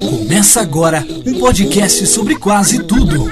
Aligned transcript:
Começa 0.00 0.60
agora 0.60 1.04
um 1.26 1.38
podcast 1.38 2.06
sobre 2.06 2.36
quase 2.36 2.82
tudo. 2.84 3.30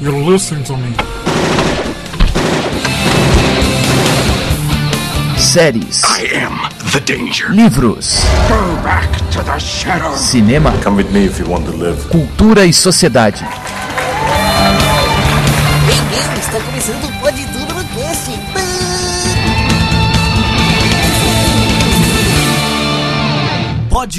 You're 0.00 0.30
listening 0.30 0.62
to 0.64 0.76
me. 0.76 0.94
séries, 5.38 6.02
I 6.04 6.36
am 6.44 6.60
the 6.92 7.00
danger. 7.00 7.48
livros, 7.50 8.20
Go 8.48 8.82
back 8.82 9.08
to 9.32 9.42
the 9.42 9.58
shadow. 9.58 10.14
cinema, 10.16 10.70
Come 10.82 11.02
with 11.02 11.10
me 11.12 11.24
if 11.26 11.40
you 11.40 11.48
want 11.50 11.64
to 11.66 11.72
live. 11.72 11.96
cultura 12.08 12.66
e 12.66 12.72
sociedade. 12.72 13.42
Bem-vindo, 15.86 16.38
está 16.40 16.60
começando 16.60 17.19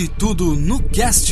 Pode 0.01 0.07
tudo 0.17 0.55
no 0.55 0.81
cast. 0.81 1.31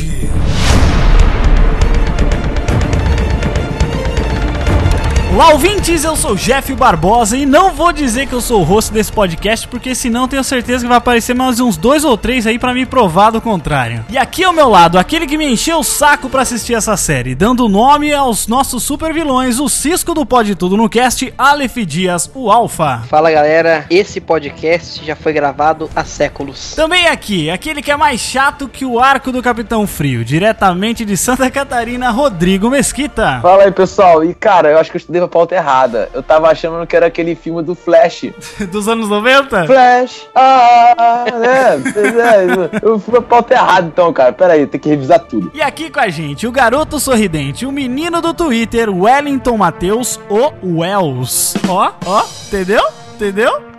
Olá, 5.32 5.52
ouvintes, 5.52 6.02
eu 6.02 6.16
sou 6.16 6.32
o 6.32 6.36
Jeff 6.36 6.74
Barbosa 6.74 7.36
e 7.36 7.46
não 7.46 7.72
vou 7.72 7.92
dizer 7.92 8.26
que 8.26 8.32
eu 8.32 8.40
sou 8.40 8.60
o 8.60 8.64
host 8.64 8.92
desse 8.92 9.12
podcast, 9.12 9.66
porque 9.68 9.94
senão 9.94 10.26
tenho 10.26 10.42
certeza 10.42 10.82
que 10.82 10.88
vai 10.88 10.98
aparecer 10.98 11.34
mais 11.34 11.60
uns 11.60 11.76
dois 11.76 12.04
ou 12.04 12.18
três 12.18 12.48
aí 12.48 12.58
pra 12.58 12.74
me 12.74 12.84
provar 12.84 13.30
do 13.30 13.40
contrário. 13.40 14.04
E 14.10 14.18
aqui 14.18 14.42
ao 14.42 14.52
meu 14.52 14.68
lado, 14.68 14.98
aquele 14.98 15.28
que 15.28 15.38
me 15.38 15.46
encheu 15.46 15.78
o 15.78 15.84
saco 15.84 16.28
pra 16.28 16.42
assistir 16.42 16.74
essa 16.74 16.96
série, 16.96 17.36
dando 17.36 17.68
nome 17.68 18.12
aos 18.12 18.48
nossos 18.48 18.82
super 18.82 19.14
vilões, 19.14 19.60
o 19.60 19.68
Cisco 19.68 20.14
do 20.14 20.26
Pode 20.26 20.56
Tudo 20.56 20.76
no 20.76 20.88
Cast, 20.90 21.32
Aleph 21.38 21.76
Dias, 21.86 22.28
o 22.34 22.50
Alpha. 22.50 23.04
Fala 23.08 23.30
galera, 23.30 23.86
esse 23.88 24.20
podcast 24.20 25.02
já 25.06 25.14
foi 25.14 25.32
gravado 25.32 25.88
há 25.94 26.04
séculos. 26.04 26.74
Também 26.74 27.06
aqui, 27.06 27.48
aquele 27.48 27.80
que 27.80 27.92
é 27.92 27.96
mais 27.96 28.20
chato 28.20 28.68
que 28.68 28.84
o 28.84 28.98
arco 28.98 29.30
do 29.30 29.40
Capitão 29.40 29.86
Frio, 29.86 30.24
diretamente 30.24 31.04
de 31.04 31.16
Santa 31.16 31.48
Catarina, 31.48 32.10
Rodrigo 32.10 32.68
Mesquita. 32.68 33.38
Fala 33.40 33.62
aí, 33.62 33.70
pessoal. 33.70 34.24
E 34.24 34.34
cara, 34.34 34.70
eu 34.72 34.78
acho 34.78 34.90
que 34.90 34.96
eu 34.96 35.00
estudei 35.00 35.19
pra 35.20 35.28
pauta 35.28 35.54
errada. 35.54 36.08
Eu 36.12 36.22
tava 36.22 36.48
achando 36.48 36.86
que 36.86 36.96
era 36.96 37.06
aquele 37.06 37.34
filme 37.34 37.62
do 37.62 37.74
Flash. 37.74 38.32
Dos 38.70 38.88
anos 38.88 39.08
90? 39.08 39.66
Flash! 39.66 40.28
Ah, 40.34 41.24
né? 41.38 41.82
É, 41.96 42.80
eu 42.86 42.98
fui 42.98 43.12
pra 43.12 43.22
pauta 43.22 43.54
errada 43.54 43.86
então, 43.86 44.12
cara. 44.12 44.32
Pera 44.32 44.54
aí, 44.54 44.66
tem 44.66 44.80
que 44.80 44.88
revisar 44.88 45.20
tudo. 45.20 45.50
E 45.54 45.62
aqui 45.62 45.90
com 45.90 46.00
a 46.00 46.08
gente, 46.08 46.46
o 46.46 46.52
garoto 46.52 46.98
sorridente, 46.98 47.66
o 47.66 47.72
menino 47.72 48.20
do 48.20 48.34
Twitter, 48.34 48.88
Wellington 48.90 49.56
Matheus, 49.56 50.20
o 50.28 50.78
Wells. 50.78 51.54
Ó, 51.68 51.92
ó, 52.06 52.24
entendeu? 52.46 52.82
Entendeu? 53.14 53.70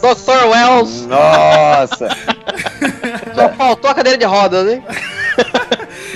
Dr. 0.00 0.48
Wells, 0.48 1.06
Nossa! 1.06 2.08
só 3.34 3.48
faltou 3.50 3.90
a 3.90 3.94
cadeira 3.94 4.18
de 4.18 4.24
rodas, 4.24 4.68
hein? 4.68 4.82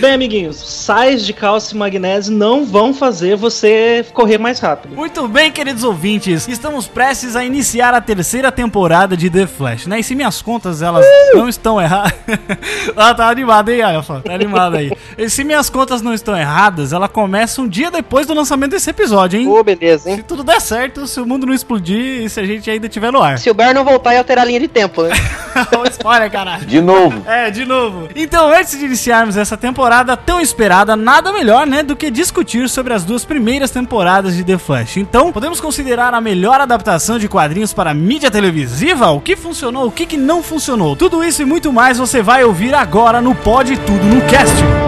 Bem, 0.00 0.12
amiguinhos, 0.12 0.56
sais 0.56 1.26
de 1.26 1.32
cálcio 1.32 1.74
e 1.74 1.78
magnésio 1.78 2.32
não 2.32 2.64
vão 2.64 2.94
fazer 2.94 3.34
você 3.34 4.06
correr 4.12 4.38
mais 4.38 4.60
rápido. 4.60 4.94
Muito 4.94 5.26
bem, 5.26 5.50
queridos 5.50 5.82
ouvintes, 5.82 6.46
estamos 6.46 6.86
prestes 6.86 7.34
a 7.34 7.44
iniciar 7.44 7.92
a 7.92 8.00
terceira 8.00 8.52
temporada 8.52 9.16
de 9.16 9.28
The 9.28 9.48
Flash, 9.48 9.86
né? 9.88 9.98
E 9.98 10.04
se 10.04 10.14
minhas 10.14 10.40
contas 10.40 10.82
elas 10.82 11.04
não 11.34 11.48
estão 11.48 11.82
erradas. 11.82 12.12
ah, 12.96 13.12
tá 13.12 13.28
animado, 13.28 13.70
hein, 13.70 13.82
Alfa? 13.82 14.20
Tá 14.24 14.34
animado 14.34 14.76
aí. 14.76 14.92
E 15.16 15.28
se 15.28 15.42
minhas 15.42 15.68
contas 15.68 16.00
não 16.00 16.14
estão 16.14 16.38
erradas, 16.38 16.92
ela 16.92 17.08
começa 17.08 17.60
um 17.60 17.66
dia 17.66 17.90
depois 17.90 18.24
do 18.24 18.34
lançamento 18.34 18.70
desse 18.70 18.90
episódio, 18.90 19.40
hein? 19.40 19.48
Ô, 19.48 19.64
beleza, 19.64 20.10
hein? 20.10 20.18
Se 20.18 20.22
tudo 20.22 20.44
der 20.44 20.60
certo, 20.60 21.08
se 21.08 21.20
o 21.20 21.26
mundo 21.26 21.44
não 21.44 21.52
explodir 21.52 22.22
e 22.22 22.30
se 22.30 22.38
a 22.38 22.44
gente 22.44 22.70
ainda 22.70 22.86
estiver 22.86 23.10
no 23.10 23.20
ar. 23.20 23.36
Se 23.36 23.50
o 23.50 23.54
Bear 23.54 23.74
não 23.74 23.84
voltar 23.84 24.14
e 24.14 24.18
alterar 24.18 24.44
a 24.44 24.46
linha 24.46 24.60
de 24.60 24.68
tempo, 24.68 25.02
né? 25.02 25.10
Spoiler, 25.90 26.30
caralho. 26.30 26.64
De 26.66 26.80
novo. 26.80 27.28
É, 27.28 27.50
de 27.50 27.64
novo. 27.64 28.08
Então, 28.14 28.48
antes 28.48 28.78
de 28.78 28.84
iniciarmos 28.84 29.36
essa 29.36 29.56
temporada 29.56 29.87
tão 30.16 30.40
esperada, 30.40 30.96
nada 30.96 31.32
melhor, 31.32 31.66
né, 31.66 31.82
do 31.82 31.96
que 31.96 32.10
discutir 32.10 32.68
sobre 32.68 32.92
as 32.94 33.04
duas 33.04 33.24
primeiras 33.24 33.70
temporadas 33.70 34.36
de 34.36 34.44
The 34.44 34.58
Flash. 34.58 34.96
Então, 34.96 35.32
podemos 35.32 35.60
considerar 35.60 36.14
a 36.14 36.20
melhor 36.20 36.60
adaptação 36.60 37.18
de 37.18 37.28
quadrinhos 37.28 37.72
para 37.72 37.94
mídia 37.94 38.30
televisiva? 38.30 39.10
O 39.10 39.20
que 39.20 39.36
funcionou, 39.36 39.86
o 39.86 39.92
que, 39.92 40.06
que 40.06 40.16
não 40.16 40.42
funcionou? 40.42 40.96
Tudo 40.96 41.24
isso 41.24 41.42
e 41.42 41.44
muito 41.44 41.72
mais 41.72 41.98
você 41.98 42.22
vai 42.22 42.44
ouvir 42.44 42.74
agora 42.74 43.20
no 43.20 43.34
Pode 43.34 43.76
Tudo 43.78 44.04
no 44.04 44.20
Cast. 44.22 44.87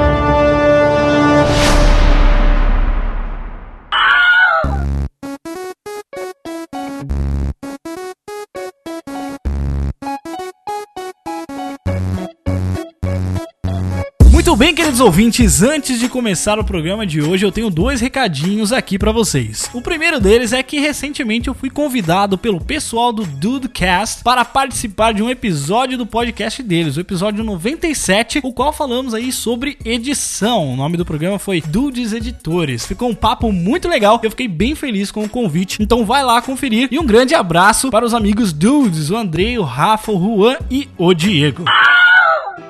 Queridos 15.00 15.06
ouvintes, 15.06 15.62
antes 15.62 15.98
de 15.98 16.08
começar 16.10 16.58
o 16.58 16.64
programa 16.64 17.06
de 17.06 17.22
hoje, 17.22 17.46
eu 17.46 17.50
tenho 17.50 17.70
dois 17.70 18.02
recadinhos 18.02 18.70
aqui 18.70 18.98
pra 18.98 19.10
vocês. 19.10 19.70
O 19.72 19.80
primeiro 19.80 20.20
deles 20.20 20.52
é 20.52 20.62
que 20.62 20.78
recentemente 20.78 21.48
eu 21.48 21.54
fui 21.54 21.70
convidado 21.70 22.36
pelo 22.36 22.60
pessoal 22.60 23.10
do 23.10 23.24
Dudecast 23.24 24.22
para 24.22 24.44
participar 24.44 25.14
de 25.14 25.22
um 25.22 25.30
episódio 25.30 25.96
do 25.96 26.04
podcast 26.04 26.62
deles, 26.62 26.96
o 26.96 27.00
episódio 27.00 27.42
97, 27.42 28.40
o 28.42 28.52
qual 28.52 28.74
falamos 28.74 29.14
aí 29.14 29.32
sobre 29.32 29.78
edição. 29.86 30.74
O 30.74 30.76
nome 30.76 30.98
do 30.98 31.04
programa 31.04 31.38
foi 31.38 31.62
Dudes 31.62 32.12
Editores. 32.12 32.84
Ficou 32.84 33.08
um 33.08 33.14
papo 33.14 33.50
muito 33.50 33.88
legal, 33.88 34.20
eu 34.22 34.30
fiquei 34.30 34.48
bem 34.48 34.74
feliz 34.74 35.10
com 35.10 35.24
o 35.24 35.28
convite. 35.28 35.78
Então 35.80 36.04
vai 36.04 36.22
lá 36.22 36.42
conferir 36.42 36.88
e 36.90 36.98
um 36.98 37.06
grande 37.06 37.34
abraço 37.34 37.90
para 37.90 38.04
os 38.04 38.12
amigos 38.12 38.52
Dudes, 38.52 39.08
o 39.08 39.16
Andrei, 39.16 39.58
o 39.58 39.62
Rafa, 39.62 40.12
o 40.12 40.18
Juan 40.18 40.56
e 40.70 40.88
o 40.98 41.14
Diego. 41.14 41.64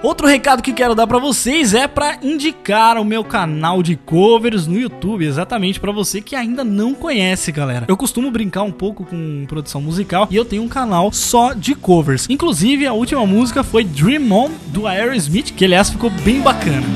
Outro 0.03 0.27
recado 0.27 0.63
que 0.63 0.73
quero 0.73 0.95
dar 0.95 1.07
pra 1.07 1.19
vocês 1.19 1.75
é 1.75 1.87
pra 1.87 2.19
indicar 2.23 2.97
o 2.97 3.05
meu 3.05 3.23
canal 3.23 3.83
de 3.83 3.97
covers 3.97 4.67
no 4.67 4.79
YouTube, 4.79 5.25
exatamente 5.27 5.79
pra 5.79 5.93
você 5.93 6.21
que 6.21 6.35
ainda 6.35 6.65
não 6.65 6.95
conhece, 6.95 7.53
galera. 7.53 7.85
Eu 7.87 7.97
costumo 7.97 8.31
brincar 8.31 8.63
um 8.63 8.73
pouco 8.73 9.05
com 9.05 9.45
produção 9.47 9.83
musical 9.83 10.27
e 10.31 10.37
eu 10.37 10.45
tenho 10.45 10.63
um 10.63 10.69
canal 10.69 11.13
só 11.13 11.53
de 11.53 11.75
covers. 11.75 12.27
Inclusive, 12.31 12.87
a 12.87 12.93
última 12.93 13.27
música 13.27 13.63
foi 13.63 13.85
Dream 13.85 14.33
On 14.33 14.51
do 14.69 14.87
Aerosmith, 14.87 15.53
que 15.55 15.65
aliás 15.65 15.91
ficou 15.91 16.11
bem 16.11 16.41
bacana. 16.41 16.87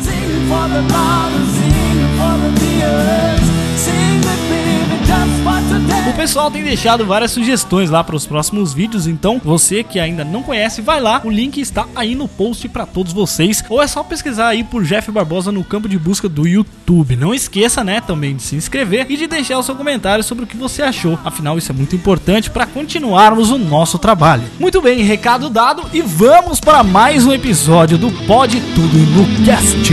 O 6.15 6.17
pessoal 6.17 6.49
tem 6.49 6.63
deixado 6.63 7.05
várias 7.05 7.33
sugestões 7.33 7.91
lá 7.91 8.05
para 8.05 8.15
os 8.15 8.25
próximos 8.25 8.73
vídeos, 8.73 9.09
então 9.09 9.41
você 9.45 9.83
que 9.83 9.99
ainda 9.99 10.25
não 10.25 10.45
conhece, 10.45 10.81
vai 10.81 11.01
lá, 11.01 11.21
o 11.25 11.29
link 11.29 11.61
está 11.61 11.87
aí 11.95 12.15
no 12.15 12.29
post 12.29 12.69
para 12.69 12.87
todos 12.87 13.13
vocês, 13.13 13.65
ou 13.69 13.83
é 13.83 13.87
só 13.89 14.05
pesquisar 14.05 14.47
aí 14.47 14.63
por 14.63 14.85
Jeff 14.85 15.11
Barbosa 15.11 15.51
no 15.51 15.65
campo 15.65 15.89
de 15.89 15.99
busca 15.99 16.29
do 16.29 16.47
YouTube. 16.47 17.17
Não 17.17 17.35
esqueça, 17.35 17.83
né, 17.83 18.01
também 18.01 18.37
de 18.37 18.45
se 18.45 18.55
inscrever 18.55 19.07
e 19.11 19.17
de 19.17 19.27
deixar 19.27 19.59
o 19.59 19.63
seu 19.65 19.75
comentário 19.75 20.23
sobre 20.23 20.45
o 20.45 20.47
que 20.47 20.57
você 20.57 20.83
achou. 20.83 21.19
Afinal, 21.25 21.59
isso 21.59 21.73
é 21.73 21.75
muito 21.75 21.97
importante 21.97 22.49
para 22.49 22.65
continuarmos 22.65 23.51
o 23.51 23.59
nosso 23.59 23.99
trabalho. 23.99 24.45
Muito 24.61 24.81
bem, 24.81 25.03
recado 25.03 25.51
dado 25.51 25.83
e 25.93 26.01
vamos 26.01 26.61
para 26.61 26.85
mais 26.85 27.27
um 27.27 27.33
episódio 27.33 27.99
do 27.99 28.13
Pode 28.25 28.61
Tudo 28.61 28.99
no 28.99 29.45
Cast. 29.45 29.93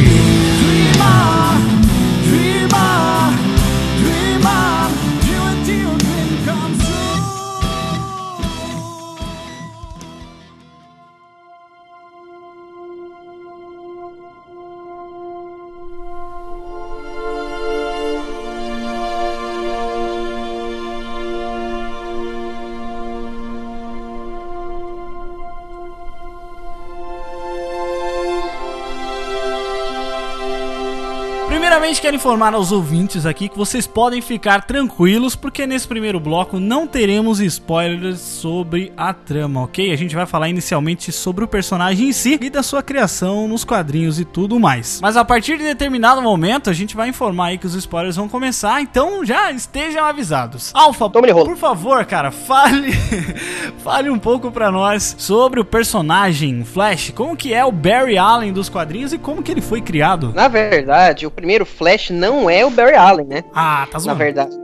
Primeiramente, 31.71 32.01
quero 32.01 32.17
informar 32.17 32.53
aos 32.53 32.69
ouvintes 32.73 33.25
aqui 33.25 33.47
que 33.47 33.57
vocês 33.57 33.87
podem 33.87 34.21
ficar 34.21 34.65
tranquilos, 34.65 35.37
porque 35.37 35.65
nesse 35.65 35.87
primeiro 35.87 36.19
bloco 36.19 36.59
não 36.59 36.85
teremos 36.85 37.39
spoilers 37.39 38.19
sobre 38.19 38.91
a 38.97 39.13
trama, 39.13 39.63
ok? 39.63 39.93
A 39.93 39.95
gente 39.95 40.13
vai 40.13 40.25
falar 40.25 40.49
inicialmente 40.49 41.13
sobre 41.13 41.45
o 41.45 41.47
personagem 41.47 42.09
em 42.09 42.11
si 42.11 42.37
e 42.41 42.49
da 42.49 42.61
sua 42.61 42.83
criação 42.83 43.47
nos 43.47 43.63
quadrinhos 43.63 44.19
e 44.19 44.25
tudo 44.25 44.59
mais. 44.59 44.99
Mas 45.01 45.15
a 45.15 45.23
partir 45.23 45.57
de 45.57 45.63
determinado 45.63 46.21
momento, 46.21 46.69
a 46.69 46.73
gente 46.73 46.93
vai 46.93 47.07
informar 47.07 47.45
aí 47.45 47.57
que 47.57 47.65
os 47.65 47.73
spoilers 47.73 48.17
vão 48.17 48.27
começar, 48.27 48.81
então 48.81 49.23
já 49.23 49.49
estejam 49.49 50.03
avisados. 50.03 50.71
Alfa, 50.73 51.09
por 51.09 51.55
favor, 51.55 52.03
cara, 52.03 52.31
fale, 52.31 52.91
fale 53.81 54.09
um 54.09 54.19
pouco 54.19 54.51
pra 54.51 54.73
nós 54.73 55.15
sobre 55.17 55.61
o 55.61 55.63
personagem 55.63 56.65
Flash, 56.65 57.13
como 57.15 57.37
que 57.37 57.53
é 57.53 57.63
o 57.63 57.71
Barry 57.71 58.17
Allen 58.17 58.51
dos 58.51 58.67
quadrinhos 58.67 59.13
e 59.13 59.17
como 59.17 59.41
que 59.41 59.49
ele 59.49 59.61
foi 59.61 59.79
criado. 59.79 60.33
Na 60.35 60.49
verdade, 60.49 61.25
o 61.25 61.31
primeiro 61.31 61.60
Flash 61.65 62.09
não 62.09 62.49
é 62.49 62.65
o 62.65 62.69
Barry 62.69 62.95
Allen, 62.95 63.25
né? 63.27 63.43
Ah, 63.53 63.85
tá 63.87 63.93
Na 63.93 63.99
zoando. 63.99 64.17
verdade, 64.19 64.57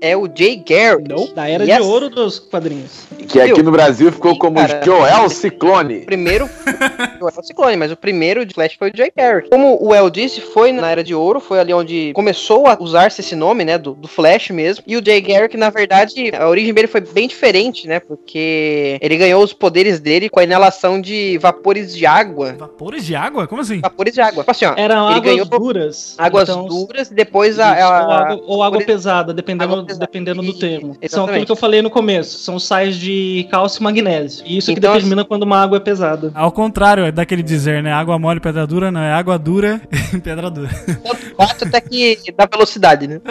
é 0.00 0.16
o 0.16 0.28
Jay 0.32 0.56
Garrick. 0.56 1.08
Não, 1.08 1.34
da 1.34 1.48
era 1.48 1.64
Yes. 1.64 1.76
de 1.76 1.82
ouro 1.82 2.08
dos 2.08 2.38
quadrinhos. 2.38 3.06
Que 3.28 3.40
aqui 3.40 3.62
no 3.62 3.70
Brasil 3.70 4.10
ficou 4.12 4.32
Sim, 4.32 4.38
como 4.38 4.56
cara. 4.56 4.80
Joel 4.84 5.28
Ciclone. 5.28 5.98
O 5.98 6.06
primeiro 6.06 6.48
é 7.20 7.24
o 7.24 7.42
Ciclone, 7.42 7.76
mas 7.76 7.90
o 7.92 7.96
primeiro 7.96 8.44
de 8.46 8.54
Flash 8.54 8.74
foi 8.78 8.90
o 8.90 8.96
Jay 8.96 9.12
Garrick. 9.16 9.50
Como 9.50 9.78
o 9.84 9.94
El 9.94 10.08
disse, 10.10 10.40
foi 10.40 10.72
na 10.72 10.90
Era 10.90 11.02
de 11.04 11.14
Ouro, 11.14 11.40
foi 11.40 11.58
ali 11.60 11.72
onde 11.74 12.12
começou 12.14 12.66
a 12.66 12.76
usar-se 12.80 13.20
esse 13.20 13.34
nome, 13.36 13.64
né, 13.64 13.76
do, 13.78 13.92
do 13.94 14.08
Flash 14.08 14.50
mesmo. 14.50 14.84
E 14.86 14.96
o 14.96 15.04
Jay 15.04 15.20
Garrick, 15.20 15.56
na 15.56 15.70
verdade, 15.70 16.30
a 16.34 16.48
origem 16.48 16.72
dele 16.72 16.86
foi 16.88 17.00
bem 17.00 17.28
diferente, 17.28 17.86
né, 17.86 18.00
porque 18.00 18.98
ele 19.00 19.16
ganhou 19.16 19.42
os 19.42 19.52
poderes 19.52 20.00
dele 20.00 20.28
com 20.28 20.40
a 20.40 20.44
inalação 20.44 21.00
de 21.00 21.38
vapores 21.38 21.94
de 21.94 22.06
água. 22.06 22.54
Vapores 22.58 23.04
de 23.04 23.14
água? 23.14 23.46
Como 23.46 23.60
assim? 23.60 23.80
Vapores 23.80 24.14
de 24.14 24.20
água. 24.20 24.42
Tipo 24.42 24.50
assim, 24.50 24.64
ó, 24.64 24.74
Eram 24.76 25.06
ele 25.10 25.18
águas 25.18 25.22
ganhou 25.32 25.46
duras. 25.46 26.14
águas 26.18 26.48
então- 26.48 26.66
duras 26.66 27.10
e 27.10 27.14
depois 27.14 27.58
a... 27.58 27.74
Isso, 27.76 27.82
a- 27.84 27.88
ou 28.06 28.12
água, 28.12 28.44
ou 28.46 28.62
água 28.62 28.80
pesada, 28.84 29.34
dependendo, 29.34 29.64
água 29.74 29.87
pesada. 29.88 30.06
dependendo 30.06 30.42
do 30.42 30.52
termo. 30.52 30.92
São 30.94 30.98
exatamente. 31.02 31.30
aquilo 31.30 31.46
que 31.46 31.52
eu 31.52 31.56
falei 31.56 31.82
no 31.82 31.90
começo. 31.90 32.38
São 32.38 32.58
sais 32.58 32.96
de 32.96 33.46
cálcio 33.50 33.80
e 33.80 33.82
magnésio. 33.82 34.44
E 34.46 34.58
isso 34.58 34.72
que 34.72 34.78
Então, 34.78 34.92
determina 34.92 35.24
quando 35.24 35.42
uma 35.42 35.60
água 35.62 35.76
é 35.76 35.80
pesada. 35.80 36.30
Ao 36.34 36.50
contrário, 36.52 37.04
é 37.04 37.12
daquele 37.12 37.42
dizer, 37.42 37.82
né? 37.82 37.92
Água 37.92 38.18
mole, 38.18 38.40
pedra 38.40 38.66
dura, 38.66 38.90
não, 38.90 39.00
é 39.00 39.12
água 39.12 39.38
dura 39.38 39.80
e 40.14 40.18
pedra 40.20 40.50
dura. 40.50 40.68
Tanto 40.68 41.36
bate 41.36 41.64
até 41.64 41.80
que 41.80 42.18
dá 42.36 42.46
velocidade, 42.46 43.06
né? 43.06 43.20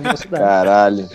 Velocidade. 0.00 0.42
Caralho. 0.44 1.08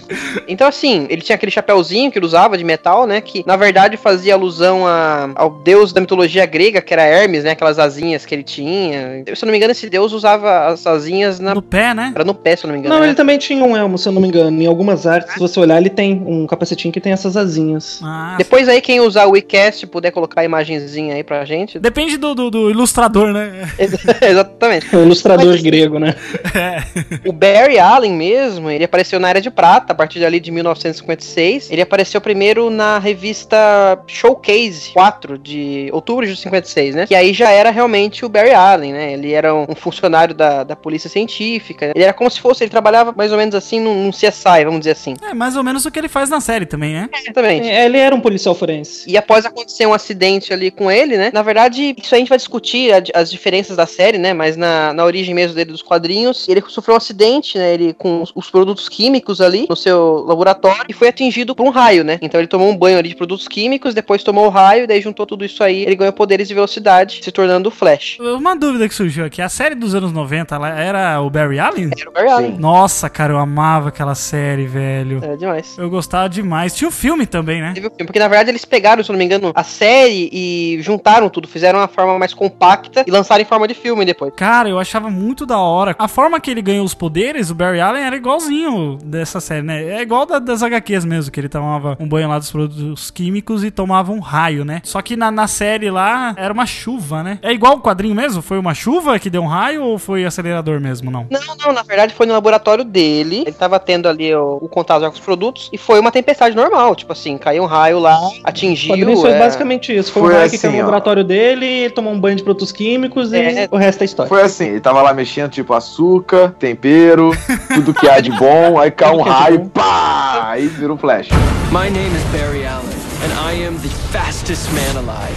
Então, 0.47 0.67
assim, 0.67 1.05
ele 1.09 1.21
tinha 1.21 1.35
aquele 1.35 1.51
chapéuzinho 1.51 2.11
que 2.11 2.17
ele 2.17 2.25
usava 2.25 2.57
de 2.57 2.63
metal, 2.63 3.05
né? 3.05 3.19
Que 3.21 3.43
na 3.45 3.55
verdade 3.57 3.97
fazia 3.97 4.33
alusão 4.33 4.87
a- 4.87 5.29
ao 5.35 5.49
deus 5.61 5.91
da 5.91 5.99
mitologia 6.01 6.45
grega, 6.45 6.81
que 6.81 6.93
era 6.93 7.03
Hermes, 7.03 7.43
né? 7.43 7.51
Aquelas 7.51 7.77
asinhas 7.79 8.25
que 8.25 8.33
ele 8.33 8.43
tinha. 8.43 9.23
Se 9.35 9.43
eu 9.43 9.45
não 9.45 9.51
me 9.51 9.57
engano, 9.57 9.71
esse 9.71 9.89
deus 9.89 10.13
usava 10.13 10.67
as 10.67 10.85
asinhas 10.87 11.39
na. 11.39 11.53
No 11.53 11.61
pé, 11.61 11.93
né? 11.93 12.11
Era 12.15 12.23
no 12.23 12.33
pé, 12.33 12.55
se 12.55 12.65
eu 12.65 12.67
não 12.69 12.73
me 12.73 12.79
engano. 12.79 12.95
Não, 12.95 13.01
né? 13.01 13.07
ele 13.09 13.15
também 13.15 13.37
tinha 13.37 13.63
um 13.63 13.75
elmo, 13.75 13.97
se 13.97 14.07
eu 14.07 14.13
não 14.13 14.21
me 14.21 14.27
engano. 14.27 14.30
Em 14.39 14.65
algumas 14.65 15.05
artes, 15.07 15.33
se 15.33 15.39
você 15.39 15.59
olhar, 15.59 15.77
ele 15.79 15.89
tem 15.89 16.21
um 16.25 16.45
capacetinho 16.47 16.91
que 16.93 16.99
tem 17.01 17.11
essas 17.11 17.35
asinhas. 17.37 17.99
Ah, 18.03 18.35
Depois 18.37 18.67
aí, 18.67 18.81
quem 18.81 18.99
usar 18.99 19.25
o 19.25 19.31
WeCast 19.31 19.87
puder 19.87 20.11
colocar 20.11 20.41
a 20.41 20.45
imagenzinha 20.45 21.15
aí 21.15 21.23
pra 21.23 21.43
gente. 21.45 21.79
Depende 21.79 22.17
do, 22.17 22.33
do, 22.35 22.49
do 22.51 22.69
ilustrador, 22.69 23.31
né? 23.33 23.69
Exatamente. 24.21 24.95
O 24.95 25.01
ilustrador 25.03 25.47
Mas- 25.47 25.61
grego, 25.61 25.99
né? 25.99 26.15
O 27.25 27.31
Barry 27.31 27.77
Allen 27.79 28.13
mesmo, 28.13 28.69
ele 28.69 28.83
apareceu 28.83 29.19
na 29.19 29.29
Era 29.29 29.41
de 29.41 29.49
Prata, 29.51 29.93
a 29.93 29.95
partir 29.95 30.19
dali 30.19 30.39
de 30.39 30.51
1956. 30.51 31.69
Ele 31.71 31.81
apareceu 31.81 32.19
primeiro 32.21 32.69
na 32.69 32.97
revista 32.99 33.99
Showcase 34.07 34.91
4, 34.93 35.37
de 35.37 35.89
outubro 35.91 36.25
de 36.25 36.35
56, 36.35 36.95
né? 36.95 37.07
Que 37.07 37.15
aí 37.15 37.33
já 37.33 37.49
era 37.49 37.69
realmente 37.71 38.25
o 38.25 38.29
Barry 38.29 38.53
Allen, 38.53 38.93
né? 38.93 39.13
Ele 39.13 39.31
era 39.33 39.53
um 39.53 39.75
funcionário 39.75 40.33
da, 40.33 40.63
da 40.63 40.75
polícia 40.75 41.09
científica. 41.09 41.91
Ele 41.95 42.03
era 42.03 42.13
como 42.13 42.29
se 42.29 42.39
fosse, 42.39 42.63
ele 42.63 42.71
trabalhava 42.71 43.13
mais 43.15 43.31
ou 43.31 43.37
menos 43.37 43.55
assim 43.55 43.79
num, 43.79 44.05
num 44.05 44.11
CSI, 44.29 44.63
vamos 44.65 44.79
dizer 44.79 44.91
assim. 44.91 45.15
É 45.21 45.33
mais 45.33 45.55
ou 45.55 45.63
menos 45.63 45.85
o 45.85 45.91
que 45.91 45.99
ele 45.99 46.09
faz 46.09 46.29
na 46.29 46.39
série 46.41 46.65
também, 46.65 46.93
né? 46.93 47.09
Exatamente. 47.13 47.67
É, 47.67 47.85
Ele 47.85 47.97
era 47.97 48.15
um 48.15 48.19
policial 48.21 48.53
forense. 48.55 49.09
E 49.09 49.17
após 49.17 49.45
acontecer 49.45 49.85
um 49.85 49.93
acidente 49.93 50.53
ali 50.53 50.69
com 50.71 50.89
ele, 50.91 51.17
né? 51.17 51.31
Na 51.33 51.41
verdade, 51.41 51.95
isso 52.01 52.13
a 52.13 52.17
gente 52.17 52.29
vai 52.29 52.37
discutir 52.37 52.93
a- 52.93 53.19
as 53.19 53.31
diferenças 53.31 53.75
da 53.77 53.85
série, 53.85 54.17
né? 54.17 54.33
Mas 54.33 54.55
na, 54.57 54.93
na 54.93 55.03
origem 55.05 55.33
mesmo 55.33 55.55
dele 55.55 55.71
dos 55.71 55.81
quadrinhos, 55.81 56.47
ele 56.47 56.61
sofreu 56.67 56.93
um 56.95 56.97
acidente, 56.97 57.57
né? 57.57 57.73
Ele 57.73 57.93
com 57.93 58.21
os, 58.21 58.31
os 58.35 58.49
produtos 58.49 58.87
químicos 58.89 59.41
ali 59.41 59.65
no 59.69 59.75
seu 59.75 60.23
laboratório 60.27 60.85
e 60.89 60.93
foi 60.93 61.07
atingido 61.07 61.55
por 61.55 61.65
um 61.65 61.69
raio, 61.69 62.03
né? 62.03 62.17
Então 62.21 62.39
ele 62.39 62.47
tomou 62.47 62.69
um 62.69 62.77
banho 62.77 62.97
ali 62.97 63.09
de 63.09 63.15
produtos 63.15 63.47
químicos, 63.47 63.93
depois 63.93 64.23
tomou 64.23 64.45
o 64.45 64.49
raio, 64.49 64.87
daí 64.87 65.01
juntou 65.01 65.25
tudo 65.25 65.43
isso 65.45 65.63
aí, 65.63 65.83
ele 65.83 65.95
ganhou 65.95 66.13
poderes 66.13 66.47
de 66.47 66.53
velocidade, 66.53 67.19
se 67.23 67.31
tornando 67.31 67.69
o 67.69 67.71
Flash. 67.71 68.17
Uma 68.19 68.55
dúvida 68.55 68.87
que 68.87 68.93
surgiu 68.95 69.25
aqui: 69.25 69.41
a 69.41 69.49
série 69.49 69.75
dos 69.75 69.95
anos 69.95 70.11
90 70.11 70.55
ela 70.55 70.69
era 70.79 71.21
o 71.21 71.29
Barry 71.29 71.59
Allen? 71.59 71.89
Era 71.99 72.09
o 72.09 72.13
Barry 72.13 72.29
Allen. 72.29 72.57
Nossa, 72.57 73.09
cara, 73.09 73.33
eu 73.33 73.37
amava 73.39 73.89
aquela 73.89 74.10
série, 74.15 74.65
velho. 74.67 75.19
Era 75.23 75.37
demais. 75.37 75.77
Eu 75.77 75.89
gostava 75.89 76.27
demais. 76.29 76.75
Tinha 76.75 76.87
o 76.87 76.91
filme 76.91 77.25
também, 77.25 77.61
né? 77.61 77.73
Teve 77.73 77.87
o 77.87 77.89
filme, 77.91 78.05
Porque 78.05 78.19
na 78.19 78.27
verdade 78.27 78.49
eles 78.51 78.65
pegaram, 78.65 79.03
se 79.03 79.09
eu 79.09 79.13
não 79.13 79.17
me 79.19 79.25
engano, 79.25 79.51
a 79.55 79.63
série 79.63 80.29
e 80.31 80.77
juntaram 80.81 81.29
tudo, 81.29 81.47
fizeram 81.47 81.79
uma 81.79 81.87
forma 81.87 82.17
mais 82.19 82.33
compacta 82.33 83.03
e 83.07 83.11
lançaram 83.11 83.41
em 83.41 83.45
forma 83.45 83.67
de 83.67 83.73
filme 83.73 84.05
depois. 84.05 84.33
Cara, 84.35 84.69
eu 84.69 84.79
achava 84.79 85.09
muito 85.09 85.45
da 85.45 85.57
hora. 85.59 85.95
A 85.97 86.07
forma 86.07 86.39
que 86.39 86.49
ele 86.51 86.61
ganhou 86.61 86.85
os 86.85 86.93
poderes, 86.93 87.49
o 87.49 87.55
Barry 87.55 87.79
Allen, 87.79 88.03
era 88.03 88.15
igualzinho 88.15 88.97
dessa 89.03 89.39
série, 89.39 89.61
né? 89.65 89.83
É 89.83 90.01
igual 90.01 90.25
da- 90.25 90.39
das 90.39 90.61
HQs 90.63 91.05
mesmo, 91.05 91.31
que 91.31 91.39
ele 91.39 91.49
tomava 91.49 91.97
um 91.99 92.07
banho 92.07 92.27
lá 92.29 92.37
dos 92.39 92.51
produtos 92.51 93.11
químicos 93.11 93.63
e 93.63 93.71
tomava 93.71 94.11
um 94.11 94.19
raio, 94.19 94.63
né? 94.65 94.81
Só 94.83 95.01
que 95.01 95.15
na, 95.15 95.31
na 95.31 95.47
série 95.47 95.89
lá 95.89 96.33
era 96.37 96.53
uma 96.53 96.65
chuva, 96.65 97.23
né? 97.23 97.39
É 97.41 97.51
igual 97.51 97.75
o 97.77 97.81
quadrinho 97.81 98.15
mesmo? 98.15 98.41
Foi 98.41 98.57
uma 98.57 98.73
chuva 98.73 99.17
que 99.19 99.29
deu 99.29 99.41
um 99.43 99.47
raio 99.47 99.83
ou 99.83 99.97
foi 99.97 100.25
acelerador 100.25 100.79
mesmo, 100.79 101.11
não? 101.11 101.27
Não, 101.29 101.39
não, 101.63 101.73
na 101.73 101.83
verdade 101.83 102.13
foi 102.13 102.25
no 102.25 102.33
laboratório 102.33 102.83
dele. 102.83 103.41
Ele 103.41 103.51
tava 103.51 103.79
tendo 103.79 104.00
ali 104.07 104.33
o, 104.35 104.57
o 104.61 104.67
contato 104.67 105.01
com 105.03 105.09
os 105.09 105.19
produtos 105.19 105.69
e 105.71 105.77
foi 105.77 105.99
uma 105.99 106.11
tempestade 106.11 106.55
normal. 106.55 106.95
Tipo 106.95 107.13
assim, 107.13 107.37
caiu 107.37 107.63
um 107.63 107.65
raio 107.65 107.99
lá, 107.99 108.19
O 108.19 108.31
atingiu. 108.43 109.17
foi 109.17 109.31
é, 109.31 109.39
basicamente 109.39 109.95
isso. 109.95 110.11
Foi, 110.11 110.21
Foi 110.23 110.31
um 110.31 110.35
raio 110.37 110.49
que 110.49 110.55
assim, 110.55 110.67
caiu 110.67 110.73
no 110.73 110.79
laboratório 110.85 111.23
dele, 111.23 111.65
ele 111.65 111.89
tomou 111.93 112.11
um 112.13 112.19
banho 112.19 112.35
de 112.35 112.43
produtos 112.43 112.71
químicos 112.71 113.31
É. 113.33 113.65
e 113.65 113.67
o 113.71 113.77
resto 113.77 114.01
é 114.01 114.05
história. 114.05 114.29
Foi 114.29 114.41
assim, 114.41 114.65
ele 114.69 114.79
tava 114.79 115.01
lá 115.01 115.13
mexendo, 115.13 115.49
tipo, 115.51 115.73
açúcar, 115.73 116.53
tempero, 116.59 117.31
tudo 117.73 117.93
que 117.93 118.07
há 118.07 118.19
de 118.19 118.31
bom, 118.31 118.79
aí 118.79 118.91
cai 118.91 119.11
um 119.11 119.23
que 119.23 119.29
é 119.29 119.31
raio, 119.31 119.65
pá! 119.73 120.49
Aí 120.51 120.67
vira 120.67 120.93
um 120.93 120.97
flash. 120.97 121.29
My 121.71 121.89
name 121.89 122.15
is 122.15 122.23
Barry 122.31 122.65
Allen, 122.65 122.85
and 123.23 123.31
I 123.49 123.65
am 123.65 123.75
the 123.79 123.89
fastest 124.11 124.69
man 124.73 124.97
alive. 124.97 125.35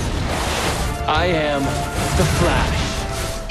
I 1.07 1.27
am 1.27 1.63
the 2.17 2.25
Flash. 2.39 2.84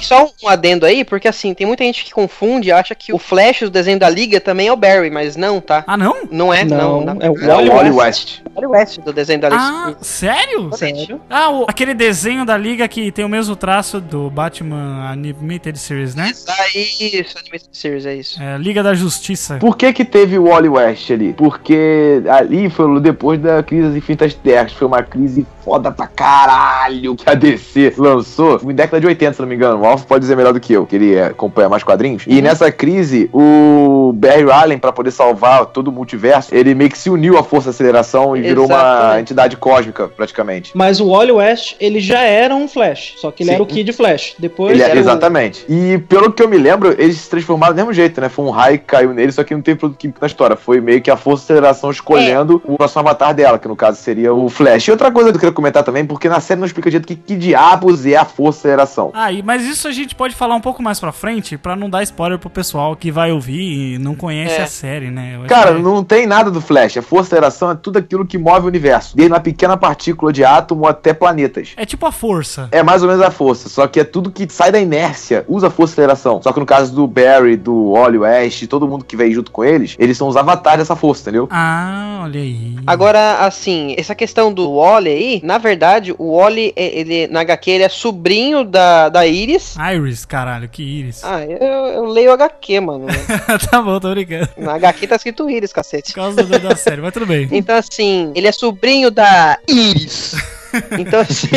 Só 0.05 0.29
um 0.44 0.47
adendo 0.47 0.85
aí, 0.85 1.03
porque 1.03 1.27
assim, 1.27 1.53
tem 1.53 1.65
muita 1.67 1.83
gente 1.83 2.03
que 2.03 2.11
confunde 2.11 2.69
e 2.69 2.71
acha 2.71 2.94
que 2.95 3.13
o 3.13 3.17
Flash 3.17 3.61
do 3.61 3.69
desenho 3.69 4.00
da 4.00 4.09
Liga 4.09 4.39
também 4.39 4.67
é 4.67 4.73
o 4.73 4.75
Barry, 4.75 5.09
mas 5.09 5.35
não, 5.35 5.59
tá? 5.61 5.83
Ah, 5.88 5.97
não? 5.97 6.27
Não 6.31 6.53
é, 6.53 6.63
não. 6.63 7.01
Não, 7.01 7.15
não. 7.15 7.21
é 7.21 7.29
o 7.29 7.38
É 7.38 7.69
o 7.69 7.73
Wally 7.73 7.91
West. 7.91 8.39
Wally 8.55 8.67
West 8.67 9.00
do 9.00 9.13
desenho 9.13 9.39
da 9.39 9.50
Liga. 9.50 9.61
Ah, 9.61 9.94
sério? 10.01 10.71
Sério? 10.73 11.21
Ah, 11.29 11.50
o- 11.50 11.65
aquele 11.67 11.94
desenho 11.94 12.45
da 12.45 12.57
liga 12.57 12.88
que 12.88 13.11
tem 13.11 13.23
o 13.25 13.29
mesmo 13.29 13.55
traço 13.55 14.00
do 14.01 14.29
Batman 14.29 15.09
Animated 15.11 15.77
Series, 15.77 16.15
né? 16.15 16.31
Aí, 16.47 16.88
isso, 16.99 17.38
Animated 17.38 17.69
Series, 17.71 18.06
é 18.06 18.15
isso. 18.15 18.41
É, 18.41 18.57
Liga 18.57 18.83
da 18.83 18.94
Justiça. 18.94 19.57
Por 19.59 19.77
que 19.77 19.91
que 19.94 20.06
teve 20.06 20.38
o 20.38 20.45
Wally 20.49 20.69
West 20.69 21.09
ali? 21.11 21.33
Porque 21.33 22.21
ali 22.29 22.69
foi 22.69 22.99
depois 22.99 23.39
da 23.41 23.61
crise 23.63 23.88
das 23.88 23.95
Infinitas 23.95 24.33
Terras. 24.33 24.73
Foi 24.73 24.88
uma 24.88 25.01
crise 25.03 25.45
foda 25.63 25.91
pra 25.91 26.07
caralho 26.07 27.15
que 27.15 27.29
a 27.29 27.33
DC 27.33 27.94
lançou 27.97 28.59
em 28.63 28.73
década 28.75 28.99
de 28.99 29.07
80, 29.07 29.33
se 29.33 29.41
não 29.41 29.47
me 29.47 29.56
engano. 29.56 29.79
O 29.94 30.06
pode 30.07 30.22
dizer 30.22 30.36
melhor 30.36 30.54
do 30.54 30.60
que 30.60 30.74
eu, 30.74 30.86
que 30.86 30.95
ele 30.95 31.16
é, 31.16 31.25
acompanha 31.25 31.69
mais 31.69 31.84
quadrinhos. 31.84 32.24
E 32.28 32.42
nessa 32.42 32.72
crise, 32.72 33.30
o 33.34 34.12
Barry 34.16 34.50
Allen, 34.51 34.78
pra 34.78 34.92
poder 34.92 35.12
salvar 35.12 35.66
todo 35.68 35.88
o 35.90 35.92
multiverso, 35.92 36.54
ele 36.54 36.74
meio 36.75 36.90
que 36.90 36.98
se 36.98 37.10
uniu 37.10 37.38
à 37.38 37.44
Força 37.44 37.66
da 37.66 37.72
Aceleração 37.72 38.36
e 38.36 38.42
virou 38.42 38.66
uma 38.66 38.75
Exatamente. 38.75 39.21
entidade 39.21 39.57
cósmica, 39.57 40.07
praticamente. 40.07 40.71
Mas 40.76 41.00
o 41.00 41.09
Wally 41.09 41.31
West, 41.31 41.76
ele 41.80 42.00
já 42.00 42.21
era 42.21 42.56
um 42.56 42.68
Flash. 42.68 43.14
Só 43.18 43.31
que 43.31 43.44
ele 43.44 43.50
Sim. 43.50 43.56
era 43.56 43.64
o 43.64 43.66
Kid 43.66 43.92
Flash. 43.94 44.35
Depois 44.40 44.71
Ele 44.71 44.81
é- 44.81 44.85
era 44.85 44.95
o- 44.95 45.00
exatamente. 45.00 45.66
E 45.69 45.97
pelo 46.09 46.31
que 46.31 46.42
eu 46.42 46.47
me 46.50 46.57
lembro, 46.57 46.94
eles 46.97 47.18
se 47.18 47.30
transformaram 47.30 47.73
do 47.73 47.78
mesmo 47.78 47.94
jeito, 47.94 48.19
né? 48.19 48.30
Foi 48.30 48.45
um 48.45 48.50
raio 48.50 48.80
que 48.80 48.85
caiu 48.85 49.14
nele, 49.14 49.31
só 49.31 49.44
que 49.44 49.54
não 49.54 49.62
teve 49.62 49.80
produto 49.80 49.97
químico 49.97 50.19
na 50.21 50.28
história. 50.28 50.56
Foi 50.56 50.80
meio 50.81 51.02
que 51.02 51.12
a 51.12 51.18
Força 51.18 51.42
da 51.42 51.54
Aceleração 51.54 51.92
escolhendo 51.92 52.62
o 52.66 52.78
próximo 52.78 53.02
avatar 53.02 53.33
dela, 53.33 53.57
que 53.59 53.68
no 53.68 53.76
caso 53.76 53.97
seria 54.02 54.33
o 54.33 54.50
Flash. 54.50 54.88
E 54.88 54.92
outra 54.92 55.12
coisa 55.12 55.30
que 55.30 55.35
eu 55.35 55.40
queria 55.40 55.54
comentar 55.54 55.83
também, 55.83 56.06
porque 56.06 56.28
na 56.30 56.40
série 56.40 56.59
não 56.59 56.66
explica 56.68 56.90
direito 56.90 57.07
que, 57.07 57.16
que 57.16 57.35
diabos 57.35 58.06
é 58.06 58.16
a 58.16 58.26
Força 58.26 58.54
da 58.68 58.73
Aceleração. 58.73 59.12
Ah, 59.14 59.31
e- 59.31 59.42
mas 59.44 59.64
isso 59.66 59.82
a 59.87 59.92
gente 59.92 60.16
pode 60.16 60.35
falar 60.35 60.56
um 60.56 60.61
pouco 60.61 60.81
mais 60.81 60.99
pra 60.99 61.11
frente, 61.11 61.57
pra 61.57 61.75
não 61.75 61.90
dar 61.90 62.04
spoiler 62.04 62.37
pro 62.40 62.49
pessoal 62.49 62.95
que 62.95 63.11
vai 63.11 63.31
ouvir 63.31 63.95
e 63.95 63.97
não 63.97 64.16
conhece 64.16 64.56
É. 64.59 64.63
a 64.63 64.68
série, 64.68 65.09
né? 65.11 65.40
Cara, 65.47 65.75
que- 65.75 65.81
não 65.81 66.04
tem 66.04 66.25
nada 66.28 66.49
do 66.52 66.61
Flash. 66.61 66.97
A 66.97 67.02
Força 67.02 67.23
da 67.31 67.47
Aceleração 67.47 67.71
é 67.71 67.75
tudo 67.75 67.97
aquilo 67.99 68.25
que 68.25 68.37
move 68.37 68.66
o 68.66 68.68
universo. 68.68 69.16
Desde 69.16 69.31
uma 69.33 69.40
pequena 69.40 69.75
partícula 69.78 70.31
de 70.31 70.44
átomo 70.44 70.87
até 70.87 71.13
planetas. 71.13 71.69
É 71.78 71.85
tipo 71.85 72.06
a 72.06 72.11
força. 72.11 72.68
É 72.71 72.81
mais 72.83 73.02
ou 73.04 73.09
menos 73.09 73.23
a 73.23 73.31
força, 73.31 73.69
só 73.69 73.87
que 73.87 73.99
é 73.99 74.04
tudo 74.04 74.31
que 74.31 74.47
sai 74.52 74.71
da 74.71 74.80
inércia, 74.80 75.45
usa 75.47 75.68
a 75.68 75.69
força 75.69 75.92
de 75.92 76.02
aceleração. 76.02 76.42
Só 76.42 76.52
que 76.54 76.59
no 76.59 76.66
caso 76.66 76.94
do 76.94 77.07
Barry, 77.07 77.56
do 77.57 77.92
Wally 77.94 78.18
West, 78.19 78.68
todo 78.68 78.87
mundo 78.87 79.04
que 79.06 79.16
veio 79.16 79.33
junto 79.33 79.52
com 79.52 79.63
eles, 79.63 79.95
eles 79.99 80.18
são 80.18 80.28
os 80.28 80.35
avatares 80.37 80.80
dessa 80.80 80.95
força, 80.95 81.21
entendeu? 81.23 81.47
Ah, 81.52 82.21
olha 82.23 82.40
aí. 82.42 82.75
Agora, 82.85 83.45
assim, 83.45 83.95
essa 83.97 84.13
questão 84.16 84.54
do 84.54 84.75
Wally 84.78 85.09
aí, 85.09 85.42
na 85.44 85.57
verdade, 85.57 86.13
o 86.18 86.37
Wally, 86.37 86.73
é- 86.75 86.99
ele, 86.99 87.28
na 87.28 87.42
HQ, 87.42 87.71
ele 87.71 87.83
é 87.83 87.90
sobrinho 87.90 88.63
da, 88.63 89.09
da 89.09 89.25
Iris. 89.25 89.72
Iris, 89.77 90.25
caralho, 90.25 90.68
que 90.69 90.83
Iris. 90.83 91.23
Ah, 91.23 91.44
eu, 91.44 91.57
eu 91.57 92.06
leio 92.06 92.31
HQ, 92.31 92.80
mano. 92.80 93.07
tá 93.69 93.81
bom, 93.81 93.99
tô 93.99 94.11
brincando. 94.11 94.49
Na 94.57 94.73
HQ 94.75 95.07
tá 95.07 95.15
escrito 95.15 95.49
Iris, 95.49 95.73
cacete. 95.73 96.13
Por 96.13 96.21
causa 96.21 96.44
da, 96.44 96.57
da 96.57 96.75
série, 96.75 97.01
mas 97.01 97.13
tudo 97.13 97.25
bem. 97.25 97.47
Então, 97.51 97.75
assim, 97.75 98.31
ele 98.35 98.47
é 98.47 98.51
sobrinho 98.51 99.09
da 99.11 99.59
Iris. 99.68 100.35
Então, 100.97 101.19
assim. 101.19 101.49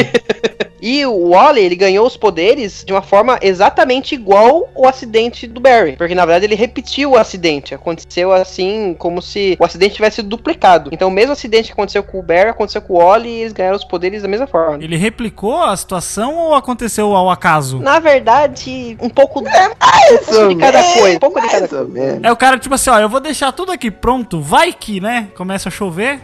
E 0.87 1.05
o 1.05 1.31
Wally, 1.31 1.61
ele 1.61 1.75
ganhou 1.75 2.07
os 2.07 2.17
poderes 2.17 2.85
de 2.85 2.93
uma 2.93 3.03
forma 3.03 3.41
exatamente 3.43 4.15
igual 4.15 4.71
o 4.73 4.87
acidente 4.87 5.45
do 5.45 5.59
Barry. 5.59 5.97
Porque, 5.97 6.15
na 6.15 6.25
verdade, 6.25 6.45
ele 6.45 6.55
repetiu 6.55 7.11
o 7.11 7.17
acidente. 7.19 7.75
Aconteceu 7.75 8.33
assim, 8.33 8.95
como 8.97 9.21
se 9.21 9.57
o 9.59 9.65
acidente 9.65 9.97
tivesse 9.97 10.17
sido 10.17 10.29
duplicado. 10.29 10.91
Então, 10.93 11.09
o 11.09 11.11
mesmo 11.11 11.33
acidente 11.33 11.67
que 11.67 11.73
aconteceu 11.73 12.05
com 12.05 12.21
o 12.21 12.23
Barry, 12.23 12.51
aconteceu 12.51 12.81
com 12.81 12.95
o 12.95 12.99
Wally 12.99 13.29
e 13.29 13.41
eles 13.41 13.53
ganharam 13.53 13.77
os 13.77 13.83
poderes 13.83 14.23
da 14.23 14.29
mesma 14.29 14.47
forma. 14.47 14.79
Ele 14.81 14.97
replicou 14.97 15.61
a 15.61 15.77
situação 15.77 16.37
ou 16.37 16.55
aconteceu 16.55 17.17
ao 17.17 17.29
acaso? 17.31 17.81
Na 17.81 17.99
verdade, 17.99 18.97
um 19.01 19.11
pouco, 19.11 19.41
um 19.41 19.43
pouco 19.43 20.49
de 20.49 20.55
cada 20.55 20.83
coisa. 20.85 21.17
Um 21.17 21.19
pouco 21.19 21.41
de 21.41 21.49
cada 21.49 21.77
Mais 21.79 21.89
menos. 21.89 22.21
É 22.23 22.31
o 22.31 22.37
cara, 22.37 22.61
tipo 22.61 22.77
assim, 22.77 22.91
ó, 22.91 23.01
eu 23.01 23.09
vou 23.09 23.19
deixar 23.19 23.51
tudo 23.51 23.73
aqui 23.73 23.91
pronto, 23.91 24.41
vai 24.41 24.73
que, 24.73 25.01
né? 25.01 25.31
Começa 25.37 25.69
a 25.69 25.73
chover. 25.73 26.21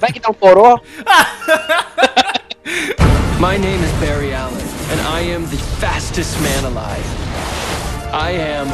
Vai 0.00 0.12
que 0.12 0.20
dá 0.20 0.30
um 0.30 0.34
poró. 0.34 0.78
My 2.64 3.58
name 3.58 3.82
is 3.82 3.92
Barry 4.00 4.32
Allen, 4.32 4.66
and 4.88 5.00
I 5.02 5.20
am 5.20 5.42
the 5.42 5.58
fastest 5.78 6.40
man 6.40 6.64
alive. 6.64 7.04
I 8.10 8.30
am 8.30 8.68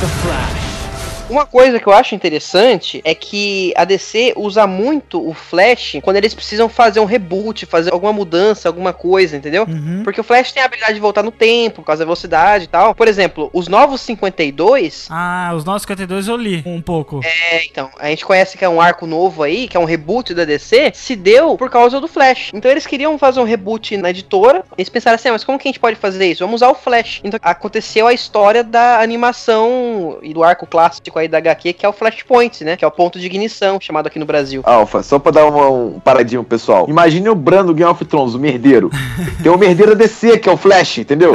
the 0.00 0.08
Flash. 0.22 0.71
Uma 1.32 1.46
coisa 1.46 1.80
que 1.80 1.86
eu 1.86 1.94
acho 1.94 2.14
interessante 2.14 3.00
é 3.06 3.14
que 3.14 3.72
a 3.74 3.86
DC 3.86 4.34
usa 4.36 4.66
muito 4.66 5.26
o 5.26 5.32
Flash 5.32 5.96
quando 6.02 6.18
eles 6.18 6.34
precisam 6.34 6.68
fazer 6.68 7.00
um 7.00 7.06
reboot, 7.06 7.64
fazer 7.64 7.90
alguma 7.90 8.12
mudança, 8.12 8.68
alguma 8.68 8.92
coisa, 8.92 9.34
entendeu? 9.34 9.64
Uhum. 9.66 10.02
Porque 10.04 10.20
o 10.20 10.24
Flash 10.24 10.52
tem 10.52 10.62
a 10.62 10.66
habilidade 10.66 10.92
de 10.92 11.00
voltar 11.00 11.22
no 11.22 11.30
tempo, 11.30 11.76
por 11.76 11.86
causa 11.86 12.00
da 12.00 12.04
velocidade 12.04 12.64
e 12.64 12.66
tal. 12.66 12.94
Por 12.94 13.08
exemplo, 13.08 13.48
os 13.54 13.66
novos 13.66 14.02
52. 14.02 15.06
Ah, 15.08 15.52
os 15.56 15.64
952 15.64 16.28
eu 16.28 16.36
li 16.36 16.62
um 16.66 16.82
pouco. 16.82 17.22
É, 17.24 17.64
então, 17.64 17.88
a 17.98 18.08
gente 18.08 18.26
conhece 18.26 18.58
que 18.58 18.64
é 18.66 18.68
um 18.68 18.78
arco 18.78 19.06
novo 19.06 19.42
aí, 19.42 19.68
que 19.68 19.76
é 19.78 19.80
um 19.80 19.86
reboot 19.86 20.34
da 20.34 20.44
DC, 20.44 20.92
se 20.94 21.16
deu 21.16 21.56
por 21.56 21.70
causa 21.70 21.98
do 21.98 22.08
Flash. 22.08 22.50
Então 22.52 22.70
eles 22.70 22.86
queriam 22.86 23.16
fazer 23.16 23.40
um 23.40 23.44
reboot 23.44 23.96
na 23.96 24.10
editora, 24.10 24.62
eles 24.76 24.90
pensaram 24.90 25.14
assim, 25.14 25.30
ah, 25.30 25.32
mas 25.32 25.44
como 25.44 25.58
que 25.58 25.66
a 25.66 25.70
gente 25.70 25.80
pode 25.80 25.96
fazer 25.96 26.26
isso? 26.26 26.44
Vamos 26.44 26.56
usar 26.60 26.68
o 26.68 26.74
Flash. 26.74 27.22
Então 27.24 27.40
aconteceu 27.42 28.06
a 28.06 28.12
história 28.12 28.62
da 28.62 29.00
animação 29.00 30.18
e 30.22 30.34
do 30.34 30.44
arco 30.44 30.66
clássico 30.66 31.21
aí 31.22 31.28
da 31.28 31.38
HQ, 31.38 31.72
que 31.72 31.86
é 31.86 31.88
o 31.88 31.92
Flashpoint, 31.92 32.64
né? 32.64 32.76
Que 32.76 32.84
é 32.84 32.88
o 32.88 32.90
ponto 32.90 33.18
de 33.18 33.26
ignição, 33.26 33.78
chamado 33.80 34.06
aqui 34.06 34.18
no 34.18 34.26
Brasil. 34.26 34.62
Alfa, 34.64 35.02
só 35.02 35.18
pra 35.18 35.32
dar 35.32 35.46
uma, 35.46 35.68
um 35.70 36.00
paradinho 36.00 36.42
pro 36.42 36.50
pessoal. 36.50 36.86
Imagine 36.88 37.28
o 37.28 37.34
Brando 37.34 37.74
Game 37.74 37.90
of 37.90 38.04
Thrones, 38.04 38.34
o 38.34 38.38
merdeiro. 38.38 38.90
Tem 39.42 39.50
o 39.50 39.58
merdeiro 39.58 39.96
da 39.96 40.02
DC, 40.04 40.38
que 40.38 40.48
é 40.48 40.52
o 40.52 40.56
Flash, 40.56 40.98
entendeu? 40.98 41.34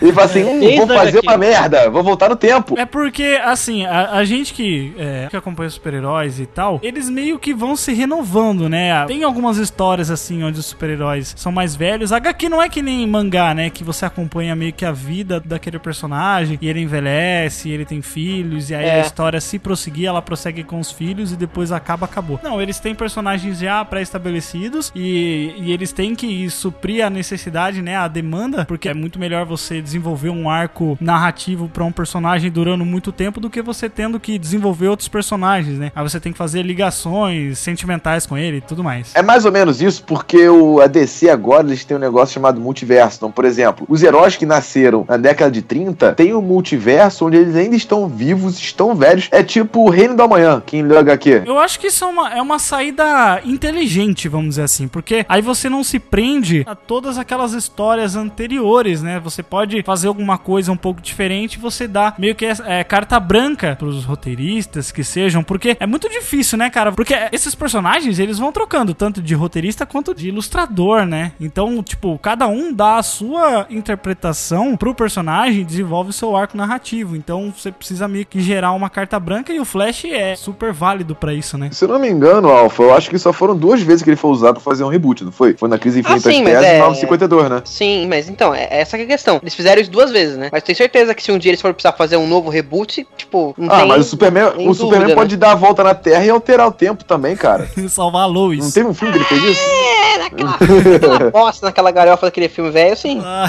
Ele 0.00 0.12
fala 0.12 0.26
assim: 0.26 0.44
hum, 0.44 0.76
vou 0.78 0.86
fazer 0.86 1.18
HQ. 1.18 1.26
uma 1.28 1.36
merda, 1.36 1.90
vou 1.90 2.02
voltar 2.02 2.28
no 2.28 2.36
tempo. 2.36 2.78
É 2.78 2.84
porque, 2.84 3.40
assim, 3.44 3.84
a, 3.84 4.12
a 4.12 4.24
gente 4.24 4.52
que, 4.54 4.94
é, 4.98 5.26
que 5.28 5.36
acompanha 5.36 5.68
os 5.68 5.74
super-heróis 5.74 6.38
e 6.38 6.46
tal, 6.46 6.78
eles 6.82 7.10
meio 7.10 7.38
que 7.38 7.52
vão 7.52 7.74
se 7.76 7.92
renovando, 7.92 8.68
né? 8.68 9.04
Tem 9.06 9.24
algumas 9.24 9.56
histórias, 9.58 10.10
assim, 10.10 10.42
onde 10.44 10.60
os 10.60 10.66
super-heróis 10.66 11.34
são 11.36 11.50
mais 11.50 11.74
velhos. 11.74 12.12
A 12.12 12.16
HQ 12.16 12.48
não 12.48 12.62
é 12.62 12.68
que 12.68 12.80
nem 12.82 13.06
mangá, 13.06 13.54
né? 13.54 13.70
Que 13.70 13.82
você 13.82 14.04
acompanha 14.04 14.54
meio 14.54 14.72
que 14.72 14.84
a 14.84 14.92
vida 14.92 15.40
daquele 15.44 15.78
personagem 15.78 16.58
e 16.60 16.68
ele 16.68 16.80
envelhece, 16.80 17.68
e 17.68 17.72
ele 17.72 17.84
tem 17.84 18.00
filhos, 18.02 18.70
e 18.70 18.74
aí 18.74 18.84
É. 18.84 18.94
a 18.96 19.00
história 19.00 19.23
se 19.40 19.58
prosseguir, 19.58 20.06
ela 20.06 20.22
prossegue 20.22 20.62
com 20.62 20.78
os 20.78 20.90
filhos 20.90 21.32
e 21.32 21.36
depois 21.36 21.72
acaba, 21.72 22.06
acabou. 22.06 22.38
Não, 22.42 22.60
eles 22.60 22.78
têm 22.78 22.94
personagens 22.94 23.58
já 23.58 23.84
pré-estabelecidos 23.84 24.92
e, 24.94 25.54
e 25.58 25.72
eles 25.72 25.92
têm 25.92 26.14
que 26.14 26.48
suprir 26.50 27.04
a 27.04 27.10
necessidade, 27.10 27.82
né? 27.82 27.96
A 27.96 28.08
demanda, 28.08 28.64
porque 28.64 28.88
é 28.88 28.94
muito 28.94 29.18
melhor 29.18 29.44
você 29.44 29.80
desenvolver 29.80 30.30
um 30.30 30.48
arco 30.48 30.96
narrativo 31.00 31.68
pra 31.68 31.84
um 31.84 31.92
personagem 31.92 32.50
durando 32.50 32.84
muito 32.84 33.12
tempo 33.12 33.40
do 33.40 33.50
que 33.50 33.62
você 33.62 33.88
tendo 33.88 34.18
que 34.20 34.38
desenvolver 34.38 34.88
outros 34.88 35.08
personagens, 35.08 35.78
né? 35.78 35.92
Aí 35.94 36.02
você 36.02 36.20
tem 36.20 36.32
que 36.32 36.38
fazer 36.38 36.62
ligações 36.62 37.58
sentimentais 37.58 38.26
com 38.26 38.36
ele 38.36 38.58
e 38.58 38.60
tudo 38.60 38.82
mais. 38.82 39.14
É 39.14 39.22
mais 39.22 39.44
ou 39.44 39.52
menos 39.52 39.80
isso, 39.80 40.02
porque 40.04 40.48
o, 40.48 40.80
a 40.80 40.86
DC 40.86 41.28
agora 41.28 41.66
eles 41.66 41.84
têm 41.84 41.96
um 41.96 42.00
negócio 42.00 42.34
chamado 42.34 42.60
multiverso. 42.60 43.16
Então, 43.18 43.30
por 43.30 43.44
exemplo, 43.44 43.86
os 43.88 44.02
heróis 44.02 44.36
que 44.36 44.46
nasceram 44.46 45.04
na 45.08 45.16
década 45.16 45.50
de 45.50 45.62
30 45.62 46.12
tem 46.14 46.34
um 46.34 46.42
multiverso 46.42 47.26
onde 47.26 47.36
eles 47.36 47.56
ainda 47.56 47.76
estão 47.76 48.08
vivos, 48.08 48.58
estão 48.58 48.94
velhos. 48.94 49.03
É 49.30 49.42
tipo 49.42 49.80
o 49.80 49.90
Reino 49.90 50.16
da 50.16 50.26
Manhã, 50.26 50.62
quem 50.64 50.82
leu 50.82 50.98
HQ. 50.98 51.42
Eu 51.46 51.58
acho 51.58 51.78
que 51.78 51.88
isso 51.88 52.04
é 52.04 52.08
uma, 52.08 52.34
é 52.34 52.42
uma 52.42 52.58
saída 52.58 53.40
inteligente, 53.44 54.28
vamos 54.28 54.50
dizer 54.50 54.62
assim, 54.62 54.88
porque 54.88 55.24
aí 55.28 55.42
você 55.42 55.68
não 55.68 55.84
se 55.84 55.98
prende 55.98 56.64
a 56.66 56.74
todas 56.74 57.18
aquelas 57.18 57.52
histórias 57.52 58.16
anteriores, 58.16 59.02
né? 59.02 59.20
Você 59.20 59.42
pode 59.42 59.82
fazer 59.82 60.08
alguma 60.08 60.38
coisa 60.38 60.72
um 60.72 60.76
pouco 60.76 61.00
diferente, 61.00 61.58
você 61.58 61.86
dá 61.86 62.14
meio 62.18 62.34
que 62.34 62.46
é, 62.46 62.84
carta 62.84 63.18
branca 63.20 63.76
pros 63.76 64.04
roteiristas 64.04 64.90
que 64.90 65.04
sejam, 65.04 65.42
porque 65.42 65.76
é 65.78 65.86
muito 65.86 66.08
difícil, 66.08 66.58
né, 66.58 66.70
cara? 66.70 66.92
Porque 66.92 67.14
esses 67.32 67.54
personagens, 67.54 68.18
eles 68.18 68.38
vão 68.38 68.52
trocando 68.52 68.94
tanto 68.94 69.20
de 69.20 69.34
roteirista 69.34 69.86
quanto 69.86 70.14
de 70.14 70.28
ilustrador, 70.28 71.04
né? 71.04 71.32
Então, 71.40 71.82
tipo, 71.82 72.18
cada 72.18 72.46
um 72.46 72.72
dá 72.72 72.96
a 72.98 73.02
sua 73.02 73.66
interpretação 73.70 74.76
pro 74.76 74.94
personagem, 74.94 75.64
desenvolve 75.64 76.10
o 76.10 76.12
seu 76.12 76.36
arco 76.36 76.56
narrativo. 76.56 77.16
Então, 77.16 77.52
você 77.56 77.70
precisa 77.70 78.08
meio 78.08 78.26
que 78.26 78.40
gerar 78.40 78.72
uma 78.72 78.90
carta 78.94 79.18
branca 79.18 79.52
e 79.52 79.58
o 79.58 79.64
Flash 79.64 80.04
é 80.04 80.36
super 80.36 80.72
válido 80.72 81.16
pra 81.16 81.34
isso, 81.34 81.58
né? 81.58 81.68
Se 81.72 81.84
eu 81.84 81.88
não 81.88 81.98
me 81.98 82.08
engano, 82.08 82.48
Alpha, 82.48 82.82
eu 82.84 82.94
acho 82.94 83.10
que 83.10 83.18
só 83.18 83.32
foram 83.32 83.56
duas 83.56 83.82
vezes 83.82 84.02
que 84.04 84.08
ele 84.10 84.16
foi 84.16 84.30
usado 84.30 84.54
pra 84.54 84.62
fazer 84.62 84.84
um 84.84 84.88
reboot, 84.88 85.24
não 85.24 85.32
foi? 85.32 85.54
Foi 85.56 85.68
na 85.68 85.76
Crise 85.78 85.98
Infinita 86.00 86.28
Ah, 86.28 86.32
sim, 86.32 86.42
mas 86.44 86.52
Terras 86.52 86.64
e 86.64 86.68
é- 86.68 86.78
952, 86.78 87.50
né? 87.50 87.62
Sim, 87.64 88.06
mas 88.08 88.28
então, 88.28 88.54
é 88.54 88.68
essa 88.70 88.96
que 88.96 89.02
é 89.02 89.06
a 89.06 89.08
questão. 89.08 89.40
Eles 89.42 89.54
fizeram 89.54 89.82
isso 89.82 89.90
duas 89.90 90.12
vezes, 90.12 90.36
né? 90.36 90.48
Mas 90.52 90.62
tenho 90.62 90.76
certeza 90.76 91.12
que 91.12 91.22
se 91.22 91.32
um 91.32 91.38
dia 91.38 91.50
eles 91.50 91.60
forem 91.60 91.74
precisar 91.74 91.92
fazer 91.96 92.16
um 92.16 92.26
novo 92.28 92.48
reboot, 92.50 93.04
tipo, 93.16 93.52
não 93.58 93.74
Ah, 93.74 93.78
tem. 93.80 93.88
mas 93.88 94.00
o 94.06 94.08
Superman, 94.10 94.44
o 94.58 94.72
Superman 94.72 95.00
dúvida, 95.00 95.14
pode 95.16 95.36
dar 95.36 95.52
a 95.52 95.54
volta 95.56 95.82
na 95.82 95.94
Terra 95.94 96.24
e 96.24 96.30
alterar 96.30 96.68
o 96.68 96.72
tempo 96.72 97.02
também, 97.04 97.34
cara. 97.34 97.68
Salvar 97.88 98.22
a 98.22 98.26
Lois. 98.26 98.62
Não 98.64 98.70
teve 98.70 98.86
um 98.88 98.94
filme 98.94 99.12
que 99.12 99.18
ele 99.18 99.24
fez 99.24 99.42
isso? 99.42 99.60
É, 99.60 100.18
naquela, 100.18 100.50
naquela 100.92 101.30
bosta, 101.32 101.66
naquela 101.66 101.90
galhofa 101.90 102.26
daquele 102.26 102.48
filme 102.48 102.70
velho, 102.70 102.96
sim. 102.96 103.20
Ah, 103.24 103.46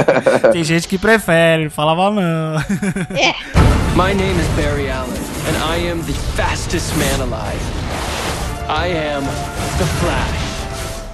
Tem 0.52 0.64
gente 0.64 0.88
que 0.88 0.96
prefere, 0.96 1.68
falava 1.68 2.10
não. 2.10 2.56
My 3.94 4.12
name 4.14 4.38
is 4.38 4.46
Barry 4.48 4.85
Allen, 4.88 5.16
and 5.16 5.56
I 5.58 5.76
am 5.76 5.98
the 5.98 6.14
fastest 6.36 6.96
man 6.96 7.20
alive. 7.20 7.60
I 8.68 8.86
am 8.86 9.22
the 9.78 9.86
Flash. 10.00 10.45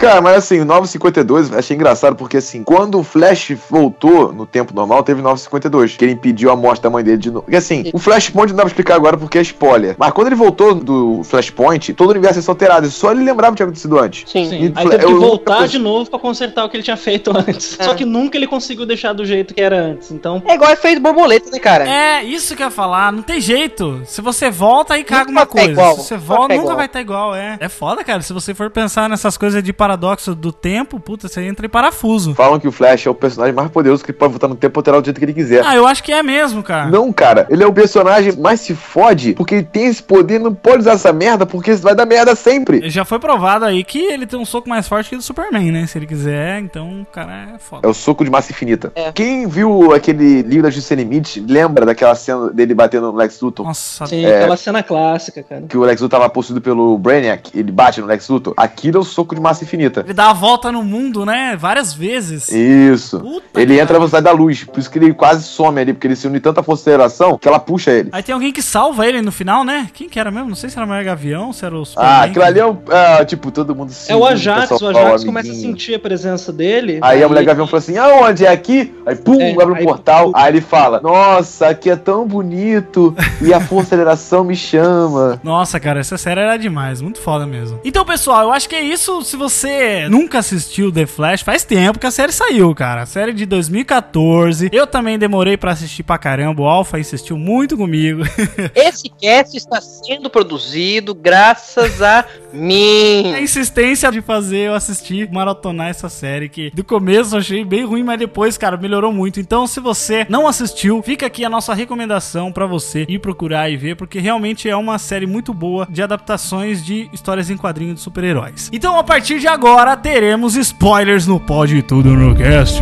Cara, 0.03 0.21
mas 0.21 0.37
assim, 0.37 0.61
o 0.61 0.65
952 0.65 1.53
achei 1.55 1.77
engraçado 1.77 2.17
porque 2.17 2.37
assim, 2.39 2.63
quando 2.65 2.99
o 2.99 3.03
Flash 3.05 3.53
voltou 3.71 4.33
no 4.33 4.45
tempo 4.47 4.75
normal, 4.75 5.03
teve 5.03 5.23
952, 5.23 5.97
que 5.97 6.05
ele 6.05 6.13
impediu 6.13 6.51
a 6.51 6.57
morte 6.57 6.83
da 6.83 6.91
mãe 6.91 7.05
dele 7.05 7.19
de 7.19 7.31
novo. 7.31 7.45
E 7.49 7.57
assim, 7.57 7.91
o 7.93 7.99
Flashpoint 7.99 8.51
não 8.51 8.57
dá 8.57 8.63
pra 8.63 8.69
explicar 8.69 8.95
agora 8.97 9.17
porque 9.17 9.39
é 9.39 9.43
spoiler. 9.43 9.95
Mas 9.99 10.13
quando 10.13 10.27
ele 10.29 10.37
voltou 10.37 10.75
do 10.75 11.23
Flashpoint, 11.25 11.93
todo 11.95 12.09
o 12.09 12.11
universo 12.11 12.39
ia 12.39 12.43
ser 12.43 12.51
alterado. 12.51 12.91
Só 12.91 13.13
ele 13.13 13.23
lembrava 13.25 13.53
o 13.53 13.55
que 13.55 13.59
tinha 13.59 13.67
acontecido 13.67 13.99
antes. 13.99 14.31
Sim. 14.31 14.49
Sim. 14.49 14.65
E 14.67 14.73
Aí 14.75 14.89
teve 14.89 15.05
que 15.07 15.13
eu- 15.13 15.21
voltar 15.21 15.63
eu- 15.63 15.69
de 15.69 15.79
novo 15.79 16.11
pra 16.11 16.19
consertar 16.19 16.65
o 16.65 16.69
que 16.69 16.77
ele 16.77 16.83
tinha 16.85 16.97
feito 16.97 17.31
antes. 17.37 17.79
É. 17.79 17.85
Só 17.85 17.95
que 17.95 18.05
nunca 18.05 18.37
ele 18.37 18.47
conseguiu 18.47 18.85
deixar 18.85 19.13
do 19.13 19.25
jeito 19.25 19.55
que 19.55 19.61
era 19.61 19.77
antes. 19.81 20.11
Então, 20.11 20.43
É 20.47 20.55
igual 20.55 20.71
efeito 20.73 21.01
borboleta, 21.01 21.51
né, 21.51 21.59
cara? 21.59 21.89
É, 21.89 22.25
isso 22.25 22.57
que 22.57 22.63
eu 22.63 22.67
ia 22.67 22.71
falar, 22.71 23.13
não 23.13 23.23
tem 23.23 23.41
jeito. 23.41 24.03
Se 24.07 24.21
você 24.21 24.51
volta, 24.51 24.95
aí 24.95 25.05
caga 25.05 25.21
Nunca 25.27 25.33
uma 25.33 25.41
tá 25.47 25.47
coisa. 25.47 25.71
igual, 25.71 25.97
Se 25.97 26.03
você 26.09 26.17
volta, 26.17 26.43
nunca 26.55 26.55
igual. 26.63 26.77
vai 26.77 26.87
estar 26.87 27.01
igual, 27.01 27.35
é. 27.35 27.57
É 27.61 27.69
foda, 27.69 28.03
cara. 28.03 28.21
Se 28.23 28.33
você 28.33 28.55
for 28.55 28.71
pensar 28.71 29.09
nessas 29.09 29.37
coisas 29.37 29.63
de 29.63 29.73
paradoxo 29.97 30.35
do 30.35 30.53
tempo, 30.53 30.99
puta, 30.99 31.29
você 31.29 31.43
entra 31.43 31.67
em 31.67 31.69
parafuso. 31.69 32.35
Falam 32.35 32.59
que 32.59 32.67
o 32.67 32.73
Flash 32.73 33.07
é 33.07 33.11
o 33.11 33.15
personagem 33.15 33.55
mais 33.55 33.71
poderoso 33.71 34.03
que 34.03 34.11
ele 34.11 34.19
pode 34.19 34.33
voltar 34.33 34.49
no 34.49 34.55
tempo 34.55 34.77
e 34.77 34.81
alterar 34.81 35.01
do 35.01 35.05
jeito 35.05 35.19
que 35.19 35.25
ele 35.25 35.35
quiser. 35.35 35.63
Ah, 35.67 35.77
eu 35.77 35.87
acho 35.87 36.03
que 36.03 36.13
é 36.13 36.23
mesmo, 36.23 36.63
cara. 36.63 36.91
Não, 36.91 37.13
cara, 37.13 37.47
ele 37.51 37.63
é 37.63 37.67
o 37.67 37.73
personagem 37.73 38.35
mais 38.39 38.61
se 38.61 38.75
fode 38.75 39.35
porque 39.35 39.57
ele 39.57 39.65
tem 39.65 39.87
esse 39.87 40.03
poder, 40.03 40.41
não 40.41 40.55
pode 40.55 40.79
usar 40.79 40.93
essa 40.93 41.13
merda 41.13 41.45
porque 41.45 41.73
vai 41.75 41.95
dar 41.95 42.07
merda 42.07 42.35
sempre. 42.35 42.89
Já 42.89 43.05
foi 43.05 43.19
provado 43.19 43.65
aí 43.65 43.85
que 43.85 43.99
ele 43.99 44.27
tem 44.27 44.39
um 44.39 44.45
soco 44.45 44.69
mais 44.69 44.89
forte 44.89 45.11
que 45.11 45.15
o 45.15 45.19
do 45.19 45.23
Superman, 45.25 45.71
né? 45.71 45.87
Se 45.87 45.99
ele 45.99 46.07
quiser, 46.07 46.59
então 46.61 47.03
o 47.03 47.07
cara 47.07 47.51
é 47.53 47.55
É 47.57 47.59
foda. 47.59 47.89
o 47.89 47.93
soco 47.95 48.25
de 48.25 48.31
massa 48.31 48.51
infinita. 48.53 48.93
É. 48.95 49.13
Quem 49.13 49.47
viu 49.47 49.93
aquele 49.95 50.43
livro 50.43 50.63
da 50.63 50.71
Justiça 50.71 50.95
Limite 50.95 51.41
lembra 51.47 51.85
daquela 51.85 52.15
cena 52.15 52.51
dele 52.51 52.75
batendo 52.75 53.13
no 53.13 53.19
Lex 53.19 53.41
Luthor? 53.41 53.67
Nossa, 53.67 54.07
sim, 54.07 54.25
É. 54.25 54.39
aquela 54.39 54.57
cena 54.57 54.83
clássica, 54.83 55.43
cara. 55.43 55.63
Que 55.69 55.77
o 55.77 55.83
Lex 55.83 56.01
Luthor 56.01 56.19
tava 56.21 56.31
possuído 56.31 56.61
pelo 56.63 56.97
Brainiac, 56.99 57.51
ele 57.55 57.71
bate 57.71 58.01
no 58.01 58.07
Lex 58.07 58.29
Luthor. 58.29 58.55
Aquilo 58.57 58.97
é 58.99 59.01
o 59.01 59.05
soco 59.05 59.35
de 59.35 59.41
massa 59.41 59.65
infinita. 59.65 59.82
Ele 59.85 60.13
dá 60.15 60.31
a 60.31 60.33
volta 60.33 60.71
no 60.73 60.83
mundo, 60.83 61.25
né? 61.25 61.57
Várias 61.59 61.93
vezes. 61.93 62.49
Isso. 62.51 63.19
Puta 63.21 63.61
ele 63.61 63.75
que 63.75 63.81
entra 63.81 63.93
na 63.95 63.99
velocidade 64.01 64.25
da 64.25 64.33
luz, 64.33 64.65
por 64.65 64.79
isso 64.79 64.91
que 64.91 64.99
ele 64.99 65.13
quase 65.15 65.45
some 65.45 65.81
ali, 65.81 65.93
porque 65.93 66.07
ele 66.07 66.17
se 66.17 66.27
une 66.27 66.41
tanta 66.41 66.63
força 66.63 66.83
de 66.85 66.91
aceleração 66.91 67.39
que 67.39 67.49
ela 67.49 67.59
puxa 67.59 67.91
ele. 67.91 68.09
Aí 68.13 68.23
tem 68.23 68.33
alguém 68.33 68.53
que 68.53 68.63
salva 68.63 69.07
ele 69.07 69.23
no 69.23 69.33
final, 69.33 69.65
né? 69.65 69.89
Quem 69.95 70.09
que 70.09 70.19
era 70.19 70.31
mesmo? 70.31 70.49
Não 70.49 70.55
sei 70.57 70.69
se 70.71 70.77
era 70.77 70.87
o 70.87 70.89
Mega 70.89 71.05
Gavião, 71.05 71.53
se 71.53 71.65
era 71.65 71.75
o 71.77 71.85
Superman. 71.85 72.13
Ah, 72.15 72.23
aquilo 72.25 72.45
ali 72.45 72.59
é 72.61 72.67
o. 72.67 72.79
ah, 72.91 73.25
tipo, 73.25 73.51
todo 73.51 73.75
mundo 73.75 73.91
se 73.93 74.11
É 74.13 74.17
o 74.17 74.27
Ajax, 74.27 74.71
o 74.73 74.79
fala, 74.79 74.91
Ajax 75.01 75.25
começa 75.25 75.51
a 75.51 75.55
sentir 75.55 75.95
a 75.95 75.99
presença 75.99 76.53
dele. 76.53 76.99
Aí 77.03 77.23
a 77.23 77.29
mulher 77.29 77.45
Gavião 77.45 77.67
fala 77.67 77.79
assim: 77.79 77.97
aonde? 77.99 78.45
É 78.47 78.49
aqui? 78.51 78.95
Aí 79.07 79.17
pum, 79.17 79.41
É, 79.41 79.53
abre 79.53 79.73
o 79.73 79.75
aí- 79.77 79.85
portal. 79.85 80.31
Aí 80.35 80.53
ele 80.53 80.61
fala: 80.61 81.01
Nossa, 81.01 81.69
aqui 81.69 81.91
é 81.91 81.97
tão 81.97 82.27
bonito 82.27 83.15
e 83.41 83.53
a 83.53 83.61
força 83.61 83.89
de 83.91 84.03
aceleração 84.03 84.45
me 84.45 84.55
chama. 84.57 85.41
Nossa, 85.45 85.79
cara, 85.81 86.01
essa 86.01 86.17
série 86.19 86.41
era 86.41 86.57
demais, 86.57 87.01
muito 87.01 87.21
foda 87.21 87.47
mesmo. 87.47 87.81
Então, 87.85 88.05
pessoal, 88.05 88.43
eu 88.45 88.53
acho 88.53 88.69
que 88.69 88.75
é 88.77 88.83
isso. 88.83 89.23
Se 89.23 89.37
você 89.37 89.72
você 89.73 90.09
nunca 90.09 90.39
assistiu 90.39 90.93
The 90.93 91.07
Flash, 91.07 91.41
faz 91.41 91.65
tempo 91.65 91.99
que 91.99 92.07
a 92.07 92.11
série 92.11 92.33
saiu, 92.33 92.75
cara. 92.75 93.03
A 93.03 93.07
série 93.07 93.33
de 93.33 93.47
2014. 93.47 94.69
Eu 94.73 94.87
também 94.87 95.19
demorei 95.19 95.57
pra 95.57 95.73
assistir 95.73 96.03
pra 96.03 96.19
caramba. 96.19 96.63
O 96.63 96.67
Alpha 96.67 96.99
insistiu 96.99 97.39
muito 97.39 97.77
comigo. 97.77 98.23
Esse 98.75 99.09
cast 99.09 99.57
está 99.57 99.81
sendo 99.81 100.29
produzido 100.29 101.15
graças 101.15 102.03
a 102.03 102.25
mim. 102.53 103.33
a 103.35 103.41
insistência 103.41 104.11
de 104.11 104.21
fazer 104.21 104.69
eu 104.69 104.75
assistir, 104.75 105.31
maratonar 105.31 105.89
essa 105.89 106.09
série 106.09 106.49
que 106.49 106.71
do 106.75 106.85
começo 106.85 107.35
eu 107.35 107.41
achei 107.41 107.65
bem 107.65 107.85
ruim, 107.85 108.03
mas 108.03 108.19
depois, 108.19 108.59
cara, 108.59 108.77
melhorou 108.77 109.13
muito. 109.13 109.41
Então, 109.41 109.67
se 109.67 109.81
você 109.81 110.27
não 110.29 110.47
assistiu, 110.47 111.03
fica 111.03 111.27
aqui 111.27 111.45
a 111.45 111.49
nossa 111.49 111.73
recomendação 111.73 112.53
pra 112.53 112.67
você 112.67 113.07
ir 113.09 113.21
procurar 113.21 113.71
e 113.71 113.77
ver, 113.77 113.97
porque 113.97 114.19
realmente 114.19 114.69
é 114.69 114.77
uma 114.77 114.99
série 114.99 115.27
muito 115.27 115.55
boa 115.55 115.87
de 115.89 116.03
adaptações 116.03 116.85
de 116.85 117.09
histórias 117.13 117.49
em 117.49 117.57
quadrinhos 117.57 117.97
de 117.97 118.01
super-heróis. 118.03 118.69
Então, 118.73 118.99
a 118.99 119.05
partir 119.05 119.41
de 119.41 119.47
agora, 119.53 119.97
teremos 119.97 120.55
spoilers 120.55 121.27
no 121.27 121.39
Pode 121.39 121.83
Tudo 121.83 122.17
no 122.17 122.35
Cast. 122.35 122.81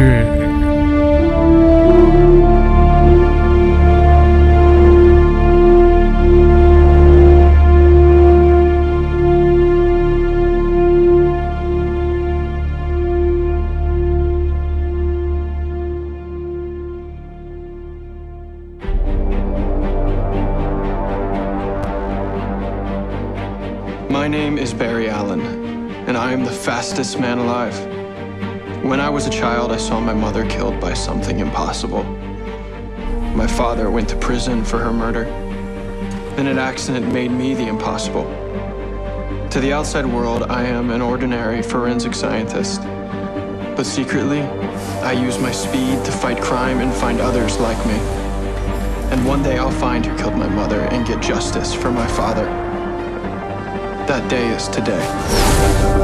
My 24.09 24.29
name 24.29 24.57
is 24.59 24.73
Barry 24.73 25.09
Allen, 25.09 25.60
and 26.11 26.19
I 26.19 26.33
am 26.33 26.43
the 26.43 26.51
fastest 26.51 27.21
man 27.21 27.39
alive. 27.39 27.73
When 28.85 28.99
I 28.99 29.09
was 29.09 29.29
a 29.29 29.31
child, 29.31 29.71
I 29.71 29.77
saw 29.77 30.01
my 30.01 30.13
mother 30.13 30.45
killed 30.45 30.81
by 30.81 30.93
something 30.93 31.39
impossible. 31.39 32.03
My 33.37 33.47
father 33.47 33.93
went 33.93 34.09
to 34.09 34.17
prison 34.17 34.65
for 34.65 34.79
her 34.79 34.93
murder. 34.93 35.23
Then 36.35 36.49
an 36.49 36.59
accident 36.59 37.13
made 37.13 37.31
me 37.31 37.55
the 37.55 37.69
impossible. 37.69 38.25
To 39.51 39.61
the 39.61 39.73
outside 39.73 40.05
world, 40.05 40.43
I 40.51 40.65
am 40.65 40.91
an 40.91 41.01
ordinary 41.01 41.63
forensic 41.63 42.15
scientist. 42.15 42.83
But 43.77 43.85
secretly, 43.85 44.41
I 45.07 45.13
use 45.13 45.39
my 45.39 45.53
speed 45.53 46.05
to 46.05 46.11
fight 46.11 46.43
crime 46.43 46.81
and 46.81 46.93
find 46.93 47.21
others 47.21 47.61
like 47.61 47.79
me. 47.87 48.01
And 49.13 49.25
one 49.25 49.45
day 49.45 49.59
I'll 49.59 49.71
find 49.71 50.05
who 50.05 50.19
killed 50.19 50.35
my 50.35 50.49
mother 50.49 50.81
and 50.91 51.07
get 51.07 51.23
justice 51.23 51.73
for 51.73 51.93
my 51.93 52.09
father. 52.09 52.47
That 54.11 54.29
day 54.29 54.49
is 54.49 54.67
today. 54.67 56.00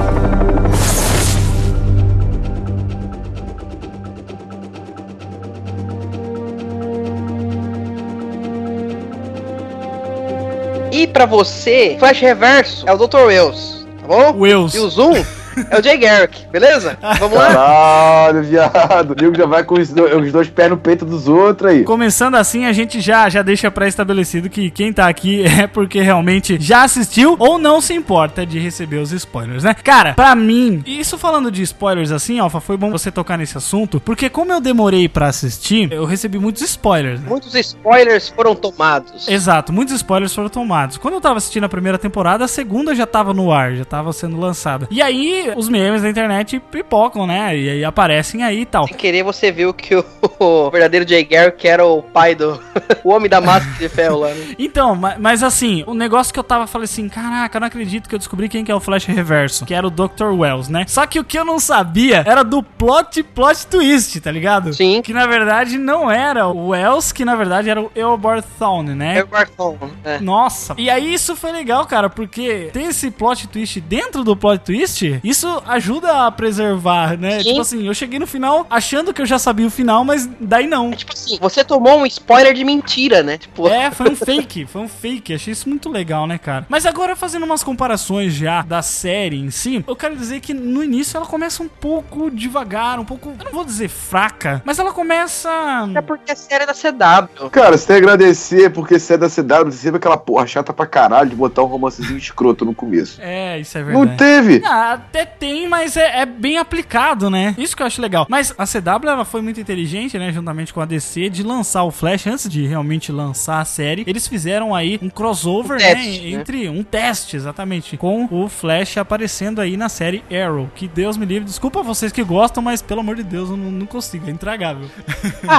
E 10.92 11.06
pra 11.06 11.26
você, 11.26 11.96
Flash 11.98 12.20
Reverso 12.20 12.88
é 12.88 12.92
o 12.92 12.96
Dr. 12.96 13.26
Wells, 13.26 13.86
tá 14.00 14.06
bom? 14.06 14.40
Wells. 14.40 14.74
E 14.74 14.78
o 14.78 14.88
Zoom 14.88 15.35
é 15.70 15.78
o 15.78 15.82
Jay 15.82 15.96
Garrick, 15.98 16.46
beleza? 16.50 16.98
Vamos 17.18 17.36
lá? 17.38 17.46
Caralho, 17.48 18.42
viado. 18.42 19.10
O 19.12 19.22
nego 19.22 19.36
já 19.36 19.46
vai 19.46 19.64
com 19.64 19.74
os 19.74 19.88
dois, 19.90 20.14
os 20.26 20.32
dois 20.32 20.48
pés 20.48 20.70
no 20.70 20.76
peito 20.76 21.04
dos 21.04 21.28
outros 21.28 21.70
aí. 21.70 21.84
Começando 21.84 22.34
assim, 22.36 22.64
a 22.66 22.72
gente 22.72 23.00
já, 23.00 23.28
já 23.28 23.42
deixa 23.42 23.70
pré-estabelecido 23.70 24.48
que 24.50 24.70
quem 24.70 24.92
tá 24.92 25.08
aqui 25.08 25.44
é 25.46 25.66
porque 25.66 26.00
realmente 26.00 26.58
já 26.60 26.82
assistiu 26.84 27.36
ou 27.38 27.58
não 27.58 27.80
se 27.80 27.94
importa 27.94 28.44
de 28.44 28.58
receber 28.58 28.98
os 28.98 29.12
spoilers, 29.12 29.64
né? 29.64 29.74
Cara, 29.74 30.14
pra 30.14 30.34
mim, 30.34 30.82
isso 30.86 31.16
falando 31.18 31.50
de 31.50 31.62
spoilers 31.62 32.10
assim, 32.10 32.38
Alfa, 32.38 32.60
foi 32.60 32.76
bom 32.76 32.90
você 32.90 33.10
tocar 33.10 33.36
nesse 33.38 33.56
assunto, 33.56 34.00
porque 34.00 34.28
como 34.28 34.52
eu 34.52 34.60
demorei 34.60 35.08
pra 35.08 35.26
assistir, 35.28 35.90
eu 35.92 36.04
recebi 36.04 36.38
muitos 36.38 36.62
spoilers. 36.62 37.20
né? 37.20 37.26
Muitos 37.28 37.54
spoilers 37.54 38.28
foram 38.28 38.54
tomados. 38.54 39.28
Exato, 39.28 39.72
muitos 39.72 39.94
spoilers 39.94 40.34
foram 40.34 40.48
tomados. 40.48 40.96
Quando 40.98 41.14
eu 41.14 41.20
tava 41.20 41.38
assistindo 41.38 41.64
a 41.64 41.68
primeira 41.68 41.98
temporada, 41.98 42.44
a 42.44 42.48
segunda 42.48 42.94
já 42.94 43.06
tava 43.06 43.32
no 43.32 43.52
ar, 43.52 43.74
já 43.74 43.84
tava 43.84 44.12
sendo 44.12 44.38
lançada. 44.38 44.86
E 44.90 45.00
aí, 45.02 45.45
os 45.56 45.68
memes 45.68 46.02
da 46.02 46.08
internet 46.10 46.58
pipocam, 46.70 47.26
né? 47.26 47.56
E 47.56 47.68
aí 47.70 47.84
aparecem 47.84 48.42
aí 48.42 48.62
e 48.62 48.66
tal. 48.66 48.86
Sem 48.86 48.96
querer, 48.96 49.22
você 49.22 49.50
viu 49.52 49.72
que 49.74 49.94
o, 49.94 50.04
o 50.38 50.70
verdadeiro 50.70 51.08
Jay 51.08 51.24
Garrick 51.24 51.66
era 51.66 51.84
o 51.84 52.02
pai 52.02 52.34
do. 52.34 52.60
o 53.04 53.10
homem 53.10 53.28
da 53.28 53.40
máscara 53.40 53.76
de 53.78 53.88
ferro 53.88 54.18
lá, 54.20 54.28
né? 54.28 54.54
Então, 54.58 54.94
ma- 54.94 55.16
mas 55.18 55.42
assim, 55.42 55.84
o 55.86 55.94
negócio 55.94 56.32
que 56.32 56.38
eu 56.40 56.44
tava, 56.44 56.66
falei 56.66 56.84
assim, 56.84 57.08
caraca, 57.08 57.56
eu 57.56 57.60
não 57.60 57.66
acredito 57.68 58.08
que 58.08 58.14
eu 58.14 58.18
descobri 58.18 58.48
quem 58.48 58.64
que 58.64 58.72
é 58.72 58.74
o 58.74 58.80
Flash 58.80 59.04
Reverso, 59.06 59.64
que 59.64 59.74
era 59.74 59.86
o 59.86 59.90
Dr. 59.90 60.32
Wells, 60.32 60.68
né? 60.70 60.84
Só 60.88 61.06
que 61.06 61.18
o 61.20 61.24
que 61.24 61.38
eu 61.38 61.44
não 61.44 61.58
sabia 61.58 62.22
era 62.26 62.42
do 62.42 62.62
plot, 62.62 63.22
plot 63.22 63.66
twist, 63.66 64.20
tá 64.20 64.30
ligado? 64.30 64.72
Sim. 64.72 65.02
Que 65.02 65.12
na 65.12 65.26
verdade 65.26 65.78
não 65.78 66.10
era 66.10 66.46
o 66.48 66.68
Wells, 66.68 67.12
que 67.12 67.24
na 67.24 67.36
verdade 67.36 67.68
era 67.70 67.80
o 67.80 67.90
Eobard 67.94 68.44
Thawne, 68.58 68.94
né? 68.94 69.22
O 69.22 69.26
Barton. 69.26 69.78
É. 70.04 70.18
Nossa. 70.20 70.74
E 70.78 70.88
aí 70.88 71.12
isso 71.12 71.34
foi 71.36 71.52
legal, 71.52 71.84
cara, 71.86 72.08
porque 72.08 72.70
ter 72.72 72.82
esse 72.82 73.10
plot 73.10 73.48
twist 73.48 73.80
dentro 73.80 74.22
do 74.24 74.36
plot 74.36 74.60
twist, 74.64 75.20
isso 75.22 75.35
ajuda 75.66 76.26
a 76.26 76.30
preservar, 76.30 77.16
né? 77.18 77.38
Sim. 77.40 77.48
Tipo 77.50 77.60
assim, 77.60 77.86
eu 77.86 77.94
cheguei 77.94 78.18
no 78.18 78.26
final 78.26 78.66
achando 78.70 79.12
que 79.12 79.20
eu 79.20 79.26
já 79.26 79.38
sabia 79.38 79.66
o 79.66 79.70
final, 79.70 80.04
mas 80.04 80.28
daí 80.40 80.66
não. 80.66 80.90
Tipo 80.92 81.12
assim, 81.12 81.38
você 81.40 81.64
tomou 81.64 81.98
um 81.98 82.06
spoiler 82.06 82.54
de 82.54 82.64
mentira, 82.64 83.22
né? 83.22 83.38
Tipo, 83.38 83.68
É, 83.68 83.90
foi 83.90 84.10
um 84.10 84.16
fake, 84.16 84.66
foi 84.66 84.82
um 84.82 84.88
fake. 84.88 85.34
Achei 85.34 85.52
isso 85.52 85.68
muito 85.68 85.90
legal, 85.90 86.26
né, 86.26 86.38
cara? 86.38 86.66
Mas 86.68 86.86
agora, 86.86 87.14
fazendo 87.16 87.44
umas 87.44 87.62
comparações 87.62 88.32
já 88.34 88.62
da 88.62 88.82
série 88.82 89.38
em 89.38 89.50
si, 89.50 89.84
eu 89.86 89.96
quero 89.96 90.16
dizer 90.16 90.40
que 90.40 90.54
no 90.54 90.82
início 90.82 91.16
ela 91.16 91.26
começa 91.26 91.62
um 91.62 91.68
pouco 91.68 92.30
devagar, 92.30 92.98
um 92.98 93.04
pouco. 93.04 93.34
Eu 93.38 93.44
não 93.44 93.52
vou 93.52 93.64
dizer 93.64 93.88
fraca, 93.88 94.62
mas 94.64 94.78
ela 94.78 94.92
começa. 94.92 95.50
é 95.94 96.00
porque 96.00 96.32
a 96.32 96.36
série 96.36 96.64
é 96.64 96.66
da 96.66 96.72
CW. 96.74 97.50
Cara, 97.50 97.76
você 97.76 97.86
tem 97.86 97.96
que 97.96 98.02
agradecer 98.04 98.70
porque 98.70 98.98
você 98.98 99.14
é 99.14 99.18
da 99.18 99.28
CW, 99.28 99.70
você 99.72 99.82
teve 99.84 99.96
aquela 99.96 100.16
porra 100.16 100.46
chata 100.46 100.72
pra 100.72 100.86
caralho 100.86 101.30
de 101.30 101.36
botar 101.36 101.62
um 101.62 101.66
romancezinho 101.66 102.16
escroto 102.18 102.64
no 102.64 102.74
começo. 102.74 103.18
É, 103.20 103.58
isso 103.58 103.76
é 103.76 103.82
verdade. 103.82 104.06
Não 104.08 104.16
teve? 104.16 104.62
Ah, 104.64 104.92
até 104.94 105.25
tem, 105.26 105.68
mas 105.68 105.96
é, 105.96 106.20
é 106.20 106.26
bem 106.26 106.58
aplicado, 106.58 107.28
né? 107.28 107.54
Isso 107.58 107.76
que 107.76 107.82
eu 107.82 107.86
acho 107.86 108.00
legal. 108.00 108.26
Mas 108.28 108.54
a 108.56 108.66
CW 108.66 109.08
ela 109.08 109.24
foi 109.24 109.42
muito 109.42 109.60
inteligente, 109.60 110.18
né? 110.18 110.32
Juntamente 110.32 110.72
com 110.72 110.80
a 110.80 110.84
DC, 110.84 111.28
de 111.28 111.42
lançar 111.42 111.84
o 111.84 111.90
Flash 111.90 112.26
antes 112.26 112.48
de 112.48 112.66
realmente 112.66 113.12
lançar 113.12 113.60
a 113.60 113.64
série. 113.64 114.04
Eles 114.06 114.26
fizeram 114.26 114.74
aí 114.74 114.98
um 115.02 115.10
crossover, 115.10 115.76
Um 115.76 115.80
teste, 115.80 116.20
né? 116.22 116.30
né? 116.30 116.40
Entre 116.40 116.68
um 116.68 116.82
teste, 116.82 117.36
exatamente, 117.36 117.96
com 117.96 118.28
o 118.30 118.48
Flash 118.48 118.96
aparecendo 118.96 119.60
aí 119.60 119.76
na 119.76 119.88
série 119.88 120.22
Arrow. 120.30 120.70
Que 120.74 120.88
Deus 120.88 121.16
me 121.16 121.26
livre. 121.26 121.44
Desculpa 121.44 121.82
vocês 121.82 122.12
que 122.12 122.22
gostam, 122.22 122.62
mas 122.62 122.80
pelo 122.80 123.00
amor 123.00 123.16
de 123.16 123.22
Deus, 123.22 123.50
eu 123.50 123.56
não, 123.56 123.70
não 123.70 123.86
consigo. 123.86 124.28
É 124.28 124.30
intragável. 124.30 124.88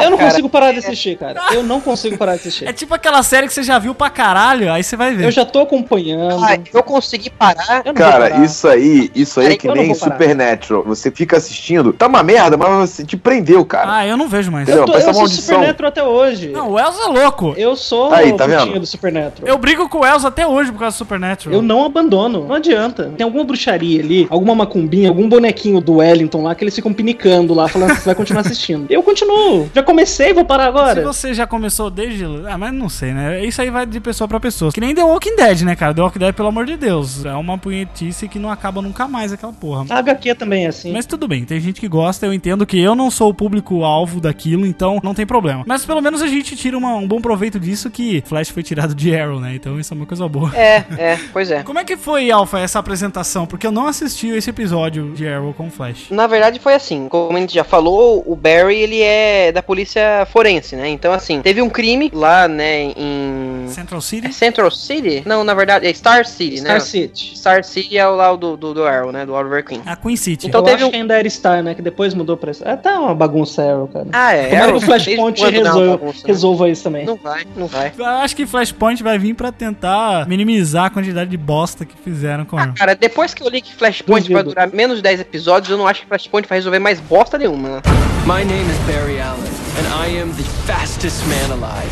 eu 0.04 0.10
não 0.10 0.18
cara, 0.18 0.30
consigo 0.30 0.50
parar 0.50 0.72
de 0.72 0.80
assistir, 0.80 1.18
cara. 1.18 1.42
Eu 1.52 1.64
não 1.64 1.80
consigo 1.82 2.18
parar 2.18 2.34
de 2.34 2.42
assistir. 2.42 2.68
É 2.68 2.74
tipo 2.74 2.94
aquela 2.94 3.22
série 3.24 3.48
que 3.48 3.54
você 3.54 3.64
já 3.64 3.80
viu 3.80 3.94
pra 3.94 4.10
caralho, 4.10 4.72
aí 4.72 4.84
você 4.84 4.96
vai 4.96 5.14
ver. 5.14 5.26
Eu 5.26 5.32
já 5.32 5.46
tô 5.46 5.62
acompanhando. 5.62 6.44
Ah, 6.44 6.58
eu 6.74 6.84
consegui 6.84 7.30
parar. 7.30 7.82
Eu 7.86 7.94
Cara, 7.94 8.30
parar. 8.30 8.44
isso 8.44 8.68
aí, 8.68 9.12
isso 9.16 9.40
aí 9.40 9.47
Peraí, 9.56 9.58
que 9.58 9.68
nem. 9.68 9.94
Supernatural. 9.94 10.84
Você 10.84 11.12
fica 11.12 11.38
assistindo, 11.38 11.94
tá 11.94 12.08
uma 12.08 12.24
merda, 12.24 12.58
mas 12.58 12.90
você 12.90 13.04
te 13.06 13.18
prendeu, 13.18 13.64
cara. 13.66 13.98
Ah, 13.98 14.08
eu 14.08 14.18
não 14.18 14.28
vejo 14.28 14.52
mais. 14.52 14.64
Entendeu? 14.68 14.84
Eu, 14.84 14.88
tô, 14.88 14.94
eu 14.94 15.02
sou 15.02 15.14
maldição. 15.14 15.56
Supernatural 15.56 15.90
até 15.90 16.04
hoje. 16.04 16.50
Não, 16.50 16.70
o 16.70 16.74
Wells 16.74 17.00
é 17.00 17.08
louco. 17.08 17.54
Eu 17.58 17.76
sou 17.76 18.14
Aí, 18.14 18.34
tá 18.34 18.46
vendo? 18.46 18.80
do 18.80 18.86
Supernatural. 18.86 19.48
Eu 19.48 19.58
brigo 19.58 19.88
com 19.90 20.00
o 20.00 20.02
Wells 20.02 20.26
até 20.26 20.46
hoje 20.46 20.72
por 20.72 20.80
causa 20.80 20.96
do 20.96 20.98
Supernatural. 20.98 21.56
Eu 21.56 21.62
não 21.62 21.86
abandono, 21.86 22.46
não 22.48 22.56
adianta. 22.56 23.12
Tem 23.18 23.24
alguma 23.24 23.44
bruxaria 23.44 24.02
ali, 24.02 24.28
alguma 24.30 24.54
macumbinha, 24.56 25.10
algum 25.10 25.28
bonequinho 25.28 25.80
do 25.82 25.96
Wellington 25.96 26.44
lá 26.44 26.54
que 26.56 26.64
eles 26.64 26.76
ficam 26.76 26.94
pinicando 26.94 27.54
lá, 27.54 27.68
falando 27.68 27.92
que 27.96 28.02
você 28.02 28.06
vai 28.06 28.16
continuar 28.16 28.42
assistindo. 28.42 28.86
Eu 28.90 29.02
continuo. 29.04 29.70
Já 29.74 29.84
comecei, 29.84 30.34
vou 30.34 30.46
parar 30.46 30.64
Se 30.64 30.70
agora. 30.70 31.04
você 31.04 31.34
já 31.34 31.48
começou 31.48 31.90
desde. 31.90 32.26
Ah, 32.48 32.58
mas 32.58 32.74
não 32.74 32.90
sei, 32.90 33.14
né? 33.14 33.44
Isso 33.44 33.62
aí 33.62 33.70
vai 33.70 33.86
de 33.86 34.00
pessoa 34.00 34.28
pra 34.28 34.40
pessoa. 34.40 34.72
Que 34.72 34.82
nem 34.82 34.94
The 34.94 35.04
Walking 35.04 35.36
Dead, 35.36 35.62
né, 35.62 35.76
cara? 35.76 35.94
The 35.94 36.02
Walking 36.02 36.20
Dead, 36.20 36.34
pelo 36.34 36.50
amor 36.50 36.66
de 36.66 36.78
Deus. 36.78 37.26
É 37.26 37.34
uma 37.34 37.58
punhetice 37.58 38.28
que 38.28 38.40
não 38.40 38.52
acaba 38.52 38.82
nunca 38.82 39.08
mais 39.08 39.32
aquela 39.38 39.54
porra. 39.54 39.86
A 39.90 40.00
HQ 40.00 40.36
também 40.36 40.66
é 40.66 40.68
assim. 40.68 40.92
Mas 40.92 41.06
tudo 41.06 41.28
bem, 41.28 41.46
tem 41.46 41.60
gente 41.60 41.80
que 41.80 41.88
gosta, 41.88 42.26
eu 42.26 42.34
entendo 42.34 42.66
que 42.66 42.80
eu 42.80 42.96
não 42.96 43.10
sou 43.10 43.30
o 43.30 43.34
público-alvo 43.34 44.20
daquilo, 44.20 44.66
então 44.66 45.00
não 45.04 45.14
tem 45.14 45.26
problema. 45.26 45.64
Mas 45.66 45.86
pelo 45.86 46.02
menos 46.02 46.22
a 46.22 46.28
gente 46.28 46.56
tira 46.56 46.78
uma- 46.78 46.96
um 46.96 47.08
bom 47.08 47.22
proveito 47.22 47.60
disso 47.60 47.90
que 47.90 48.22
Flash 48.26 48.50
foi 48.50 48.64
tirado 48.64 48.94
de 48.96 49.16
Arrow, 49.16 49.40
né? 49.40 49.56
Então 49.56 49.80
isso 49.80 49.94
é 49.94 49.98
uma 49.98 50.06
coisa 50.06 50.28
boa. 50.28 50.52
É, 50.56 50.84
é, 50.98 51.20
pois 51.32 51.50
é. 51.52 51.64
Como 51.64 51.80
é 51.80 51.84
que 51.84 51.96
foi, 51.98 52.30
Alpha, 52.32 52.60
essa 52.60 52.80
apresentação? 52.80 53.46
Porque 53.46 53.66
eu 53.68 53.72
não 53.72 53.88
assisti 53.88 54.28
esse 54.28 54.50
episódio 54.50 55.14
de 55.14 55.28
Arrow 55.28 55.54
com 55.54 55.70
Flash. 55.70 56.08
Na 56.10 56.28
verdade 56.28 56.60
foi 56.60 56.74
assim, 56.74 57.08
como 57.08 57.36
a 57.38 57.40
gente 57.40 57.54
já 57.54 57.64
falou, 57.64 58.24
o 58.26 58.36
Barry 58.36 58.76
ele 58.80 59.02
é 59.02 59.52
da 59.52 59.62
polícia 59.64 60.26
forense, 60.32 60.76
né? 60.76 60.90
Então 60.90 61.14
assim, 61.14 61.42
teve 61.42 61.62
um 61.62 61.70
crime 61.70 62.10
lá, 62.14 62.48
né, 62.48 62.92
em 62.96 63.68
Central 63.68 64.00
É 64.00 64.02
City? 64.02 64.34
Central 64.34 64.72
City? 64.72 65.24
Não, 65.26 65.44
na 65.44 65.54
verdade, 65.54 65.86
é 65.88 65.94
Star 65.94 66.26
City, 66.26 66.58
Star 66.58 66.74
né? 66.74 66.80
City. 66.80 67.34
Star 67.38 67.64
City 67.64 67.98
é 67.98 68.08
o 68.08 68.16
lá 68.16 68.36
do, 68.36 68.58
do, 68.58 68.74
do 68.74 68.84
Arrow, 68.86 69.12
né? 69.12 69.26
Do 69.28 69.34
Oliver 69.34 69.64
Queen. 69.64 69.82
A 69.86 69.96
Queen 69.96 70.16
City. 70.16 70.48
Então 70.48 70.62
eu 70.62 70.66
teve 70.66 70.78
acho 70.78 70.86
um- 70.88 70.90
que 70.92 70.96
ainda 70.96 71.18
era 71.20 71.30
Star, 71.30 71.62
né? 71.62 71.76
Que 71.76 71.82
depois 71.82 72.14
mudou 72.14 72.38
pra... 72.38 72.52
É 72.64 72.76
tá 72.78 72.98
uma 73.00 73.14
bagunça 73.14 73.62
Arrow, 73.62 73.88
cara. 73.90 74.08
Ah, 74.14 74.32
é. 74.34 74.48
Tomara 74.48 74.64
Arrow, 74.68 74.78
que 74.80 74.84
o 74.84 74.88
Flashpoint 74.88 75.44
é 75.44 75.50
resolva, 75.50 75.98
bagunça, 75.98 76.18
né? 76.20 76.24
resolva 76.28 76.70
isso 76.70 76.84
também. 76.84 77.06
Não 77.06 77.16
vai, 77.18 77.44
não 77.56 77.68
vai. 77.68 77.92
Eu 77.98 78.06
acho 78.06 78.36
que 78.36 78.46
Flashpoint 78.46 79.04
vai 79.04 79.20
vir 79.20 79.34
pra 79.34 79.52
tentar 79.52 80.26
minimizar 80.28 80.86
a 80.86 80.90
quantidade 80.90 81.30
de 81.30 81.36
bosta 81.38 81.84
que 81.86 81.96
fizeram 81.98 82.46
com 82.46 82.58
ela. 82.58 82.72
Cara, 82.74 82.96
depois 82.96 83.34
que 83.34 83.44
eu 83.44 83.50
li 83.50 83.60
que 83.62 83.76
Flashpoint 83.76 84.22
Duvido. 84.30 84.34
vai 84.34 84.44
durar 84.44 84.74
menos 84.74 84.96
de 84.98 85.04
10 85.04 85.20
episódios, 85.20 85.70
eu 85.70 85.78
não 85.78 85.86
acho 85.88 86.02
que 86.02 86.08
Flashpoint 86.08 86.48
vai 86.48 86.58
resolver 86.60 86.80
mais 86.80 87.00
bosta 87.02 87.38
nenhuma. 87.38 87.68
né? 87.70 87.82
My 88.26 88.46
name 88.46 88.70
is 88.70 88.78
Barry 88.88 89.20
Allen, 89.20 89.44
and 89.78 90.06
I 90.08 90.22
am 90.22 90.30
the 90.32 90.44
fastest 90.66 91.22
man 91.28 91.54
alive. 91.54 91.92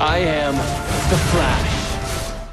I 0.00 0.20
am 0.46 0.54
the 1.10 1.16
Flash. 1.32 1.77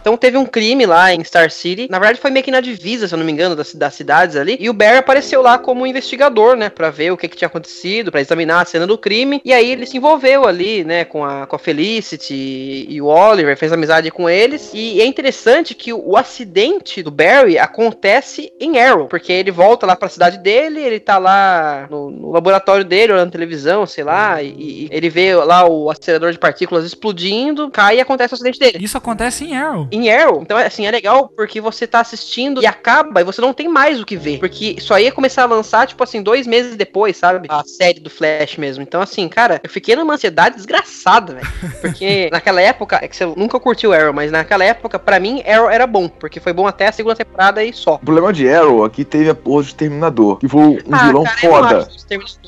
Então 0.05 0.15
teve 0.15 0.37
um 0.37 0.45
crime 0.45 0.85
lá 0.85 1.11
em 1.11 1.23
Star 1.23 1.49
City. 1.49 1.87
Na 1.89 1.97
verdade, 1.97 2.21
foi 2.21 2.29
meio 2.29 2.45
que 2.45 2.51
na 2.51 2.61
divisa, 2.61 3.07
se 3.07 3.15
eu 3.15 3.17
não 3.17 3.25
me 3.25 3.31
engano, 3.31 3.55
das, 3.55 3.73
das 3.73 3.95
cidades 3.95 4.35
ali. 4.35 4.55
E 4.59 4.69
o 4.69 4.73
Barry 4.73 4.97
apareceu 4.97 5.41
lá 5.41 5.57
como 5.57 5.87
investigador, 5.87 6.55
né? 6.55 6.69
Pra 6.69 6.91
ver 6.91 7.09
o 7.09 7.17
que, 7.17 7.27
que 7.27 7.35
tinha 7.35 7.47
acontecido, 7.47 8.11
pra 8.11 8.21
examinar 8.21 8.61
a 8.61 8.65
cena 8.65 8.85
do 8.85 8.99
crime. 8.99 9.41
E 9.43 9.51
aí 9.51 9.71
ele 9.71 9.87
se 9.87 9.97
envolveu 9.97 10.45
ali, 10.45 10.83
né? 10.83 11.05
Com 11.05 11.25
a, 11.25 11.47
com 11.47 11.55
a 11.55 11.59
Felicity 11.59 12.85
e 12.87 13.01
o 13.01 13.07
Oliver, 13.07 13.57
fez 13.57 13.73
amizade 13.73 14.11
com 14.11 14.29
eles. 14.29 14.69
E 14.75 15.01
é 15.01 15.05
interessante 15.07 15.73
que 15.73 15.91
o, 15.91 16.11
o 16.11 16.15
acidente 16.15 17.01
do 17.01 17.09
Barry 17.09 17.57
acontece 17.57 18.53
em 18.59 18.77
Arrow. 18.77 19.07
Porque 19.07 19.33
ele 19.33 19.49
volta 19.49 19.87
lá 19.87 19.95
pra 19.95 20.07
cidade 20.07 20.37
dele, 20.37 20.81
ele 20.81 20.99
tá 20.99 21.17
lá 21.17 21.87
no, 21.89 22.11
no 22.11 22.31
laboratório 22.31 22.85
dele, 22.85 23.13
olhando 23.13 23.31
televisão, 23.31 23.87
sei 23.87 24.03
lá. 24.03 24.39
E, 24.39 24.49
e 24.55 24.89
ele 24.91 25.09
vê 25.09 25.33
lá 25.33 25.67
o 25.67 25.89
acelerador 25.89 26.31
de 26.31 26.37
partículas 26.37 26.85
explodindo, 26.85 27.71
cai 27.71 27.97
e 27.97 28.01
acontece 28.01 28.35
o 28.35 28.35
acidente 28.35 28.59
dele 28.59 28.77
Isso 28.85 28.99
acontece 28.99 29.45
em 29.45 29.57
Arrow. 29.57 29.87
Em 29.95 30.11
Arrow. 30.11 30.41
Então, 30.41 30.57
assim, 30.57 30.85
é 30.85 30.91
legal 30.91 31.29
porque 31.35 31.59
você 31.61 31.87
tá 31.87 31.99
assistindo 32.01 32.61
e 32.61 32.65
acaba 32.65 33.21
e 33.21 33.23
você 33.23 33.41
não 33.41 33.53
tem 33.53 33.67
mais 33.67 33.99
o 33.99 34.05
que 34.05 34.17
ver. 34.17 34.39
Porque 34.39 34.77
só 34.79 34.99
ia 34.99 35.11
começar 35.11 35.43
a 35.43 35.47
lançar, 35.47 35.87
tipo 35.87 36.03
assim, 36.03 36.21
dois 36.21 36.45
meses 36.47 36.75
depois, 36.75 37.17
sabe? 37.17 37.47
A 37.49 37.63
série 37.63 37.99
do 37.99 38.09
Flash 38.09 38.57
mesmo. 38.57 38.83
Então, 38.83 39.01
assim, 39.01 39.27
cara, 39.27 39.59
eu 39.63 39.69
fiquei 39.69 39.95
numa 39.95 40.13
ansiedade 40.13 40.55
desgraçada, 40.55 41.35
velho. 41.35 41.47
Porque 41.81 42.29
naquela 42.31 42.61
época, 42.61 42.99
é 43.01 43.07
que 43.07 43.15
você 43.15 43.25
nunca 43.25 43.59
curtiu 43.59 43.93
Arrow, 43.93 44.13
mas 44.13 44.31
naquela 44.31 44.63
época, 44.63 44.97
pra 44.99 45.19
mim, 45.19 45.41
Arrow 45.47 45.69
era 45.69 45.85
bom. 45.87 46.07
Porque 46.07 46.39
foi 46.39 46.53
bom 46.53 46.67
até 46.67 46.87
a 46.87 46.91
segunda 46.91 47.15
temporada 47.15 47.63
e 47.63 47.73
só. 47.73 47.95
O 47.95 47.99
problema 47.99 48.31
de 48.33 48.49
Arrow 48.49 48.83
aqui 48.83 49.03
teve 49.03 49.29
a 49.29 49.35
porra 49.35 49.63
do 49.63 49.67
Exterminador, 49.67 50.37
que 50.37 50.47
foi 50.47 50.61
um 50.61 50.79
Ah, 50.91 51.07
vilão 51.07 51.23
cara, 51.23 51.37
foda. 51.37 51.87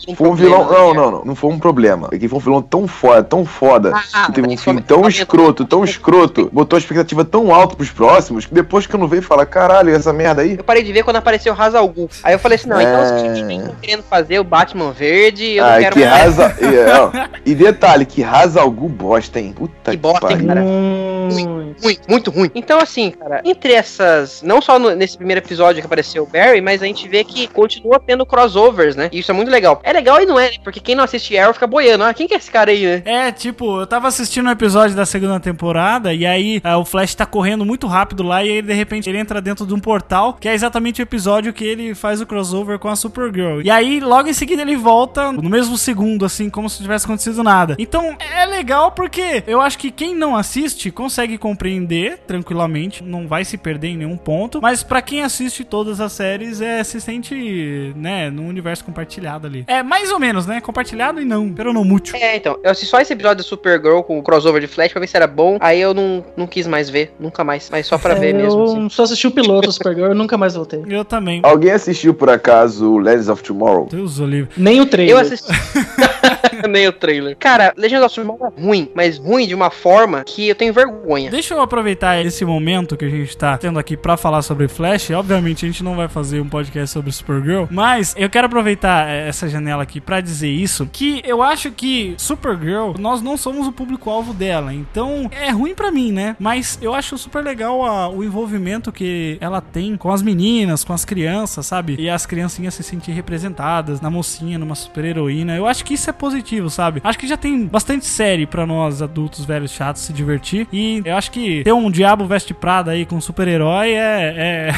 um 0.08 0.16
Foi 0.16 0.30
um 0.30 0.36
vilão. 0.36 0.66
Não, 0.66 0.94
né? 0.94 1.00
não, 1.00 1.12
não. 1.12 1.26
Não 1.26 1.36
foi 1.36 1.52
um 1.52 1.60
problema. 1.60 2.10
É 2.12 2.18
que 2.18 2.28
foi 2.28 2.38
um 2.38 2.42
vilão 2.42 2.62
tão 2.62 2.88
foda, 2.88 3.24
tão 3.24 3.46
foda. 3.46 3.94
Ah, 4.14 4.26
que 4.26 4.34
teve 4.34 4.48
um 4.48 4.58
filme 4.58 4.82
tão 4.82 5.08
escroto, 5.08 5.66
tão 5.66 5.84
escroto. 5.86 6.50
Botou 6.52 6.78
a 6.78 6.80
expectativa 6.80 7.24
tão 7.26 7.37
alta 7.54 7.76
pros 7.76 7.90
próximos 7.92 8.46
que 8.46 8.54
depois 8.54 8.86
que 8.88 8.94
eu 8.96 9.00
não 9.00 9.08
vejo 9.08 9.24
falar, 9.24 9.46
caralho, 9.46 9.94
essa 9.94 10.12
merda 10.12 10.42
aí. 10.42 10.56
Eu 10.58 10.64
parei 10.64 10.84
de 10.84 10.92
ver 10.92 11.04
quando 11.04 11.18
apareceu 11.18 11.54
o 11.54 11.62
Hazal 11.62 11.88
Ghul. 11.88 12.10
Aí 12.24 12.34
eu 12.34 12.40
falei 12.40 12.56
assim, 12.56 12.68
não, 12.70 12.82
então 12.82 13.04
os 13.04 13.22
que 13.22 13.28
estão 13.54 13.76
querendo 13.82 14.04
fazer 14.04 14.40
o 14.40 14.44
Batman 14.44 14.92
verde, 14.92 15.54
eu 15.56 15.64
não 15.66 15.72
Ah, 15.74 15.80
quero 15.80 15.96
que 15.96 16.06
mais. 16.06 16.38
rasa. 16.38 16.56
e, 16.62 16.76
é, 16.76 17.00
ó, 17.00 17.12
e 17.46 17.56
detalhe, 17.56 18.06
que 18.06 18.22
rasa 18.22 18.62
algum 18.62 18.88
bosta, 18.88 19.40
hein? 19.40 19.54
Puta 19.56 19.92
Que 19.92 19.98
bosta, 19.98 20.32
hein, 20.34 20.46
cara? 20.48 20.62
Muito. 20.62 21.07
Ruim, 21.30 21.76
muito 22.08 22.32
ruim. 22.32 22.52
Então, 22.56 22.80
assim, 22.80 23.12
cara, 23.12 23.42
entre 23.46 23.74
essas. 23.74 24.42
Não 24.42 24.62
só 24.62 24.78
no- 24.80 24.96
nesse 24.96 25.18
primeiro 25.18 25.42
episódio 25.42 25.82
que 25.82 25.86
apareceu 25.86 26.24
o 26.24 26.28
Barry, 26.28 26.62
mas 26.62 26.82
a 26.82 26.86
gente 26.86 27.08
vê 27.08 27.24
que 27.24 27.48
continua 27.48 28.00
tendo 28.00 28.26
crossovers, 28.26 28.96
né? 28.96 29.10
E 29.12 29.20
isso 29.20 29.32
é 29.32 29.34
muito 29.34 29.50
legal. 29.52 29.80
É 29.84 29.92
legal 29.94 30.22
e 30.22 30.26
não 30.26 30.40
é, 30.40 30.48
né? 30.52 30.58
Porque 30.64 30.80
quem 30.80 30.96
não 30.96 31.04
assiste 31.04 31.38
Arrow 31.38 31.54
fica 31.54 31.68
boiando. 31.68 32.04
Ah, 32.04 32.14
quem 32.14 32.28
que 32.28 32.34
é 32.34 32.38
esse 32.38 32.50
cara 32.52 32.72
aí, 32.72 32.86
né? 32.86 33.02
É, 33.06 33.32
tipo, 33.32 33.80
eu 33.82 33.88
tava 33.88 34.08
assistindo 34.08 34.48
um 34.48 34.52
episódio 34.52 34.96
da 34.96 35.06
segunda 35.06 35.40
temporada 35.40 36.14
e 36.14 36.26
aí 36.26 36.62
ah, 36.64 36.78
o 36.78 36.86
Flash 36.86 37.16
tá 37.16 37.26
correndo 37.26 37.66
muito 37.66 37.88
rápido 37.88 38.24
lá 38.24 38.44
e 38.44 38.50
aí 38.50 38.62
de 38.62 38.74
repente 38.74 39.10
ele 39.10 39.18
entra 39.18 39.42
dentro 39.42 39.66
de 39.66 39.74
um 39.74 39.80
portal, 39.80 40.34
que 40.40 40.48
é 40.48 40.54
exatamente 40.54 41.02
o 41.02 41.04
episódio 41.04 41.54
que 41.54 41.66
ele 41.66 41.94
faz 41.96 42.22
o 42.22 42.26
crossover 42.26 42.80
com 42.80 42.88
a 42.88 42.96
Supergirl. 42.96 43.62
E 43.62 43.70
aí 43.70 44.00
logo 44.00 44.30
em 44.30 44.34
seguida 44.34 44.62
ele 44.62 44.76
volta 44.76 45.32
no 45.32 45.50
mesmo 45.50 45.78
segundo, 45.78 46.26
assim, 46.26 46.50
como 46.50 46.70
se 46.70 46.80
não 46.80 46.84
tivesse 46.86 47.06
acontecido 47.06 47.44
nada. 47.44 47.76
Então 47.80 48.16
é 48.20 48.46
legal 48.46 48.92
porque 48.92 49.44
eu 49.48 49.62
acho 49.62 49.78
que 49.78 49.92
quem 49.92 50.16
não 50.16 50.36
assiste 50.36 50.92
consegue 51.18 51.38
compreender 51.40 52.20
tranquilamente, 52.28 53.04
não 53.04 53.28
vai 53.28 53.44
se 53.44 53.58
perder 53.58 53.88
em 53.88 53.98
nenhum 53.98 54.16
ponto, 54.16 54.62
mas 54.62 54.84
pra 54.84 55.02
quem 55.02 55.24
assiste 55.24 55.64
todas 55.64 56.00
as 56.00 56.12
séries 56.12 56.62
é 56.62 56.84
se 56.84 57.02
sente, 57.02 57.92
né, 57.96 58.30
num 58.30 58.48
universo 58.48 58.86
compartilhado 58.86 59.48
ali. 59.48 59.66
É 59.66 59.82
mais 59.82 60.12
ou 60.12 60.20
menos, 60.20 60.46
né? 60.46 60.62
Compartilhado 60.62 61.20
e 61.20 61.26
não, 61.26 61.52
pero 61.52 61.74
não 61.74 61.84
mútil. 61.84 62.16
É, 62.18 62.36
então, 62.36 62.60
eu 62.64 62.70
assisti 62.70 62.92
só 62.92 63.00
esse 63.00 63.14
episódio 63.14 63.38
da 63.38 63.44
Supergirl 63.44 64.02
com 64.02 64.20
o 64.20 64.22
crossover 64.22 64.62
de 64.62 64.68
Flash 64.68 64.92
pra 64.92 65.00
ver 65.00 65.08
se 65.08 65.18
era 65.18 65.26
bom. 65.26 65.58
Aí 65.60 65.82
eu 65.82 65.92
não, 65.92 66.24
não 66.36 66.46
quis 66.46 66.68
mais 66.68 66.88
ver, 66.88 67.12
nunca 67.20 67.44
mais. 67.44 67.68
Mas 67.72 67.88
só 67.88 67.98
pra 67.98 68.14
ver 68.14 68.36
mesmo. 68.36 68.64
assim. 68.66 68.84
Eu 68.84 68.90
só 68.92 69.02
assisti 69.02 69.26
o 69.26 69.32
piloto 69.32 69.70
do 69.70 69.74
Supergirl 69.74 70.12
e 70.12 70.16
nunca 70.16 70.38
mais 70.38 70.54
voltei. 70.54 70.84
Eu 70.88 71.04
também. 71.04 71.40
Alguém 71.42 71.72
assistiu 71.72 72.14
por 72.14 72.30
acaso 72.30 72.96
Legends 73.00 73.28
of 73.28 73.42
Tomorrow? 73.42 73.88
Deus 73.90 74.20
o 74.20 74.26
livre. 74.28 74.52
Nem 74.56 74.82
o 74.82 74.86
trailer. 74.86 75.16
Eu 75.16 75.20
assisti. 75.20 75.52
Nem 76.70 76.88
o 76.88 76.92
trailer. 76.94 77.36
Cara, 77.38 77.74
Legend 77.78 78.04
of 78.06 78.16
Tomorrow 78.16 78.54
é 78.58 78.62
ruim, 78.62 78.90
mas 78.96 79.18
ruim 79.18 79.48
de 79.48 79.54
uma 79.56 79.70
forma 79.70 80.24
que 80.24 80.48
eu 80.50 80.56
tenho 80.56 80.74
vergonha. 80.74 81.30
Deixa 81.30 81.54
eu 81.54 81.62
aproveitar 81.62 82.24
esse 82.26 82.44
momento 82.46 82.96
que 82.98 83.06
a 83.06 83.10
gente 83.10 83.36
tá 83.38 83.58
tendo 83.58 83.80
aqui 83.80 83.96
pra 83.98 84.18
falar 84.18 84.42
sobre 84.42 84.68
Flash. 84.68 85.10
Obviamente 85.12 85.66
a 85.66 85.68
gente 85.70 85.84
não 85.84 85.96
vai 85.96 86.08
fazer 86.08 86.40
um 86.42 86.48
podcast 86.50 86.92
sobre 86.94 87.12
Supergirl, 87.12 87.66
mas 87.70 88.16
eu 88.18 88.30
quero 88.30 88.48
aproveitar 88.48 89.08
eh, 89.10 89.28
essa 89.28 89.48
janela 89.48 89.84
aqui 89.84 90.00
pra 90.00 90.22
dizer 90.22 90.50
isso, 90.50 90.88
que 90.92 91.22
eu 91.26 91.42
acho 91.42 91.72
que 91.72 92.14
Supergirl, 92.18 92.94
nós 93.00 93.22
não 93.22 93.38
somos 93.38 93.68
o 93.68 93.72
público-alvo 93.72 94.34
dela, 94.34 94.74
então 94.74 95.30
é 95.32 95.50
ruim 95.52 95.74
pra 95.76 95.92
mim, 95.92 96.12
né? 96.12 96.36
Mas 96.40 96.78
eu 96.82 96.94
acho 96.94 97.18
super 97.18 97.44
legal 97.44 97.84
a- 97.86 98.10
o 98.10 98.24
envolvimento 98.24 98.92
que 98.92 99.38
ela 99.42 99.62
tem 99.62 99.96
com 99.98 100.12
as 100.12 100.22
meninas, 100.22 100.84
com 100.84 100.94
as 100.94 101.04
crianças, 101.06 101.66
sabe? 101.66 101.96
E 102.00 102.10
as 102.10 102.26
criancinhas 102.26 102.74
se 102.74 102.84
sentir 102.84 103.12
representadas 103.12 104.02
na 104.02 104.10
mocinha, 104.10 104.58
numa 104.58 104.76
super-heroína. 104.76 105.56
Eu 105.56 105.66
acho 105.68 105.84
que 105.86 105.94
isso 105.94 106.10
é 106.10 106.14
positivo, 106.14 106.47
sabe? 106.70 107.02
Acho 107.04 107.18
que 107.20 107.28
já 107.28 107.38
tem 107.38 107.66
bastante 107.66 108.06
série 108.06 108.46
pra 108.46 108.66
nós 108.66 109.02
adultos 109.02 109.46
velhos 109.46 109.72
chatos 109.72 110.02
se 110.04 110.14
divertir. 110.14 110.68
E 110.72 111.02
eu 111.06 111.16
acho 111.16 111.32
que 111.32 111.64
ter 111.64 111.72
um 111.74 111.90
Diabo 111.92 112.26
Veste 112.26 112.54
Prada 112.54 112.92
aí 112.92 113.06
com 113.06 113.16
um 113.16 113.22
super-herói 113.22 113.92
é, 113.92 114.72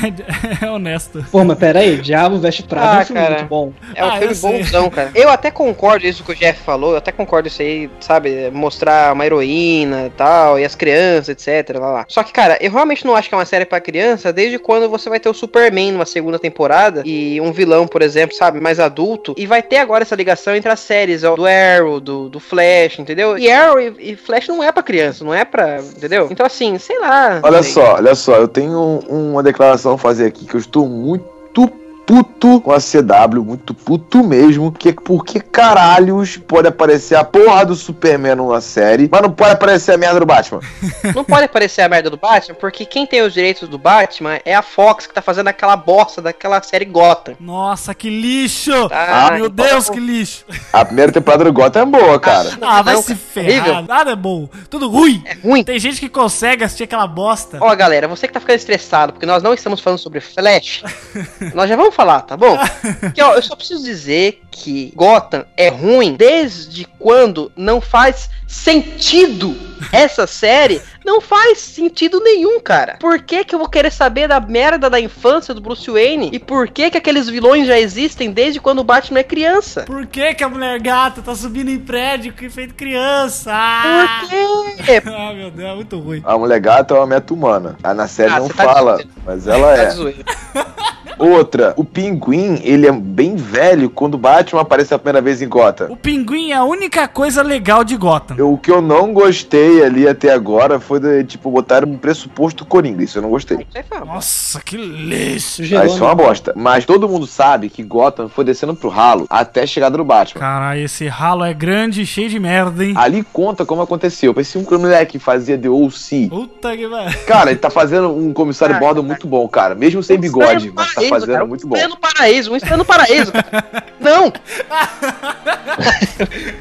é, 0.62 0.65
é 0.65 0.69
honesto. 0.69 1.25
Pô, 1.32 1.43
mas 1.43 1.58
pera 1.58 1.79
aí, 1.79 1.97
Diabo 1.97 2.38
Veste 2.39 2.63
Prada 2.63 2.88
é 2.88 2.99
Ah, 2.99 3.01
um 3.01 3.05
filme 3.05 3.21
cara. 3.21 3.36
muito 3.36 3.47
bom. 3.49 3.73
É 3.95 4.05
um 4.05 4.10
Ah, 4.10 4.17
filme 4.17 4.36
bonzão, 4.36 4.89
cara. 4.89 5.12
Eu 5.15 5.29
até 5.29 5.51
concordo 5.51 6.05
isso 6.05 6.23
que 6.23 6.32
o 6.32 6.36
Jeff 6.36 6.60
falou, 6.63 6.91
eu 6.91 6.97
até 6.97 7.12
concordo 7.12 7.47
isso 7.47 7.62
aí, 7.62 7.89
sabe? 7.99 8.49
Mostrar 8.51 9.13
uma 9.13 9.25
heroína 9.25 10.05
e 10.08 10.10
tal, 10.12 10.60
e 10.60 10.65
as 10.65 10.75
crianças, 10.75 11.29
etc. 11.29 11.77
Lá, 11.79 11.91
lá. 11.91 12.05
Só 12.08 12.23
que, 12.23 12.32
cara, 12.32 12.58
eu 12.62 12.71
realmente 12.71 13.05
não 13.05 13.15
acho 13.15 13.29
que 13.29 13.36
é 13.36 13.38
uma 13.38 13.45
série 13.45 13.65
pra 13.65 13.79
criança 13.79 14.32
desde 14.34 14.58
quando 14.60 14.89
você 14.89 15.10
vai 15.10 15.19
ter 15.19 15.29
o 15.29 15.34
Superman 15.34 15.91
numa 15.91 16.05
segunda 16.05 16.39
temporada 16.39 17.03
e 17.05 17.39
um 17.41 17.51
vilão, 17.51 17.88
por 17.88 18.01
exemplo, 18.01 18.36
sabe? 18.36 18.60
Mais 18.60 18.79
adulto. 18.79 19.34
E 19.38 19.45
vai 19.45 19.62
ter 19.62 19.77
agora 19.77 20.03
essa 20.03 20.15
ligação 20.15 20.55
entre 20.55 20.71
as 20.71 20.79
séries, 20.79 21.23
ó, 21.23 21.36
do 21.36 21.47
Arrow, 21.78 22.00
do, 22.00 22.30
do 22.30 22.39
Flash, 22.39 23.00
entendeu? 23.00 23.38
E 23.38 23.50
Arrow 23.52 23.80
e, 23.80 24.12
e 24.12 24.15
Flash 24.15 24.48
não 24.48 24.63
é 24.63 24.72
pra 24.72 24.82
criança, 24.84 25.24
não 25.24 25.34
é 25.34 25.43
pra. 25.43 25.80
Entendeu? 25.82 26.28
Então, 26.32 26.45
assim, 26.45 26.78
sei 26.78 27.00
lá. 27.00 27.39
Olha 27.43 27.62
sei. 27.63 27.74
só, 27.74 27.95
olha 27.95 28.15
só, 28.15 28.36
eu 28.36 28.48
tenho 28.48 28.78
um- 29.10 29.32
uma 29.32 29.43
declaração 29.43 29.93
a 29.93 29.98
fazer 29.98 30.26
aqui 30.28 30.45
que 30.45 30.56
eu 30.56 30.60
estou 30.60 30.88
muito 30.88 31.69
puto 32.10 32.60
com 32.62 32.72
a 32.72 32.80
CW, 32.80 33.43
muito 33.45 33.72
puto 33.72 34.24
mesmo, 34.24 34.72
que 34.72 34.91
por 34.91 35.24
que 35.24 35.39
caralhos 35.39 36.38
pode 36.38 36.67
aparecer 36.67 37.13
a 37.13 37.24
porra 37.24 37.63
do 37.63 37.76
Superman 37.76 38.34
numa 38.34 38.60
série, 38.62 39.08
mas 39.12 39.22
não 39.22 39.30
pode 39.30 39.52
aparecer 39.52 39.91
a 39.93 39.98
merda 39.98 40.19
do 40.19 40.26
Batman? 40.26 40.60
Não 41.15 41.24
pode 41.24 41.43
aparecer 41.43 41.82
a 41.82 41.89
merda 41.89 42.10
do 42.10 42.17
Batman, 42.17 42.56
porque 42.56 42.86
quem 42.86 43.06
tem 43.06 43.22
os 43.22 43.34
direitos 43.34 43.67
do 43.67 43.78
Batman 43.78 44.39
é 44.45 44.54
a 44.56 44.62
Fox 44.62 45.06
que 45.08 45.13
tá 45.13 45.22
fazendo 45.22 45.48
aquela 45.48 45.76
bosta 45.76 46.22
daquela 46.22 46.62
série 46.62 46.86
Gotham. 46.86 47.36
Nossa, 47.39 47.93
que 47.93 48.10
lixo! 48.10 48.72
Ah, 48.91 49.32
Meu 49.34 49.48
então- 49.48 49.65
Deus, 49.65 49.89
que 49.89 50.00
lixo! 50.00 50.45
A 50.72 50.86
primeira 50.86 51.12
temporada 51.12 51.43
do 51.43 51.54
Gotham 51.54 51.82
é 51.82 51.86
boa, 51.86 52.19
cara. 52.19 52.58
Ah, 52.62 52.82
vai 52.82 52.95
não, 52.95 53.02
se 53.02 53.15
cara, 53.15 53.19
ferrar. 53.34 53.88
Nada 53.88 54.12
é 54.12 54.15
bom. 54.15 54.48
Tudo 54.69 54.89
ruim. 54.89 55.22
É 55.26 55.34
ruim. 55.36 55.63
Tem 55.63 55.80
gente 55.80 56.00
que 56.00 56.10
consegue 56.10 56.63
assistir 56.63 56.84
aquela 56.84 57.08
bosta. 57.08 57.58
Ó, 57.62 57.76
galera, 57.76 58.08
você 58.08 58.28
que 58.28 58.34
tá 58.34 58.39
ficando 58.39 58.58
estressado, 58.58 59.13
porque 59.13 59.26
nós 59.26 59.43
não 59.43 59.54
estamos 59.54 59.80
falando 59.80 60.00
sobre 60.00 60.19
Flash, 60.19 60.84
nós 61.54 61.69
já 61.69 61.76
vamos 61.76 61.95
falar, 62.00 62.22
tá 62.22 62.38
bom? 62.38 62.58
Porque, 63.02 63.22
ó, 63.22 63.34
eu 63.36 63.42
só 63.42 63.56
preciso 63.56 63.84
dizer 63.84 64.42
que 64.50 64.94
Gotham 64.96 65.46
é 65.58 65.68
ruim 65.70 66.16
desde 66.16 66.86
quando 66.98 67.52
não 67.58 67.82
faz 67.82 68.30
sentido 68.48 69.56
essa 69.92 70.26
série. 70.26 70.82
Não 71.06 71.20
faz 71.22 71.60
sentido 71.60 72.20
nenhum, 72.22 72.60
cara. 72.60 72.98
Por 73.00 73.20
que 73.22 73.44
que 73.44 73.54
eu 73.56 73.60
vou 73.60 73.68
querer 73.70 73.92
saber 73.92 74.28
da 74.28 74.40
merda 74.40 74.90
da 74.90 75.00
infância 75.00 75.54
do 75.54 75.62
Bruce 75.62 75.90
Wayne? 75.90 76.30
E 76.32 76.40
por 76.40 76.68
que 76.70 76.90
que 76.92 76.98
aqueles 76.98 77.28
vilões 77.28 77.68
já 77.68 77.80
existem 77.80 78.32
desde 78.32 78.60
quando 78.60 78.80
o 78.80 78.84
Batman 78.84 79.20
é 79.20 79.24
criança? 79.24 79.84
Por 79.84 80.06
que, 80.08 80.34
que 80.36 80.44
a 80.44 80.50
mulher 80.50 80.80
gata 80.80 81.22
tá 81.22 81.34
subindo 81.36 81.70
em 81.70 81.80
prédio 81.80 82.34
que 82.34 82.50
feito 82.50 82.76
criança? 82.76 83.52
Ah! 83.54 84.22
Por 84.30 84.86
quê? 84.86 85.02
Ah, 85.10 85.34
meu 85.34 85.50
Deus, 85.52 85.70
é 85.70 85.76
muito 85.76 86.00
ruim. 86.00 86.22
A 86.24 86.38
mulher 86.38 86.60
gata 86.60 86.94
é 86.94 86.98
uma 86.98 87.08
meta-humana. 87.08 87.78
Ah, 87.84 87.94
na 87.94 88.08
série 88.08 88.32
Ah, 88.34 88.40
não 88.40 88.48
tá 88.50 88.64
fala, 88.64 89.02
mas 89.26 89.48
ela 89.48 89.76
Tá 89.76 89.84
é. 89.84 89.90
zoeira. 89.92 90.24
Outra, 91.19 91.73
o 91.75 91.84
Pinguim, 91.84 92.62
ele 92.63 92.88
é 92.88 92.91
bem 92.91 93.36
velho 93.36 93.89
quando 93.89 94.15
o 94.15 94.17
Batman 94.17 94.62
aparece 94.62 94.93
a 94.93 94.97
primeira 94.99 95.21
vez 95.21 95.41
em 95.41 95.47
Gotham. 95.47 95.88
O 95.91 95.95
pinguim 95.97 96.51
é 96.51 96.55
a 96.55 96.63
única 96.63 97.08
coisa 97.08 97.41
legal 97.43 97.84
de 97.84 97.95
Gotham. 97.97 98.36
Eu- 98.38 98.53
O 98.53 98.58
que 98.58 98.71
eu 98.71 98.82
não 98.82 99.13
gostei 99.13 99.84
ali 99.84 100.08
até 100.08 100.32
agora 100.34 100.79
foi, 100.79 100.99
de, 100.99 101.23
tipo, 101.23 101.49
botar 101.51 101.86
um 101.86 101.97
pressuposto 101.97 102.65
Coringa. 102.65 103.03
Isso 103.03 103.17
eu 103.17 103.21
não 103.21 103.29
gostei. 103.29 103.65
Nossa, 104.05 104.60
que 104.62 104.75
lixo. 104.77 105.62
Ah, 105.77 105.86
isso 105.86 106.03
é 106.03 106.08
uma 106.08 106.15
bosta. 106.15 106.53
Mas 106.55 106.86
todo 106.86 107.08
mundo 107.08 107.25
sabe 107.27 107.69
que 107.69 107.84
Gotham 107.84 108.27
foi 108.29 108.43
descendo 108.43 108.75
pro 108.75 108.89
ralo 108.89 109.25
até 109.29 109.62
a 109.63 109.67
chegada 109.67 109.97
do 109.97 110.03
Batman. 110.03 110.39
Caralho, 110.41 110.82
esse 110.84 111.08
ralo 111.08 111.43
é 111.43 111.53
grande 111.53 112.01
e 112.01 112.05
cheio 112.05 112.29
de 112.29 112.39
merda, 112.39 112.84
hein? 112.86 112.93
Ali 112.97 113.23
conta 113.23 113.65
como 113.65 113.82
aconteceu. 113.82 114.34
Parecia 114.34 114.60
um 114.60 114.65
moleque 114.79 115.13
que 115.13 115.19
fazia 115.19 115.58
The 115.58 115.69
O.C. 115.69 116.27
Puta 116.29 116.75
que 116.75 116.88
vai. 116.88 117.13
Cara, 117.25 117.51
ele 117.51 117.60
tá 117.60 117.69
fazendo 117.69 118.10
um 118.15 118.32
comissário 118.34 118.75
Ah, 118.75 118.79
Bordo 118.79 119.03
muito 119.03 119.27
bom, 119.27 119.47
cara. 119.47 119.73
Mesmo 119.75 120.01
sem 120.03 120.17
bigode, 120.19 120.71
mas 120.75 120.93
tá 120.93 121.01
fazendo 121.10 121.34
cara. 121.34 121.45
muito 121.45 121.65
Um 121.65 121.69
bom. 121.69 121.76
estranho 121.76 121.95
no 121.95 121.98
paraíso, 122.00 122.52
um 122.52 122.56
no 122.78 122.86
paraíso. 122.86 123.32
Não! 124.00 124.32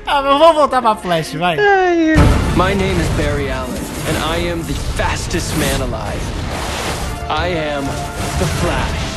Ah, 0.07 0.23
mas 0.23 0.39
vamos 0.39 0.55
voltar 0.55 0.81
pra 0.83 0.95
Flash, 0.97 1.35
vai. 1.35 1.57
My 2.57 2.75
name 2.75 3.01
is 3.01 3.09
Barry 3.17 3.51
Allen, 3.51 3.81
and 4.09 4.17
I 4.35 4.51
am 4.51 4.63
the 4.65 4.75
fastest 4.97 5.55
man 5.57 5.83
alive. 5.83 6.21
I 7.31 7.49
am 7.49 7.85
the 8.39 8.47
Flash. 8.61 9.08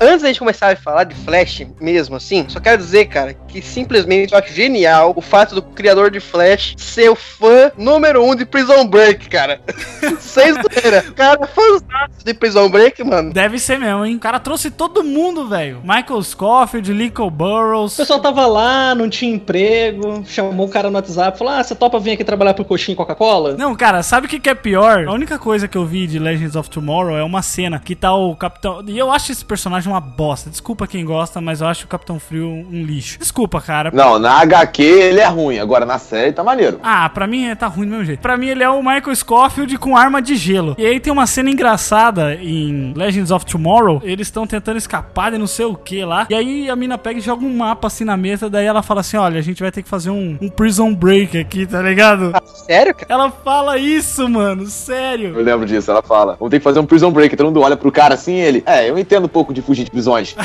Antes 0.00 0.22
da 0.22 0.28
gente 0.28 0.38
começar 0.40 0.72
a 0.72 0.76
falar 0.76 1.04
de 1.04 1.14
Flash 1.14 1.66
mesmo, 1.80 2.16
assim, 2.16 2.44
só 2.48 2.58
quero 2.58 2.78
dizer, 2.78 3.06
cara, 3.06 3.34
que 3.48 3.62
simplesmente 3.62 4.32
eu 4.32 4.38
acho 4.38 4.52
genial 4.52 5.12
o 5.16 5.20
fato 5.20 5.54
do 5.54 5.62
criador 5.62 6.10
de 6.10 6.20
Flash 6.20 6.74
ser 6.76 7.08
o 7.08 7.14
fã 7.14 7.70
número 7.78 8.22
um 8.24 8.34
de 8.34 8.44
Prison 8.44 8.86
Break, 8.86 9.28
cara. 9.28 9.60
Sem 10.18 10.52
zoeira. 10.52 11.02
Cara, 11.14 11.46
fãzão 11.46 11.86
de 12.24 12.34
Prison 12.34 12.68
Break, 12.68 13.02
mano. 13.04 13.32
Deve 13.32 13.58
ser 13.58 13.78
mesmo, 13.78 14.04
hein? 14.04 14.16
O 14.16 14.20
cara 14.20 14.40
trouxe 14.40 14.70
todo 14.70 15.04
mundo, 15.04 15.48
velho. 15.48 15.80
Michael 15.82 16.22
Scofield, 16.22 16.92
Lincoln 16.92 17.30
Burrows. 17.30 17.94
O 17.94 17.96
pessoal 17.98 18.20
tava 18.20 18.46
lá, 18.46 18.94
não 18.94 19.08
tinha 19.08 19.34
emprego, 19.34 20.24
chamou 20.26 20.66
o 20.66 20.70
cara 20.70 20.90
no 20.90 20.96
WhatsApp, 20.96 21.38
falou: 21.38 21.54
Ah, 21.54 21.62
você 21.62 21.74
topa 21.74 21.98
vir 22.00 22.12
aqui 22.12 22.24
trabalhar 22.24 22.54
pro 22.54 22.64
Coxinha 22.64 22.96
Coca-Cola? 22.96 23.54
Não, 23.56 23.74
cara, 23.74 24.02
sabe 24.02 24.26
o 24.26 24.30
que, 24.30 24.40
que 24.40 24.50
é 24.50 24.54
pior? 24.54 25.06
A 25.06 25.12
única 25.12 25.38
coisa 25.38 25.68
que 25.68 25.78
eu 25.78 25.86
vi 25.86 26.06
de 26.06 26.18
Legends 26.18 26.56
of 26.56 26.68
Tomorrow 26.68 27.16
é 27.16 27.22
uma 27.22 27.42
cena 27.42 27.78
que 27.78 27.94
tá 27.94 28.14
o 28.14 28.34
Capitão. 28.34 28.82
E 28.86 28.98
eu 28.98 29.12
acho 29.12 29.30
esse 29.30 29.44
personagem 29.44 29.83
uma 29.86 30.00
bosta. 30.00 30.50
Desculpa 30.50 30.86
quem 30.86 31.04
gosta, 31.04 31.40
mas 31.40 31.60
eu 31.60 31.66
acho 31.66 31.84
o 31.84 31.88
Capitão 31.88 32.18
Frio 32.18 32.48
um 32.48 32.82
lixo. 32.84 33.18
Desculpa, 33.18 33.60
cara. 33.60 33.90
Não, 33.92 34.18
na 34.18 34.40
HQ 34.40 34.82
ele 34.82 35.20
é 35.20 35.26
ruim. 35.26 35.58
Agora 35.58 35.84
na 35.86 35.98
série 35.98 36.32
tá 36.32 36.42
maneiro. 36.42 36.80
Ah, 36.82 37.08
pra 37.08 37.26
mim 37.26 37.54
tá 37.56 37.66
ruim 37.66 37.86
do 37.86 37.90
mesmo 37.90 38.04
jeito. 38.04 38.20
Pra 38.20 38.36
mim 38.36 38.48
ele 38.48 38.62
é 38.62 38.68
o 38.68 38.82
Michael 38.82 39.14
Scofield 39.14 39.76
com 39.78 39.96
arma 39.96 40.20
de 40.20 40.36
gelo. 40.36 40.74
E 40.78 40.86
aí 40.86 41.00
tem 41.00 41.12
uma 41.12 41.26
cena 41.26 41.50
engraçada 41.50 42.34
em 42.34 42.92
Legends 42.96 43.30
of 43.30 43.46
Tomorrow. 43.46 44.00
Eles 44.04 44.28
estão 44.28 44.46
tentando 44.46 44.76
escapar 44.76 45.30
de 45.30 45.38
não 45.38 45.46
sei 45.46 45.66
o 45.66 45.74
que 45.74 46.04
lá. 46.04 46.26
E 46.30 46.34
aí 46.34 46.70
a 46.70 46.76
mina 46.76 46.98
pega 46.98 47.18
e 47.18 47.22
joga 47.22 47.44
um 47.44 47.56
mapa 47.56 47.86
assim 47.86 48.04
na 48.04 48.16
mesa. 48.16 48.50
Daí 48.50 48.66
ela 48.66 48.82
fala 48.82 49.00
assim: 49.00 49.16
Olha, 49.16 49.38
a 49.38 49.42
gente 49.42 49.62
vai 49.62 49.70
ter 49.70 49.82
que 49.82 49.88
fazer 49.88 50.10
um, 50.10 50.38
um 50.40 50.48
prison 50.48 50.94
break 50.94 51.38
aqui, 51.38 51.66
tá 51.66 51.82
ligado? 51.82 52.32
Sério, 52.44 52.94
cara? 52.94 53.06
Ela 53.08 53.30
fala 53.30 53.78
isso, 53.78 54.28
mano, 54.28 54.66
sério. 54.66 55.34
Eu 55.36 55.42
lembro 55.42 55.66
disso, 55.66 55.90
ela 55.90 56.02
fala. 56.02 56.36
Vamos 56.38 56.50
ter 56.50 56.58
que 56.58 56.64
fazer 56.64 56.80
um 56.80 56.86
prison 56.86 57.10
break. 57.10 57.36
Todo 57.36 57.46
mundo 57.46 57.60
olha 57.60 57.76
pro 57.76 57.90
cara 57.92 58.14
assim 58.14 58.34
e 58.34 58.40
ele. 58.40 58.62
É, 58.66 58.88
eu 58.88 58.98
entendo 58.98 59.24
um 59.24 59.28
pouco 59.28 59.52
de 59.52 59.62
fugir 59.74 59.84
de 59.84 59.90
prisões. 59.90 60.34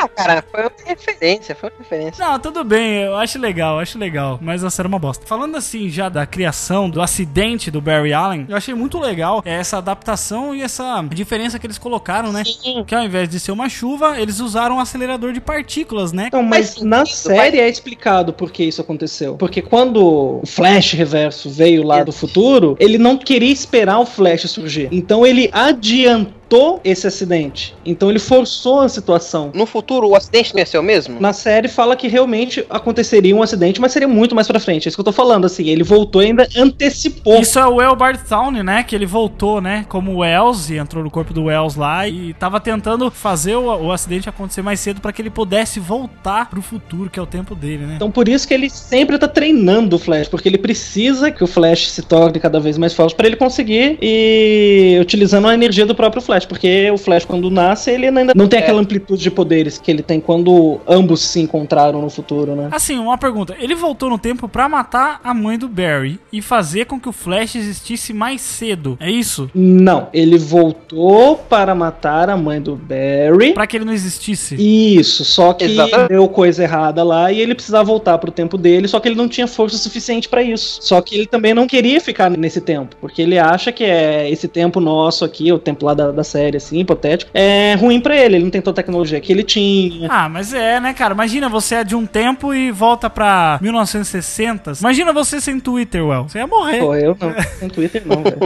Ah, 0.00 0.08
cara, 0.08 0.44
foi 0.50 0.60
uma 0.60 0.70
referência, 0.84 1.54
foi 1.54 1.70
uma 1.70 1.78
referência. 1.78 2.24
Não, 2.24 2.38
tudo 2.38 2.62
bem, 2.62 3.02
eu 3.02 3.16
acho 3.16 3.38
legal, 3.38 3.80
acho 3.80 3.98
legal, 3.98 4.38
mas 4.40 4.62
a 4.62 4.70
série 4.70 4.86
é 4.86 4.90
uma 4.90 4.98
bosta. 4.98 5.26
Falando 5.26 5.56
assim 5.56 5.88
já 5.88 6.08
da 6.08 6.26
criação, 6.26 6.88
do 6.88 7.00
acidente 7.00 7.70
do 7.70 7.80
Barry 7.80 8.12
Allen, 8.12 8.46
eu 8.48 8.56
achei 8.56 8.74
muito 8.74 8.98
legal 8.98 9.42
essa 9.44 9.78
adaptação 9.78 10.54
e 10.54 10.62
essa 10.62 11.02
diferença 11.12 11.58
que 11.58 11.66
eles 11.66 11.78
colocaram, 11.78 12.32
né? 12.32 12.44
Sim. 12.44 12.84
Que 12.86 12.94
ao 12.94 13.02
invés 13.02 13.28
de 13.28 13.40
ser 13.40 13.50
uma 13.50 13.68
chuva, 13.68 14.20
eles 14.20 14.40
usaram 14.40 14.76
um 14.76 14.80
acelerador 14.80 15.32
de 15.32 15.40
partículas, 15.40 16.12
né? 16.12 16.26
Então, 16.28 16.42
mas 16.42 16.80
na 16.80 17.04
sentido, 17.04 17.16
série 17.16 17.60
é 17.60 17.68
explicado 17.68 18.32
por 18.32 18.50
que 18.50 18.64
isso 18.64 18.80
aconteceu. 18.80 19.36
Porque 19.36 19.62
quando 19.62 20.40
o 20.42 20.46
Flash 20.46 20.92
Reverso 20.92 21.50
veio 21.50 21.82
lá 21.82 22.04
do 22.04 22.12
futuro, 22.12 22.76
ele 22.78 22.98
não 22.98 23.16
queria 23.16 23.52
esperar 23.52 23.98
o 23.98 24.06
Flash 24.06 24.48
surgir. 24.48 24.88
Então 24.92 25.26
ele 25.26 25.50
adiantou 25.52 26.37
esse 26.84 27.06
acidente. 27.06 27.74
Então 27.84 28.10
ele 28.10 28.18
forçou 28.18 28.80
a 28.80 28.88
situação. 28.88 29.50
No 29.54 29.66
futuro, 29.66 30.08
o 30.08 30.16
acidente 30.16 30.54
não 30.54 30.60
ia 30.60 30.66
ser 30.66 30.78
o 30.78 30.82
mesmo? 30.82 31.20
Na 31.20 31.32
série 31.32 31.68
fala 31.68 31.96
que 31.96 32.08
realmente 32.08 32.64
aconteceria 32.70 33.34
um 33.34 33.42
acidente, 33.42 33.80
mas 33.80 33.92
seria 33.92 34.08
muito 34.08 34.34
mais 34.34 34.46
pra 34.46 34.60
frente. 34.60 34.86
É 34.86 34.88
isso 34.88 34.96
que 34.96 35.00
eu 35.00 35.04
tô 35.04 35.12
falando, 35.12 35.44
assim. 35.44 35.68
Ele 35.68 35.82
voltou 35.82 36.22
e 36.22 36.26
ainda 36.26 36.48
antecipou. 36.56 37.40
Isso 37.40 37.58
é 37.58 37.66
o 37.66 37.80
Elbart 37.80 38.20
Town, 38.28 38.50
né? 38.50 38.82
Que 38.82 38.94
ele 38.94 39.06
voltou, 39.06 39.60
né? 39.60 39.84
Como 39.88 40.12
o 40.12 40.18
Wells 40.18 40.70
e 40.70 40.78
entrou 40.78 41.02
no 41.02 41.10
corpo 41.10 41.32
do 41.32 41.44
Wells 41.44 41.76
lá 41.76 42.08
e 42.08 42.34
tava 42.34 42.60
tentando 42.60 43.10
fazer 43.10 43.56
o, 43.56 43.86
o 43.86 43.92
acidente 43.92 44.28
acontecer 44.28 44.62
mais 44.62 44.80
cedo 44.80 45.00
pra 45.00 45.12
que 45.12 45.22
ele 45.22 45.30
pudesse 45.30 45.80
voltar 45.80 46.48
pro 46.48 46.62
futuro, 46.62 47.10
que 47.10 47.18
é 47.18 47.22
o 47.22 47.26
tempo 47.26 47.54
dele, 47.54 47.86
né? 47.86 47.94
Então 47.96 48.10
por 48.10 48.28
isso 48.28 48.46
que 48.46 48.54
ele 48.54 48.70
sempre 48.70 49.18
tá 49.18 49.28
treinando 49.28 49.96
o 49.96 49.98
Flash, 49.98 50.28
porque 50.28 50.48
ele 50.48 50.58
precisa 50.58 51.30
que 51.30 51.42
o 51.42 51.46
Flash 51.46 51.90
se 51.90 52.02
torne 52.02 52.38
cada 52.40 52.60
vez 52.60 52.78
mais 52.78 52.94
forte 52.94 53.14
pra 53.14 53.26
ele 53.26 53.36
conseguir 53.36 53.98
e 54.00 54.98
utilizando 55.00 55.48
a 55.48 55.54
energia 55.54 55.86
do 55.86 55.94
próprio 55.94 56.22
Flash, 56.22 56.37
porque 56.44 56.90
o 56.90 56.98
Flash 56.98 57.24
quando 57.24 57.50
nasce, 57.50 57.90
ele 57.90 58.06
ainda 58.06 58.32
não 58.34 58.48
tem 58.48 58.60
aquela 58.60 58.80
amplitude 58.80 59.22
de 59.22 59.30
poderes 59.30 59.78
que 59.78 59.90
ele 59.90 60.02
tem 60.02 60.20
quando 60.20 60.80
ambos 60.86 61.20
se 61.20 61.40
encontraram 61.40 62.00
no 62.00 62.10
futuro, 62.10 62.54
né? 62.54 62.68
Assim, 62.70 62.98
uma 62.98 63.18
pergunta. 63.18 63.56
Ele 63.58 63.74
voltou 63.74 64.10
no 64.10 64.18
tempo 64.18 64.48
pra 64.48 64.68
matar 64.68 65.20
a 65.22 65.32
mãe 65.34 65.58
do 65.58 65.68
Barry 65.68 66.18
e 66.32 66.40
fazer 66.40 66.86
com 66.86 67.00
que 67.00 67.08
o 67.08 67.12
Flash 67.12 67.56
existisse 67.56 68.12
mais 68.12 68.40
cedo. 68.40 68.96
É 69.00 69.10
isso? 69.10 69.50
Não, 69.54 70.08
ele 70.12 70.38
voltou 70.38 71.36
para 71.36 71.74
matar 71.74 72.30
a 72.30 72.36
mãe 72.36 72.60
do 72.60 72.76
Barry. 72.76 73.52
Pra 73.52 73.66
que 73.66 73.76
ele 73.76 73.84
não 73.84 73.92
existisse. 73.92 74.56
Isso, 74.58 75.24
só 75.24 75.52
que 75.52 75.64
Exatamente. 75.64 76.08
deu 76.08 76.28
coisa 76.28 76.62
errada 76.62 77.02
lá 77.02 77.30
e 77.32 77.40
ele 77.40 77.54
precisava 77.54 77.84
voltar 77.84 78.18
pro 78.18 78.30
tempo 78.30 78.58
dele, 78.58 78.88
só 78.88 79.00
que 79.00 79.08
ele 79.08 79.16
não 79.16 79.28
tinha 79.28 79.46
força 79.46 79.76
suficiente 79.78 80.28
pra 80.28 80.42
isso. 80.42 80.78
Só 80.82 81.00
que 81.00 81.14
ele 81.14 81.26
também 81.26 81.54
não 81.54 81.66
queria 81.66 82.00
ficar 82.00 82.30
nesse 82.30 82.60
tempo, 82.60 82.96
porque 83.00 83.22
ele 83.22 83.38
acha 83.38 83.72
que 83.72 83.84
é 83.84 84.30
esse 84.30 84.48
tempo 84.48 84.80
nosso 84.80 85.24
aqui, 85.24 85.52
o 85.52 85.58
tempo 85.58 85.86
lá 85.86 85.94
da, 85.94 86.10
da 86.10 86.24
série, 86.28 86.56
assim, 86.56 86.78
hipotético, 86.80 87.30
é 87.34 87.74
ruim 87.74 88.00
pra 88.00 88.16
ele. 88.16 88.36
Ele 88.36 88.44
não 88.44 88.50
tem 88.50 88.60
toda 88.60 88.80
a 88.80 88.82
tecnologia 88.82 89.20
que 89.20 89.32
ele 89.32 89.42
tinha. 89.42 90.08
Ah, 90.10 90.28
mas 90.28 90.52
é, 90.54 90.78
né, 90.80 90.92
cara? 90.92 91.14
Imagina 91.14 91.48
você 91.48 91.76
é 91.76 91.84
de 91.84 91.94
um 91.96 92.06
tempo 92.06 92.52
e 92.54 92.70
volta 92.70 93.08
pra 93.10 93.58
1960. 93.62 94.72
Imagina 94.80 95.12
você 95.12 95.40
sem 95.40 95.58
Twitter, 95.60 96.04
Well. 96.04 96.28
Você 96.28 96.38
ia 96.38 96.46
morrer. 96.46 96.78
Pô, 96.80 96.94
eu 96.94 97.16
não. 97.20 97.32
Tem 97.58 97.68
Twitter 97.68 98.02
não, 98.06 98.22
velho. 98.22 98.38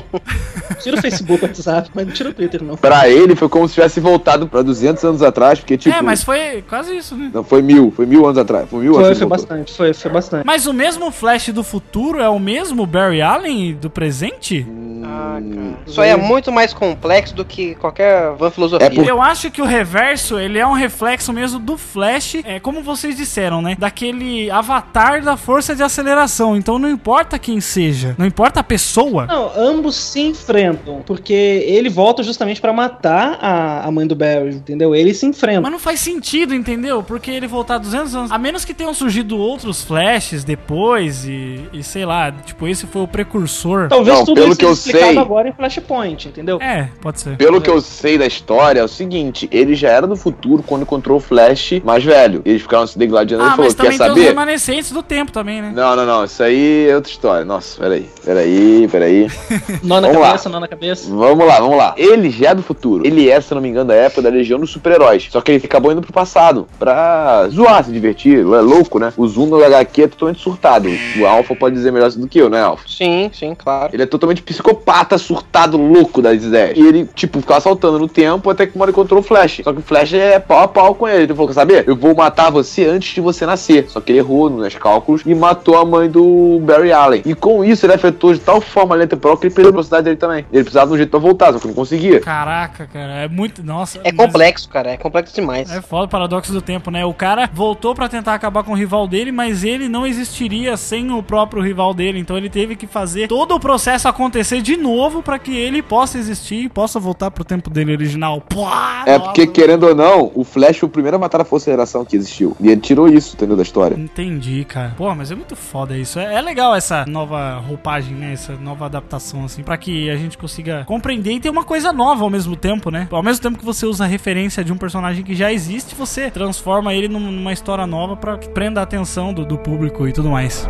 Tira 0.82 0.96
o 0.96 1.00
Facebook, 1.00 1.44
o 1.44 1.46
WhatsApp, 1.46 1.90
mas 1.94 2.06
não 2.06 2.12
tira 2.12 2.30
o 2.30 2.34
Twitter 2.34 2.62
não. 2.62 2.76
Pra 2.76 3.08
ele 3.08 3.34
foi 3.36 3.48
como 3.48 3.68
se 3.68 3.74
tivesse 3.74 4.00
voltado 4.00 4.46
pra 4.48 4.62
200 4.62 5.02
anos 5.04 5.22
atrás, 5.22 5.58
porque 5.60 5.76
tipo. 5.76 5.94
é, 5.94 6.00
mas 6.02 6.22
foi 6.24 6.62
quase 6.68 6.96
isso, 6.96 7.16
né? 7.16 7.30
Não, 7.32 7.44
foi 7.44 7.62
mil, 7.62 7.92
foi 7.94 8.06
mil 8.06 8.24
anos 8.24 8.38
atrás. 8.38 8.68
Foi 8.68 8.82
mil 8.82 8.94
Foi, 8.94 9.04
anos. 9.04 9.18
foi 9.18 9.26
voltou. 9.28 9.46
bastante, 9.48 9.72
foi, 9.76 9.92
foi 9.94 10.10
bastante. 10.10 10.46
Mas 10.46 10.66
o 10.66 10.72
mesmo 10.72 11.10
Flash 11.10 11.48
do 11.50 11.62
futuro 11.62 12.20
é 12.20 12.28
o 12.28 12.38
mesmo 12.38 12.86
Barry 12.86 13.20
Allen 13.22 13.74
do 13.74 13.90
presente? 13.90 14.66
Ah, 15.04 15.38
cara. 15.40 15.72
Isso 15.86 16.00
aí 16.00 16.10
é 16.10 16.16
muito 16.16 16.50
mais 16.52 16.72
complexo 16.72 17.34
do 17.34 17.44
que 17.44 17.71
qualquer 17.74 18.32
van 18.36 18.50
filosofia. 18.50 18.86
É 18.86 18.90
por- 18.90 19.06
Eu 19.06 19.20
acho 19.20 19.50
que 19.50 19.60
o 19.62 19.64
reverso, 19.64 20.38
ele 20.38 20.58
é 20.58 20.66
um 20.66 20.72
reflexo 20.72 21.32
mesmo 21.32 21.58
do 21.58 21.76
Flash, 21.76 22.36
é 22.44 22.58
como 22.60 22.82
vocês 22.82 23.16
disseram, 23.16 23.60
né? 23.62 23.76
Daquele 23.78 24.50
avatar 24.50 25.22
da 25.22 25.36
força 25.36 25.74
de 25.74 25.82
aceleração. 25.82 26.56
Então 26.56 26.78
não 26.78 26.88
importa 26.88 27.38
quem 27.38 27.60
seja, 27.60 28.14
não 28.18 28.26
importa 28.26 28.60
a 28.60 28.64
pessoa. 28.64 29.26
Não, 29.26 29.50
ambos 29.56 29.94
se 29.96 30.20
enfrentam, 30.20 31.02
porque 31.06 31.32
ele 31.32 31.88
volta 31.88 32.22
justamente 32.22 32.60
pra 32.60 32.72
matar 32.72 33.38
a, 33.40 33.86
a 33.86 33.90
mãe 33.90 34.06
do 34.06 34.14
Barry, 34.14 34.50
entendeu? 34.54 34.94
Eles 34.94 35.16
se 35.18 35.26
enfrentam. 35.26 35.62
Mas 35.62 35.72
não 35.72 35.78
faz 35.78 36.00
sentido, 36.00 36.54
entendeu? 36.54 37.02
Porque 37.02 37.30
ele 37.30 37.46
voltar 37.46 37.78
200 37.78 38.14
anos. 38.14 38.30
A 38.32 38.38
menos 38.38 38.64
que 38.64 38.74
tenham 38.74 38.92
surgido 38.94 39.38
outros 39.38 39.82
flashes 39.82 40.44
depois 40.44 41.24
e, 41.26 41.60
e 41.72 41.82
sei 41.82 42.04
lá, 42.04 42.30
tipo, 42.32 42.66
esse 42.68 42.86
foi 42.86 43.02
o 43.02 43.08
precursor. 43.08 43.88
Talvez 43.88 44.18
Não, 44.18 44.24
tudo 44.24 44.34
pelo 44.40 44.48
isso 44.50 44.58
que 44.58 44.64
eu 44.64 44.74
seja 44.76 44.88
explicado 44.98 45.12
sei- 45.14 45.22
agora 45.22 45.48
em 45.48 45.52
Flashpoint, 45.52 46.28
entendeu? 46.28 46.58
É, 46.60 46.88
pode 47.00 47.20
ser. 47.20 47.36
Pelo 47.36 47.60
que 47.62 47.70
eu 47.70 47.80
sei 47.80 48.18
da 48.18 48.26
história, 48.26 48.80
é 48.80 48.84
o 48.84 48.88
seguinte: 48.88 49.48
ele 49.52 49.74
já 49.74 49.88
era 49.90 50.06
do 50.06 50.16
futuro 50.16 50.62
quando 50.62 50.82
encontrou 50.82 51.16
o 51.18 51.20
Flash 51.20 51.80
mais 51.84 52.04
velho. 52.04 52.42
Eles 52.44 52.62
ficaram 52.62 52.86
se 52.86 52.98
degladiando 52.98 53.42
e 53.44 53.46
Ah, 53.46 53.48
ele 53.48 53.56
falou: 53.56 53.64
mas 53.66 53.74
quer 53.74 53.82
também 53.82 53.98
tem 53.98 54.06
os 54.08 54.14
saber? 54.14 54.28
remanescentes 54.28 54.90
do 54.92 55.02
tempo 55.02 55.32
também, 55.32 55.62
né? 55.62 55.72
Não, 55.74 55.96
não, 55.96 56.04
não. 56.06 56.24
Isso 56.24 56.42
aí 56.42 56.88
é 56.88 56.94
outra 56.94 57.10
história. 57.10 57.44
Nossa, 57.44 57.78
peraí. 57.80 58.08
Peraí, 58.24 58.88
peraí. 58.90 59.26
Nó 59.82 60.00
na 60.00 60.08
Vamos 60.08 60.22
lá. 60.22 60.26
cabeça, 60.28 60.48
nó 60.48 60.60
na 60.60 60.68
cabeça. 60.68 61.08
Vamos 61.10 61.46
lá, 61.46 61.58
vamos 61.60 61.76
lá. 61.76 61.94
Ele 61.96 62.30
já 62.30 62.50
é 62.50 62.54
do 62.54 62.62
futuro. 62.62 63.06
Ele 63.06 63.30
é, 63.30 63.40
se 63.40 63.54
não 63.54 63.60
me 63.60 63.68
engano, 63.68 63.88
da 63.88 63.94
época 63.94 64.22
da 64.22 64.28
Legião 64.30 64.58
dos 64.58 64.70
Super-Heróis. 64.70 65.28
Só 65.30 65.40
que 65.40 65.52
ele 65.52 65.64
acabou 65.64 65.92
indo 65.92 66.00
pro 66.02 66.12
passado 66.12 66.66
pra 66.78 67.48
zoar, 67.48 67.84
se 67.84 67.92
divertir. 67.92 68.38
É 68.40 68.42
louco, 68.42 68.98
né? 68.98 69.12
O 69.16 69.26
Zoom 69.26 69.46
no 69.46 69.62
HQ 69.64 70.02
é 70.02 70.08
totalmente 70.08 70.40
surtado. 70.40 70.88
O 71.18 71.26
Alpha 71.26 71.54
pode 71.54 71.74
dizer 71.74 71.92
melhor 71.92 72.08
isso 72.08 72.18
do 72.18 72.28
que 72.28 72.38
eu, 72.38 72.48
né, 72.50 72.60
Alpha? 72.62 72.84
Sim, 72.88 73.30
sim, 73.32 73.54
claro. 73.54 73.90
Ele 73.92 74.02
é 74.02 74.06
totalmente 74.06 74.42
psicopata, 74.42 75.18
surtado, 75.18 75.76
louco 75.76 76.20
das 76.22 76.42
ideias. 76.42 76.76
E 76.76 76.80
ele, 76.86 77.08
tipo, 77.14 77.40
ficava 77.40 77.51
ficava 77.52 77.60
saltando 77.60 77.98
no 77.98 78.08
tempo 78.08 78.48
até 78.50 78.66
que 78.66 78.74
uma 78.74 78.84
hora 78.84 78.90
encontrou 78.90 79.20
o 79.20 79.22
Flash. 79.22 79.60
Só 79.62 79.72
que 79.72 79.80
o 79.80 79.82
Flash 79.82 80.14
é 80.14 80.38
pau 80.38 80.60
a 80.60 80.68
pau 80.68 80.94
com 80.94 81.06
ele. 81.08 81.24
Ele 81.24 81.34
falou: 81.34 81.48
quer 81.48 81.54
saber? 81.54 81.84
Eu 81.86 81.96
vou 81.96 82.14
matar 82.14 82.50
você 82.50 82.86
antes 82.86 83.14
de 83.14 83.20
você 83.20 83.44
nascer. 83.44 83.86
Só 83.88 84.00
que 84.00 84.12
ele 84.12 84.18
errou 84.18 84.48
nos 84.48 84.74
cálculos 84.74 85.22
e 85.26 85.34
matou 85.34 85.76
a 85.76 85.84
mãe 85.84 86.08
do 86.08 86.60
Barry 86.62 86.92
Allen. 86.92 87.22
E 87.24 87.34
com 87.34 87.64
isso 87.64 87.84
ele 87.84 87.92
afetou 87.92 88.32
de 88.32 88.40
tal 88.40 88.60
forma 88.60 88.94
a 88.94 88.98
linha 88.98 89.08
temporal 89.08 89.36
que 89.36 89.46
ele 89.46 89.54
perdeu 89.54 89.70
a 89.70 89.72
velocidade 89.72 90.04
dele 90.04 90.16
também. 90.16 90.46
Ele 90.52 90.62
precisava 90.62 90.88
de 90.88 90.94
um 90.94 90.96
jeito 90.96 91.10
pra 91.10 91.18
voltar, 91.18 91.52
só 91.52 91.58
que 91.58 91.66
não 91.66 91.74
conseguia. 91.74 92.20
Caraca, 92.20 92.86
cara, 92.86 93.12
é 93.24 93.28
muito. 93.28 93.62
Nossa. 93.62 93.98
É 94.04 94.12
mas- 94.12 94.26
complexo, 94.26 94.68
cara. 94.68 94.90
É 94.90 94.96
complexo 94.96 95.34
demais. 95.34 95.70
É 95.70 95.80
foda 95.80 96.04
o 96.04 96.08
paradoxo 96.08 96.52
do 96.52 96.62
tempo, 96.62 96.90
né? 96.90 97.04
O 97.04 97.14
cara 97.14 97.48
voltou 97.52 97.94
pra 97.94 98.08
tentar 98.08 98.34
acabar 98.34 98.62
com 98.62 98.72
o 98.72 98.76
rival 98.76 99.06
dele, 99.06 99.32
mas 99.32 99.64
ele 99.64 99.88
não 99.88 100.06
existiria 100.06 100.76
sem 100.76 101.10
o 101.12 101.22
próprio 101.22 101.62
rival 101.62 101.92
dele. 101.92 102.18
Então 102.18 102.36
ele 102.36 102.48
teve 102.48 102.76
que 102.76 102.86
fazer 102.86 103.28
todo 103.28 103.54
o 103.54 103.60
processo 103.60 104.08
acontecer 104.08 104.60
de 104.62 104.76
novo 104.76 105.22
pra 105.22 105.38
que 105.38 105.56
ele 105.56 105.82
possa 105.82 106.18
existir 106.18 106.64
e 106.64 106.68
possa 106.68 106.98
voltar 106.98 107.30
pro 107.30 107.41
tempo 107.44 107.70
dele 107.70 107.92
original. 107.92 108.40
Pô, 108.40 108.66
É 109.06 109.18
nossa. 109.18 109.20
porque, 109.20 109.46
querendo 109.46 109.84
ou 109.86 109.94
não, 109.94 110.30
o 110.34 110.44
Flash 110.44 110.78
foi 110.78 110.88
o 110.88 110.92
primeiro 110.92 111.16
a 111.16 111.20
matar 111.20 111.40
a 111.40 111.44
Força 111.44 111.70
Geração 111.70 112.04
que 112.04 112.16
existiu. 112.16 112.56
E 112.60 112.68
ele 112.68 112.80
tirou 112.80 113.08
isso, 113.08 113.34
entendeu? 113.34 113.56
Da 113.56 113.62
história. 113.62 113.94
Entendi, 113.98 114.64
cara. 114.64 114.94
Pô, 114.96 115.14
mas 115.14 115.30
é 115.30 115.34
muito 115.34 115.56
foda 115.56 115.96
isso. 115.96 116.18
É, 116.18 116.34
é 116.34 116.40
legal 116.40 116.74
essa 116.74 117.04
nova 117.06 117.58
roupagem, 117.58 118.14
né? 118.14 118.32
Essa 118.32 118.54
nova 118.56 118.86
adaptação, 118.86 119.44
assim, 119.44 119.62
pra 119.62 119.76
que 119.76 120.10
a 120.10 120.16
gente 120.16 120.36
consiga 120.38 120.84
compreender 120.86 121.32
e 121.32 121.40
ter 121.40 121.50
uma 121.50 121.64
coisa 121.64 121.92
nova 121.92 122.24
ao 122.24 122.30
mesmo 122.30 122.56
tempo, 122.56 122.90
né? 122.90 123.08
Ao 123.10 123.22
mesmo 123.22 123.42
tempo 123.42 123.58
que 123.58 123.64
você 123.64 123.86
usa 123.86 124.04
a 124.04 124.06
referência 124.06 124.64
de 124.64 124.72
um 124.72 124.76
personagem 124.76 125.24
que 125.24 125.34
já 125.34 125.52
existe, 125.52 125.94
você 125.94 126.30
transforma 126.30 126.94
ele 126.94 127.08
num- 127.08 127.30
numa 127.30 127.52
história 127.52 127.86
nova 127.86 128.16
pra 128.16 128.38
que 128.38 128.48
prenda 128.48 128.80
a 128.80 128.82
atenção 128.84 129.32
do, 129.32 129.44
do 129.44 129.58
público 129.58 130.06
e 130.08 130.12
tudo 130.12 130.30
mais. 130.30 130.68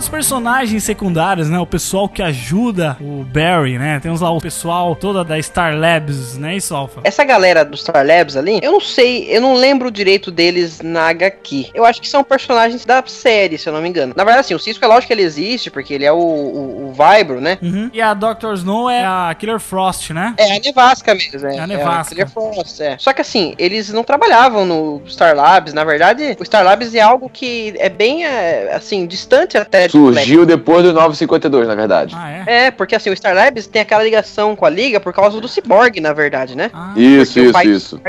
Dos 0.00 0.08
personagens 0.08 0.82
secundários, 0.82 1.50
né? 1.50 1.58
O 1.58 1.66
pessoal 1.66 2.08
que 2.08 2.22
ajuda 2.22 2.96
o 3.02 3.22
Barry, 3.22 3.78
né? 3.78 4.00
Temos 4.00 4.22
lá 4.22 4.30
o 4.30 4.40
pessoal 4.40 4.96
toda 4.96 5.22
da 5.22 5.40
Star 5.42 5.76
Labs, 5.76 6.38
né? 6.38 6.56
Isso, 6.56 6.74
Alpha? 6.74 7.02
Essa 7.04 7.22
galera 7.22 7.66
do 7.66 7.76
Star 7.76 8.06
Labs 8.06 8.34
ali, 8.34 8.60
eu 8.62 8.72
não 8.72 8.80
sei, 8.80 9.28
eu 9.28 9.42
não 9.42 9.52
lembro 9.52 9.90
direito 9.90 10.30
deles 10.30 10.80
na 10.80 11.10
HQ. 11.10 11.72
Eu 11.74 11.84
acho 11.84 12.00
que 12.00 12.08
são 12.08 12.24
personagens 12.24 12.86
da 12.86 13.04
série, 13.06 13.58
se 13.58 13.68
eu 13.68 13.74
não 13.74 13.82
me 13.82 13.90
engano. 13.90 14.14
Na 14.16 14.24
verdade, 14.24 14.46
assim, 14.46 14.54
o 14.54 14.58
Cisco 14.58 14.82
é 14.82 14.88
lógico 14.88 15.08
que 15.08 15.12
ele 15.12 15.22
existe, 15.22 15.70
porque 15.70 15.92
ele 15.92 16.06
é 16.06 16.12
o, 16.12 16.16
o, 16.16 16.88
o 16.88 16.94
Vibro, 16.94 17.38
né? 17.38 17.58
Uhum. 17.60 17.90
E 17.92 18.00
a 18.00 18.14
Dr. 18.14 18.54
Snow 18.54 18.88
é 18.88 19.04
a 19.04 19.36
Killer 19.38 19.60
Frost, 19.60 20.10
né? 20.10 20.34
É 20.38 20.56
a 20.56 20.60
nevasca 20.60 21.14
mesmo, 21.14 21.46
é. 21.46 21.56
É 21.56 21.60
a 21.60 21.66
nevasca. 21.66 22.14
Killer 22.14 22.30
Frost, 22.30 22.80
é. 22.80 22.96
Só 22.98 23.12
que 23.12 23.20
assim, 23.20 23.54
eles 23.58 23.92
não 23.92 24.02
trabalhavam 24.02 24.64
no 24.64 25.02
Star 25.06 25.36
Labs. 25.36 25.74
Na 25.74 25.84
verdade, 25.84 26.38
o 26.40 26.44
Star 26.44 26.64
Labs 26.64 26.94
é 26.94 27.02
algo 27.02 27.28
que 27.28 27.74
é 27.76 27.90
bem, 27.90 28.24
é, 28.24 28.72
assim, 28.72 29.06
distante 29.06 29.58
até 29.58 29.89
Surgiu 29.90 30.46
depois 30.46 30.82
do 30.84 30.92
952, 30.92 31.68
na 31.68 31.74
verdade. 31.74 32.14
Ah, 32.16 32.30
é? 32.30 32.66
É, 32.66 32.70
porque 32.70 32.94
assim, 32.94 33.10
o 33.10 33.16
Star 33.16 33.34
Labs 33.34 33.66
tem 33.66 33.82
aquela 33.82 34.02
ligação 34.02 34.54
com 34.56 34.64
a 34.64 34.70
Liga 34.70 35.00
por 35.00 35.12
causa 35.12 35.40
do 35.40 35.48
Cyborg, 35.48 36.00
na 36.00 36.12
verdade, 36.12 36.56
né? 36.56 36.70
Ah. 36.72 36.92
Isso, 36.96 37.34
Porque 37.34 37.40
isso, 37.40 37.52
pai- 37.52 37.66
isso. 37.66 38.00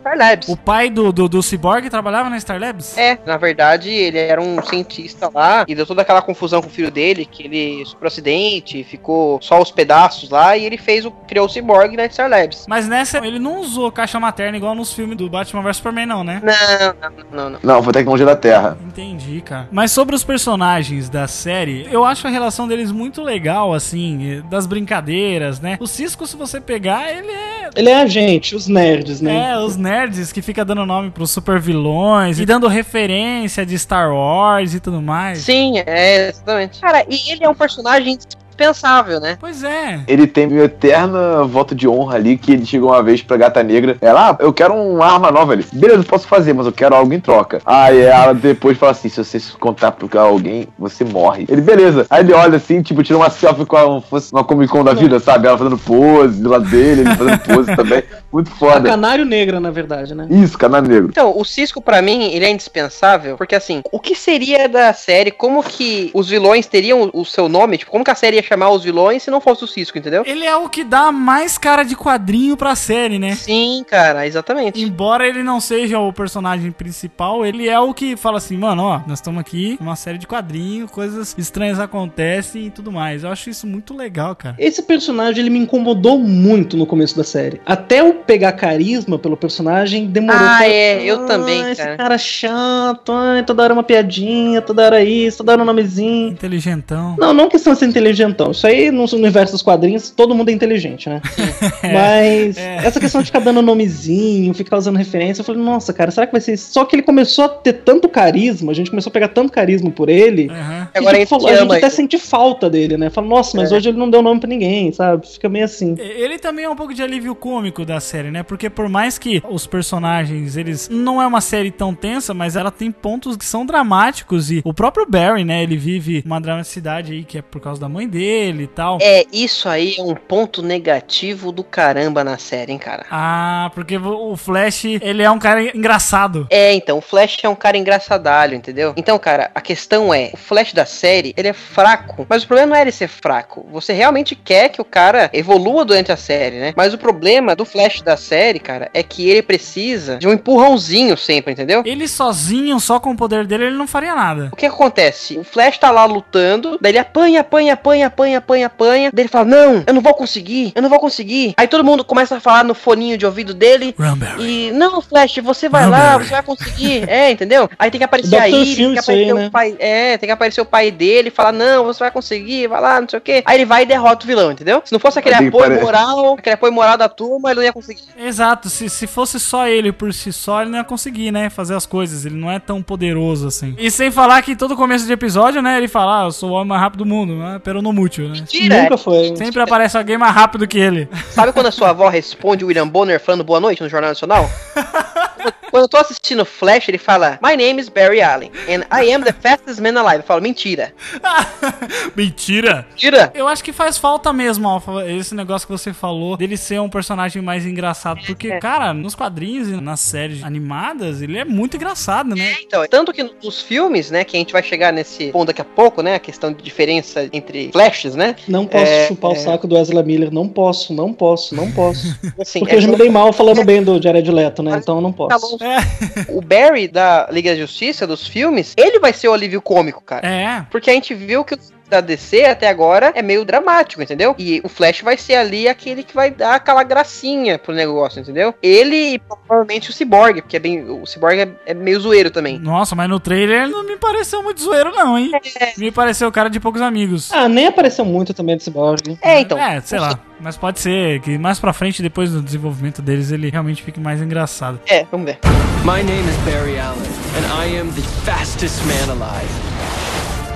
Star 0.00 0.16
Labs. 0.16 0.48
O 0.48 0.56
pai 0.56 0.90
do, 0.90 1.12
do, 1.12 1.28
do 1.28 1.42
Cyborg 1.42 1.88
trabalhava 1.90 2.30
na 2.30 2.38
Star 2.38 2.60
Labs? 2.60 2.96
É, 2.96 3.18
na 3.26 3.36
verdade, 3.36 3.90
ele 3.90 4.18
era 4.18 4.40
um 4.40 4.62
cientista 4.62 5.30
lá 5.34 5.64
e 5.66 5.74
deu 5.74 5.84
toda 5.86 6.02
aquela 6.02 6.22
confusão 6.22 6.60
com 6.60 6.68
o 6.68 6.70
filho 6.70 6.90
dele, 6.90 7.24
que 7.24 7.44
ele 7.44 7.84
sofreu 7.86 8.06
acidente, 8.08 8.84
ficou 8.84 9.38
só 9.42 9.60
os 9.60 9.70
pedaços 9.70 10.30
lá 10.30 10.56
e 10.56 10.64
ele 10.64 10.78
fez 10.78 11.04
o 11.04 11.10
criou 11.10 11.46
o 11.46 11.48
Cyborg 11.48 11.96
na 11.96 12.08
Star 12.08 12.28
Labs. 12.30 12.66
Mas 12.68 12.86
nessa, 12.86 13.18
ele 13.26 13.38
não 13.38 13.60
usou 13.60 13.90
caixa 13.90 14.20
materna 14.20 14.56
igual 14.56 14.74
nos 14.74 14.92
filmes 14.92 15.16
do 15.16 15.28
Batman 15.28 15.62
vs 15.62 15.76
Superman, 15.78 16.06
não, 16.06 16.22
né? 16.22 16.40
Não, 16.42 17.10
não, 17.10 17.24
não, 17.32 17.50
não. 17.50 17.58
Não, 17.62 17.82
foi 17.82 17.92
tecnologia 17.92 18.26
da 18.26 18.36
Terra. 18.36 18.76
Entendi, 18.86 19.40
cara. 19.40 19.68
Mas 19.72 19.90
sobre 19.90 20.14
os 20.14 20.22
personagens 20.22 21.08
da 21.14 21.28
série, 21.28 21.86
eu 21.92 22.04
acho 22.04 22.26
a 22.26 22.30
relação 22.30 22.66
deles 22.66 22.90
muito 22.90 23.22
legal, 23.22 23.72
assim, 23.72 24.42
das 24.50 24.66
brincadeiras, 24.66 25.60
né? 25.60 25.76
O 25.78 25.86
Cisco, 25.86 26.26
se 26.26 26.36
você 26.36 26.60
pegar, 26.60 27.08
ele 27.08 27.30
é. 27.30 27.70
Ele 27.76 27.88
é 27.88 28.02
a 28.02 28.06
gente, 28.06 28.56
os 28.56 28.66
nerds, 28.66 29.20
né? 29.20 29.52
É, 29.52 29.58
os 29.58 29.76
nerds 29.76 30.32
que 30.32 30.42
fica 30.42 30.64
dando 30.64 30.84
nome 30.84 31.12
pros 31.12 31.30
super 31.30 31.60
vilões 31.60 32.40
e 32.40 32.44
dando 32.44 32.66
referência 32.66 33.64
de 33.64 33.78
Star 33.78 34.12
Wars 34.12 34.74
e 34.74 34.80
tudo 34.80 35.00
mais. 35.00 35.38
Sim, 35.38 35.78
é, 35.86 36.30
exatamente. 36.30 36.80
Cara, 36.80 37.06
e 37.08 37.30
ele 37.30 37.44
é 37.44 37.48
um 37.48 37.54
personagem 37.54 38.18
dispensável, 38.54 39.20
né? 39.20 39.36
Pois 39.38 39.62
é. 39.64 40.00
Ele 40.06 40.26
tem 40.26 40.46
meu 40.46 40.64
eterno 40.64 41.46
voto 41.48 41.74
de 41.74 41.88
honra 41.88 42.14
ali, 42.14 42.38
que 42.38 42.52
ele 42.52 42.64
chegou 42.64 42.90
uma 42.90 43.02
vez 43.02 43.22
pra 43.22 43.36
Gata 43.36 43.62
Negra. 43.62 43.96
Ela, 44.00 44.30
ah, 44.30 44.36
eu 44.38 44.52
quero 44.52 44.74
uma 44.74 45.04
arma 45.04 45.30
nova 45.30 45.52
ali. 45.52 45.66
Beleza, 45.72 46.00
eu 46.00 46.04
posso 46.04 46.26
fazer, 46.26 46.52
mas 46.52 46.66
eu 46.66 46.72
quero 46.72 46.94
algo 46.94 47.12
em 47.12 47.20
troca. 47.20 47.60
Aí 47.66 48.00
ela 48.00 48.32
depois 48.32 48.78
fala 48.78 48.92
assim: 48.92 49.08
se 49.08 49.22
você 49.22 49.38
se 49.40 49.52
contar 49.52 49.92
pra 49.92 50.22
alguém, 50.22 50.68
você 50.78 51.04
morre. 51.04 51.46
Ele, 51.48 51.60
beleza. 51.60 52.06
Aí 52.08 52.22
ele 52.22 52.32
olha 52.32 52.56
assim, 52.56 52.80
tipo, 52.82 53.02
tira 53.02 53.18
uma 53.18 53.30
selfie 53.30 53.66
com 53.66 53.76
a, 53.76 54.00
fosse 54.00 54.32
uma 54.32 54.44
Comic 54.44 54.70
Con 54.70 54.84
da 54.84 54.94
vida, 54.94 55.18
sabe? 55.18 55.48
Ela 55.48 55.58
fazendo 55.58 55.78
pose 55.78 56.40
do 56.40 56.50
lado 56.50 56.64
dele, 56.66 57.02
ele 57.02 57.14
fazendo 57.16 57.38
pose 57.40 57.76
também. 57.76 58.02
Muito 58.34 58.50
A 58.50 58.56
foda. 58.56 58.88
Canário 58.90 59.24
Negra, 59.24 59.60
na 59.60 59.70
verdade, 59.70 60.12
né? 60.12 60.26
Isso, 60.28 60.58
canal 60.58 60.82
negro. 60.82 61.06
Então, 61.08 61.38
o 61.38 61.44
Cisco, 61.44 61.80
pra 61.80 62.02
mim, 62.02 62.32
ele 62.32 62.44
é 62.44 62.50
indispensável, 62.50 63.36
porque 63.36 63.54
assim, 63.54 63.80
o 63.92 64.00
que 64.00 64.16
seria 64.16 64.68
da 64.68 64.92
série, 64.92 65.30
como 65.30 65.62
que 65.62 66.10
os 66.12 66.28
vilões 66.28 66.66
teriam 66.66 67.08
o 67.14 67.24
seu 67.24 67.48
nome, 67.48 67.78
tipo, 67.78 67.92
como 67.92 68.02
que 68.02 68.10
a 68.10 68.14
série 68.16 68.34
ia 68.34 68.42
chamar 68.42 68.70
os 68.70 68.82
vilões 68.82 69.22
se 69.22 69.30
não 69.30 69.40
fosse 69.40 69.62
o 69.62 69.68
Cisco, 69.68 69.98
entendeu? 69.98 70.24
Ele 70.26 70.44
é 70.44 70.56
o 70.56 70.68
que 70.68 70.82
dá 70.82 71.12
mais 71.12 71.56
cara 71.56 71.84
de 71.84 71.94
quadrinho 71.94 72.56
pra 72.56 72.74
série, 72.74 73.20
né? 73.20 73.36
Sim, 73.36 73.84
cara, 73.88 74.26
exatamente. 74.26 74.82
Embora 74.82 75.28
ele 75.28 75.44
não 75.44 75.60
seja 75.60 76.00
o 76.00 76.12
personagem 76.12 76.72
principal, 76.72 77.46
ele 77.46 77.68
é 77.68 77.78
o 77.78 77.94
que 77.94 78.16
fala 78.16 78.38
assim, 78.38 78.56
mano, 78.56 78.82
ó, 78.82 79.00
nós 79.06 79.20
estamos 79.20 79.40
aqui, 79.40 79.78
uma 79.80 79.94
série 79.94 80.18
de 80.18 80.26
quadrinhos, 80.26 80.90
coisas 80.90 81.36
estranhas 81.38 81.78
acontecem 81.78 82.66
e 82.66 82.70
tudo 82.70 82.90
mais. 82.90 83.22
Eu 83.22 83.30
acho 83.30 83.48
isso 83.48 83.64
muito 83.64 83.96
legal, 83.96 84.34
cara. 84.34 84.56
Esse 84.58 84.82
personagem 84.82 85.40
ele 85.40 85.50
me 85.50 85.60
incomodou 85.60 86.18
muito 86.18 86.76
no 86.76 86.84
começo 86.84 87.16
da 87.16 87.22
série. 87.22 87.60
Até 87.64 88.00
eu 88.00 88.23
pegar 88.26 88.52
carisma 88.52 89.18
pelo 89.18 89.36
personagem 89.36 90.06
demorou. 90.06 90.40
Ah, 90.40 90.58
Falei, 90.58 90.72
é, 90.72 91.02
eu 91.04 91.24
"Ah, 91.24 91.26
também, 91.26 91.70
Esse 91.70 91.82
cara." 91.82 91.96
cara 91.96 92.18
chato, 92.18 93.12
ai, 93.12 93.42
toda 93.44 93.62
hora 93.62 93.72
uma 93.74 93.82
piadinha, 93.82 94.60
toda 94.62 94.84
hora 94.84 95.02
isso, 95.02 95.38
toda 95.38 95.52
hora 95.52 95.62
um 95.62 95.64
nomezinho. 95.64 96.28
Inteligentão. 96.32 97.16
Não, 97.18 97.32
não 97.32 97.48
questão 97.48 97.72
de 97.72 97.78
ser 97.78 97.86
inteligentão. 97.86 98.50
Isso 98.50 98.66
aí 98.66 98.90
no 98.90 99.04
universo 99.14 99.52
dos 99.52 99.62
quadrinhos 99.62 100.10
todo 100.10 100.34
mundo 100.34 100.48
é 100.48 100.52
inteligente, 100.52 101.08
né? 101.08 101.20
Mas 101.92 102.56
essa 102.56 103.00
questão 103.00 103.20
de 103.20 103.26
ficar 103.26 103.40
dando 103.40 103.60
nomezinho, 103.62 104.52
ficar 104.54 104.76
usando 104.78 104.96
referência, 104.96 105.40
eu 105.40 105.44
falei, 105.44 105.60
nossa, 105.62 105.92
cara, 105.92 106.10
será 106.10 106.26
que 106.26 106.32
vai 106.32 106.40
ser 106.40 106.54
isso? 106.54 106.72
Só 106.72 106.84
que 106.84 106.94
ele 106.96 107.02
começou 107.02 107.44
a 107.44 107.48
ter 107.48 107.72
tanto 107.74 108.08
carisma, 108.08 108.72
a 108.72 108.74
gente 108.74 108.90
começou 108.90 109.10
a 109.10 109.12
pegar 109.12 109.28
tanto 109.28 109.52
carisma 109.52 109.90
por 109.90 110.08
ele. 110.08 110.48
Aham. 110.50 110.88
que, 110.92 110.98
Agora 110.98 111.16
a 111.16 111.20
tipo, 111.20 111.20
gente 111.20 111.28
falou- 111.28 111.48
a 111.48 111.56
gente 111.56 111.72
até 111.72 111.86
ele. 111.86 111.90
sente 111.90 112.18
falta 112.18 112.68
dele, 112.70 112.96
né? 112.96 113.10
Fala, 113.10 113.26
nossa, 113.26 113.56
mas 113.56 113.72
É. 113.72 113.76
hoje 113.76 113.88
ele 113.88 113.98
não 113.98 114.08
deu 114.08 114.22
nome 114.22 114.40
pra 114.40 114.48
ninguém, 114.48 114.92
sabe? 114.92 115.26
Fica 115.26 115.48
meio 115.48 115.64
assim. 115.64 115.94
Ele 115.98 116.38
também 116.38 116.64
é 116.64 116.68
um 116.68 116.76
pouco 116.76 116.94
de 116.94 117.02
alívio 117.02 117.34
cômico 117.34 117.84
da 117.84 118.00
série, 118.00 118.13
né? 118.22 118.42
Porque 118.42 118.68
por 118.70 118.88
mais 118.88 119.18
que 119.18 119.42
os 119.48 119.66
personagens, 119.66 120.56
eles 120.56 120.88
não 120.88 121.20
é 121.20 121.26
uma 121.26 121.40
série 121.40 121.70
tão 121.70 121.94
tensa, 121.94 122.34
mas 122.34 122.56
ela 122.56 122.70
tem 122.70 122.90
pontos 122.90 123.36
que 123.36 123.44
são 123.44 123.64
dramáticos 123.66 124.50
e 124.50 124.62
o 124.64 124.74
próprio 124.74 125.06
Barry, 125.08 125.44
né, 125.44 125.62
ele 125.62 125.76
vive 125.76 126.22
uma 126.24 126.40
dramaticidade 126.40 127.12
aí 127.12 127.24
que 127.24 127.38
é 127.38 127.42
por 127.42 127.60
causa 127.60 127.80
da 127.80 127.88
mãe 127.88 128.08
dele 128.08 128.64
e 128.64 128.66
tal. 128.66 128.98
É, 129.00 129.24
isso 129.32 129.68
aí 129.68 129.96
é 129.98 130.02
um 130.02 130.14
ponto 130.14 130.62
negativo 130.62 131.52
do 131.52 131.62
caramba 131.62 132.24
na 132.24 132.38
série, 132.38 132.72
hein, 132.72 132.78
cara. 132.78 133.06
Ah, 133.10 133.70
porque 133.74 133.96
o 133.96 134.36
Flash, 134.36 134.84
ele 134.84 135.22
é 135.22 135.30
um 135.30 135.38
cara 135.38 135.76
engraçado. 135.76 136.46
É, 136.50 136.74
então, 136.74 136.98
o 136.98 137.00
Flash 137.00 137.38
é 137.42 137.48
um 137.48 137.54
cara 137.54 137.76
engraçadalho, 137.76 138.54
entendeu? 138.54 138.92
Então, 138.96 139.18
cara, 139.18 139.50
a 139.54 139.60
questão 139.60 140.12
é, 140.12 140.30
o 140.32 140.36
Flash 140.36 140.72
da 140.72 140.86
série, 140.86 141.34
ele 141.36 141.48
é 141.48 141.52
fraco, 141.52 142.26
mas 142.28 142.42
o 142.42 142.46
problema 142.46 142.70
não 142.70 142.76
é 142.76 142.82
ele 142.82 142.92
ser 142.92 143.08
fraco. 143.08 143.66
Você 143.70 143.92
realmente 143.92 144.34
quer 144.34 144.68
que 144.68 144.80
o 144.80 144.84
cara 144.84 145.30
evolua 145.32 145.84
durante 145.84 146.12
a 146.12 146.16
série, 146.16 146.58
né? 146.58 146.72
Mas 146.76 146.94
o 146.94 146.98
problema 146.98 147.54
do 147.54 147.64
Flash 147.64 148.02
da 148.04 148.16
série, 148.16 148.58
cara, 148.58 148.90
é 148.94 149.02
que 149.02 149.28
ele 149.28 149.42
precisa 149.42 150.16
de 150.16 150.28
um 150.28 150.32
empurrãozinho 150.32 151.16
sempre, 151.16 151.52
entendeu? 151.52 151.82
Ele 151.84 152.06
sozinho, 152.06 152.78
só 152.78 153.00
com 153.00 153.10
o 153.10 153.16
poder 153.16 153.46
dele, 153.46 153.64
ele 153.66 153.76
não 153.76 153.86
faria 153.86 154.14
nada. 154.14 154.50
O 154.52 154.56
que 154.56 154.66
acontece? 154.66 155.38
O 155.38 155.44
Flash 155.44 155.78
tá 155.78 155.90
lá 155.90 156.04
lutando, 156.04 156.78
daí 156.80 156.92
ele 156.92 156.98
apanha, 156.98 157.40
apanha, 157.40 157.74
apanha, 157.74 158.06
apanha, 158.06 158.38
apanha, 158.38 158.66
apanha. 158.66 159.10
Daí 159.12 159.22
ele 159.24 159.28
fala: 159.28 159.44
Não, 159.44 159.82
eu 159.86 159.94
não 159.94 160.00
vou 160.00 160.14
conseguir, 160.14 160.72
eu 160.74 160.82
não 160.82 160.88
vou 160.88 160.98
conseguir. 160.98 161.54
Aí 161.56 161.66
todo 161.66 161.84
mundo 161.84 162.04
começa 162.04 162.36
a 162.36 162.40
falar 162.40 162.64
no 162.64 162.74
foninho 162.74 163.16
de 163.18 163.26
ouvido 163.26 163.54
dele. 163.54 163.94
Run, 163.98 164.16
Barry. 164.16 164.68
E 164.68 164.70
não, 164.72 165.00
Flash, 165.00 165.38
você 165.42 165.68
vai 165.68 165.88
lá, 165.88 166.18
você 166.18 166.30
vai 166.30 166.42
conseguir. 166.42 167.08
É, 167.08 167.30
entendeu? 167.30 167.68
Aí 167.78 167.90
tem 167.90 167.98
que 167.98 168.04
aparecer 168.04 168.36
aí, 168.38 168.52
tem 168.52 168.64
que 168.64 168.70
isso 169.00 169.10
aí, 169.10 169.24
aparecer 169.24 169.34
né? 169.34 169.46
o 169.46 169.50
pai. 169.50 169.76
É, 169.78 170.18
tem 170.18 170.26
que 170.26 170.32
aparecer 170.32 170.60
o 170.60 170.66
pai 170.66 170.90
dele 170.90 171.28
e 171.28 171.30
falar: 171.30 171.52
Não, 171.52 171.84
você 171.84 172.00
vai 172.00 172.10
conseguir, 172.10 172.66
vai 172.66 172.80
lá, 172.80 173.00
não 173.00 173.08
sei 173.08 173.18
o 173.18 173.22
quê. 173.22 173.42
Aí 173.46 173.56
ele 173.56 173.64
vai 173.64 173.82
e 173.82 173.86
derrota 173.86 174.24
o 174.24 174.26
vilão, 174.26 174.52
entendeu? 174.52 174.82
Se 174.84 174.92
não 174.92 174.98
fosse 175.00 175.18
aquele 175.18 175.34
apoio 175.34 175.70
pare- 175.70 175.80
moral, 175.80 176.34
aquele 176.34 176.54
apoio 176.54 176.72
moral 176.72 176.96
da 176.96 177.08
turma, 177.08 177.50
ele 177.50 177.56
não 177.60 177.64
ia 177.64 177.72
conseguir. 177.72 177.83
Exato, 178.16 178.68
se, 178.68 178.88
se 178.88 179.06
fosse 179.06 179.40
só 179.40 179.66
ele 179.66 179.92
por 179.92 180.12
si 180.12 180.32
só, 180.32 180.62
ele 180.62 180.70
não 180.70 180.78
ia 180.78 180.84
conseguir, 180.84 181.30
né, 181.32 181.50
fazer 181.50 181.74
as 181.74 181.86
coisas. 181.86 182.24
Ele 182.24 182.36
não 182.36 182.50
é 182.50 182.58
tão 182.58 182.82
poderoso 182.82 183.46
assim. 183.46 183.74
E 183.78 183.90
sem 183.90 184.10
falar 184.10 184.40
que 184.42 184.54
todo 184.54 184.76
começo 184.76 185.06
de 185.06 185.12
episódio, 185.12 185.60
né, 185.62 185.78
ele 185.78 185.88
fala, 185.88 186.22
ah, 186.22 186.24
eu 186.26 186.32
sou 186.32 186.50
o 186.50 186.52
homem 186.52 186.68
mais 186.68 186.80
rápido 186.80 187.04
do 187.04 187.06
mundo, 187.06 187.34
né, 187.36 187.60
pero 187.62 187.82
no 187.82 187.92
inútil, 187.92 188.28
né? 188.28 188.34
Mentira! 188.34 188.82
Nunca 188.82 188.98
foi. 188.98 189.34
Sempre 189.36 189.62
aparece 189.62 189.96
alguém 189.96 190.18
mais 190.18 190.34
rápido 190.34 190.66
que 190.66 190.78
ele. 190.78 191.08
Sabe 191.30 191.52
quando 191.52 191.66
a 191.66 191.72
sua 191.72 191.90
avó 191.90 192.08
responde 192.08 192.64
o 192.64 192.68
William 192.68 192.88
Bonner 192.88 193.20
falando 193.20 193.44
boa 193.44 193.60
noite 193.60 193.82
no 193.82 193.88
Jornal 193.88 194.10
Nacional? 194.10 194.50
Quando 195.74 195.86
eu 195.86 195.88
tô 195.88 195.96
assistindo 195.96 196.44
Flash, 196.44 196.88
ele 196.88 196.98
fala 196.98 197.36
My 197.42 197.56
name 197.56 197.80
is 197.80 197.88
Barry 197.88 198.22
Allen 198.22 198.52
and 198.68 198.84
I 198.96 199.12
am 199.12 199.24
the 199.24 199.32
fastest 199.32 199.80
man 199.80 199.98
alive. 200.00 200.18
Eu 200.18 200.22
falo, 200.22 200.40
mentira. 200.40 200.94
Mentira! 202.14 202.86
Mentira? 202.90 203.32
Eu 203.34 203.48
acho 203.48 203.64
que 203.64 203.72
faz 203.72 203.98
falta 203.98 204.32
mesmo, 204.32 204.68
Alfa, 204.68 205.04
esse 205.10 205.34
negócio 205.34 205.66
que 205.66 205.72
você 205.72 205.92
falou 205.92 206.36
dele 206.36 206.56
ser 206.56 206.80
um 206.80 206.88
personagem 206.88 207.42
mais 207.42 207.66
engraçado. 207.66 208.20
Porque, 208.24 208.56
cara, 208.60 208.94
nos 208.94 209.16
quadrinhos 209.16 209.68
e 209.68 209.72
nas 209.80 209.98
séries 209.98 210.44
animadas, 210.44 211.20
ele 211.20 211.38
é 211.38 211.44
muito 211.44 211.76
engraçado, 211.76 212.36
né? 212.36 212.54
Então, 212.62 212.86
tanto 212.88 213.12
que 213.12 213.28
nos 213.42 213.60
filmes, 213.60 214.12
né, 214.12 214.22
que 214.22 214.36
a 214.36 214.38
gente 214.38 214.52
vai 214.52 214.62
chegar 214.62 214.92
nesse 214.92 215.32
ponto 215.32 215.48
daqui 215.48 215.60
a 215.60 215.64
pouco, 215.64 216.02
né, 216.02 216.14
a 216.14 216.20
questão 216.20 216.52
de 216.52 216.62
diferença 216.62 217.28
entre 217.32 217.72
Flashes, 217.72 218.14
né? 218.14 218.36
Não 218.46 218.64
posso 218.64 218.84
É, 218.92 219.08
chupar 219.08 219.32
o 219.32 219.34
é. 219.34 219.38
saco 219.38 219.66
do 219.66 219.76
Ezra 219.76 220.04
Miller. 220.04 220.32
Não 220.32 220.48
posso, 220.48 220.94
não 220.94 221.12
posso, 221.12 221.52
não 221.52 221.72
posso. 221.72 222.16
Assim, 222.40 222.60
Porque 222.60 222.76
é 222.76 222.78
eu 222.78 222.82
já 222.82 222.88
me 222.88 222.96
dei 222.96 223.10
mal 223.10 223.32
falando 223.32 223.64
bem 223.64 223.82
do 223.82 224.00
Jared 224.00 224.30
Leto, 224.30 224.62
né? 224.62 224.78
Então 224.80 224.96
eu 224.96 225.00
não 225.00 225.10
Tá 225.12 225.38
posso. 225.38 225.63
Bom. 225.64 226.38
O 226.38 226.40
Barry 226.40 226.88
da 226.88 227.28
Liga 227.30 227.50
da 227.50 227.56
Justiça, 227.56 228.06
dos 228.06 228.26
filmes, 228.26 228.74
ele 228.76 228.98
vai 228.98 229.12
ser 229.12 229.28
o 229.28 229.32
alívio 229.32 229.60
cômico, 229.60 230.02
cara. 230.02 230.26
É. 230.26 230.66
Porque 230.70 230.90
a 230.90 230.94
gente 230.94 231.14
viu 231.14 231.44
que 231.44 231.54
o 231.54 231.58
da 231.88 232.00
DC 232.00 232.44
até 232.44 232.68
agora 232.68 233.12
é 233.14 233.22
meio 233.22 233.44
dramático, 233.44 234.02
entendeu? 234.02 234.34
E 234.38 234.60
o 234.64 234.68
Flash 234.68 235.02
vai 235.02 235.16
ser 235.16 235.34
ali 235.34 235.68
aquele 235.68 236.02
que 236.02 236.14
vai 236.14 236.30
dar 236.30 236.56
aquela 236.56 236.82
gracinha 236.82 237.58
pro 237.58 237.74
negócio, 237.74 238.20
entendeu? 238.20 238.54
Ele 238.62 239.14
e 239.14 239.18
provavelmente 239.18 239.90
o 239.90 239.92
Cyborg, 239.92 240.42
porque 240.42 240.56
é 240.56 240.60
bem, 240.60 240.90
o 240.90 241.06
Cyborg 241.06 241.40
é, 241.40 241.48
é 241.66 241.74
meio 241.74 242.00
zoeiro 242.00 242.30
também. 242.30 242.58
Nossa, 242.58 242.94
mas 242.94 243.08
no 243.08 243.20
trailer 243.20 243.62
ele 243.62 243.72
não 243.72 243.84
me 243.84 243.96
pareceu 243.96 244.42
muito 244.42 244.62
zoeiro, 244.62 244.90
não, 244.92 245.18
hein? 245.18 245.30
Me 245.76 245.90
pareceu 245.90 246.30
cara 246.32 246.48
de 246.48 246.58
poucos 246.58 246.80
amigos. 246.80 247.30
Ah, 247.32 247.48
nem 247.48 247.66
apareceu 247.66 248.04
muito 248.04 248.32
também 248.32 248.56
desse 248.56 248.70
Cyborg. 248.70 249.18
É, 249.20 249.40
então. 249.40 249.58
É, 249.58 249.80
sei 249.80 249.98
lá. 249.98 250.18
Mas 250.40 250.56
pode 250.56 250.80
ser 250.80 251.20
que 251.20 251.38
mais 251.38 251.58
pra 251.58 251.72
frente, 251.72 252.02
depois 252.02 252.30
do 252.30 252.42
desenvolvimento 252.42 253.00
deles, 253.00 253.30
ele 253.30 253.48
realmente 253.50 253.82
fique 253.82 254.00
mais 254.00 254.20
engraçado. 254.20 254.80
É, 254.86 255.04
vamos 255.10 255.26
ver. 255.26 255.38
My 255.84 256.02
name 256.02 256.28
is 256.28 256.36
Barry 256.44 256.78
Allen, 256.78 256.98
and 257.36 257.46
I 257.62 257.78
am 257.78 257.90
the 257.92 258.02
fastest 258.24 258.82
man 258.84 259.12
alive. 259.12 259.83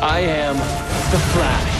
I 0.01 0.21
am 0.21 0.57
the 0.57 1.19
Flash. 1.33 1.78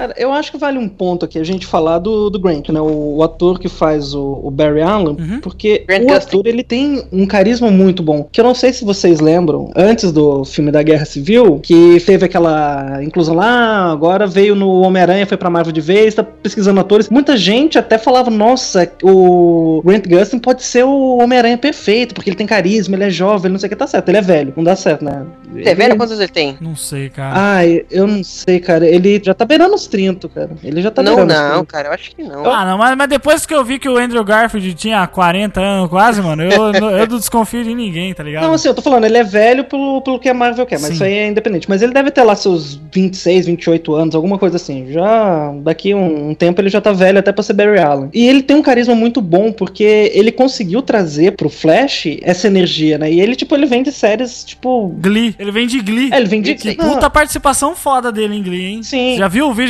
Cara, 0.00 0.14
eu 0.16 0.32
acho 0.32 0.50
que 0.50 0.56
vale 0.56 0.78
um 0.78 0.88
ponto 0.88 1.26
aqui 1.26 1.38
a 1.38 1.44
gente 1.44 1.66
falar 1.66 1.98
do, 1.98 2.30
do 2.30 2.40
Grant, 2.40 2.70
né? 2.70 2.80
O, 2.80 3.16
o 3.16 3.22
ator 3.22 3.58
que 3.58 3.68
faz 3.68 4.14
o, 4.14 4.40
o 4.42 4.50
Barry 4.50 4.80
Allen, 4.80 5.14
porque 5.42 5.84
Grant 5.86 6.04
o 6.04 6.06
Gustin. 6.06 6.28
ator 6.28 6.46
ele 6.46 6.62
tem 6.62 7.04
um 7.12 7.26
carisma 7.26 7.70
muito 7.70 8.02
bom. 8.02 8.26
Que 8.32 8.40
eu 8.40 8.44
não 8.44 8.54
sei 8.54 8.72
se 8.72 8.82
vocês 8.82 9.20
lembram, 9.20 9.70
antes 9.76 10.10
do 10.10 10.42
filme 10.42 10.70
da 10.70 10.82
Guerra 10.82 11.04
Civil, 11.04 11.60
que 11.62 12.00
teve 12.06 12.24
aquela 12.24 13.04
inclusão 13.04 13.34
lá, 13.34 13.92
agora 13.92 14.26
veio 14.26 14.54
no 14.54 14.80
Homem-Aranha, 14.80 15.26
foi 15.26 15.36
pra 15.36 15.50
Marvel 15.50 15.70
de 15.70 15.82
vez, 15.82 16.14
tá 16.14 16.22
pesquisando 16.22 16.80
atores. 16.80 17.10
Muita 17.10 17.36
gente 17.36 17.78
até 17.78 17.98
falava, 17.98 18.30
nossa, 18.30 18.90
o 19.02 19.82
Grant 19.84 20.06
Gustin 20.08 20.38
pode 20.38 20.62
ser 20.62 20.82
o 20.82 21.18
Homem-Aranha 21.18 21.58
perfeito, 21.58 22.14
porque 22.14 22.30
ele 22.30 22.36
tem 22.36 22.46
carisma, 22.46 22.96
ele 22.96 23.04
é 23.04 23.10
jovem, 23.10 23.48
ele 23.48 23.52
não 23.52 23.58
sei 23.58 23.66
o 23.66 23.70
que, 23.70 23.76
tá 23.76 23.86
certo. 23.86 24.08
Ele 24.08 24.16
é 24.16 24.22
velho, 24.22 24.54
não 24.56 24.64
dá 24.64 24.74
certo, 24.74 25.04
né? 25.04 25.26
Você 25.52 25.68
é 25.68 25.74
velho? 25.74 25.96
Quantos 25.96 26.18
ele 26.18 26.28
tem? 26.28 26.56
Não 26.58 26.74
sei, 26.74 27.10
cara. 27.10 27.34
Ai, 27.38 27.84
eu 27.90 28.06
não 28.06 28.24
sei, 28.24 28.60
cara. 28.60 28.86
Ele 28.86 29.20
já 29.22 29.34
tá 29.34 29.44
beirando 29.44 29.74
os 29.74 29.89
30, 29.90 30.28
cara. 30.28 30.50
Ele 30.62 30.80
já 30.80 30.90
tá 30.90 31.02
não, 31.02 31.26
não, 31.26 31.26
30. 31.26 31.66
cara, 31.66 31.88
eu 31.88 31.92
acho 31.92 32.14
que 32.14 32.22
não. 32.22 32.50
Ah, 32.50 32.64
não, 32.64 32.78
mas, 32.78 32.96
mas 32.96 33.08
depois 33.08 33.44
que 33.44 33.54
eu 33.54 33.64
vi 33.64 33.78
que 33.78 33.88
o 33.88 33.96
Andrew 33.96 34.24
Garfield 34.24 34.72
tinha 34.74 35.06
40 35.06 35.60
anos 35.60 35.90
quase, 35.90 36.22
mano, 36.22 36.42
eu, 36.42 36.72
eu 36.72 37.06
não 37.06 37.18
desconfio 37.18 37.64
de 37.64 37.74
ninguém, 37.74 38.14
tá 38.14 38.22
ligado? 38.22 38.44
Não, 38.44 38.54
assim, 38.54 38.68
eu 38.68 38.74
tô 38.74 38.82
falando, 38.82 39.04
ele 39.04 39.18
é 39.18 39.24
velho 39.24 39.64
pelo, 39.64 40.00
pelo 40.02 40.18
que 40.18 40.28
a 40.28 40.34
Marvel 40.34 40.66
quer, 40.66 40.78
mas 40.78 40.88
Sim. 40.88 40.94
isso 40.94 41.04
aí 41.04 41.12
é 41.12 41.28
independente. 41.28 41.68
Mas 41.68 41.82
ele 41.82 41.92
deve 41.92 42.10
ter 42.10 42.22
lá 42.22 42.34
seus 42.34 42.80
26, 42.92 43.46
28 43.46 43.94
anos, 43.94 44.14
alguma 44.14 44.38
coisa 44.38 44.56
assim. 44.56 44.90
Já 44.92 45.52
daqui 45.62 45.94
um, 45.94 46.30
um 46.30 46.34
tempo 46.34 46.60
ele 46.60 46.70
já 46.70 46.80
tá 46.80 46.92
velho 46.92 47.18
até 47.18 47.32
pra 47.32 47.42
ser 47.42 47.52
Barry 47.52 47.80
Allen. 47.80 48.10
E 48.12 48.26
ele 48.26 48.42
tem 48.42 48.56
um 48.56 48.62
carisma 48.62 48.94
muito 48.94 49.20
bom, 49.20 49.52
porque 49.52 50.10
ele 50.14 50.32
conseguiu 50.32 50.82
trazer 50.82 51.32
pro 51.32 51.48
Flash 51.48 52.06
essa 52.22 52.46
energia, 52.46 52.98
né? 52.98 53.10
E 53.10 53.20
ele, 53.20 53.36
tipo, 53.36 53.54
ele 53.54 53.66
vem 53.66 53.82
de 53.82 53.92
séries, 53.92 54.44
tipo. 54.44 54.88
Glee. 54.98 55.34
Ele 55.38 55.52
vem 55.52 55.66
de 55.66 55.80
Glee. 55.80 56.10
É, 56.12 56.16
ele 56.16 56.26
vem 56.26 56.40
de. 56.42 56.56
Não, 56.76 56.94
puta 56.94 57.10
participação 57.10 57.74
foda 57.74 58.10
dele 58.10 58.36
em 58.36 58.42
Glee, 58.42 58.64
hein? 58.64 58.82
Sim. 58.82 59.16
Já 59.16 59.28
viu 59.28 59.48
o 59.48 59.54
vídeo 59.54 59.69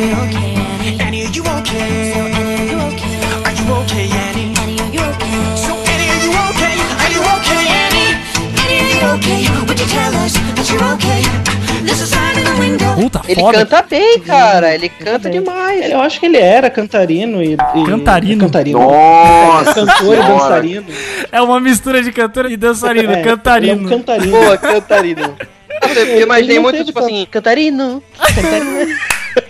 Are 0.00 0.06
you 0.06 0.16
okay, 0.16 0.56
Annie? 0.56 0.96
Annie, 1.00 1.26
are 1.26 1.30
you 1.30 1.42
okay? 1.60 2.12
So 2.14 2.24
Annie, 2.24 2.56
are 2.56 2.68
you 2.72 2.78
okay? 2.88 3.14
Are 3.44 3.52
you 3.52 3.66
okay, 3.84 4.06
Annie? 4.08 4.48
Annie, 4.56 4.80
are 4.80 4.92
you 4.96 5.02
okay? 5.12 5.36
So 5.60 5.72
Annie, 5.76 6.08
are 6.08 6.22
you 6.24 6.32
okay? 6.48 6.74
Are 7.04 7.12
you 7.12 7.22
okay, 7.36 7.62
Annie? 7.68 8.12
Annie, 8.64 8.80
are 8.80 8.96
you 8.96 9.08
okay? 9.20 9.40
Would 9.68 9.78
you 9.78 9.86
tell 9.92 10.14
us 10.24 10.32
that 10.56 10.66
you're 10.72 10.84
okay? 10.96 11.20
There's 11.84 12.00
a 12.00 12.06
sign 12.06 12.38
in 12.38 12.44
the 12.48 12.56
window. 12.58 12.94
Puta, 12.96 13.20
Ele 13.28 13.40
foda. 13.42 13.58
canta 13.66 13.82
bem, 13.90 14.20
cara. 14.20 14.74
Ele 14.74 14.88
canta 14.88 15.28
demais. 15.28 15.90
Eu 15.90 16.00
acho 16.00 16.18
que 16.18 16.24
ele 16.26 16.38
era 16.38 16.70
cantarino 16.70 17.42
e. 17.42 17.52
e- 17.52 17.84
Cantarino? 17.86 18.40
Cantarino. 18.46 18.78
Nossa 18.80 19.74
Cantor 19.74 20.14
e 20.14 20.22
dançarino. 20.22 20.84
É 21.30 21.40
uma 21.42 21.60
mistura 21.60 22.02
de 22.02 22.10
cantor 22.10 22.50
e 22.50 22.56
dançarino, 22.56 23.10
É, 23.10 23.12
Ele 23.12 23.20
é 23.20 23.24
cantarino. 23.24 23.86
um 23.86 23.88
cantarino. 23.90 24.30
Boa, 24.32 24.56
cantarino. 24.56 25.36
Eu 26.16 26.22
imaginei 26.22 26.58
muito, 26.58 26.84
tipo 26.84 27.00
tanto. 27.00 27.12
assim, 27.12 27.26
cantarino. 27.30 28.02
Cantarino. 28.18 28.96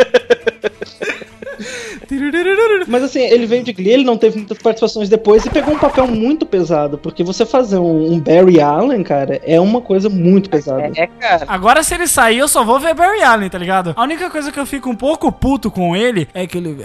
Mas 2.91 3.05
assim, 3.05 3.21
ele 3.21 3.47
veio 3.47 3.63
de 3.63 3.73
Glee, 3.73 3.93
ele 3.93 4.05
não 4.05 4.19
teve 4.19 4.37
muitas 4.37 4.59
participações 4.59 5.09
depois 5.09 5.47
e 5.47 5.51
pegou 5.51 5.75
um 5.75 5.79
papel 5.79 6.09
muito 6.09 6.45
pesado, 6.45 6.99
porque 6.99 7.23
você 7.23 7.47
fazer 7.47 7.79
um, 7.79 8.13
um 8.13 8.21
Barry 8.21 8.61
Allen, 8.61 9.05
cara, 9.05 9.41
é 9.45 9.61
uma 9.61 9.81
coisa 9.81 10.09
muito 10.09 10.51
pesada. 10.51 10.91
É, 10.97 11.07
cara. 11.07 11.45
Agora, 11.47 11.85
se 11.85 11.95
ele 11.95 12.09
sair, 12.09 12.39
eu 12.39 12.49
só 12.49 12.65
vou 12.65 12.81
ver 12.81 12.95
Barry 12.95 13.23
Allen, 13.23 13.49
tá 13.49 13.59
ligado? 13.59 13.95
A 13.97 14.03
única 14.03 14.29
coisa 14.29 14.51
que 14.51 14.59
eu 14.59 14.67
fico 14.67 14.91
um 14.91 14.97
pouco 14.97 15.31
puto 15.31 15.71
com 15.71 15.95
ele 15.95 16.29
é 16.35 16.47
que 16.47 16.59
ele. 16.59 16.85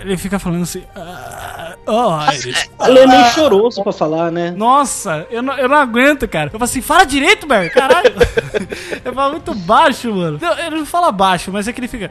Ele 0.00 0.16
fica 0.16 0.38
falando 0.38 0.62
assim. 0.62 0.84
"Ah, 0.94 1.74
oh, 1.86 2.32
Iris." 2.32 2.70
Ele 2.86 2.98
é 3.00 3.06
meio 3.06 3.24
choroso 3.26 3.82
pra 3.82 3.92
falar, 3.92 4.30
né? 4.30 4.54
Nossa, 4.56 5.26
eu 5.28 5.42
não, 5.42 5.58
eu 5.58 5.68
não 5.68 5.76
aguento, 5.76 6.28
cara. 6.28 6.46
Eu 6.46 6.52
falo 6.52 6.64
assim, 6.64 6.80
fala 6.80 7.04
direito, 7.04 7.48
Barry, 7.48 7.70
caralho. 7.70 8.14
eu 9.04 9.12
falo 9.12 9.32
muito 9.32 9.54
baixo, 9.54 10.12
mano. 10.14 10.38
Não, 10.40 10.58
ele 10.58 10.76
não 10.76 10.86
fala 10.86 11.10
baixo, 11.12 11.50
mas 11.52 11.66
é 11.68 11.72
que 11.72 11.80
ele 11.80 11.88
fica. 11.88 12.10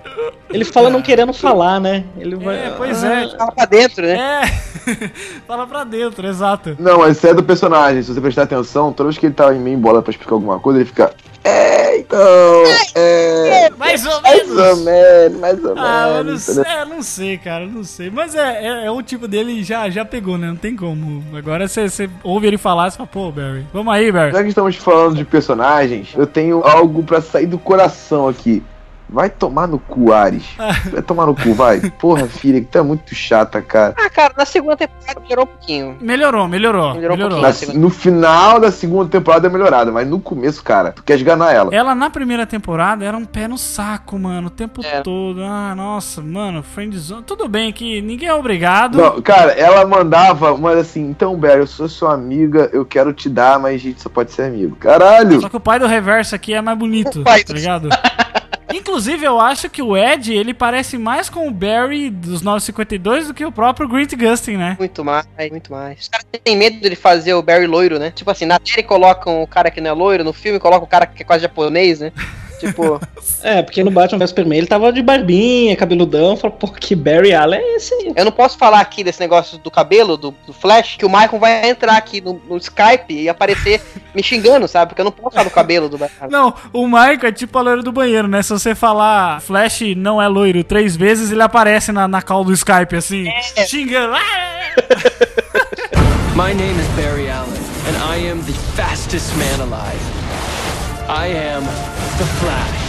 Ele 0.49 0.65
fala 0.65 0.89
não 0.89 1.01
querendo 1.01 1.33
falar, 1.33 1.79
né? 1.79 2.03
Ele 2.17 2.35
vai. 2.35 2.55
É, 2.55 2.73
pois 2.77 3.03
é. 3.03 3.29
Fala 3.37 3.51
pra 3.51 3.65
dentro, 3.65 4.05
né? 4.05 4.41
É. 4.43 5.11
fala 5.47 5.67
pra 5.67 5.83
dentro, 5.83 6.27
exato. 6.27 6.75
Não, 6.79 6.99
mas 6.99 7.17
isso 7.17 7.27
é 7.27 7.33
do 7.33 7.43
personagem. 7.43 8.01
Se 8.01 8.13
você 8.13 8.21
prestar 8.21 8.43
atenção, 8.43 8.91
toda 8.93 9.09
vez 9.09 9.17
que 9.17 9.25
ele 9.25 9.33
tá 9.33 9.53
em 9.53 9.59
meio 9.59 9.77
bola 9.77 10.01
pra 10.01 10.11
explicar 10.11 10.33
alguma 10.33 10.59
coisa, 10.59 10.79
ele 10.79 10.85
fica. 10.85 11.13
É, 11.43 11.97
então. 11.99 12.19
É. 12.95 13.69
Mais 13.77 14.05
ou 14.05 14.21
Mais 14.21 14.47
menos. 14.47 14.57
ou 14.57 14.75
menos, 14.83 15.39
mais 15.39 15.63
ou 15.63 15.73
Ah, 15.77 16.07
eu 16.09 16.17
não 16.17 16.23
menos. 16.25 16.41
sei, 16.43 16.63
eu 16.81 16.85
não 16.85 17.01
sei, 17.01 17.37
cara, 17.37 17.63
eu 17.63 17.69
não 17.69 17.83
sei. 17.83 18.09
Mas 18.09 18.35
é, 18.35 18.65
é, 18.65 18.85
é 18.85 18.91
o 18.91 19.01
tipo 19.01 19.27
dele 19.27 19.63
já, 19.63 19.89
já 19.89 20.03
pegou, 20.03 20.37
né? 20.37 20.47
Não 20.47 20.55
tem 20.57 20.75
como. 20.75 21.23
Agora 21.37 21.67
você 21.67 22.09
ouve 22.23 22.47
ele 22.47 22.57
falar, 22.57 22.89
você 22.91 22.97
fala, 22.97 23.07
pô, 23.07 23.31
Barry, 23.31 23.65
vamos 23.73 23.93
aí, 23.93 24.11
Barry. 24.11 24.31
Já 24.33 24.41
que 24.43 24.49
estamos 24.49 24.75
falando 24.75 25.15
de 25.15 25.23
personagens, 25.23 26.09
eu 26.17 26.26
tenho 26.27 26.63
algo 26.63 27.03
pra 27.03 27.21
sair 27.21 27.47
do 27.47 27.57
coração 27.57 28.27
aqui. 28.27 28.63
Vai 29.09 29.29
tomar 29.29 29.67
no 29.67 29.79
cu, 29.79 30.11
Ares. 30.11 30.43
Vai 30.91 31.01
tomar 31.01 31.25
no 31.25 31.35
cu, 31.35 31.53
vai. 31.53 31.79
Porra, 31.91 32.27
filha, 32.27 32.59
que 32.59 32.67
tu 32.67 32.77
é 32.77 32.81
muito 32.81 33.15
chata, 33.15 33.61
cara. 33.61 33.95
Ah, 33.97 34.09
cara, 34.09 34.33
na 34.37 34.45
segunda 34.45 34.75
temporada 34.75 35.19
melhorou 35.21 35.45
um 35.45 35.47
pouquinho. 35.47 35.97
Melhorou, 36.01 36.47
melhorou. 36.47 36.93
Melhorou 36.93 37.15
um 37.15 37.19
Melhorou. 37.19 37.41
pouquinho. 37.41 37.73
Na- 37.73 37.79
no 37.79 37.89
final 37.89 38.59
da 38.59 38.71
segunda 38.71 39.09
temporada 39.09 39.47
é 39.47 39.49
melhorada, 39.49 39.91
mas 39.91 40.07
no 40.07 40.19
começo, 40.19 40.61
cara, 40.63 40.91
tu 40.91 41.03
quer 41.03 41.15
esganar 41.15 41.53
ela. 41.55 41.73
Ela 41.73 41.95
na 41.95 42.09
primeira 42.09 42.45
temporada 42.45 43.05
era 43.05 43.15
um 43.15 43.23
pé 43.25 43.47
no 43.47 43.57
saco, 43.57 44.19
mano, 44.19 44.47
o 44.47 44.51
tempo 44.51 44.81
Era. 44.85 45.01
todo. 45.03 45.41
Ah, 45.43 45.73
nossa, 45.75 46.21
mano, 46.21 46.61
friendzone. 46.61 47.23
Tudo 47.23 47.47
bem 47.47 47.71
que 47.71 48.01
ninguém 48.01 48.27
é 48.27 48.33
obrigado. 48.33 48.97
Não, 48.97 49.21
cara, 49.21 49.53
ela 49.53 49.85
mandava 49.85 50.51
uma 50.53 50.73
assim, 50.73 51.09
então, 51.09 51.35
Barry, 51.37 51.59
eu 51.61 51.67
sou 51.67 51.87
sua 51.87 52.13
amiga, 52.13 52.69
eu 52.73 52.83
quero 52.85 53.13
te 53.13 53.29
dar, 53.29 53.57
mas 53.59 53.75
a 53.75 53.77
gente 53.77 54.01
só 54.01 54.09
pode 54.09 54.31
ser 54.33 54.43
amigo. 54.43 54.75
Caralho! 54.75 55.39
Só 55.41 55.47
que 55.49 55.55
o 55.57 55.61
pai 55.61 55.79
do 55.79 55.87
reverso 55.87 56.35
aqui 56.35 56.53
é 56.53 56.61
mais 56.61 56.77
bonito, 56.77 57.21
O 57.21 57.23
pai 57.23 57.43
tá 57.43 57.53
do- 57.53 57.57
ligado? 57.59 57.89
Inclusive, 58.77 59.25
eu 59.25 59.39
acho 59.39 59.69
que 59.69 59.81
o 59.81 59.97
Ed, 59.97 60.31
ele 60.31 60.53
parece 60.53 60.97
mais 60.97 61.29
com 61.29 61.47
o 61.47 61.51
Barry 61.51 62.09
dos 62.09 62.41
952 62.41 63.27
do 63.27 63.33
que 63.33 63.43
o 63.43 63.51
próprio 63.51 63.87
Grant 63.87 64.13
Gustin, 64.13 64.57
né? 64.57 64.75
Muito 64.77 65.03
mais, 65.03 65.27
muito 65.49 65.71
mais. 65.71 66.01
Os 66.01 66.07
caras 66.07 66.25
têm 66.43 66.55
medo 66.55 66.79
dele 66.79 66.95
fazer 66.95 67.33
o 67.33 67.41
Barry 67.41 67.65
loiro, 67.65 67.97
né? 67.97 68.11
Tipo 68.11 68.29
assim, 68.29 68.45
na 68.45 68.59
série 68.63 68.83
colocam 68.83 69.41
o 69.41 69.47
cara 69.47 69.71
que 69.71 69.81
não 69.81 69.89
é 69.89 69.93
loiro, 69.93 70.23
no 70.23 70.31
filme 70.31 70.59
colocam 70.59 70.85
o 70.85 70.89
cara 70.89 71.07
que 71.07 71.23
é 71.23 71.25
quase 71.25 71.41
japonês, 71.41 71.99
né? 71.99 72.11
Tipo, 72.59 72.99
É, 73.43 73.61
porque 73.61 73.83
no 73.83 73.91
Batman 73.91 74.17
vs 74.19 74.29
Superman 74.29 74.57
ele 74.57 74.67
tava 74.67 74.91
de 74.91 75.01
barbinha, 75.01 75.75
cabeludão. 75.75 76.35
Falou, 76.35 76.57
pô, 76.57 76.67
que 76.67 76.95
Barry 76.95 77.33
Allen 77.33 77.59
é 77.59 77.75
esse 77.75 77.93
aí? 77.93 78.13
eu 78.15 78.25
não 78.25 78.31
posso 78.31 78.57
falar 78.57 78.79
aqui 78.79 79.03
desse 79.03 79.19
negócio 79.19 79.57
do 79.57 79.69
cabelo, 79.69 80.17
do, 80.17 80.33
do 80.45 80.53
Flash, 80.53 80.95
que 80.97 81.05
o 81.05 81.09
Michael 81.09 81.39
vai 81.39 81.69
entrar 81.69 81.97
aqui 81.97 82.19
no, 82.19 82.41
no 82.47 82.57
Skype 82.57 83.13
e 83.13 83.29
aparecer 83.29 83.81
me 84.13 84.23
xingando, 84.23 84.67
sabe? 84.67 84.89
Porque 84.89 85.01
eu 85.01 85.05
não 85.05 85.11
posso 85.11 85.35
falar 85.35 85.45
do 85.45 85.53
cabelo 85.53 85.87
do 85.87 85.97
Batman. 85.97 86.27
Não, 86.29 86.53
o 86.73 86.87
Michael 86.87 87.19
é 87.23 87.31
tipo 87.31 87.57
a 87.57 87.61
loira 87.61 87.83
do 87.83 87.91
banheiro, 87.91 88.27
né? 88.27 88.41
Se 88.41 88.49
você 88.49 88.73
falar 88.73 89.41
Flash 89.41 89.81
não 89.95 90.21
é 90.21 90.27
loiro 90.27 90.63
três 90.63 90.95
vezes, 90.95 91.31
ele 91.31 91.43
aparece 91.43 91.91
na, 91.91 92.07
na 92.07 92.21
call 92.21 92.43
do 92.43 92.53
Skype, 92.53 92.95
assim, 92.95 93.25
xingando. 93.67 94.15
Ah! 94.15 94.21
My 96.35 96.53
name 96.53 96.79
is 96.79 96.87
Barry 96.89 97.29
Allen, 97.29 97.49
and 97.87 97.97
I 97.97 98.17
am 98.29 98.41
the 98.43 98.53
fastest 98.75 99.35
man 99.37 99.59
alive. 99.59 100.16
I 101.09 101.27
am 101.27 101.63
the 101.63 102.25
Flash. 102.41 102.86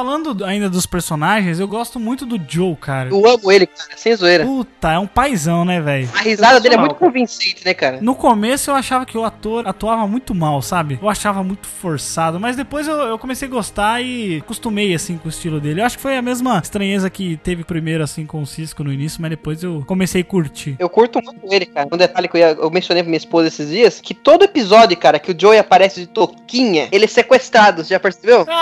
Falando 0.00 0.44
ainda 0.44 0.68
dos 0.68 0.84
personagens, 0.84 1.58
eu 1.58 1.66
gosto 1.66 1.98
muito 1.98 2.26
do 2.26 2.38
Joe, 2.46 2.76
cara. 2.76 3.08
Eu 3.08 3.26
amo 3.26 3.50
ele, 3.50 3.66
cara, 3.66 3.96
sem 3.96 4.14
zoeira. 4.14 4.44
Puta, 4.44 4.92
é 4.92 4.98
um 4.98 5.06
paizão, 5.06 5.64
né, 5.64 5.80
velho? 5.80 6.06
A 6.14 6.18
risada 6.18 6.60
dele 6.60 6.74
é 6.74 6.78
muito 6.78 6.96
convincente, 6.96 7.64
né, 7.64 7.72
cara? 7.72 7.98
No 8.02 8.14
começo 8.14 8.70
eu 8.70 8.74
achava 8.74 9.06
que 9.06 9.16
o 9.16 9.24
ator 9.24 9.66
atuava 9.66 10.06
muito 10.06 10.34
mal, 10.34 10.60
sabe? 10.60 10.98
Eu 11.00 11.08
achava 11.08 11.42
muito 11.42 11.66
forçado, 11.66 12.38
mas 12.38 12.56
depois 12.56 12.86
eu, 12.86 12.94
eu 12.94 13.18
comecei 13.18 13.48
a 13.48 13.50
gostar 13.50 14.02
e 14.02 14.36
acostumei, 14.44 14.92
assim, 14.94 15.16
com 15.16 15.28
o 15.28 15.30
estilo 15.30 15.58
dele. 15.58 15.80
Eu 15.80 15.86
acho 15.86 15.96
que 15.96 16.02
foi 16.02 16.14
a 16.14 16.20
mesma 16.20 16.58
estranheza 16.62 17.08
que 17.08 17.38
teve 17.38 17.64
primeiro, 17.64 18.04
assim, 18.04 18.26
com 18.26 18.42
o 18.42 18.46
Cisco 18.46 18.84
no 18.84 18.92
início, 18.92 19.22
mas 19.22 19.30
depois 19.30 19.62
eu 19.62 19.82
comecei 19.86 20.20
a 20.20 20.24
curtir. 20.26 20.76
Eu 20.78 20.90
curto 20.90 21.22
muito 21.24 21.40
ele, 21.50 21.64
cara. 21.64 21.88
Um 21.90 21.96
detalhe 21.96 22.28
que 22.28 22.36
eu, 22.36 22.40
ia- 22.40 22.52
eu 22.60 22.70
mencionei 22.70 23.02
pra 23.02 23.08
minha 23.08 23.16
esposa 23.16 23.48
esses 23.48 23.70
dias, 23.70 23.98
que 23.98 24.12
todo 24.12 24.44
episódio, 24.44 24.94
cara, 24.98 25.18
que 25.18 25.32
o 25.32 25.40
Joey 25.40 25.58
aparece 25.58 26.00
de 26.00 26.06
toquinha, 26.06 26.86
ele 26.92 27.06
é 27.06 27.08
sequestrado, 27.08 27.82
você 27.82 27.94
já 27.94 27.98
percebeu? 27.98 28.44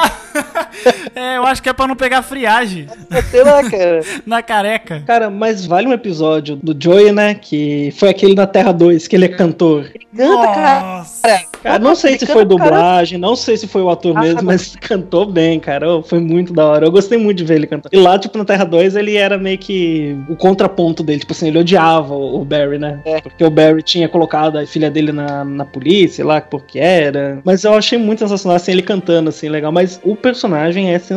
É, 1.17 1.24
eu 1.37 1.47
acho 1.47 1.63
que 1.63 1.69
é 1.69 1.73
pra 1.73 1.87
não 1.87 1.97
pegar 1.97 2.23
friagem 2.23 2.87
Sei 3.31 3.43
lá, 3.43 3.69
cara. 3.69 4.01
na 4.27 4.43
careca. 4.43 5.03
Cara, 5.07 5.31
mas 5.31 5.67
vale 5.67 5.89
um 5.89 5.93
episódio 5.93 6.57
do 6.57 6.77
Joey, 6.79 7.13
né? 7.13 7.35
Que 7.35 7.93
foi 7.97 8.09
aquele 8.09 8.35
na 8.35 8.47
Terra 8.47 8.73
2, 8.73 9.07
que 9.07 9.17
ele 9.17 9.27
é 9.27 9.29
cantor. 9.29 9.91
Canta, 10.17 10.47
cara. 10.55 10.81
Nossa. 10.81 11.45
Cara, 11.63 11.79
não 11.79 11.95
sei 11.95 12.19
se 12.19 12.25
Ele 12.25 12.33
foi 12.33 12.43
canta 12.43 12.57
dublagem, 12.57 13.19
não 13.19 13.35
sei 13.35 13.57
se 13.57 13.67
foi 13.67 13.83
o 13.83 13.91
ator 13.91 14.17
Ah, 14.17 14.21
mesmo, 14.21 14.43
mas 14.43 14.77
cantou 14.81 15.27
bem, 15.27 15.59
cara. 15.59 15.97
Ô, 15.97 16.03
Foi 16.03 16.21
muito 16.21 16.53
da 16.53 16.65
hora. 16.67 16.87
Eu 16.87 16.93
gostei 16.93 17.19
muito 17.19 17.39
de 17.39 17.45
ver 17.45 17.57
ele 17.57 17.67
cantar. 17.67 17.89
E 17.93 17.97
lá, 17.97 18.19
tipo, 18.19 18.37
na 18.39 18.45
Terra 18.45 18.65
2, 18.65 18.97
ele 18.97 19.17
era 19.17 19.39
meio 19.39 19.59
que 19.59 20.17
o 20.29 20.37
contraponto 20.37 21.03
dele. 21.03 21.21
Tipo 21.21 21.33
assim, 21.33 21.49
ele 21.49 21.59
odiava 21.59 22.15
o 22.15 22.45
Barry, 22.45 22.79
né? 22.79 23.01
É. 23.05 23.21
Porque 23.21 23.43
o 23.43 23.51
Barry 23.51 23.83
tinha 23.83 24.09
colocado 24.09 24.59
a 24.59 24.67
filha 24.67 24.91
dele 24.91 25.11
na, 25.11 25.45
na 25.45 25.65
polícia, 25.65 26.17
sei 26.17 26.25
lá, 26.25 26.41
porque 26.41 26.79
era. 26.79 27.41
Mas 27.45 27.65
eu 27.65 27.75
achei 27.75 27.99
muito 27.99 28.21
sensacional, 28.21 28.57
assim, 28.57 28.73
ele 28.73 28.83
cantando, 28.83 29.31
assim, 29.31 29.49
legal. 29.49 29.73
Mas 29.73 30.01
o 30.05 30.15
personagem 30.15 30.93
é 30.93 30.99
sensacional. 30.99 31.14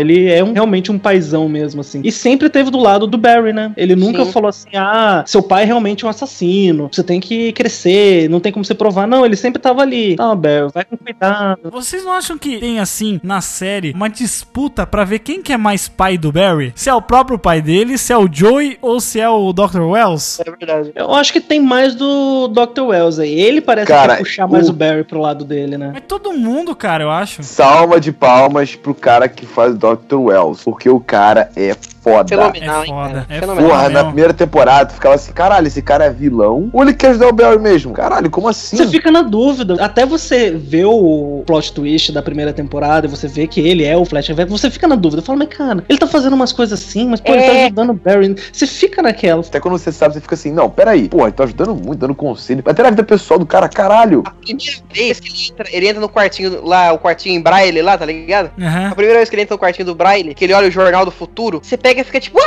Ele 0.00 0.30
é 0.30 0.42
um- 0.42 0.52
realmente 0.52 0.90
um 0.92 0.98
paizão 0.98 1.48
mesmo, 1.48 1.80
assim. 1.80 2.00
E 2.04 2.10
sempre 2.12 2.48
teve 2.48 2.70
do 2.70 2.78
lado 2.78 3.06
do 3.06 3.18
Barry, 3.18 3.52
né? 3.52 3.72
Ele 3.76 3.94
nunca 3.96 4.24
Sim. 4.24 4.32
falou 4.32 4.48
assim, 4.48 4.68
ah, 4.74 5.22
seu 5.26 5.42
pai 5.42 5.62
é 5.62 5.66
realmente 5.66 6.04
um 6.06 6.08
assassino. 6.08 6.88
Você 6.92 7.02
tem 7.02 7.20
que 7.20 7.52
crescer, 7.52 8.28
não 8.28 8.40
tem 8.40 8.52
como 8.52 8.64
você 8.64 8.74
provar. 8.74 9.06
Não, 9.06 9.24
ele 9.24 9.36
sempre 9.36 9.60
tava 9.60 9.82
ali. 9.82 10.16
Não, 10.18 10.36
Barry, 10.36 10.68
vai 10.72 10.84
com 10.84 10.96
cuidado. 10.96 11.70
Vocês 11.70 12.04
não 12.04 12.12
acham 12.12 12.36
que 12.38 12.58
tem, 12.58 12.78
assim, 12.80 13.20
na 13.22 13.40
série, 13.40 13.92
uma 13.92 14.08
disputa 14.08 14.86
pra 14.86 15.04
ver 15.04 15.20
quem 15.20 15.42
que 15.42 15.52
é 15.52 15.56
mais 15.56 15.88
pai 15.88 16.16
do 16.18 16.32
Barry? 16.32 16.72
Se 16.74 16.88
é 16.88 16.94
o 16.94 17.02
próprio 17.02 17.38
pai 17.38 17.60
dele, 17.60 17.98
se 17.98 18.12
é 18.12 18.16
o 18.18 18.28
Joey 18.30 18.78
ou 18.80 19.00
se 19.00 19.20
é 19.20 19.28
o 19.28 19.52
Dr. 19.52 19.80
Wells? 19.80 20.40
É 20.40 20.50
verdade. 20.50 20.92
Eu 20.94 21.12
acho 21.14 21.32
que 21.32 21.40
tem 21.40 21.60
mais 21.60 21.94
do 21.94 22.48
Dr. 22.48 22.82
Wells 22.82 23.18
aí. 23.18 23.32
Ele 23.40 23.60
parece 23.60 23.86
Cara, 23.88 24.16
puxar 24.16 24.46
mais 24.48 24.68
o- 24.68 24.72
o 24.72 24.74
Barry 24.74 25.04
pro 25.04 25.20
lado 25.20 25.44
dele, 25.44 25.76
né? 25.78 25.90
Mas 25.94 26.02
todo 26.06 26.32
mundo, 26.32 26.74
cara, 26.74 27.04
eu 27.04 27.10
acho. 27.10 27.42
Salva 27.42 28.00
de 28.00 28.12
palmas 28.12 28.74
pro 28.74 28.94
cara 28.94 29.28
que 29.34 29.46
faz 29.46 29.76
Dr. 29.76 30.16
Wells, 30.16 30.62
porque 30.62 30.88
o 30.88 31.00
cara 31.00 31.50
é 31.56 31.76
foda. 32.04 32.28
Fenomenal, 32.28 32.82
É 32.82 32.86
hein, 32.86 32.92
foda, 32.92 33.08
cara? 33.14 33.26
é 33.30 33.40
Fenomenal. 33.40 33.70
Porra, 33.70 33.88
na 33.88 34.04
primeira 34.04 34.32
temporada 34.34 34.86
tu 34.86 34.94
ficava 34.94 35.14
assim, 35.14 35.32
caralho, 35.32 35.66
esse 35.66 35.80
cara 35.82 36.04
é 36.04 36.10
vilão? 36.10 36.68
Ou 36.72 36.82
ele 36.82 36.92
quer 36.94 37.08
ajudar 37.08 37.28
o 37.28 37.32
Barry 37.32 37.58
mesmo? 37.58 37.92
Caralho, 37.94 38.30
como 38.30 38.48
assim? 38.48 38.76
Você 38.76 38.88
fica 38.88 39.10
na 39.10 39.22
dúvida. 39.22 39.82
Até 39.82 40.04
você 40.04 40.50
ver 40.50 40.84
o 40.84 41.42
plot 41.46 41.72
twist 41.72 42.12
da 42.12 42.22
primeira 42.22 42.52
temporada, 42.52 43.08
você 43.08 43.26
vê 43.26 43.46
que 43.46 43.60
ele 43.60 43.84
é 43.84 43.96
o 43.96 44.04
Flash, 44.04 44.28
você 44.48 44.70
fica 44.70 44.86
na 44.86 44.94
dúvida. 44.94 45.22
Fala, 45.22 45.38
mas 45.38 45.48
cara, 45.48 45.82
ele 45.88 45.98
tá 45.98 46.06
fazendo 46.06 46.34
umas 46.34 46.52
coisas 46.52 46.78
assim, 46.78 47.08
mas 47.08 47.20
pô, 47.20 47.32
ele 47.32 47.42
tá 47.42 47.52
É. 47.52 47.64
ajudando 47.64 47.90
o 47.90 47.94
Barry. 47.94 48.36
Você 48.52 48.66
fica 48.66 49.02
naquela. 49.02 49.40
Até 49.40 49.58
quando 49.58 49.78
você 49.78 49.90
sabe, 49.90 50.14
você 50.14 50.20
fica 50.20 50.34
assim, 50.34 50.52
não, 50.52 50.68
peraí, 50.68 51.08
pô, 51.08 51.22
ele 51.22 51.32
tá 51.32 51.44
ajudando 51.44 51.74
muito, 51.74 51.96
dando 52.00 52.14
conselho. 52.14 52.62
Até 52.66 52.82
na 52.82 52.90
vida 52.90 53.02
pessoal 53.04 53.38
do 53.38 53.46
cara, 53.46 53.68
caralho. 53.68 54.22
A 54.26 54.30
primeira 54.30 54.72
vez 54.92 55.20
que 55.20 55.28
ele 55.28 55.38
entra, 55.50 55.66
ele 55.72 55.88
entra 55.88 56.00
no 56.00 56.08
quartinho 56.08 56.64
lá, 56.64 56.92
o 56.92 56.98
quartinho 56.98 57.34
em 57.36 57.40
braille 57.40 57.80
lá, 57.82 57.96
tá 57.96 58.04
ligado? 58.04 58.50
Aham. 58.60 58.88
A 58.88 58.94
primeira 58.94 59.18
vez 59.18 59.28
que 59.30 59.34
ele 59.36 59.42
entra 59.42 59.54
no 59.54 59.58
quartinho 59.58 59.86
do 59.86 59.94
braille, 59.94 60.34
que 60.34 60.44
ele 60.44 60.52
olha 60.52 60.68
o 60.68 60.70
jornal 60.70 61.04
do 61.04 61.10
futuro, 61.10 61.60
você 61.62 61.76
pega 61.76 61.93
e 62.00 62.04
fica 62.04 62.20
tipo! 62.20 62.38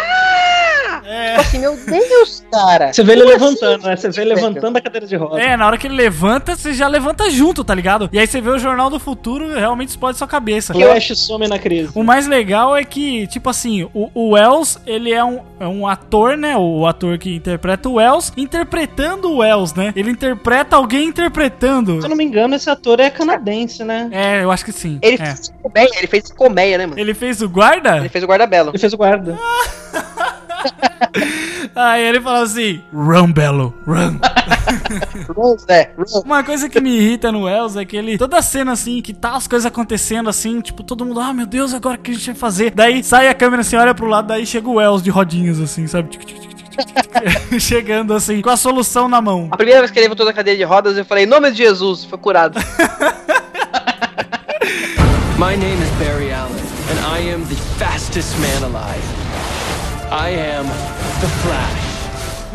É. 1.08 1.30
Tipo 1.30 1.41
assim, 1.41 1.60
meu 1.60 1.78
Deus, 1.78 2.43
cara. 2.51 2.91
Você 2.91 3.01
vê 3.01 3.14
ele 3.14 3.22
Como 3.22 3.34
levantando, 3.34 3.76
assim, 3.76 3.88
né? 3.88 3.95
Você 3.95 4.10
vê 4.10 4.22
ele 4.22 4.34
levantando 4.36 4.78
a 4.78 4.82
cadeira 4.82 5.08
de 5.08 5.16
roda. 5.16 5.41
É, 5.41 5.55
na 5.55 5.66
hora 5.66 5.78
que 5.78 5.88
ele 5.88 5.95
levanta, 5.95 6.55
você 6.55 6.74
já 6.74 6.88
levanta 6.88 7.30
junto, 7.30 7.64
tá 7.64 7.74
ligado? 7.74 8.10
E 8.12 8.20
aí 8.20 8.28
você 8.28 8.41
vê 8.41 8.49
o 8.49 8.60
Jornal 8.60 8.89
do 8.89 8.99
Futuro 8.99 9.47
realmente 9.53 9.89
explode 9.89 10.18
sua 10.18 10.28
cabeça. 10.28 10.74
Flash 10.74 11.16
some 11.16 11.47
na 11.47 11.58
crise. 11.58 11.91
O 11.95 12.03
mais 12.03 12.28
legal 12.28 12.76
é 12.76 12.84
que, 12.84 13.26
tipo 13.28 13.49
assim, 13.49 13.84
o, 13.93 14.12
o 14.14 14.32
Wells, 14.32 14.78
ele 14.86 15.14
é 15.14 15.24
um, 15.24 15.39
é 15.60 15.68
um 15.68 15.88
ator, 15.88 16.36
né? 16.36 16.58
O 16.58 16.86
ator 16.86 17.18
que 17.18 17.36
interpreta 17.36 17.88
o 17.88 17.93
Wells, 17.93 18.34
interpretando 18.36 19.32
o 19.32 19.38
Wells, 19.38 19.74
né? 19.76 19.93
Ele 19.95 20.12
interpreta 20.12 20.76
alguém 20.76 21.08
interpretando. 21.08 22.01
Se 22.01 22.05
eu 22.05 22.10
não 22.10 22.18
me 22.18 22.26
engano, 22.26 22.55
esse 22.55 22.70
ator 22.70 22.99
é 22.99 23.10
canadense, 23.10 23.84
né? 23.84 24.10
É, 24.12 24.43
eu 24.43 24.51
acho 24.51 24.66
que 24.66 24.74
sim. 24.74 24.99
Ele 25.01 25.16
é. 25.16 25.26
fez 25.26 25.53
colmeia, 25.62 25.89
ele 25.97 26.08
fez 26.08 26.32
colmeia, 26.32 26.78
né, 26.78 26.86
mano? 26.86 26.99
Ele 26.99 27.14
fez 27.14 27.41
o 27.41 27.47
guarda? 27.47 27.97
Ele 27.97 28.10
fez 28.10 28.24
o 28.24 28.28
guarda-belo. 28.28 28.72
Ele 28.72 28.78
fez 28.78 28.93
o 28.93 28.97
guarda. 28.97 29.38
Aí 31.76 32.03
ele 32.03 32.22
fala 32.22 32.41
assim: 32.41 32.82
Run, 32.93 33.32
Belo, 33.32 33.74
run. 33.86 34.20
Uma 36.26 36.43
coisa 36.43 36.68
que 36.70 36.80
me 36.80 36.97
irrita 36.97 37.32
no 37.32 37.43
Wells 37.43 37.78
é 37.78 37.86
que 37.86 37.95
ele. 37.95 38.18
Toda 38.18 38.41
cena 38.41 38.72
assim, 38.72 39.01
que 39.01 39.14
tá 39.14 39.36
as 39.36 39.47
coisas 39.47 39.66
acontecendo 39.66 40.30
assim, 40.30 40.60
tipo, 40.62 40.84
todo 40.84 41.05
mundo, 41.05 41.20
ah, 41.20 41.34
meu 41.34 41.45
Deus, 41.45 41.74
agora 41.74 41.95
o 41.95 41.99
que 41.99 42.12
a 42.12 42.14
gente 42.14 42.26
vai 42.28 42.36
fazer? 42.36 42.72
Daí 42.72 43.03
sai 43.03 43.30
a 43.30 43.34
câmera 43.34 43.62
assim, 43.62 43.76
olha 43.76 43.93
pro 43.93 44.08
lado, 44.08 44.28
daí 44.28 44.45
chega 44.45 44.68
o 44.68 44.76
Wells 44.76 45.03
de 45.03 45.10
rodinhas 45.10 45.60
assim, 45.60 45.88
sabe? 45.88 46.10
Tic, 46.10 46.26
tic, 46.26 46.39
tic, 46.39 46.55
tic, 46.55 46.68
tic, 46.78 46.78
tic. 47.49 47.60
Chegando 47.60 48.14
assim, 48.14 48.41
com 48.41 48.49
a 48.49 48.58
solução 48.58 49.08
na 49.08 49.22
mão. 49.22 49.47
A 49.51 49.58
primeira 49.58 49.82
vez 49.82 49.91
que 49.91 49.99
ele 49.99 50.05
levantou 50.05 50.26
da 50.26 50.34
cadeira 50.34 50.58
de 50.58 50.64
rodas, 50.64 50.97
eu 50.97 51.05
falei, 51.05 51.24
em 51.24 51.28
nome 51.28 51.51
de 51.51 51.58
Jesus, 51.58 52.05
foi 52.05 52.18
curado. 52.18 52.60
My 55.38 55.55
name 55.55 55.80
is 55.82 55.89
Barry 55.99 56.32
Allen, 56.32 56.64
and 56.89 56.99
I 57.05 57.20
am 57.32 57.45
the 57.45 57.55
fastest 57.78 58.36
man 58.39 58.64
alive. 58.64 59.26
I 60.10 60.30
am 60.30 60.66
the 60.66 61.28
Flash. 61.43 61.86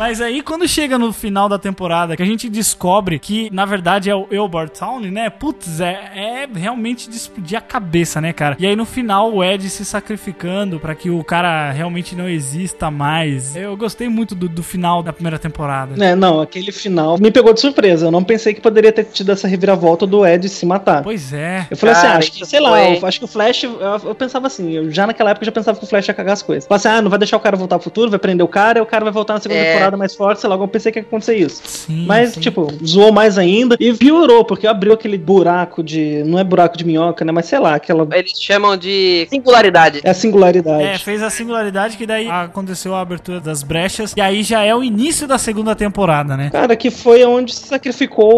Mas 0.03 0.19
aí, 0.19 0.41
quando 0.41 0.67
chega 0.67 0.97
no 0.99 1.13
final 1.13 1.47
da 1.47 1.57
temporada, 1.57 2.17
que 2.17 2.21
a 2.21 2.25
gente 2.25 2.49
descobre 2.49 3.17
que, 3.17 3.49
na 3.53 3.63
verdade, 3.63 4.09
é 4.09 4.15
o 4.15 4.27
Eobard 4.29 4.69
Town, 4.77 4.99
né? 4.99 5.29
Putz, 5.29 5.79
é, 5.79 6.11
é 6.13 6.47
realmente 6.53 7.09
de 7.09 7.15
explodir 7.15 7.57
a 7.57 7.61
cabeça, 7.61 8.19
né, 8.19 8.33
cara? 8.33 8.57
E 8.59 8.65
aí, 8.67 8.75
no 8.75 8.83
final, 8.85 9.33
o 9.33 9.41
Ed 9.41 9.69
se 9.69 9.85
sacrificando 9.85 10.77
pra 10.77 10.93
que 10.93 11.09
o 11.09 11.23
cara 11.23 11.71
realmente 11.71 12.17
não 12.17 12.27
exista 12.27 12.91
mais. 12.91 13.55
Eu 13.55 13.77
gostei 13.77 14.09
muito 14.09 14.35
do, 14.35 14.49
do 14.49 14.61
final 14.61 15.01
da 15.01 15.13
primeira 15.13 15.39
temporada. 15.39 15.95
É, 16.03 16.13
não, 16.15 16.41
aquele 16.41 16.73
final 16.73 17.17
me 17.17 17.31
pegou 17.31 17.53
de 17.53 17.61
surpresa. 17.61 18.07
Eu 18.07 18.11
não 18.11 18.25
pensei 18.25 18.53
que 18.53 18.59
poderia 18.59 18.91
ter 18.91 19.05
tido 19.05 19.31
essa 19.31 19.47
reviravolta 19.47 20.05
do 20.05 20.25
Ed 20.27 20.49
se 20.49 20.65
matar. 20.65 21.01
Pois 21.01 21.31
é. 21.31 21.65
Eu 21.71 21.77
falei 21.77 21.95
assim, 21.95 22.01
Cara, 22.01 22.15
ah, 22.15 22.17
acho 22.17 22.31
que, 22.33 22.45
sei 22.45 22.59
lá, 22.59 22.71
foi- 22.71 22.97
eu 23.01 23.07
acho 23.07 23.19
que 23.19 23.25
o 23.25 23.27
Flash, 23.29 23.63
eu, 23.63 23.79
eu 23.79 24.13
pensava 24.15 24.47
assim, 24.47 24.69
eu 24.73 24.91
já 24.91 25.07
naquela 25.07 25.29
época 25.29 25.45
eu 25.45 25.47
já 25.47 25.51
pensava 25.53 25.77
que 25.79 25.85
o 25.85 25.87
Flash 25.87 26.09
ia 26.09 26.13
cagar 26.13 26.33
as 26.33 26.41
coisas. 26.41 26.67
Falei 26.67 26.75
assim, 26.75 26.89
ah, 26.89 27.01
não 27.01 27.09
vai 27.09 27.17
deixar 27.17 27.37
o 27.37 27.39
cara 27.39 27.55
voltar 27.55 27.77
pro 27.77 27.85
futuro, 27.85 28.09
vai 28.09 28.19
prender 28.19 28.43
o 28.43 28.49
cara, 28.49 28.79
e 28.79 28.81
o 28.81 28.85
cara 28.85 29.05
vai 29.05 29.13
voltar 29.13 29.35
na 29.35 29.39
segunda 29.39 29.61
É. 29.61 29.71
temporada 29.71 29.92
mais 29.97 30.15
forte, 30.15 30.41
sei 30.41 30.49
lá, 30.49 30.55
eu 30.55 30.67
pensei 30.67 30.91
que 30.91 30.99
ia 30.99 31.03
acontecer 31.03 31.35
isso. 31.35 31.61
Sim, 31.65 32.05
Mas, 32.07 32.33
sim. 32.33 32.39
tipo, 32.39 32.67
zoou 32.85 33.11
mais 33.11 33.37
ainda 33.37 33.75
e 33.79 33.93
piorou, 33.93 34.43
porque 34.45 34.67
abriu 34.67 34.93
aquele 34.93 35.17
buraco 35.17 35.83
de. 35.83 36.23
Não 36.25 36.37
é 36.39 36.43
buraco 36.43 36.77
de 36.77 36.85
minhoca, 36.85 37.23
né? 37.25 37.31
Mas 37.31 37.45
sei 37.45 37.59
lá, 37.59 37.75
aquela. 37.75 38.07
Eles 38.15 38.33
chamam 38.39 38.75
de 38.77 39.27
singularidade. 39.29 40.01
É 40.03 40.09
a 40.09 40.13
singularidade. 40.13 40.83
É, 40.83 40.97
fez 40.97 41.21
a 41.21 41.29
singularidade 41.29 41.97
que 41.97 42.05
daí 42.05 42.27
aconteceu 42.29 42.93
a 42.95 43.01
abertura 43.01 43.39
das 43.39 43.63
brechas. 43.63 44.13
E 44.15 44.21
aí 44.21 44.43
já 44.43 44.61
é 44.63 44.73
o 44.75 44.83
início 44.83 45.27
da 45.27 45.37
segunda 45.37 45.75
temporada, 45.75 46.35
né? 46.37 46.49
Cara, 46.49 46.75
que 46.75 46.89
foi 46.91 47.23
onde 47.25 47.53
se 47.53 47.67
sacrificou 47.67 48.33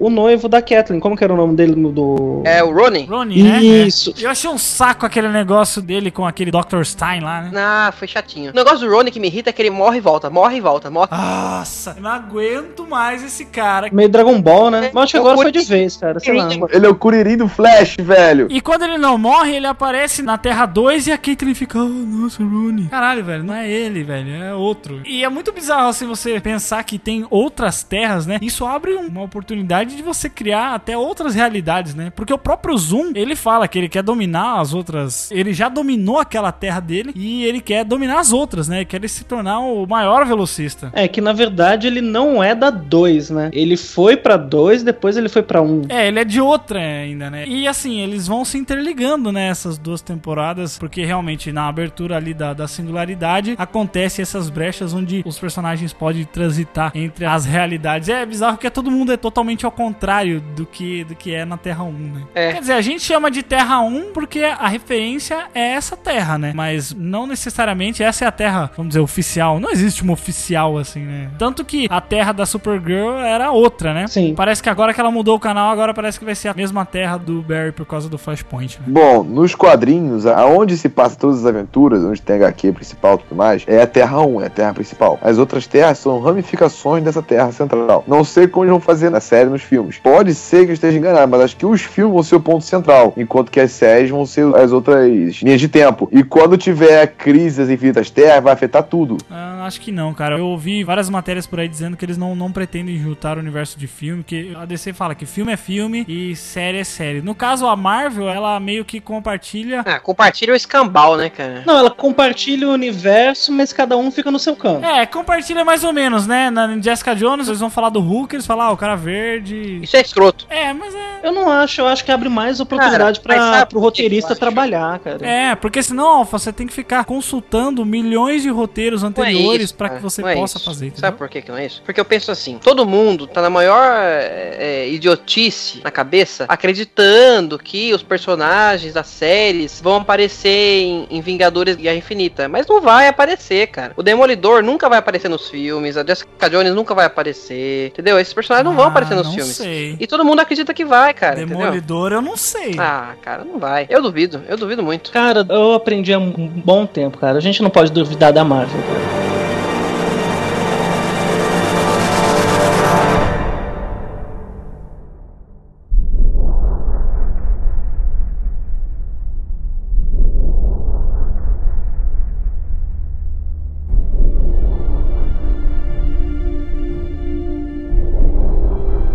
o, 0.00 0.06
o 0.06 0.10
noivo 0.10 0.48
da 0.48 0.60
Kathleen. 0.62 1.00
Como 1.00 1.16
que 1.16 1.24
era 1.24 1.32
o 1.32 1.36
nome 1.36 1.54
dele 1.56 1.74
no- 1.74 1.92
do. 1.92 2.42
É 2.44 2.62
o 2.62 2.72
Ronin? 2.72 3.06
Ronnie, 3.06 3.42
né? 3.42 3.60
Isso. 3.62 4.14
É. 4.20 4.24
Eu 4.26 4.30
achei 4.30 4.48
um 4.50 4.58
saco 4.58 5.04
aquele 5.06 5.28
negócio 5.28 5.80
dele 5.82 6.10
com 6.10 6.26
aquele 6.26 6.50
Dr. 6.50 6.82
Stein 6.84 7.20
lá, 7.20 7.42
né? 7.42 7.50
Ah, 7.54 7.92
foi 7.96 8.08
chatinho. 8.08 8.50
O 8.52 8.54
negócio 8.54 8.78
do 8.80 8.90
Ronin 8.90 9.10
que 9.10 9.20
me 9.20 9.28
irrita 9.28 9.50
é 9.50 9.52
que 9.52 9.60
ele 9.62 9.70
morre 9.70 9.98
e 9.98 10.00
volta, 10.00 10.28
morre 10.30 10.56
e 10.56 10.60
volta. 10.60 10.67
Volta. 10.68 10.90
Morre. 10.90 11.08
Nossa, 11.10 11.94
eu 11.96 12.02
não 12.02 12.10
aguento 12.10 12.86
mais 12.86 13.24
esse 13.24 13.44
cara. 13.46 13.88
Meio 13.92 14.08
Dragon 14.08 14.40
Ball, 14.40 14.70
né? 14.70 14.90
Mas 14.92 15.04
acho 15.04 15.12
que 15.12 15.16
É 15.16 15.20
agora 15.20 15.36
foi 15.36 15.52
de 15.52 15.60
vez, 15.60 15.96
cara. 15.96 16.20
Sei 16.20 16.34
lá. 16.34 16.48
Ele 16.70 16.86
é 16.86 16.88
o 16.88 16.94
Kuririn 16.94 17.36
do 17.36 17.48
Flash, 17.48 17.96
velho. 17.98 18.48
E 18.50 18.60
quando 18.60 18.82
ele 18.82 18.98
não 18.98 19.16
morre, 19.16 19.56
ele 19.56 19.66
aparece 19.66 20.22
na 20.22 20.36
Terra 20.36 20.66
2 20.66 21.06
e 21.06 21.12
a 21.12 21.18
Caitlyn 21.18 21.54
fica, 21.54 21.78
oh, 21.78 21.88
nossa, 21.88 22.42
Rooney. 22.42 22.86
Caralho, 22.86 23.24
velho, 23.24 23.44
não 23.44 23.54
é 23.54 23.68
ele, 23.68 24.04
velho, 24.04 24.30
é 24.30 24.54
outro. 24.54 25.00
E 25.06 25.24
é 25.24 25.28
muito 25.28 25.52
bizarro, 25.52 25.88
assim, 25.88 26.06
você 26.06 26.40
pensar 26.40 26.82
que 26.84 26.98
tem 26.98 27.26
outras 27.30 27.82
terras, 27.82 28.26
né? 28.26 28.38
Isso 28.42 28.66
abre 28.66 28.94
uma 28.94 29.22
oportunidade 29.22 29.96
de 29.96 30.02
você 30.02 30.28
criar 30.28 30.74
até 30.74 30.96
outras 30.96 31.34
realidades, 31.34 31.94
né? 31.94 32.12
Porque 32.14 32.32
o 32.32 32.38
próprio 32.38 32.76
Zoom, 32.76 33.12
ele 33.14 33.34
fala 33.34 33.66
que 33.66 33.78
ele 33.78 33.88
quer 33.88 34.02
dominar 34.02 34.60
as 34.60 34.74
outras... 34.74 35.30
Ele 35.30 35.52
já 35.52 35.68
dominou 35.68 36.18
aquela 36.18 36.52
terra 36.52 36.80
dele 36.80 37.12
e 37.14 37.44
ele 37.44 37.60
quer 37.60 37.84
dominar 37.84 38.20
as 38.20 38.32
outras, 38.32 38.68
né? 38.68 38.84
Quer 38.84 38.98
ele 38.98 39.08
se 39.08 39.24
tornar 39.24 39.60
o 39.60 39.86
maior 39.86 40.26
velocista. 40.26 40.57
É 40.92 41.08
que 41.08 41.20
na 41.20 41.32
verdade 41.32 41.86
ele 41.86 42.00
não 42.00 42.42
é 42.42 42.54
da 42.54 42.70
2, 42.70 43.30
né? 43.30 43.50
Ele 43.52 43.76
foi 43.76 44.16
pra 44.16 44.36
2, 44.36 44.82
depois 44.82 45.16
ele 45.16 45.28
foi 45.28 45.42
pra 45.42 45.60
1. 45.60 45.64
Um. 45.64 45.82
É, 45.88 46.08
ele 46.08 46.20
é 46.20 46.24
de 46.24 46.40
outra 46.40 46.78
ainda, 46.78 47.30
né? 47.30 47.46
E 47.46 47.66
assim, 47.66 48.00
eles 48.00 48.26
vão 48.26 48.44
se 48.44 48.58
interligando, 48.58 49.32
né? 49.32 49.48
Essas 49.48 49.78
duas 49.78 50.00
temporadas, 50.00 50.78
porque 50.78 51.04
realmente 51.04 51.52
na 51.52 51.68
abertura 51.68 52.16
ali 52.16 52.34
da, 52.34 52.52
da 52.52 52.68
singularidade 52.68 53.54
acontece 53.58 54.22
essas 54.22 54.48
brechas 54.48 54.92
onde 54.92 55.22
os 55.26 55.38
personagens 55.38 55.92
podem 55.92 56.24
transitar 56.24 56.92
entre 56.94 57.24
as 57.24 57.44
realidades. 57.44 58.08
É 58.08 58.24
bizarro 58.24 58.58
que 58.58 58.68
todo 58.70 58.90
mundo 58.90 59.12
é 59.12 59.16
totalmente 59.16 59.64
ao 59.64 59.72
contrário 59.72 60.40
do 60.54 60.64
que, 60.66 61.04
do 61.04 61.14
que 61.14 61.34
é 61.34 61.44
na 61.44 61.56
Terra 61.56 61.84
1, 61.84 61.92
né? 61.92 62.22
É. 62.34 62.52
Quer 62.52 62.60
dizer, 62.60 62.72
a 62.74 62.80
gente 62.80 63.02
chama 63.02 63.30
de 63.30 63.42
Terra 63.42 63.80
1 63.80 64.12
porque 64.12 64.40
a 64.40 64.68
referência 64.68 65.46
é 65.54 65.72
essa 65.72 65.96
Terra, 65.96 66.38
né? 66.38 66.52
Mas 66.54 66.94
não 66.94 67.26
necessariamente 67.26 68.02
essa 68.02 68.24
é 68.24 68.28
a 68.28 68.32
Terra, 68.32 68.70
vamos 68.76 68.90
dizer, 68.90 69.00
oficial. 69.00 69.58
Não 69.58 69.70
existe 69.70 70.02
uma 70.02 70.12
oficial 70.12 70.47
assim, 70.56 71.00
né? 71.00 71.28
Tanto 71.38 71.64
que 71.64 71.86
a 71.90 72.00
Terra 72.00 72.32
da 72.32 72.46
Supergirl 72.46 73.18
era 73.18 73.50
outra, 73.50 73.92
né? 73.92 74.06
Sim. 74.06 74.34
Parece 74.34 74.62
que 74.62 74.68
agora 74.68 74.94
que 74.94 75.00
ela 75.00 75.10
mudou 75.10 75.36
o 75.36 75.40
canal, 75.40 75.70
agora 75.70 75.92
parece 75.92 76.18
que 76.18 76.24
vai 76.24 76.34
ser 76.34 76.48
a 76.48 76.54
mesma 76.54 76.84
terra 76.84 77.16
do 77.16 77.42
Barry 77.42 77.72
por 77.72 77.86
causa 77.86 78.08
do 78.08 78.18
Flashpoint, 78.18 78.78
né? 78.78 78.86
Bom, 78.88 79.22
nos 79.22 79.54
quadrinhos, 79.54 80.26
aonde 80.26 80.76
se 80.76 80.88
passa 80.88 81.16
todas 81.16 81.40
as 81.40 81.46
aventuras, 81.46 82.02
onde 82.02 82.20
tem 82.20 82.36
HQ 82.36 82.72
principal 82.72 83.16
e 83.16 83.18
tudo 83.18 83.36
mais, 83.36 83.64
é 83.66 83.82
a 83.82 83.86
Terra 83.86 84.20
1, 84.20 84.42
é 84.42 84.46
a 84.46 84.50
Terra 84.50 84.74
principal. 84.74 85.18
As 85.22 85.38
outras 85.38 85.66
terras 85.66 85.98
são 85.98 86.20
ramificações 86.20 87.02
dessa 87.02 87.22
Terra 87.22 87.52
central. 87.52 88.04
Não 88.06 88.24
sei 88.24 88.46
como 88.46 88.64
eles 88.64 88.72
vão 88.72 88.80
fazer 88.80 89.10
na 89.10 89.20
série 89.20 89.48
nos 89.50 89.62
filmes. 89.62 89.98
Pode 89.98 90.34
ser 90.34 90.64
que 90.64 90.70
eu 90.70 90.74
esteja 90.74 90.98
enganado, 90.98 91.30
mas 91.30 91.40
acho 91.40 91.56
que 91.56 91.66
os 91.66 91.82
filmes 91.82 92.14
vão 92.14 92.22
ser 92.22 92.36
o 92.36 92.40
ponto 92.40 92.64
central, 92.64 93.12
enquanto 93.16 93.50
que 93.50 93.60
as 93.60 93.72
séries 93.72 94.10
vão 94.10 94.24
ser 94.24 94.54
as 94.56 94.72
outras 94.72 95.08
linhas 95.42 95.60
de 95.60 95.68
tempo. 95.68 96.08
E 96.12 96.22
quando 96.22 96.56
tiver 96.56 97.02
a 97.02 97.06
crise 97.06 97.60
das 97.60 97.68
infinitas 97.68 98.10
terras, 98.10 98.42
vai 98.42 98.52
afetar 98.52 98.82
tudo. 98.82 99.16
Ah, 99.30 99.64
acho 99.66 99.80
que 99.80 99.92
não, 99.92 100.14
cara. 100.14 100.37
Eu 100.38 100.46
ouvi 100.46 100.84
várias 100.84 101.10
matérias 101.10 101.48
por 101.48 101.58
aí 101.58 101.66
dizendo 101.66 101.96
que 101.96 102.04
eles 102.04 102.16
não, 102.16 102.36
não 102.36 102.52
pretendem 102.52 102.96
juntar 102.96 103.36
o 103.36 103.40
universo 103.40 103.76
de 103.76 103.88
filme, 103.88 104.22
que 104.22 104.54
a 104.54 104.64
DC 104.64 104.92
fala 104.92 105.14
que 105.14 105.26
filme 105.26 105.52
é 105.52 105.56
filme 105.56 106.04
e 106.06 106.36
série 106.36 106.78
é 106.78 106.84
série. 106.84 107.20
No 107.20 107.34
caso, 107.34 107.66
a 107.66 107.74
Marvel, 107.74 108.28
ela 108.28 108.58
meio 108.60 108.84
que 108.84 109.00
compartilha. 109.00 109.82
Ah, 109.84 109.98
compartilha 109.98 110.52
o 110.52 110.56
escambau, 110.56 111.16
né, 111.16 111.28
cara? 111.28 111.64
Não, 111.66 111.76
ela 111.76 111.90
compartilha 111.90 112.68
o 112.68 112.72
universo, 112.72 113.50
mas 113.50 113.72
cada 113.72 113.96
um 113.96 114.12
fica 114.12 114.30
no 114.30 114.38
seu 114.38 114.54
canto. 114.54 114.86
É, 114.86 115.04
compartilha 115.06 115.64
mais 115.64 115.82
ou 115.82 115.92
menos, 115.92 116.26
né? 116.26 116.50
Na 116.50 116.78
Jessica 116.80 117.16
Jones, 117.16 117.48
eles 117.48 117.58
vão 117.58 117.68
falar 117.70 117.88
do 117.88 117.98
Hulk, 117.98 118.36
eles 118.36 118.46
falam, 118.46 118.68
ah, 118.68 118.70
o 118.70 118.76
cara 118.76 118.94
verde. 118.94 119.80
Isso 119.82 119.96
é 119.96 120.00
escroto. 120.00 120.46
É, 120.48 120.72
mas 120.72 120.94
é. 120.94 121.20
Eu 121.24 121.32
não 121.32 121.50
acho, 121.50 121.80
eu 121.80 121.86
acho 121.88 122.04
que 122.04 122.12
abre 122.12 122.28
mais 122.28 122.60
oportunidade 122.60 123.20
para 123.20 123.38
sabe 123.38 123.70
pro 123.70 123.80
roteirista 123.80 124.32
acho? 124.32 124.40
trabalhar, 124.40 125.00
cara. 125.00 125.26
É, 125.26 125.54
porque 125.56 125.82
senão, 125.82 126.06
Alfa, 126.06 126.38
você 126.38 126.52
tem 126.52 126.66
que 126.66 126.72
ficar 126.72 127.04
consultando 127.04 127.84
milhões 127.84 128.42
de 128.42 128.50
roteiros 128.50 129.02
é 129.02 129.06
anteriores 129.06 129.72
pra 129.72 129.88
cara. 129.88 129.98
que 129.98 130.04
você 130.04 130.22
Não 130.34 130.38
é 130.38 130.40
possa 130.40 130.58
isso. 130.58 130.64
fazer. 130.64 130.86
entendeu? 130.86 131.00
Sabe 131.00 131.16
por 131.18 131.28
que, 131.28 131.42
que 131.42 131.50
não 131.50 131.58
é 131.58 131.66
isso? 131.66 131.82
Porque 131.84 132.00
eu 132.00 132.04
penso 132.04 132.30
assim: 132.30 132.58
todo 132.58 132.86
mundo 132.86 133.26
tá 133.26 133.40
na 133.42 133.50
maior 133.50 133.82
é, 134.00 134.56
é, 134.58 134.88
idiotice 134.88 135.80
na 135.82 135.90
cabeça, 135.90 136.44
acreditando 136.48 137.58
que 137.58 137.92
os 137.92 138.02
personagens 138.02 138.94
das 138.94 139.06
séries 139.06 139.80
vão 139.80 139.96
aparecer 139.96 140.48
em, 140.82 141.06
em 141.10 141.20
Vingadores 141.20 141.76
Guerra 141.76 141.96
Infinita. 141.96 142.48
Mas 142.48 142.66
não 142.66 142.80
vai 142.80 143.08
aparecer, 143.08 143.66
cara. 143.68 143.92
O 143.96 144.02
Demolidor 144.02 144.62
nunca 144.62 144.88
vai 144.88 144.98
aparecer 144.98 145.28
nos 145.28 145.48
filmes, 145.48 145.96
a 145.96 146.04
Jessica 146.04 146.48
Jones 146.50 146.74
nunca 146.74 146.94
vai 146.94 147.06
aparecer. 147.06 147.88
Entendeu? 147.88 148.18
Esses 148.18 148.32
personagens 148.34 148.64
não 148.68 148.74
vão 148.76 148.86
Ah, 148.86 148.88
aparecer 148.88 149.14
nos 149.14 149.26
não 149.26 149.34
filmes. 149.34 149.56
sei. 149.56 149.96
E 149.98 150.06
todo 150.06 150.24
mundo 150.24 150.40
acredita 150.40 150.72
que 150.74 150.84
vai, 150.84 151.12
cara. 151.14 151.40
entendeu? 151.40 151.58
Demolidor, 151.58 152.12
eu 152.12 152.22
não 152.22 152.36
sei. 152.36 152.74
Ah, 152.78 153.14
cara, 153.22 153.44
não 153.44 153.58
vai. 153.58 153.86
Eu 153.88 154.02
duvido, 154.02 154.42
eu 154.48 154.56
duvido 154.56 154.82
muito. 154.82 155.10
Cara, 155.10 155.44
eu 155.48 155.74
aprendi 155.74 156.12
há 156.12 156.18
um 156.18 156.30
bom 156.30 156.86
tempo, 156.86 157.18
cara. 157.18 157.38
A 157.38 157.40
gente 157.40 157.62
não 157.62 157.70
pode 157.70 157.90
duvidar 157.92 158.32
da 158.32 158.44
Marvel, 158.44 158.80
cara. 158.82 159.27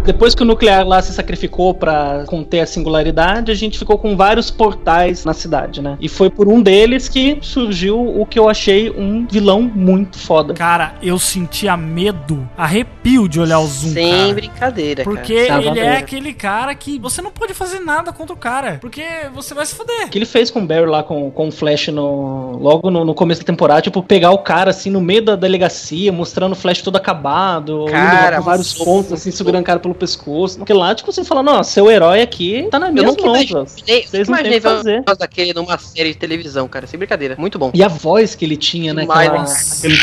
Depois 0.05 0.35
que 0.35 0.41
o 0.43 0.45
nuclear 0.45 0.85
lá 0.85 1.01
se 1.01 1.13
sacrificou 1.13 1.73
pra 1.73 2.25
conter 2.27 2.59
a 2.61 2.65
singularidade, 2.65 3.51
a 3.51 3.55
gente 3.55 3.79
ficou 3.79 3.97
com 3.97 4.15
vários 4.17 4.51
portais 4.51 5.23
na 5.23 5.33
cidade, 5.33 5.81
né? 5.81 5.97
E 5.99 6.09
foi 6.09 6.29
por 6.29 6.47
um 6.47 6.61
deles 6.61 7.07
que 7.07 7.37
surgiu 7.41 7.99
o 7.99 8.25
que 8.25 8.37
eu 8.37 8.49
achei 8.49 8.89
um 8.89 9.25
vilão 9.25 9.61
muito 9.61 10.17
foda. 10.17 10.53
Cara, 10.53 10.95
eu 11.01 11.17
sentia 11.17 11.77
medo, 11.77 12.47
arrepio 12.57 13.27
de 13.29 13.39
olhar 13.39 13.59
o 13.59 13.67
Zoom, 13.67 13.93
Sem 13.93 14.11
cara. 14.11 14.33
brincadeira, 14.33 15.03
Porque 15.03 15.45
cara. 15.45 15.61
ele 15.63 15.79
é 15.79 15.97
aquele 15.97 16.33
cara 16.33 16.75
que 16.75 16.99
você 16.99 17.21
não 17.21 17.31
pode 17.31 17.53
fazer 17.53 17.79
nada 17.79 18.11
contra 18.11 18.33
o 18.33 18.37
cara. 18.37 18.77
Porque 18.81 19.03
você 19.33 19.53
vai 19.53 19.65
se 19.65 19.75
fuder. 19.75 20.07
O 20.07 20.09
que 20.09 20.17
ele 20.17 20.25
fez 20.25 20.51
com 20.51 20.59
o 20.59 20.65
Barry 20.65 20.85
lá 20.85 21.03
com, 21.03 21.31
com 21.31 21.47
o 21.47 21.51
Flash 21.51 21.87
no, 21.87 22.57
logo 22.57 22.91
no, 22.91 23.05
no 23.05 23.13
começo 23.13 23.41
da 23.41 23.45
temporada, 23.45 23.81
tipo, 23.81 24.03
pegar 24.03 24.31
o 24.31 24.39
cara 24.39 24.71
assim 24.71 24.89
no 24.89 24.99
meio 24.99 25.23
da 25.23 25.35
delegacia, 25.35 26.11
mostrando 26.11 26.53
o 26.53 26.55
Flash 26.55 26.81
todo 26.81 26.97
acabado, 26.97 27.85
Cara, 27.89 28.35
indo 28.35 28.35
por 28.37 28.43
vários 28.45 28.73
pontos, 28.73 29.13
assim, 29.13 29.31
segurando 29.31 29.61
o 29.61 29.65
cara 29.65 29.79
pelo 29.79 29.92
pescoço. 29.93 30.57
Porque 30.57 30.73
lá, 30.73 30.93
tipo, 30.95 31.11
você 31.11 31.23
fala, 31.23 31.43
nossa, 31.43 31.71
seu 31.71 31.89
herói 31.89 32.21
aqui 32.21 32.67
tá 32.69 32.79
na 32.79 32.91
minha 32.91 33.05
mão, 33.05 33.15
Vocês 33.15 34.27
não 34.27 34.37
têm 34.37 34.59
fazer. 34.61 35.03
daquele 35.17 35.53
numa 35.53 35.77
série 35.77 36.13
de 36.13 36.17
televisão, 36.17 36.67
cara. 36.67 36.87
Sem 36.87 36.97
brincadeira. 36.97 37.35
Muito 37.37 37.57
bom. 37.59 37.71
E 37.73 37.83
a 37.83 37.87
voz 37.87 38.35
que 38.35 38.45
ele 38.45 38.57
tinha, 38.57 38.93
né? 38.93 39.03
Aquela, 39.03 39.43
aquele 39.43 39.95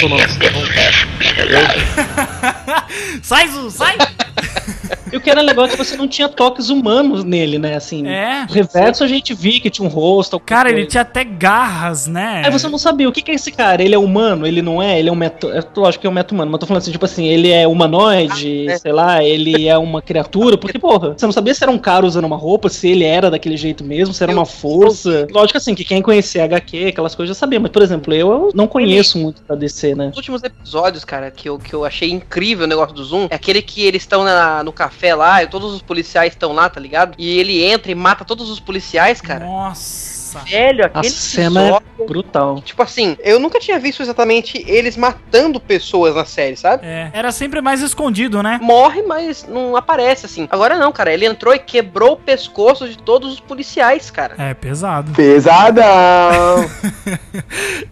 sai, 3.23 3.49
Zu, 3.49 3.71
sai! 3.71 3.97
E 5.13 5.17
o 5.17 5.21
que 5.21 5.31
era 5.31 5.41
legal 5.41 5.65
é 5.65 5.69
que 5.69 5.77
você 5.77 5.97
não 5.97 6.07
tinha 6.09 6.29
toques 6.29 6.69
humanos 6.71 7.25
nele, 7.25 7.59
né? 7.59 7.75
Assim, 7.77 8.07
É. 8.07 8.47
o 8.49 8.53
reverso 8.53 9.03
a 9.05 9.07
gente 9.09 9.35
via 9.35 9.61
que 9.61 9.71
tinha 9.71 9.87
um 9.87 9.91
rosto. 9.91 10.39
Cara, 10.41 10.69
ele 10.69 10.79
coisa. 10.83 10.91
tinha 10.91 11.03
até 11.03 11.25
garras, 11.25 12.07
né? 12.07 12.43
Aí 12.45 12.51
você 12.51 12.69
não 12.69 12.79
sabia 12.79 13.09
o 13.09 13.13
que, 13.13 13.23
que 13.23 13.31
é 13.31 13.35
esse 13.35 13.51
cara. 13.53 13.83
Ele 13.83 13.95
é 13.95 13.99
humano? 13.99 14.47
Ele 14.47 14.63
não 14.63 14.83
é? 14.83 14.99
Ele 14.99 15.09
é 15.09 15.13
um 15.13 15.17
meto. 15.17 15.49
Eu 15.49 15.87
acho 15.87 15.99
que 15.99 16.07
é 16.07 16.11
um 16.11 16.13
meto 16.13 16.33
humano, 16.33 16.51
mas 16.51 16.61
tô 16.61 16.67
falando 16.67 16.83
assim, 16.83 16.93
tipo 16.93 17.05
assim, 17.05 17.27
ele 17.27 17.51
é 17.51 17.67
humanoide, 17.67 18.67
Ah, 18.69 18.73
é. 18.73 18.79
sei 18.79 18.93
lá, 18.93 19.23
ele 19.25 19.69
é 19.69 19.77
uma 19.77 20.01
criatura. 20.03 20.57
Porque, 20.57 20.79
porra, 20.79 21.15
você 21.17 21.27
não 21.27 21.33
sabia 21.33 21.55
se 21.55 21.63
era 21.63 21.71
um 21.73 21.79
cara 21.79 22.07
usando 22.07 22.25
uma 22.25 22.37
roupa, 22.37 22.69
se 22.69 22.89
ele 22.89 23.05
era 23.05 23.31
daquele 23.31 23.57
jeito 23.57 23.83
mesmo, 23.85 24.15
se 24.15 24.23
era 24.23 24.33
uma 24.33 24.47
força. 24.47 25.27
Lógico 25.31 25.59
assim, 25.59 25.75
que 25.75 25.85
quem 25.85 26.03
conhecia 26.03 26.45
HQ, 26.45 26.87
aquelas 26.89 27.15
coisas 27.15 27.37
já 27.37 27.39
sabia. 27.39 27.59
Mas, 27.61 27.71
por 27.71 27.83
exemplo, 27.83 28.15
eu, 28.15 28.31
eu 28.31 28.51
não 28.55 28.67
conheço 28.67 29.19
muito 29.19 29.43
da 29.49 29.55
DC, 29.55 29.95
né? 29.95 30.09
Os 30.11 30.17
últimos 30.17 30.43
episódios, 30.43 31.05
cara, 31.05 31.31
que 31.31 31.49
eu, 31.49 31.59
que 31.59 31.75
eu 31.75 31.85
achei 31.85 32.11
incrível 32.11 32.65
o 32.65 32.69
negócio 32.69 32.95
do 32.95 33.05
Zoom, 33.05 33.27
é 33.31 33.35
aquele 33.35 33.61
que 33.63 33.83
eles 33.85 34.03
estão 34.03 34.23
na- 34.25 34.63
no 34.63 34.73
café 34.73 35.00
lá, 35.15 35.43
e 35.43 35.47
todos 35.47 35.73
os 35.73 35.83
policiais 35.83 36.33
estão 36.33 36.53
lá, 36.53 36.69
tá 36.69 36.81
ligado? 36.81 37.15
E 37.19 37.39
ele 37.39 37.65
entra 37.65 37.91
e 37.91 37.95
mata 37.95 38.25
todos 38.25 38.51
os 38.51 38.61
policiais, 38.61 39.21
cara. 39.21 39.45
Nossa. 39.45 40.10
Velho, 40.39 40.85
A 40.85 40.87
aquele 40.87 41.11
cena 41.11 41.61
é 41.61 41.65
episódio- 41.69 42.07
brutal. 42.07 42.63
Tipo 42.63 42.83
assim, 42.83 43.17
eu 43.23 43.39
nunca 43.39 43.59
tinha 43.61 43.79
visto 43.79 44.01
exatamente 44.03 44.65
eles 44.67 44.97
matando 44.97 45.61
pessoas 45.61 46.15
na 46.15 46.25
série, 46.25 46.57
sabe? 46.57 46.87
É, 46.87 47.11
era 47.13 47.31
sempre 47.31 47.61
mais 47.61 47.83
escondido, 47.83 48.43
né? 48.43 48.59
Morre, 48.63 49.03
mas 49.03 49.47
não 49.47 49.77
aparece 49.77 50.25
assim. 50.27 50.49
Agora 50.51 50.77
não, 50.79 50.93
cara. 50.93 51.13
Ele 51.13 51.27
entrou 51.27 51.55
e 51.55 51.59
quebrou 51.59 52.13
o 52.13 52.17
pescoço 52.17 52.89
de 52.89 52.97
todos 52.97 53.33
os 53.35 53.41
policiais, 53.41 54.11
cara. 54.11 54.35
É, 54.39 54.55
pesado. 54.55 55.13
Pesadão! 55.13 55.81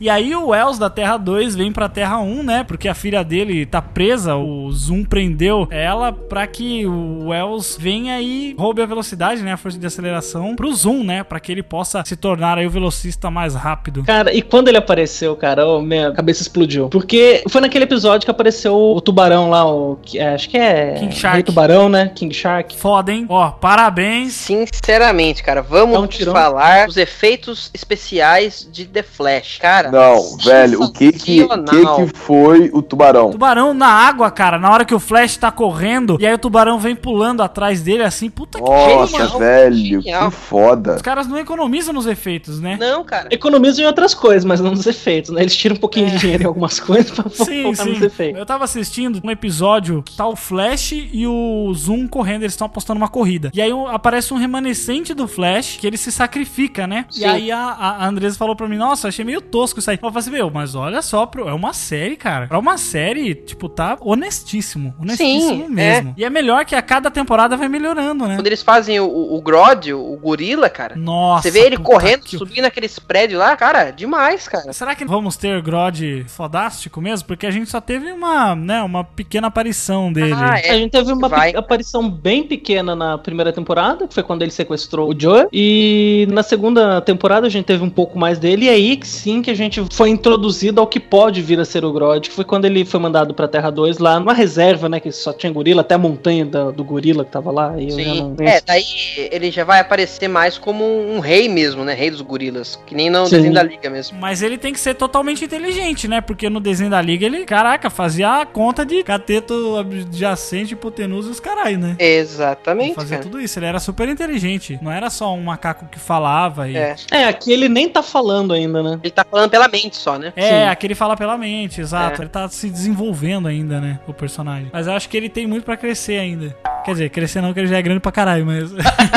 E 0.00 0.08
aí 0.08 0.34
o 0.34 0.48
Wells 0.48 0.78
da 0.78 0.88
Terra 0.88 1.16
2 1.16 1.56
vem 1.56 1.72
pra 1.72 1.88
Terra 1.88 2.20
1, 2.20 2.42
né? 2.44 2.62
Porque 2.64 2.88
a 2.88 2.94
filha 2.94 3.24
dele 3.24 3.66
tá 3.66 3.82
presa, 3.82 4.36
o 4.36 4.70
Zoom 4.70 5.04
prendeu 5.04 5.66
ela 5.70 6.12
pra 6.12 6.46
que 6.46 6.86
o 6.86 7.28
Wells 7.28 7.76
venha 7.78 8.20
e 8.20 8.54
roube 8.56 8.80
a 8.80 8.86
velocidade, 8.86 9.42
né? 9.42 9.52
A 9.52 9.56
força 9.56 9.76
de 9.78 9.86
aceleração 9.86 10.54
pro 10.54 10.72
Zoom, 10.72 11.02
né? 11.02 11.24
Pra 11.24 11.40
que 11.40 11.50
ele 11.50 11.62
possa 11.64 12.02
se 12.04 12.14
tornar 12.16 12.27
tornar 12.28 12.58
aí 12.58 12.66
o 12.66 12.70
velocista 12.70 13.30
mais 13.30 13.54
rápido. 13.54 14.04
Cara, 14.04 14.34
e 14.34 14.42
quando 14.42 14.68
ele 14.68 14.76
apareceu, 14.76 15.34
cara, 15.34 15.66
oh, 15.66 15.80
minha 15.80 16.12
cabeça 16.12 16.42
explodiu. 16.42 16.88
Porque 16.90 17.42
foi 17.48 17.60
naquele 17.62 17.84
episódio 17.84 18.26
que 18.26 18.30
apareceu 18.30 18.74
o 18.76 19.00
tubarão 19.00 19.48
lá, 19.48 19.64
o. 19.66 19.96
que- 20.02 20.18
é, 20.18 20.34
acho 20.34 20.48
que 20.50 20.58
é. 20.58 20.94
King 20.98 21.14
Shark. 21.14 21.36
Rei 21.36 21.42
Tubarão, 21.42 21.88
né? 21.88 22.12
King 22.14 22.34
Shark. 22.34 22.76
Foda, 22.76 23.10
hein? 23.12 23.24
Ó, 23.30 23.50
parabéns. 23.50 24.34
Sinceramente, 24.34 25.42
cara, 25.42 25.62
vamos 25.62 25.98
um 25.98 26.32
falar 26.32 26.86
dos 26.86 26.98
efeitos 26.98 27.70
especiais 27.72 28.68
de 28.70 28.84
The 28.84 29.02
Flash, 29.02 29.58
cara. 29.58 29.90
Não, 29.90 30.36
velho, 30.38 30.82
o 30.82 30.92
que 30.92 31.12
que, 31.12 31.42
o 31.42 31.64
que 31.64 31.86
que 32.10 32.18
foi 32.18 32.70
o 32.74 32.82
tubarão? 32.82 33.30
Tubarão 33.30 33.72
na 33.72 33.88
água, 33.88 34.30
cara, 34.30 34.58
na 34.58 34.70
hora 34.70 34.84
que 34.84 34.94
o 34.94 35.00
Flash 35.00 35.36
tá 35.38 35.50
correndo, 35.50 36.18
e 36.20 36.26
aí 36.26 36.34
o 36.34 36.38
tubarão 36.38 36.78
vem 36.78 36.94
pulando 36.94 37.42
atrás 37.42 37.80
dele 37.80 38.02
assim, 38.02 38.28
puta 38.28 38.58
que 38.58 38.64
Nossa, 38.68 39.38
velho, 39.38 39.74
genial. 40.02 40.30
que 40.30 40.36
foda. 40.36 40.96
Os 40.96 41.02
caras 41.02 41.26
não 41.26 41.38
economizam 41.38 41.94
nos 41.94 42.06
efeitos, 42.06 42.17
né? 42.60 42.76
Não, 42.78 43.04
cara. 43.04 43.28
Economizam 43.30 43.84
em 43.84 43.86
outras 43.86 44.14
coisas, 44.14 44.44
mas 44.44 44.60
não 44.60 44.70
nos 44.70 44.86
efeitos, 44.86 45.30
né? 45.30 45.42
Eles 45.42 45.56
tiram 45.56 45.76
um 45.76 45.78
pouquinho 45.78 46.10
de 46.10 46.18
dinheiro 46.18 46.42
em 46.42 46.46
algumas 46.46 46.78
coisas 46.80 47.10
pra 47.10 47.28
Sim, 47.30 47.62
focar 47.62 47.86
nos 47.86 47.98
sim. 47.98 48.04
efeitos. 48.04 48.38
Eu 48.38 48.46
tava 48.46 48.64
assistindo 48.64 49.20
um 49.22 49.30
episódio 49.30 50.02
que 50.02 50.16
tá 50.16 50.26
o 50.26 50.36
Flash 50.36 50.92
e 50.92 51.26
o 51.26 51.72
Zoom 51.74 52.06
correndo, 52.08 52.42
eles 52.42 52.52
estão 52.52 52.66
apostando 52.66 52.98
uma 52.98 53.08
corrida. 53.08 53.50
E 53.54 53.60
aí 53.60 53.70
aparece 53.88 54.32
um 54.32 54.36
remanescente 54.36 55.14
do 55.14 55.26
Flash 55.26 55.76
que 55.80 55.86
ele 55.86 55.96
se 55.96 56.10
sacrifica, 56.10 56.86
né? 56.86 57.06
E 57.10 57.20
Sim. 57.20 57.24
aí 57.24 57.52
a, 57.52 57.58
a 57.58 58.06
Andresa 58.06 58.36
falou 58.36 58.56
pra 58.56 58.68
mim: 58.68 58.76
Nossa, 58.76 59.08
achei 59.08 59.24
meio 59.24 59.40
tosco 59.40 59.78
isso 59.78 59.90
aí. 59.90 59.96
Eu 59.96 60.08
falei 60.08 60.18
assim: 60.18 60.30
Meu, 60.30 60.50
mas 60.50 60.74
olha 60.74 61.02
só, 61.02 61.28
é 61.46 61.52
uma 61.52 61.72
série, 61.72 62.16
cara. 62.16 62.46
Pra 62.46 62.58
uma 62.58 62.78
série, 62.78 63.34
tipo, 63.34 63.68
tá 63.68 63.96
honestíssimo. 64.00 64.94
Honestíssimo 65.00 65.66
Sim, 65.66 65.68
mesmo. 65.68 66.14
E 66.16 66.24
é 66.24 66.30
melhor 66.30 66.64
que 66.64 66.74
a 66.74 66.82
cada 66.82 67.10
temporada 67.10 67.56
vai 67.56 67.68
melhorando, 67.68 68.26
né? 68.26 68.36
Quando 68.36 68.46
eles 68.46 68.62
fazem 68.62 69.00
o, 69.00 69.06
o, 69.06 69.36
o 69.36 69.42
Grodd, 69.42 69.92
o, 69.92 70.16
gorila, 70.16 70.68
cara. 70.68 70.96
Nossa. 70.96 71.42
Você 71.42 71.50
vê 71.50 71.66
ele 71.66 71.76
puta 71.76 71.88
correndo, 72.08 72.24
que- 72.24 72.38
subindo 72.38 72.64
aqueles 72.64 72.98
prédios 72.98 73.38
lá, 73.38 73.56
cara, 73.56 73.90
demais, 73.90 74.48
cara. 74.48 74.72
Será 74.72 74.94
que 74.94 75.04
vamos 75.04 75.36
ter 75.36 75.60
Grodd 75.62 76.24
fodástico 76.28 77.00
mesmo? 77.00 77.26
Porque 77.26 77.46
a 77.46 77.50
gente 77.50 77.68
só 77.70 77.80
teve 77.80 78.10
uma, 78.12 78.54
né, 78.54 78.82
uma 78.82 79.04
pequena 79.04 79.48
aparição 79.48 80.12
dele. 80.12 80.32
Ah, 80.34 80.58
é. 80.58 80.70
A 80.70 80.74
gente 80.74 80.90
teve 80.90 81.12
uma 81.12 81.28
pe- 81.28 81.56
aparição 81.56 82.08
bem 82.08 82.42
pequena 82.44 82.94
na 82.94 83.18
primeira 83.18 83.52
temporada, 83.52 84.06
que 84.06 84.14
foi 84.14 84.22
quando 84.22 84.42
ele 84.42 84.50
sequestrou 84.50 85.10
o 85.10 85.18
Joe. 85.20 85.46
E 85.52 86.26
na 86.30 86.42
segunda 86.42 87.00
temporada 87.00 87.46
a 87.46 87.50
gente 87.50 87.64
teve 87.66 87.82
um 87.82 87.90
pouco 87.90 88.18
mais 88.18 88.38
dele. 88.38 88.66
E 88.66 88.68
aí 88.68 88.96
que 88.96 89.06
sim 89.06 89.42
que 89.42 89.50
a 89.50 89.54
gente 89.54 89.84
foi 89.92 90.08
introduzido 90.10 90.80
ao 90.80 90.86
que 90.86 91.00
pode 91.00 91.42
vir 91.42 91.58
a 91.60 91.64
ser 91.64 91.84
o 91.84 91.92
Grodd, 91.92 92.28
que 92.28 92.34
foi 92.34 92.44
quando 92.44 92.64
ele 92.64 92.84
foi 92.84 93.00
mandado 93.00 93.34
pra 93.34 93.48
Terra 93.48 93.70
2 93.70 93.98
lá 93.98 94.18
numa 94.18 94.32
reserva, 94.34 94.88
né? 94.88 95.00
Que 95.00 95.10
só 95.12 95.32
tinha 95.32 95.52
gorila, 95.52 95.80
até 95.82 95.94
a 95.94 95.98
montanha 95.98 96.44
da- 96.44 96.70
do 96.70 96.84
gorila 96.84 97.24
que 97.24 97.30
tava 97.30 97.50
lá. 97.50 97.74
E 97.78 97.88
eu 97.90 97.98
já 98.00 98.14
não. 98.14 98.36
Sim. 98.36 98.44
É, 98.46 98.60
daí 98.60 98.84
ele 99.30 99.50
já 99.50 99.64
vai 99.64 99.80
aparecer 99.80 100.28
mais 100.28 100.58
como 100.58 100.84
um 100.84 101.18
rei 101.20 101.48
mesmo, 101.48 101.84
né? 101.84 101.94
Rei 101.98 102.10
dos 102.10 102.20
gorilas. 102.20 102.78
Que 102.86 102.94
nem 102.94 103.10
no 103.10 103.26
Sim. 103.26 103.36
desenho 103.36 103.54
da 103.54 103.62
Liga 103.62 103.90
mesmo. 103.90 104.18
Mas 104.20 104.42
ele 104.42 104.56
tem 104.56 104.72
que 104.72 104.80
ser 104.80 104.94
totalmente 104.94 105.44
inteligente, 105.44 106.06
né? 106.08 106.20
Porque 106.20 106.48
no 106.48 106.60
desenho 106.60 106.90
da 106.90 107.00
liga 107.02 107.26
ele, 107.26 107.44
caraca, 107.44 107.90
fazia 107.90 108.40
a 108.42 108.46
conta 108.46 108.84
de 108.86 109.02
cateto 109.02 109.76
adjacente, 109.76 110.74
hipotenusa 110.74 111.28
e 111.28 111.32
os 111.32 111.40
caralho, 111.40 111.78
né? 111.78 111.96
Ele 111.98 112.18
Exatamente, 112.18 112.94
fazia 112.94 113.18
cara. 113.18 113.22
tudo 113.28 113.40
isso, 113.40 113.58
ele 113.58 113.66
era 113.66 113.80
super 113.80 114.08
inteligente. 114.08 114.78
Não 114.80 114.90
era 114.92 115.10
só 115.10 115.34
um 115.34 115.42
macaco 115.42 115.86
que 115.86 115.98
falava 115.98 116.68
e. 116.68 116.76
É. 116.76 116.94
É, 117.10 117.24
aqui 117.24 117.52
ele 117.52 117.68
nem 117.68 117.88
tá 117.88 118.02
falando 118.02 118.52
ainda, 118.54 118.82
né? 118.82 118.98
Ele 119.02 119.10
tá 119.10 119.24
falando 119.28 119.50
pela 119.50 119.66
mente 119.68 119.96
só, 119.96 120.18
né? 120.18 120.32
É, 120.36 120.48
Sim. 120.64 120.68
aquele 120.68 120.94
fala 120.94 121.16
pela 121.16 121.36
mente, 121.36 121.80
exato. 121.80 122.20
É. 122.20 122.24
Ele 122.24 122.30
tá 122.30 122.48
se 122.48 122.70
desenvolvendo 122.70 123.48
ainda, 123.48 123.80
né? 123.80 123.98
O 124.06 124.12
personagem. 124.12 124.68
Mas 124.72 124.86
eu 124.86 124.92
acho 124.92 125.08
que 125.08 125.16
ele 125.16 125.28
tem 125.28 125.46
muito 125.46 125.64
pra 125.64 125.76
crescer 125.76 126.18
ainda. 126.18 126.56
Quer 126.84 126.92
dizer, 126.92 127.10
crescer 127.10 127.40
não, 127.40 127.52
que 127.52 127.60
ele 127.60 127.66
já 127.66 127.78
é 127.78 127.82
grande 127.82 128.00
pra 128.00 128.12
caralho, 128.12 128.46
mas. 128.46 128.70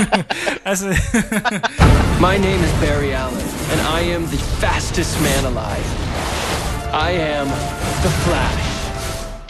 Essa- 0.66 0.90
My 2.20 2.38
name 2.38 2.64
is 2.64 2.71
Barry 2.80 3.14
Allen, 3.14 3.40
and 3.72 3.82
I 3.82 4.02
am 4.02 4.24
the 4.24 4.38
fastest 4.38 5.20
man 5.22 5.46
alive. 5.46 5.86
I 6.94 7.12
am 7.12 7.48
the 7.48 8.10
Flash. 8.24 8.71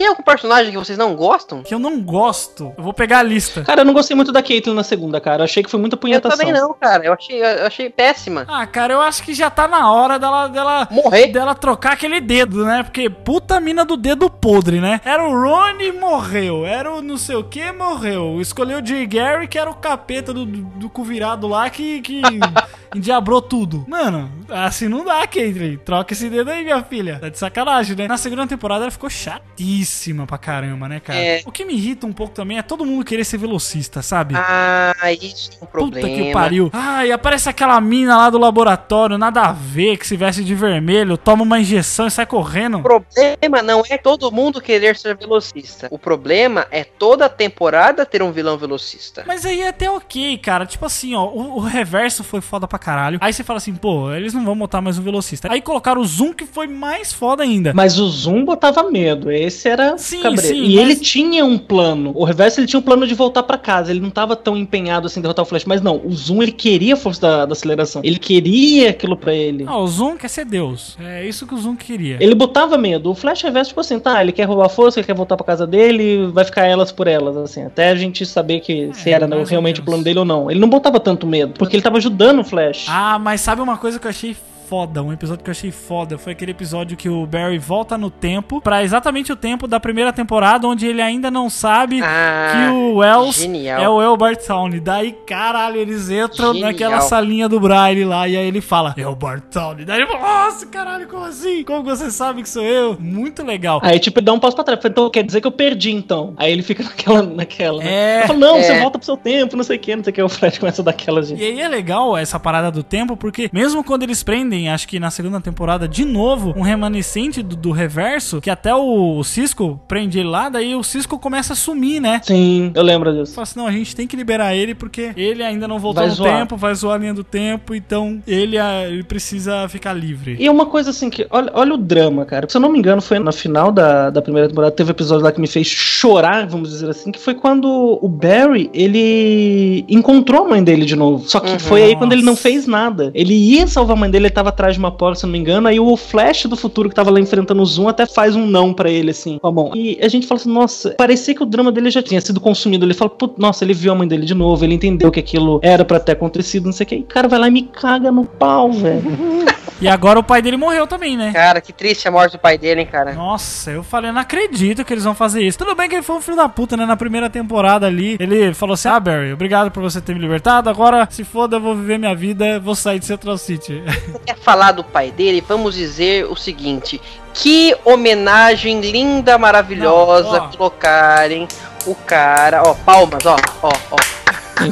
Tem 0.01 0.07
algum 0.07 0.23
personagem 0.23 0.71
que 0.71 0.77
vocês 0.79 0.97
não 0.97 1.15
gostam? 1.15 1.61
que 1.61 1.75
eu 1.75 1.77
não 1.77 2.01
gosto. 2.01 2.73
Eu 2.75 2.83
vou 2.83 2.91
pegar 2.91 3.19
a 3.19 3.23
lista. 3.23 3.61
Cara, 3.61 3.81
eu 3.81 3.85
não 3.85 3.93
gostei 3.93 4.15
muito 4.15 4.31
da 4.31 4.41
Caitlyn 4.41 4.73
na 4.73 4.81
segunda, 4.83 5.21
cara. 5.21 5.41
Eu 5.41 5.43
achei 5.43 5.61
que 5.61 5.69
foi 5.69 5.79
muita 5.79 5.93
Eu 5.95 5.99
punhetação. 5.99 6.39
também 6.39 6.51
não, 6.51 6.73
cara. 6.73 7.05
Eu 7.05 7.13
achei, 7.13 7.39
eu 7.39 7.67
achei 7.67 7.87
péssima. 7.87 8.43
Ah, 8.47 8.65
cara, 8.65 8.93
eu 8.95 9.01
acho 9.01 9.21
que 9.21 9.31
já 9.31 9.51
tá 9.51 9.67
na 9.67 9.91
hora 9.91 10.17
dela, 10.17 10.47
dela 10.47 10.87
Morrer. 10.89 11.27
dela 11.27 11.53
trocar 11.53 11.93
aquele 11.93 12.19
dedo, 12.19 12.65
né? 12.65 12.81
Porque 12.81 13.11
puta 13.11 13.59
mina 13.59 13.85
do 13.85 13.95
dedo 13.95 14.27
podre, 14.27 14.81
né? 14.81 14.99
Era 15.05 15.23
o 15.23 15.39
Rony, 15.39 15.91
morreu. 15.91 16.65
Era 16.65 16.91
o 16.91 16.99
não 17.03 17.15
sei 17.17 17.35
o 17.35 17.43
que, 17.43 17.71
morreu. 17.71 18.41
Escolheu 18.41 18.79
o 18.79 18.85
Jay 18.85 19.05
Gary, 19.05 19.47
que 19.47 19.59
era 19.59 19.69
o 19.69 19.75
capeta 19.75 20.33
do, 20.33 20.47
do, 20.47 20.61
do 20.63 20.89
cu 20.89 21.03
virado 21.03 21.47
lá, 21.47 21.69
que, 21.69 22.01
que 22.01 22.23
endiabrou 22.95 23.39
tudo. 23.39 23.85
Mano, 23.87 24.31
assim 24.49 24.87
não 24.87 25.05
dá, 25.05 25.27
Caitlyn. 25.27 25.77
Troca 25.77 26.13
esse 26.13 26.27
dedo 26.27 26.49
aí, 26.49 26.63
minha 26.63 26.81
filha. 26.81 27.19
Tá 27.21 27.29
de 27.29 27.37
sacanagem, 27.37 27.95
né? 27.95 28.07
Na 28.07 28.17
segunda 28.17 28.47
temporada 28.47 28.85
ela 28.85 28.91
ficou 28.91 29.07
chatíssima 29.07 29.90
pra 30.27 30.37
caramba, 30.37 30.87
né, 30.87 30.99
cara? 30.99 31.19
É. 31.19 31.41
O 31.45 31.51
que 31.51 31.65
me 31.65 31.73
irrita 31.73 32.05
um 32.05 32.13
pouco 32.13 32.33
também 32.33 32.57
é 32.57 32.61
todo 32.61 32.85
mundo 32.85 33.03
querer 33.05 33.23
ser 33.23 33.37
velocista, 33.37 34.01
sabe? 34.01 34.35
Ah, 34.37 34.93
isso 35.11 35.51
é 35.59 35.63
um 35.63 35.67
problema. 35.67 36.07
Puta 36.07 36.21
que 36.21 36.31
pariu. 36.31 36.69
Ai, 36.73 37.11
aparece 37.11 37.49
aquela 37.49 37.79
mina 37.81 38.17
lá 38.17 38.29
do 38.29 38.37
laboratório, 38.37 39.17
nada 39.17 39.41
a 39.41 39.51
ver, 39.51 39.97
que 39.97 40.07
se 40.07 40.15
veste 40.15 40.43
de 40.43 40.55
vermelho, 40.55 41.17
toma 41.17 41.43
uma 41.43 41.59
injeção 41.59 42.07
e 42.07 42.11
sai 42.11 42.25
correndo. 42.25 42.77
O 42.79 42.83
problema 42.83 43.61
não 43.61 43.83
é 43.89 43.97
todo 43.97 44.31
mundo 44.31 44.61
querer 44.61 44.97
ser 44.97 45.15
velocista. 45.15 45.87
O 45.91 45.99
problema 45.99 46.67
é 46.71 46.83
toda 46.83 47.29
temporada 47.29 48.05
ter 48.05 48.21
um 48.21 48.31
vilão 48.31 48.57
velocista. 48.57 49.23
Mas 49.27 49.45
aí 49.45 49.61
é 49.61 49.69
até 49.69 49.89
ok, 49.89 50.37
cara. 50.37 50.65
Tipo 50.65 50.85
assim, 50.85 51.15
ó, 51.15 51.25
o, 51.25 51.57
o 51.57 51.59
reverso 51.59 52.23
foi 52.23 52.41
foda 52.41 52.67
pra 52.67 52.79
caralho. 52.79 53.17
Aí 53.21 53.33
você 53.33 53.43
fala 53.43 53.57
assim, 53.57 53.73
pô, 53.73 54.11
eles 54.13 54.33
não 54.33 54.43
vão 54.45 54.57
botar 54.57 54.81
mais 54.81 54.97
um 54.97 55.03
velocista. 55.03 55.51
Aí 55.51 55.61
colocaram 55.61 56.01
o 56.01 56.05
Zoom, 56.05 56.33
que 56.33 56.45
foi 56.45 56.67
mais 56.67 57.11
foda 57.13 57.43
ainda. 57.43 57.73
Mas 57.73 57.99
o 57.99 58.07
Zoom 58.07 58.45
botava 58.45 58.83
medo. 58.89 59.31
Esse 59.31 59.69
era 59.71 59.97
Sim, 59.97 60.21
cabreiro. 60.21 60.55
sim, 60.55 60.63
E 60.63 60.75
mas- 60.75 60.83
ele 60.85 60.95
tinha 60.97 61.45
um 61.45 61.57
plano. 61.57 62.11
O 62.15 62.23
Reverso 62.23 62.59
ele 62.59 62.67
tinha 62.67 62.79
um 62.79 62.83
plano 62.83 63.07
de 63.07 63.13
voltar 63.13 63.43
pra 63.43 63.57
casa. 63.57 63.91
Ele 63.91 63.99
não 63.99 64.09
tava 64.09 64.35
tão 64.35 64.55
empenhado 64.57 65.07
assim 65.07 65.19
em 65.19 65.21
derrotar 65.23 65.43
o 65.43 65.47
Flash. 65.47 65.65
Mas 65.65 65.81
não, 65.81 66.01
o 66.03 66.11
Zoom 66.11 66.43
ele 66.43 66.51
queria 66.51 66.93
a 66.93 66.97
força 66.97 67.21
da, 67.21 67.45
da 67.45 67.53
aceleração. 67.53 68.01
Ele 68.03 68.19
queria 68.19 68.89
aquilo 68.91 69.15
pra 69.17 69.33
ele. 69.33 69.63
Ah, 69.67 69.77
o 69.77 69.87
Zoom 69.87 70.17
quer 70.17 70.27
ser 70.29 70.45
Deus. 70.45 70.97
É 70.99 71.25
isso 71.25 71.47
que 71.47 71.53
o 71.53 71.57
Zoom 71.57 71.75
queria. 71.75 72.17
Ele 72.19 72.35
botava 72.35 72.77
medo. 72.77 73.09
O 73.11 73.15
Flash 73.15 73.41
Reverso, 73.41 73.69
tipo 73.69 73.81
assim, 73.81 73.99
tá, 73.99 74.21
ele 74.21 74.31
quer 74.31 74.43
roubar 74.45 74.65
a 74.65 74.69
força, 74.69 74.99
ele 74.99 75.07
quer 75.07 75.15
voltar 75.15 75.35
pra 75.37 75.45
casa 75.45 75.65
dele, 75.65 76.27
vai 76.33 76.43
ficar 76.45 76.65
elas 76.65 76.91
por 76.91 77.07
elas, 77.07 77.35
assim, 77.37 77.63
até 77.63 77.89
a 77.89 77.95
gente 77.95 78.25
saber 78.25 78.59
que 78.59 78.89
se 78.93 79.09
era 79.09 79.25
realmente 79.27 79.75
menos. 79.75 79.79
o 79.79 79.83
plano 79.83 80.03
dele 80.03 80.19
ou 80.19 80.25
não. 80.25 80.49
Ele 80.51 80.59
não 80.59 80.69
botava 80.69 80.99
tanto 80.99 81.25
medo, 81.25 81.53
porque 81.57 81.75
ele 81.75 81.83
tava 81.83 81.97
ajudando 81.97 82.39
o 82.39 82.43
Flash. 82.43 82.85
Ah, 82.89 83.17
mas 83.19 83.41
sabe 83.41 83.61
uma 83.61 83.77
coisa 83.77 83.99
que 83.99 84.05
eu 84.05 84.09
achei 84.09 84.35
foda, 84.71 85.03
um 85.03 85.11
episódio 85.11 85.43
que 85.43 85.49
eu 85.49 85.51
achei 85.51 85.69
foda, 85.69 86.17
foi 86.17 86.31
aquele 86.31 86.51
episódio 86.51 86.95
que 86.95 87.09
o 87.09 87.25
Barry 87.25 87.57
volta 87.57 87.97
no 87.97 88.09
tempo, 88.09 88.61
pra 88.61 88.81
exatamente 88.81 89.29
o 89.29 89.35
tempo 89.35 89.67
da 89.67 89.81
primeira 89.81 90.13
temporada, 90.13 90.65
onde 90.65 90.87
ele 90.87 91.01
ainda 91.01 91.29
não 91.29 91.49
sabe 91.49 91.99
Ah, 92.01 92.51
que 92.53 92.71
o 92.71 92.95
Wells 92.99 93.37
genial. 93.37 93.81
é 93.81 93.89
o 93.89 94.01
Elbert 94.01 94.37
Towney. 94.47 94.79
Daí, 94.79 95.11
caralho, 95.27 95.75
eles 95.75 96.09
entram 96.09 96.53
Genial. 96.53 96.71
naquela 96.71 97.01
salinha 97.01 97.49
do 97.49 97.59
Braille 97.59 98.05
lá, 98.05 98.29
e 98.29 98.37
aí 98.37 98.47
ele 98.47 98.61
fala, 98.61 98.95
Elbert 98.97 99.41
Towney. 99.51 99.83
Daí 99.83 99.97
ele 100.03 100.07
fala, 100.07 100.45
nossa, 100.45 100.65
caralho, 100.67 101.05
como 101.09 101.25
assim? 101.25 101.65
Como 101.65 101.83
você 101.83 102.09
sabe 102.09 102.41
que 102.41 102.47
sou 102.47 102.63
eu? 102.63 102.95
Muito 102.97 103.43
legal. 103.43 103.81
Aí, 103.83 103.99
tipo, 103.99 104.21
dá 104.21 104.31
um 104.31 104.39
passo 104.39 104.55
pra 104.55 104.63
trás. 104.63 104.79
Então 104.85 105.09
quer 105.09 105.25
dizer 105.25 105.41
que 105.41 105.47
eu 105.47 105.51
perdi, 105.51 105.91
então. 105.91 106.33
Aí 106.37 106.49
ele 106.49 106.63
fica 106.63 106.81
naquela. 106.87 107.23
naquela 107.23 107.83
né? 107.83 107.91
É. 107.91 108.17
Ele 108.19 108.27
fala, 108.27 108.39
não, 108.39 108.55
É. 108.55 108.63
você 108.63 108.79
volta 108.79 108.97
pro 108.97 109.05
seu 109.05 109.17
tempo, 109.17 109.57
não 109.57 109.65
sei 109.65 109.75
o 109.75 109.79
que, 109.81 109.93
não 109.97 110.03
sei 110.05 110.11
o 110.11 110.13
que. 110.13 110.21
O 110.21 110.29
Flash 110.29 110.57
começa 110.59 110.81
a 110.81 110.85
dar 110.85 110.91
aquela 110.91 111.21
gente. 111.21 111.41
E 111.41 111.45
aí 111.45 111.59
é 111.59 111.67
legal 111.67 112.15
essa 112.17 112.39
parada 112.39 112.71
do 112.71 112.83
tempo, 112.83 113.17
porque 113.17 113.49
mesmo 113.51 113.83
quando 113.83 114.03
eles 114.03 114.23
prendem, 114.23 114.60
acho 114.67 114.87
que 114.87 114.99
na 114.99 115.09
segunda 115.11 115.39
temporada, 115.39 115.87
de 115.87 116.05
novo, 116.05 116.53
um 116.57 116.61
remanescente 116.61 117.41
do, 117.41 117.55
do 117.55 117.71
reverso, 117.71 118.41
que 118.41 118.49
até 118.49 118.73
o, 118.75 119.17
o 119.17 119.23
Cisco 119.23 119.79
prende 119.87 120.19
ele 120.19 120.29
lá, 120.29 120.49
daí 120.49 120.75
o 120.75 120.83
Cisco 120.83 121.17
começa 121.19 121.53
a 121.53 121.55
sumir, 121.55 121.99
né? 122.01 122.21
Sim, 122.23 122.71
eu 122.75 122.83
lembro 122.83 123.13
disso. 123.13 123.33
Fala 123.33 123.43
assim, 123.43 123.59
não, 123.59 123.67
a 123.67 123.71
gente 123.71 123.95
tem 123.95 124.07
que 124.07 124.15
liberar 124.15 124.55
ele 124.55 124.73
porque 124.75 125.11
ele 125.15 125.43
ainda 125.43 125.67
não 125.67 125.79
voltou 125.79 126.01
Vai 126.03 126.09
no 126.09 126.15
zoar. 126.15 126.39
tempo, 126.39 126.57
vai 126.57 126.73
zoar 126.75 126.95
a 126.95 126.97
linha 126.99 127.13
do 127.13 127.23
tempo, 127.23 127.73
então 127.75 128.21
ele, 128.27 128.57
ele 128.57 129.03
precisa 129.03 129.67
ficar 129.69 129.93
livre. 129.93 130.35
E 130.39 130.49
uma 130.49 130.65
coisa 130.65 130.89
assim 130.89 131.09
que. 131.09 131.25
Olha, 131.29 131.51
olha 131.53 131.73
o 131.73 131.77
drama, 131.77 132.25
cara. 132.25 132.47
Se 132.49 132.57
eu 132.57 132.61
não 132.61 132.71
me 132.71 132.79
engano, 132.79 133.01
foi 133.01 133.19
na 133.19 133.31
final 133.31 133.71
da, 133.71 134.09
da 134.09 134.21
primeira 134.21 134.47
temporada. 134.49 134.73
Teve 134.75 134.89
um 134.89 134.93
episódio 134.93 135.23
lá 135.23 135.31
que 135.31 135.39
me 135.41 135.47
fez 135.47 135.67
chorar, 135.67 136.45
vamos 136.47 136.69
dizer 136.69 136.89
assim. 136.89 137.11
Que 137.11 137.19
foi 137.19 137.33
quando 137.35 137.99
o 138.01 138.07
Barry 138.07 138.69
ele 138.73 139.85
encontrou 139.89 140.45
a 140.45 140.49
mãe 140.49 140.63
dele 140.63 140.85
de 140.85 140.95
novo. 140.95 141.27
Só 141.27 141.39
que 141.39 141.51
Uhum. 141.51 141.59
foi 141.59 141.83
aí 141.83 141.95
quando 141.97 142.13
ele 142.13 142.21
não 142.21 142.35
fez 142.35 142.65
nada. 142.65 143.11
Ele 143.13 143.33
ia 143.33 143.67
salvar 143.67 143.97
a 143.97 143.99
mãe 143.99 144.09
dele, 144.09 144.27
ele 144.27 144.33
tava 144.41 144.49
atrás 144.49 144.73
de 144.73 144.79
uma 144.79 144.91
porta, 144.91 145.19
se 145.19 145.25
não 145.25 145.31
me 145.31 145.39
engano. 145.39 145.67
Aí 145.67 145.79
o 145.79 145.95
Flash 145.95 146.45
do 146.45 146.57
futuro 146.57 146.89
que 146.89 146.95
tava 146.95 147.11
lá 147.11 147.19
enfrentando 147.19 147.61
o 147.61 147.65
Zoom 147.65 147.87
até 147.87 148.05
faz 148.05 148.35
um 148.35 148.45
não 148.45 148.73
pra 148.73 148.89
ele, 148.89 149.11
assim, 149.11 149.37
com 149.37 149.47
a 149.47 149.51
mão. 149.51 149.71
E 149.75 149.99
a 150.01 150.07
gente 150.07 150.27
fala 150.27 150.41
assim, 150.41 150.51
nossa, 150.51 150.91
parecia 150.91 151.35
que 151.35 151.43
o 151.43 151.45
drama 151.45 151.71
dele 151.71 151.89
já 151.91 152.01
tinha 152.01 152.19
sido 152.19 152.39
consumido. 152.39 152.85
Ele 152.85 152.93
fala, 152.93 153.11
nossa, 153.37 153.63
ele 153.63 153.73
viu 153.73 153.91
a 153.91 153.95
mãe 153.95 154.07
dele 154.07 154.25
de 154.25 154.33
novo, 154.33 154.65
ele 154.65 154.73
entendeu 154.73 155.11
que 155.11 155.19
aquilo 155.19 155.59
era 155.61 155.85
pra 155.85 155.99
ter 155.99 156.13
acontecido, 156.13 156.65
não 156.65 156.73
sei 156.73 156.85
o 156.85 156.87
que. 156.87 156.95
E 156.95 156.99
o 157.01 157.03
cara 157.03 157.27
vai 157.27 157.39
lá 157.39 157.47
e 157.47 157.51
me 157.51 157.61
caga 157.63 158.11
no 158.11 158.25
pau, 158.25 158.71
velho. 158.71 159.01
E 159.81 159.87
agora 159.87 160.19
o 160.19 160.23
pai 160.23 160.43
dele 160.43 160.57
morreu 160.57 160.85
também, 160.85 161.17
né? 161.17 161.31
Cara, 161.33 161.59
que 161.59 161.73
triste 161.73 162.07
a 162.07 162.11
morte 162.11 162.33
do 162.33 162.39
pai 162.39 162.55
dele, 162.55 162.81
hein, 162.81 162.87
cara. 162.87 163.13
Nossa, 163.13 163.71
eu 163.71 163.81
falei, 163.81 164.11
não 164.11 164.21
acredito 164.21 164.85
que 164.85 164.93
eles 164.93 165.03
vão 165.03 165.15
fazer 165.15 165.41
isso. 165.41 165.57
Tudo 165.57 165.73
bem 165.73 165.89
que 165.89 165.95
ele 165.95 166.03
foi 166.03 166.15
um 166.15 166.21
filho 166.21 166.37
da 166.37 166.47
puta, 166.47 166.77
né? 166.77 166.85
Na 166.85 166.95
primeira 166.95 167.31
temporada 167.31 167.87
ali, 167.87 168.15
ele 168.19 168.53
falou 168.53 168.75
assim: 168.75 168.89
Ah, 168.89 168.99
Barry, 168.99 169.33
obrigado 169.33 169.71
por 169.71 169.81
você 169.81 169.99
ter 169.99 170.13
me 170.13 170.21
libertado. 170.21 170.69
Agora, 170.69 171.07
se 171.09 171.23
foda, 171.23 171.55
eu 171.55 171.61
vou 171.61 171.75
viver 171.75 171.97
minha 171.97 172.13
vida, 172.13 172.59
vou 172.59 172.75
sair 172.75 172.99
de 172.99 173.05
Central 173.05 173.37
City. 173.39 173.81
Você 174.11 174.19
quer 174.25 174.37
falar 174.37 174.71
do 174.71 174.83
pai 174.83 175.09
dele? 175.11 175.43
Vamos 175.47 175.73
dizer 175.73 176.25
o 176.25 176.35
seguinte: 176.35 177.01
que 177.33 177.75
homenagem 177.83 178.81
linda, 178.81 179.37
maravilhosa 179.37 180.41
Não, 180.41 180.51
colocarem 180.51 181.47
o 181.87 181.95
cara. 181.95 182.61
Ó, 182.63 182.75
palmas, 182.75 183.25
ó, 183.25 183.35
ó, 183.63 183.71
ó. 183.91 183.97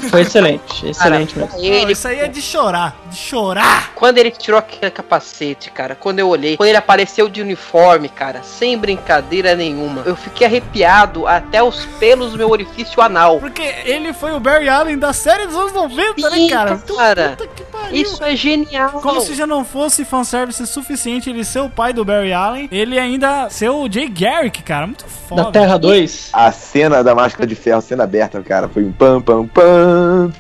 Foi 0.09 0.21
excelente, 0.21 0.87
excelente 0.87 1.35
Cara, 1.35 1.47
mesmo. 1.47 1.65
ele, 1.65 1.91
isso 1.93 2.07
aí 2.07 2.19
é 2.19 2.27
de 2.27 2.41
chorar, 2.41 2.95
de 3.09 3.17
chorar. 3.17 3.91
Quando 3.95 4.17
ele 4.17 4.31
tirou 4.31 4.59
aquele 4.59 4.91
capacete, 4.91 5.71
cara, 5.71 5.95
quando 5.95 6.19
eu 6.19 6.27
olhei, 6.27 6.57
quando 6.57 6.69
ele 6.69 6.77
apareceu 6.77 7.27
de 7.29 7.41
uniforme, 7.41 8.09
cara, 8.09 8.41
sem 8.43 8.77
brincadeira 8.77 9.55
nenhuma, 9.55 10.03
eu 10.05 10.15
fiquei 10.15 10.45
arrepiado 10.47 11.27
até 11.27 11.61
os 11.63 11.85
pelos 11.99 12.31
do 12.31 12.37
meu 12.37 12.49
orifício 12.49 13.01
anal. 13.01 13.39
Porque 13.39 13.61
ele 13.85 14.13
foi 14.13 14.31
o 14.33 14.39
Barry 14.39 14.69
Allen 14.69 14.97
da 14.97 15.13
série 15.13 15.45
dos 15.45 15.55
anos 15.55 15.73
90, 15.73 16.29
né, 16.29 16.35
Sim, 16.35 16.49
cara? 16.49 16.77
cara. 16.77 17.29
Puta 17.37 17.47
que 17.47 17.63
pariu. 17.63 17.95
Isso 18.01 18.23
é 18.23 18.35
genial. 18.35 18.91
Como 19.01 19.21
se 19.21 19.33
já 19.33 19.47
não 19.47 19.63
fosse 19.63 20.05
fanservice 20.05 20.65
suficiente 20.67 21.29
ele 21.29 21.43
ser 21.43 21.59
o 21.59 21.69
pai 21.69 21.93
do 21.93 22.03
Barry 22.05 22.33
Allen, 22.33 22.67
ele 22.71 22.99
ainda 22.99 23.49
ser 23.49 23.69
o 23.69 23.89
Jay 23.91 24.07
Garrick, 24.07 24.61
cara. 24.63 24.87
Muito 24.87 25.05
foda. 25.05 25.43
Da 25.43 25.51
Terra 25.51 25.77
2. 25.77 26.29
A 26.33 26.51
cena 26.51 27.03
da 27.03 27.15
máscara 27.15 27.47
de 27.47 27.55
ferro, 27.55 27.81
cena 27.81 28.03
aberta, 28.03 28.41
cara, 28.41 28.67
foi 28.67 28.83
um 28.83 28.91
pam, 28.91 29.21
pam, 29.21 29.47
pam. 29.47 29.78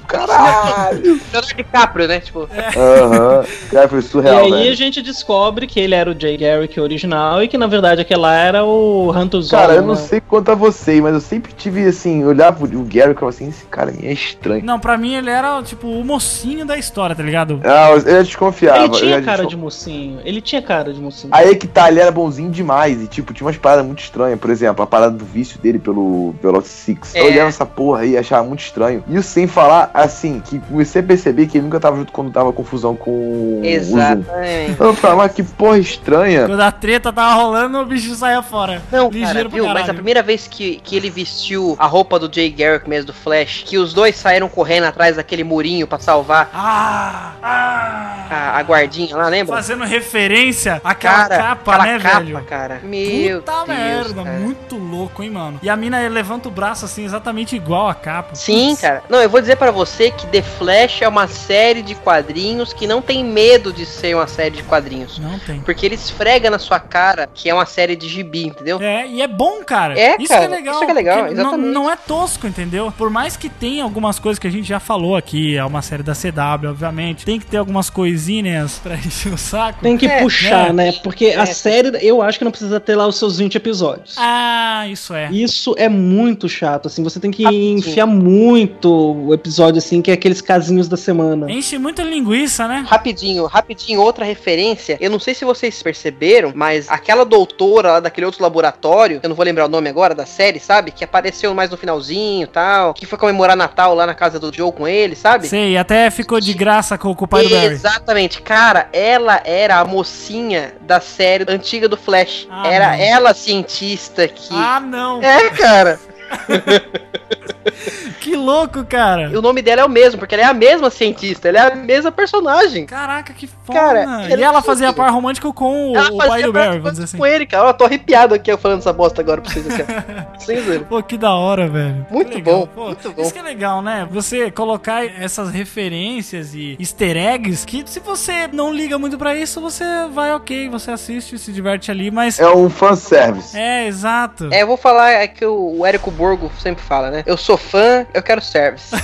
Caralho! 0.07 1.19
Leonardo 1.31 1.47
DiCaprio, 1.55 2.07
né? 2.07 2.19
Tipo, 2.19 2.47
Aham. 2.77 3.43
Cara, 3.71 3.87
foi 3.87 3.99
E 3.99 4.01
surreal, 4.01 4.37
aí 4.45 4.51
velho. 4.51 4.71
a 4.71 4.75
gente 4.75 5.01
descobre 5.01 5.67
que 5.67 5.79
ele 5.79 5.95
era 5.95 6.09
o 6.11 6.19
Jay 6.19 6.37
Garrick 6.37 6.79
original 6.79 7.43
e 7.43 7.47
que 7.47 7.57
na 7.57 7.67
verdade 7.67 8.01
aquele 8.01 8.19
lá 8.21 8.33
era 8.35 8.63
o 8.63 9.11
Hunter. 9.11 9.41
Cara, 9.49 9.73
eu 9.75 9.81
não 9.81 9.95
né? 9.95 10.01
sei 10.01 10.19
quanto 10.21 10.51
a 10.51 10.55
vocês, 10.55 11.01
mas 11.01 11.13
eu 11.13 11.21
sempre 11.21 11.53
tive 11.53 11.85
assim, 11.87 12.23
olhava 12.25 12.63
o 12.65 12.67
Gary 12.83 13.11
e 13.11 13.13
falava 13.15 13.29
assim, 13.29 13.47
esse 13.49 13.65
cara 13.65 13.93
é 14.01 14.11
estranho. 14.11 14.63
Não, 14.65 14.79
pra 14.79 14.97
mim 14.97 15.15
ele 15.15 15.29
era, 15.29 15.61
tipo, 15.63 15.87
o 15.87 16.03
mocinho 16.03 16.65
da 16.65 16.77
história, 16.77 17.15
tá 17.15 17.23
ligado? 17.23 17.61
Ah, 17.63 17.89
eu 17.91 18.23
desconfiava. 18.23 18.79
Ele 18.79 18.87
eu 18.87 18.91
tinha 18.91 19.21
cara 19.21 19.37
desconf- 19.37 19.49
de 19.49 19.57
mocinho. 19.57 20.19
Ele 20.23 20.41
tinha 20.41 20.61
cara 20.61 20.93
de 20.93 20.99
mocinho. 20.99 21.29
Aí 21.33 21.51
é 21.51 21.55
que 21.55 21.67
tá, 21.67 21.89
ele 21.89 21.99
era 21.99 22.11
bonzinho 22.11 22.49
demais. 22.49 23.01
E, 23.01 23.07
tipo, 23.07 23.33
tinha 23.33 23.45
umas 23.45 23.57
paradas 23.57 23.85
muito 23.85 23.99
estranhas. 24.01 24.39
Por 24.39 24.49
exemplo, 24.49 24.83
a 24.83 24.87
parada 24.87 25.11
do 25.15 25.25
vício 25.25 25.59
dele 25.59 25.79
pelo 25.79 26.33
Velocity 26.41 26.69
Six. 26.75 27.15
Eu 27.15 27.23
É. 27.25 27.27
olhava 27.27 27.49
essa 27.49 27.65
porra 27.65 28.01
aí 28.01 28.11
e 28.11 28.17
achava 28.17 28.43
muito 28.47 28.61
estranho. 28.61 29.03
E 29.07 29.15
isso 29.15 29.28
sem 29.29 29.47
falar, 29.47 29.89
assim, 29.93 30.39
que 30.43 30.59
comecei 30.59 31.01
a 31.01 31.03
perceber 31.05 31.47
que 31.47 31.57
ele 31.57 31.65
nunca 31.65 31.79
tava 31.79 31.97
junto 31.97 32.11
quando 32.11 32.31
tava 32.31 32.51
confusão 32.51 32.95
com 32.95 33.11
o 33.11 33.61
Zoom. 33.61 33.69
exatamente. 33.69 34.79
Eu 34.79 34.93
falava, 34.95 35.23
mas 35.23 35.33
que 35.33 35.43
porra 35.43 35.77
estranha. 35.79 36.45
Quando 36.47 36.61
a 36.61 36.71
treta 36.71 37.11
tava 37.13 37.33
rolando, 37.35 37.79
o 37.79 37.85
bicho 37.85 38.13
saia 38.15 38.41
fora. 38.41 38.81
Não, 38.91 39.09
cara, 39.09 39.25
Ligeiro 39.25 39.49
viu? 39.49 39.67
Mas 39.67 39.87
a 39.89 39.93
primeira 39.93 40.21
vez 40.23 40.47
que, 40.47 40.77
que 40.83 40.95
ele 40.95 41.09
vestiu 41.09 41.75
a 41.79 41.85
roupa 41.85 42.17
do 42.19 42.33
Jay 42.33 42.49
Garrick 42.49 42.89
mesmo, 42.89 43.07
do 43.07 43.13
Flash, 43.13 43.63
que 43.65 43.77
os 43.77 43.93
dois 43.93 44.15
saíram 44.15 44.49
correndo 44.49 44.85
atrás 44.85 45.15
daquele 45.15 45.43
murinho 45.43 45.87
pra 45.87 45.99
salvar 45.99 46.49
Ah! 46.53 47.31
Ah! 47.41 48.25
a, 48.29 48.59
a 48.59 48.61
guardinha 48.63 49.15
lá, 49.15 49.27
lembra? 49.27 49.55
Fazendo 49.55 49.83
referência 49.83 50.81
àquela 50.83 51.27
Cara, 51.27 51.37
capa, 51.37 51.71
aquela 51.75 51.85
né, 51.85 51.99
capa, 51.99 52.19
velho? 52.23 52.43
cara. 52.45 52.79
Meu 52.83 53.39
Puta 53.41 53.51
Deus, 53.65 53.67
merda, 53.67 54.23
cara. 54.23 54.39
muito 54.39 54.75
louco, 54.77 55.23
hein, 55.23 55.29
mano. 55.31 55.59
E 55.61 55.69
a 55.69 55.75
mina 55.75 55.99
levanta 56.07 56.47
o 56.47 56.51
braço 56.51 56.85
assim, 56.85 57.05
exatamente 57.05 57.55
igual 57.55 57.87
a 57.89 57.95
capa. 57.95 58.35
Sim, 58.35 58.69
Putz. 58.69 58.81
cara. 58.81 59.03
Não, 59.09 59.19
eu 59.21 59.29
vou 59.29 59.41
dizer 59.41 59.55
pra 59.55 59.71
você 59.71 60.11
que 60.11 60.27
The 60.27 60.41
Flash 60.41 61.01
é 61.01 61.07
uma 61.07 61.27
série 61.27 61.81
de 61.81 61.95
quadrinhos 61.95 62.71
que 62.73 62.85
não 62.85 63.01
tem 63.01 63.23
medo 63.23 63.73
de 63.73 63.85
ser 63.85 64.15
uma 64.15 64.27
série 64.27 64.57
de 64.57 64.63
quadrinhos. 64.63 65.17
Não 65.17 65.39
tem. 65.39 65.59
Porque 65.61 65.85
ele 65.85 65.95
esfrega 65.95 66.49
na 66.49 66.59
sua 66.59 66.79
cara 66.79 67.27
que 67.33 67.49
é 67.49 67.53
uma 67.53 67.65
série 67.65 67.95
de 67.95 68.07
gibi, 68.07 68.45
entendeu? 68.45 68.79
É, 68.81 69.07
e 69.07 69.21
é 69.21 69.27
bom, 69.27 69.63
cara. 69.63 69.99
É, 69.99 70.15
isso 70.19 70.27
cara, 70.27 70.47
que 70.47 70.53
é 70.53 70.55
legal. 70.57 70.73
isso 70.75 70.85
que 70.85 70.91
é 70.91 70.93
legal, 70.93 71.17
porque 71.19 71.33
não, 71.33 71.41
exatamente. 71.41 71.73
não 71.73 71.89
é 71.91 71.95
tosco, 71.95 72.45
entendeu? 72.47 72.93
Por 72.97 73.09
mais 73.09 73.35
que 73.35 73.49
tenha 73.49 73.83
algumas 73.83 74.19
coisas 74.19 74.37
que 74.37 74.45
a 74.47 74.51
gente 74.51 74.67
já 74.67 74.79
falou 74.79 75.15
aqui, 75.15 75.57
é 75.57 75.65
uma 75.65 75.81
série 75.81 76.03
da 76.03 76.13
CW, 76.13 76.69
obviamente. 76.69 77.25
Tem 77.25 77.39
que 77.39 77.45
ter 77.45 77.57
algumas 77.57 77.89
coisinhas 77.89 78.77
pra 78.79 78.93
encher 79.05 79.33
o 79.33 79.37
saco. 79.37 79.79
Tem 79.81 79.97
que 79.97 80.05
É, 80.05 80.21
puxar, 80.21 80.73
né? 80.73 80.91
né? 80.91 80.99
Porque 81.03 81.27
a 81.31 81.45
série, 81.45 81.97
eu 82.05 82.21
acho 82.21 82.37
que 82.37 82.43
não 82.45 82.51
precisa 82.51 82.79
ter 82.79 82.95
lá 82.95 83.07
os 83.07 83.17
seus 83.17 83.37
20 83.39 83.55
episódios. 83.55 84.15
Ah, 84.17 84.87
isso 84.87 85.13
é. 85.13 85.29
Isso 85.31 85.73
é 85.77 85.89
muito 85.89 86.47
chato, 86.47 86.87
assim. 86.87 87.01
Você 87.03 87.19
tem 87.19 87.31
que 87.31 87.43
Rapidinho. 87.43 87.79
enfiar 87.79 88.05
muito 88.05 88.98
o 88.99 89.33
episódio, 89.33 89.79
assim, 89.79 90.01
que 90.01 90.11
é 90.11 90.13
aqueles 90.13 90.41
casinhos 90.41 90.87
da 90.87 90.97
semana. 90.97 91.49
Enche 91.51 91.77
muita 91.77 92.03
linguiça, 92.03 92.67
né? 92.67 92.83
Rapidinho, 92.87 93.45
rapidinho, 93.45 94.01
outra 94.01 94.25
referência. 94.25 94.97
Eu 94.99 95.09
não 95.09 95.19
sei 95.19 95.33
se 95.33 95.45
vocês 95.45 95.81
perceberam, 95.81 96.51
mas 96.55 96.89
aquela 96.89 97.23
doutora 97.25 97.93
lá 97.93 97.99
daquele 97.99 98.25
outro 98.25 98.41
laboratório, 98.43 99.19
eu 99.21 99.29
não 99.29 99.35
vou 99.35 99.45
lembrar 99.45 99.65
o 99.65 99.69
nome 99.69 99.89
agora 99.89 100.13
da 100.15 100.25
série, 100.25 100.59
sabe? 100.59 100.91
Que 100.91 101.03
apareceu 101.03 101.53
mais 101.53 101.69
no 101.69 101.77
finalzinho 101.77 102.43
e 102.43 102.47
tal. 102.47 102.93
Que 102.93 103.05
foi 103.05 103.17
comemorar 103.17 103.55
Natal 103.55 103.93
lá 103.93 104.05
na 104.05 104.13
casa 104.13 104.39
do 104.39 104.53
Joe 104.53 104.71
com 104.71 104.87
ele, 104.87 105.15
sabe? 105.15 105.47
Sei, 105.47 105.77
até 105.77 106.09
ficou 106.09 106.39
de 106.39 106.53
graça 106.53 106.97
com, 106.97 107.11
o 107.11 107.27
pai 107.27 107.43
do 107.43 107.49
Barry. 107.49 107.67
Exatamente, 107.67 108.41
cara, 108.41 108.89
ela 108.93 109.41
era 109.43 109.79
a 109.79 109.85
mocinha 109.85 110.73
da 110.81 110.99
série 110.99 111.45
antiga 111.47 111.87
do 111.87 111.97
Flash. 111.97 112.47
Ah, 112.49 112.67
era 112.67 112.87
não. 112.91 113.03
ela 113.03 113.29
a 113.31 113.33
cientista 113.33 114.27
que. 114.27 114.53
Ah, 114.53 114.79
não. 114.79 115.21
É, 115.21 115.49
cara. 115.49 115.99
Que 118.19 118.35
louco, 118.35 118.83
cara. 118.85 119.29
E 119.31 119.37
o 119.37 119.41
nome 119.41 119.61
dela 119.61 119.81
é 119.81 119.85
o 119.85 119.89
mesmo, 119.89 120.19
porque 120.19 120.35
ela 120.35 120.43
é 120.43 120.47
a 120.47 120.53
mesma 120.53 120.89
cientista, 120.89 121.47
ela 121.47 121.59
é 121.59 121.71
a 121.71 121.75
mesma 121.75 122.11
personagem. 122.11 122.85
Caraca, 122.85 123.33
que 123.33 123.47
foda. 123.47 123.79
Cara, 123.79 124.27
e 124.29 124.43
ela 124.43 124.61
tudo. 124.61 124.65
fazia 124.65 124.91
par 124.91 125.09
romântico 125.11 125.53
com 125.53 125.91
o, 125.91 125.97
Ela 125.97 126.09
o 126.11 126.17
pai 126.17 126.27
fazia 126.27 126.45
do 126.45 126.53
Barry, 126.53 126.79
vamos 126.79 126.91
dizer 126.91 127.03
assim. 127.05 127.17
com 127.17 127.25
ele, 127.25 127.45
cara. 127.45 127.69
Eu 127.69 127.73
tô 127.73 127.85
arrepiado 127.85 128.35
aqui 128.35 128.55
falando 128.57 128.79
essa 128.79 128.91
bosta 128.91 129.21
agora 129.21 129.41
pra 129.41 129.51
vocês 129.51 129.67
aqui. 129.67 129.83
ó. 129.83 130.39
Sem 130.39 130.61
zoeira. 130.61 130.83
Pô, 130.83 131.01
que 131.01 131.17
da 131.17 131.33
hora, 131.33 131.67
velho. 131.67 132.05
Muito 132.09 132.33
legal. 132.33 132.59
bom, 132.61 132.67
Pô, 132.67 132.85
muito 132.87 133.11
bom. 133.11 133.21
Isso 133.21 133.33
que 133.33 133.39
é 133.39 133.43
legal, 133.43 133.81
né? 133.81 134.07
Você 134.11 134.51
colocar 134.51 135.05
essas 135.05 135.51
referências 135.51 136.53
e 136.53 136.75
easter 136.79 137.15
eggs 137.15 137.65
que 137.65 137.83
se 137.85 137.99
você 137.99 138.47
não 138.51 138.73
liga 138.73 138.99
muito 138.99 139.17
pra 139.17 139.35
isso, 139.35 139.61
você 139.61 139.83
vai 140.11 140.33
ok, 140.33 140.67
você 140.69 140.91
assiste, 140.91 141.37
se 141.37 141.51
diverte 141.51 141.89
ali, 141.89 142.11
mas... 142.11 142.39
É 142.39 142.49
um 142.49 142.69
fanservice. 142.69 143.57
É, 143.57 143.87
exato. 143.87 144.49
É, 144.51 144.61
eu 144.63 144.67
vou 144.67 144.77
falar 144.77 145.11
é 145.11 145.27
que 145.27 145.45
o 145.45 145.69
o 145.79 145.85
Érico 145.85 146.11
Borgo 146.11 146.51
sempre 146.59 146.83
fala, 146.83 147.09
né? 147.09 147.23
Eu 147.25 147.37
sou 147.37 147.57
fã, 147.59 148.05
eu 148.13 148.23
quero 148.23 148.41
service. 148.41 148.95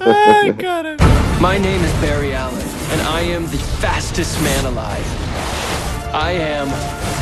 Ai, 0.00 0.52
cara. 0.54 0.96
My 1.40 1.58
name 1.58 1.82
is 1.84 1.92
Barry 2.00 2.34
Allen, 2.34 2.66
and 2.92 3.00
I 3.02 3.22
am 3.34 3.46
the 3.46 3.58
fastest 3.80 4.40
man 4.42 4.66
alive. 4.66 5.04
I 6.12 6.32
am 6.32 6.68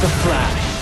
the 0.01 0.09
Flash. 0.23 0.74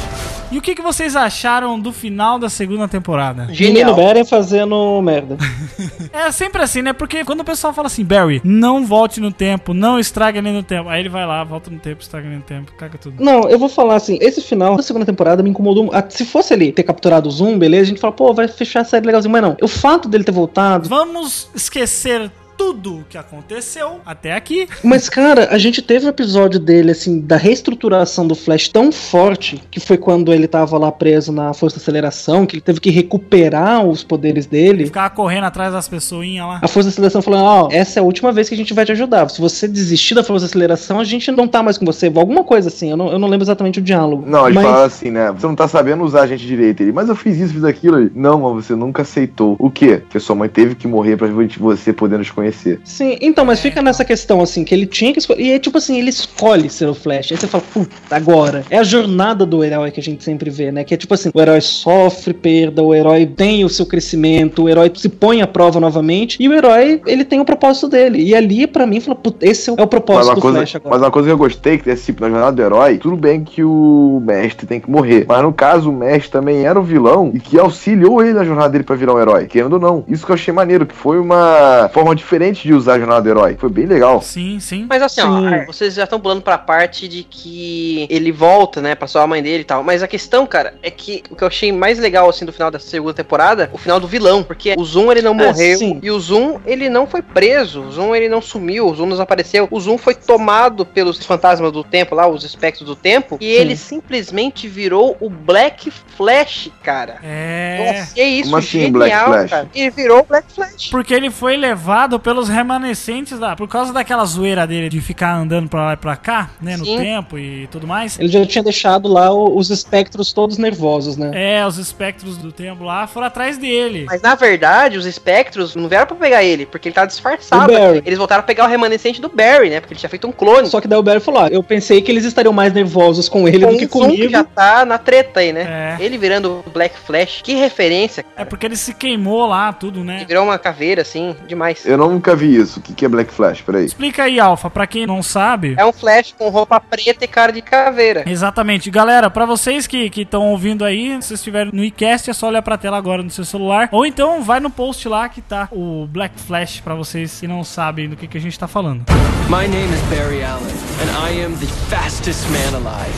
E 0.53 0.59
o 0.59 0.61
que, 0.61 0.75
que 0.75 0.83
vocês 0.83 1.17
acharam 1.17 1.81
do 1.81 1.91
final 1.95 2.39
da 2.39 2.51
segunda 2.51 2.87
temporada? 2.87 3.47
Menino 3.47 3.57
Genial. 3.57 3.95
Beren 3.95 4.25
fazendo 4.25 5.01
merda. 5.01 5.39
É 6.13 6.31
sempre 6.31 6.63
assim, 6.63 6.83
né? 6.83 6.93
Porque 6.93 7.25
quando 7.25 7.41
o 7.41 7.45
pessoal 7.45 7.73
fala 7.73 7.87
assim, 7.87 8.05
Barry, 8.05 8.41
não 8.45 8.85
volte 8.85 9.19
no 9.19 9.33
tempo, 9.33 9.73
não 9.73 9.99
estraga 9.99 10.43
nem 10.43 10.53
no 10.53 10.63
tempo. 10.63 10.91
Aí 10.91 11.01
ele 11.01 11.09
vai 11.09 11.27
lá, 11.27 11.43
volta 11.43 11.71
no 11.71 11.79
tempo, 11.79 12.03
estraga 12.03 12.29
nem 12.29 12.37
no 12.37 12.45
tempo, 12.45 12.71
caga 12.75 12.99
tudo. 12.99 13.23
Não, 13.23 13.49
eu 13.49 13.59
vou 13.59 13.69
falar 13.69 13.97
assim, 13.97 14.19
esse 14.21 14.43
final 14.43 14.77
da 14.77 14.83
segunda 14.83 15.07
temporada 15.07 15.43
me 15.43 15.49
incomodou. 15.49 15.91
Se 16.11 16.27
fosse 16.27 16.53
ele 16.53 16.71
ter 16.71 16.83
capturado 16.83 17.29
o 17.29 17.33
Zoom, 17.33 17.59
beleza, 17.59 17.85
a 17.85 17.87
gente 17.87 18.01
fala, 18.01 18.13
pô, 18.13 18.35
vai 18.35 18.47
fechar 18.47 18.81
a 18.81 18.85
série 18.85 19.07
legalzinho, 19.07 19.33
mas 19.33 19.43
não. 19.43 19.57
O 19.63 19.69
fato 19.69 20.07
dele 20.07 20.23
ter 20.23 20.33
voltado. 20.33 20.87
Vamos 20.87 21.49
esquecer 21.55 22.31
tudo 22.63 22.99
o 22.99 23.05
que 23.09 23.19
aconteceu 23.19 24.01
até 24.07 24.35
aqui. 24.35 24.69
Mas, 24.85 25.09
cara, 25.09 25.49
a 25.51 25.59
gente 25.59 25.83
teve 25.83 26.07
o 26.07 26.09
episódio 26.09 26.61
dele, 26.61 26.93
assim, 26.93 27.21
da 27.21 27.37
reestruturação 27.37 28.25
do 28.25 28.37
Flash 28.37 28.69
tão 28.69 28.93
forte, 28.93 29.61
que 29.69 29.81
foi 29.81 29.99
quando 29.99 30.33
ele 30.33 30.47
tava 30.47 30.79
lá 30.79 30.93
preso 30.93 31.33
na 31.33 31.53
força 31.53 31.77
de 31.77 31.83
aceleração, 31.83 32.47
que 32.47 32.55
ele 32.55 32.63
teve 32.63 32.79
que 32.79 32.91
recuperar 32.91 33.85
os 33.85 34.05
poderes 34.05 34.47
dele. 34.47 34.87
Ficava 34.87 35.11
correndo 35.11 35.43
atrás 35.43 35.73
das 35.73 35.89
pessoinhas 35.89 36.47
lá. 36.47 36.61
A 36.63 36.69
força 36.69 36.89
de 36.89 36.95
aceleração 36.95 37.21
falando, 37.21 37.43
ó, 37.43 37.69
essa 37.73 37.99
é 37.99 38.01
a 38.01 38.05
última 38.05 38.31
vez 38.31 38.49
que 38.49 38.55
a 38.55 38.59
gente 38.59 38.73
vai 38.73 38.85
te 38.85 38.93
ajudar. 38.93 39.29
Se 39.29 39.41
você 39.41 39.67
desistir 39.67 40.15
da 40.15 40.23
força 40.23 40.47
de 40.47 40.51
aceleração, 40.51 41.01
a 41.01 41.05
gente 41.05 41.33
não 41.33 41.49
tá 41.49 41.65
mais 41.65 41.77
com 41.77 41.85
você. 41.85 42.13
Alguma 42.15 42.45
coisa 42.45 42.69
assim, 42.69 42.91
eu 42.91 42.97
não, 42.97 43.11
eu 43.11 43.19
não 43.19 43.27
lembro 43.27 43.45
exatamente 43.45 43.81
o 43.81 43.83
diálogo. 43.83 44.23
Não, 44.25 44.47
ele 44.47 44.55
mas... 44.55 44.65
fala 44.65 44.85
assim, 44.85 45.11
né? 45.11 45.33
Você 45.33 45.47
não 45.49 45.57
tá 45.57 45.67
sabendo 45.67 46.05
usar 46.05 46.23
a 46.23 46.27
gente 46.29 46.47
direito. 46.47 46.81
Ele, 46.81 46.93
mas 46.93 47.09
eu 47.09 47.17
fiz 47.17 47.41
isso, 47.41 47.55
fiz 47.55 47.65
aquilo. 47.65 47.99
Ele, 47.99 48.13
não, 48.15 48.41
mas 48.41 48.67
você 48.67 48.77
nunca 48.77 49.03
aceitou. 49.03 49.57
O 49.59 49.69
quê? 49.69 50.01
Que 50.09 50.21
sua 50.21 50.37
mãe 50.37 50.49
teve 50.49 50.77
que 50.77 50.87
morrer 50.87 51.17
pra 51.17 51.27
você 51.59 51.93
poder 51.93 52.19
nos 52.19 52.31
conhecer. 52.31 52.52
Sim, 52.85 53.17
então, 53.21 53.45
mas 53.45 53.61
fica 53.61 53.83
nessa 53.83 54.05
questão, 54.05 54.41
assim, 54.41 54.65
que 54.65 54.75
ele 54.75 54.87
tinha 54.87 55.13
que 55.13 55.19
escolher. 55.19 55.43
E 55.43 55.53
é 55.53 55.59
tipo 55.59 55.79
assim, 55.79 55.99
ele 55.99 56.11
escolhe 56.11 56.69
ser 56.69 56.87
o 56.87 56.95
Flash. 56.95 57.33
Aí 57.33 57.39
você 57.39 57.47
fala, 57.47 57.65
puta, 57.73 57.91
agora. 58.11 58.65
É 58.71 58.79
a 58.79 58.83
jornada 58.83 59.45
do 59.45 59.63
herói 59.65 59.91
que 59.91 60.01
a 60.01 60.03
gente 60.03 60.23
sempre 60.23 60.51
vê, 60.51 60.71
né? 60.71 60.85
Que 60.85 60.95
é 60.95 60.97
tipo 60.97 61.15
assim, 61.15 61.31
o 61.33 61.41
herói 61.41 61.61
sofre 61.61 62.35
perda, 62.35 62.83
o 62.83 62.95
herói 62.95 63.27
tem 63.27 63.65
o 63.65 63.69
seu 63.69 63.87
crescimento, 63.87 64.65
o 64.65 64.69
herói 64.69 64.91
se 64.95 65.09
põe 65.09 65.43
à 65.43 65.47
prova 65.47 65.81
novamente, 65.81 66.37
e 66.41 66.49
o 66.49 66.53
herói, 66.53 67.01
ele 67.07 67.25
tem 67.25 67.41
o 67.41 67.45
propósito 67.45 67.89
dele. 67.89 68.23
E 68.23 68.35
ali, 68.35 68.67
pra 68.67 68.87
mim, 68.87 69.01
fala, 69.01 69.17
puta, 69.17 69.47
esse 69.47 69.71
é 69.71 69.73
o 69.73 69.87
propósito 69.87 70.35
do 70.35 70.41
coisa, 70.41 70.59
Flash 70.59 70.77
agora. 70.77 70.95
mas 70.95 71.03
uma 71.03 71.11
coisa 71.11 71.29
que 71.29 71.33
eu 71.33 71.39
gostei, 71.39 71.79
que 71.79 71.85
desse 71.85 72.07
tipo, 72.07 72.23
na 72.23 72.31
jornada 72.31 72.53
do 72.53 72.63
herói, 72.63 72.99
tudo 72.99 73.17
bem 73.17 73.45
que 73.45 73.63
o 73.65 74.23
mestre 74.25 74.67
tem 74.67 74.81
que 74.81 74.91
morrer. 74.91 75.25
Mas 75.29 75.43
no 75.43 75.53
caso, 75.53 75.91
o 75.91 75.93
mestre 75.93 76.31
também 76.31 76.65
era 76.65 76.79
o 76.79 76.83
vilão 76.83 77.31
e 77.35 77.41
que 77.41 77.59
auxiliou 77.59 78.23
ele 78.23 78.33
na 78.33 78.45
jornada 78.45 78.71
dele 78.71 78.85
pra 78.85 78.97
virar 78.97 79.15
um 79.15 79.21
herói. 79.21 79.47
Querendo 79.47 79.75
ou 79.75 79.81
não. 79.81 80.05
Isso 80.09 80.25
que 80.25 80.33
eu 80.33 80.35
achei 80.35 80.53
maneiro, 80.53 80.87
que 80.87 80.95
foi 80.95 81.19
uma 81.19 81.91
forma 81.93 82.15
diferente 82.15 82.42
diferente 82.43 82.63
de 82.67 82.75
usar 82.75 82.95
a 82.95 82.99
jornada 82.99 83.23
do 83.23 83.29
herói. 83.29 83.57
Foi 83.59 83.69
bem 83.69 83.87
legal. 83.87 84.21
Sim, 84.21 84.59
sim. 84.61 84.87
Mas 84.89 85.03
assim, 85.03 85.21
ó, 85.21 85.39
Sim. 85.41 85.47
ah, 85.47 85.65
vocês 85.67 85.95
já 85.95 86.05
estão 86.05 86.21
pulando 86.21 86.43
pra 86.43 86.59
parte 86.59 87.07
de 87.09 87.23
que 87.23 88.07
ele 88.11 88.33
volta, 88.33 88.81
né, 88.81 88.95
pra 88.95 89.07
salvar 89.07 89.25
a 89.25 89.29
mãe 89.29 89.43
dele 89.43 89.61
e 89.63 89.65
tal. 89.65 89.83
Mas 89.83 90.03
a 90.03 90.09
questão, 90.09 90.47
cara, 90.47 90.75
é 90.83 90.91
que 90.91 91.23
o 91.31 91.37
que 91.37 91.45
eu 91.45 91.49
achei 91.49 91.71
mais 91.73 91.99
legal, 91.99 92.29
assim, 92.29 92.45
do 92.45 92.53
final 92.53 92.71
da 92.71 92.79
segunda 92.79 93.15
temporada, 93.15 93.71
o 93.73 93.79
final 93.79 94.01
do 94.01 94.07
vilão. 94.07 94.43
Porque 94.43 94.75
o 94.77 94.85
Zoom, 94.85 95.11
ele 95.13 95.23
não 95.23 95.33
É, 95.41 95.47
morreu. 95.47 95.79
sim. 95.79 96.01
E 96.03 96.11
o 96.11 96.19
Zoom, 96.19 96.59
ele 96.67 96.89
não 96.89 97.07
foi 97.07 97.23
preso. 97.23 97.83
O 97.83 97.93
Zoom, 97.93 98.15
ele 98.15 98.29
não 98.29 98.43
sumiu. 98.43 98.89
O 98.89 98.95
Zoom 98.95 99.07
não 99.07 99.13
desapareceu. 99.13 99.69
O 99.71 99.81
Zoom 99.81 99.97
foi 99.99 100.15
tomado 100.15 100.85
pelos 100.85 101.25
fantasmas 101.25 101.71
do 101.73 101.85
tempo 101.85 102.15
lá, 102.15 102.27
os 102.29 102.45
espectros 102.45 102.87
do 102.87 102.97
tempo. 102.97 103.37
E 103.41 103.47
ele 103.47 103.77
simplesmente 103.77 104.67
virou 104.69 105.17
o 105.21 105.29
Black 105.31 105.91
Flash, 105.91 106.71
cara. 106.83 107.19
É. 107.23 108.01
achei 108.03 108.29
isso 108.41 108.45
Como 108.45 108.57
assim, 108.57 108.81
genial, 108.81 108.93
Black 108.93 109.27
Flash? 109.27 109.51
cara. 109.51 109.69
Ele 109.75 109.91
virou 109.91 110.21
o 110.21 110.25
Black 110.25 110.53
Flash. 110.53 110.89
Porque 110.91 111.15
ele 111.15 111.31
foi 111.31 111.57
levado 111.57 112.19
pelos 112.23 112.49
remanescentes 112.49 113.39
lá. 113.39 113.57
Por 113.57 113.69
causa 113.69 113.93
daquela 113.93 114.25
zoeira 114.25 114.67
dele 114.67 114.89
de 114.89 115.01
ficar 115.01 115.35
andando 115.35 115.69
pra 115.69 115.85
lá 115.87 115.93
e 115.95 115.97
pra 115.97 116.17
cá, 116.17 116.51
né? 116.61 116.77
No 116.77 116.85
Sim. 116.85 116.99
tempo 116.99 117.39
e 117.39 117.67
tudo 117.69 117.87
mais. 117.87 118.19
Ele 118.19 118.29
já 118.29 118.45
tinha 118.47 118.63
deixado 118.63 119.09
lá 119.09 119.33
os 119.33 119.71
espectros 119.71 120.33
todos 120.33 120.59
nervosos, 120.59 121.17
né? 121.17 121.31
É, 121.35 121.67
os 121.67 121.79
espectros 121.79 122.37
do 122.37 122.53
tempo 122.53 122.85
lá 122.85 123.07
foram 123.07 123.27
atrás 123.27 123.59
dele. 123.59 124.07
Mas 124.09 124.23
na 124.23 124.35
verdade, 124.35 124.97
os 124.99 125.07
espectros 125.07 125.75
não 125.75 125.89
vieram 125.89 126.07
pra 126.07 126.17
pegar 126.17 126.43
ele, 126.45 126.67
porque 126.67 126.89
ele 126.89 126.95
tá 126.95 127.05
disfarçado. 127.05 127.73
Eles 128.05 128.19
voltaram 128.19 128.41
a 128.41 128.45
pegar 128.45 128.65
o 128.65 128.69
remanescente 128.69 129.21
do 129.21 129.29
Barry, 129.29 129.71
né? 129.71 129.81
Porque 129.81 129.95
ele 129.95 130.01
tinha 130.01 130.11
feito 130.11 130.27
um 130.27 130.33
clone. 130.33 130.69
Só 130.69 130.81
que 130.81 130.89
daí 130.89 130.99
o 130.99 131.03
Barry 131.03 131.21
falou: 131.21 131.43
ah, 131.43 131.49
eu 131.49 131.63
pensei 131.63 132.01
que 132.01 132.11
eles 132.11 132.25
estariam 132.25 132.53
mais 132.53 132.73
nervosos 132.73 133.29
com 133.29 133.49
ele 133.49 133.65
com 133.65 133.73
do 133.73 133.79
que 133.79 133.87
comigo. 133.87 134.23
que 134.23 134.29
já 134.29 134.45
tá 134.45 134.85
na 134.85 134.99
treta 134.99 135.41
aí, 135.41 135.53
né? 135.53 135.97
É. 135.99 136.05
Ele 136.05 136.19
virando 136.19 136.63
o 136.67 136.71
Black 136.71 136.97
Flash. 136.99 137.41
Que 137.43 137.55
referência. 137.55 138.25
É 138.37 138.45
porque 138.45 138.67
ele 138.67 138.77
se 138.77 138.95
queimou 138.95 139.47
lá, 139.47 139.73
tudo, 139.73 140.05
né? 140.05 140.17
Ele 140.17 140.27
virou 140.27 140.45
uma 140.45 140.59
caveira, 140.59 141.03
assim, 141.03 141.35
demais. 141.47 141.85
Eu 141.85 141.97
nunca 142.13 142.37
vi 142.37 142.57
isso. 142.57 142.79
O 142.79 142.83
que, 142.83 142.93
que 142.93 143.05
é 143.05 143.09
Black 143.09 143.33
Flash? 143.33 143.63
Peraí. 143.63 143.85
Explica 143.85 144.25
aí, 144.25 144.39
Alfa, 144.39 144.71
pra 144.71 144.87
quem 144.87 145.07
não 145.07 145.23
sabe. 145.23 145.75
É 145.79 145.85
um 145.85 145.93
Flash 145.93 146.35
com 146.39 146.49
roupa 146.49 146.79
preta 146.81 147.25
e 147.25 147.29
cara 147.29 147.53
de 147.53 147.63
caveira. 147.63 148.25
Exatamente. 148.27 148.91
Galera, 148.91 149.31
pra 149.31 149.45
vocês 149.47 149.87
que 149.87 150.11
estão 150.15 150.49
ouvindo 150.49 150.85
aí, 150.85 151.11
se 151.21 151.29
vocês 151.29 151.41
estiverem 151.41 151.73
no 151.73 151.85
iCast, 151.85 152.31
é 152.31 152.33
só 152.33 152.49
olhar 152.49 152.63
pra 152.63 152.79
tela 152.79 152.97
agora 152.97 153.23
no 153.23 153.31
seu 153.31 153.45
celular. 153.45 153.89
Ou 153.91 154.07
então 154.07 154.43
vai 154.43 154.61
no 154.61 154.71
post 154.71 155.09
lá 155.09 155.29
que 155.29 155.41
tá 155.41 155.69
o 155.73 156.07
Black 156.07 156.39
Flash 156.41 156.81
pra 156.81 156.95
vocês 156.95 157.41
que 157.41 157.49
não 157.49 157.65
sabem 157.65 158.09
do 158.09 158.17
que, 158.17 158.27
que 158.27 158.39
a 158.39 158.41
gente 158.41 158.59
tá 158.59 158.69
falando. 158.69 159.05
My 159.49 159.67
name 159.69 159.93
is 159.93 160.01
Barry 160.09 160.43
Allen, 160.43 160.75
and 161.01 161.29
I 161.29 161.45
am 161.45 161.55
the 161.57 161.67
fastest 161.89 162.49
man 162.51 162.77
alive. 162.77 163.15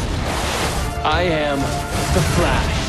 I 1.04 1.22
am 1.22 1.58
the 2.14 2.20
Flash. 2.34 2.83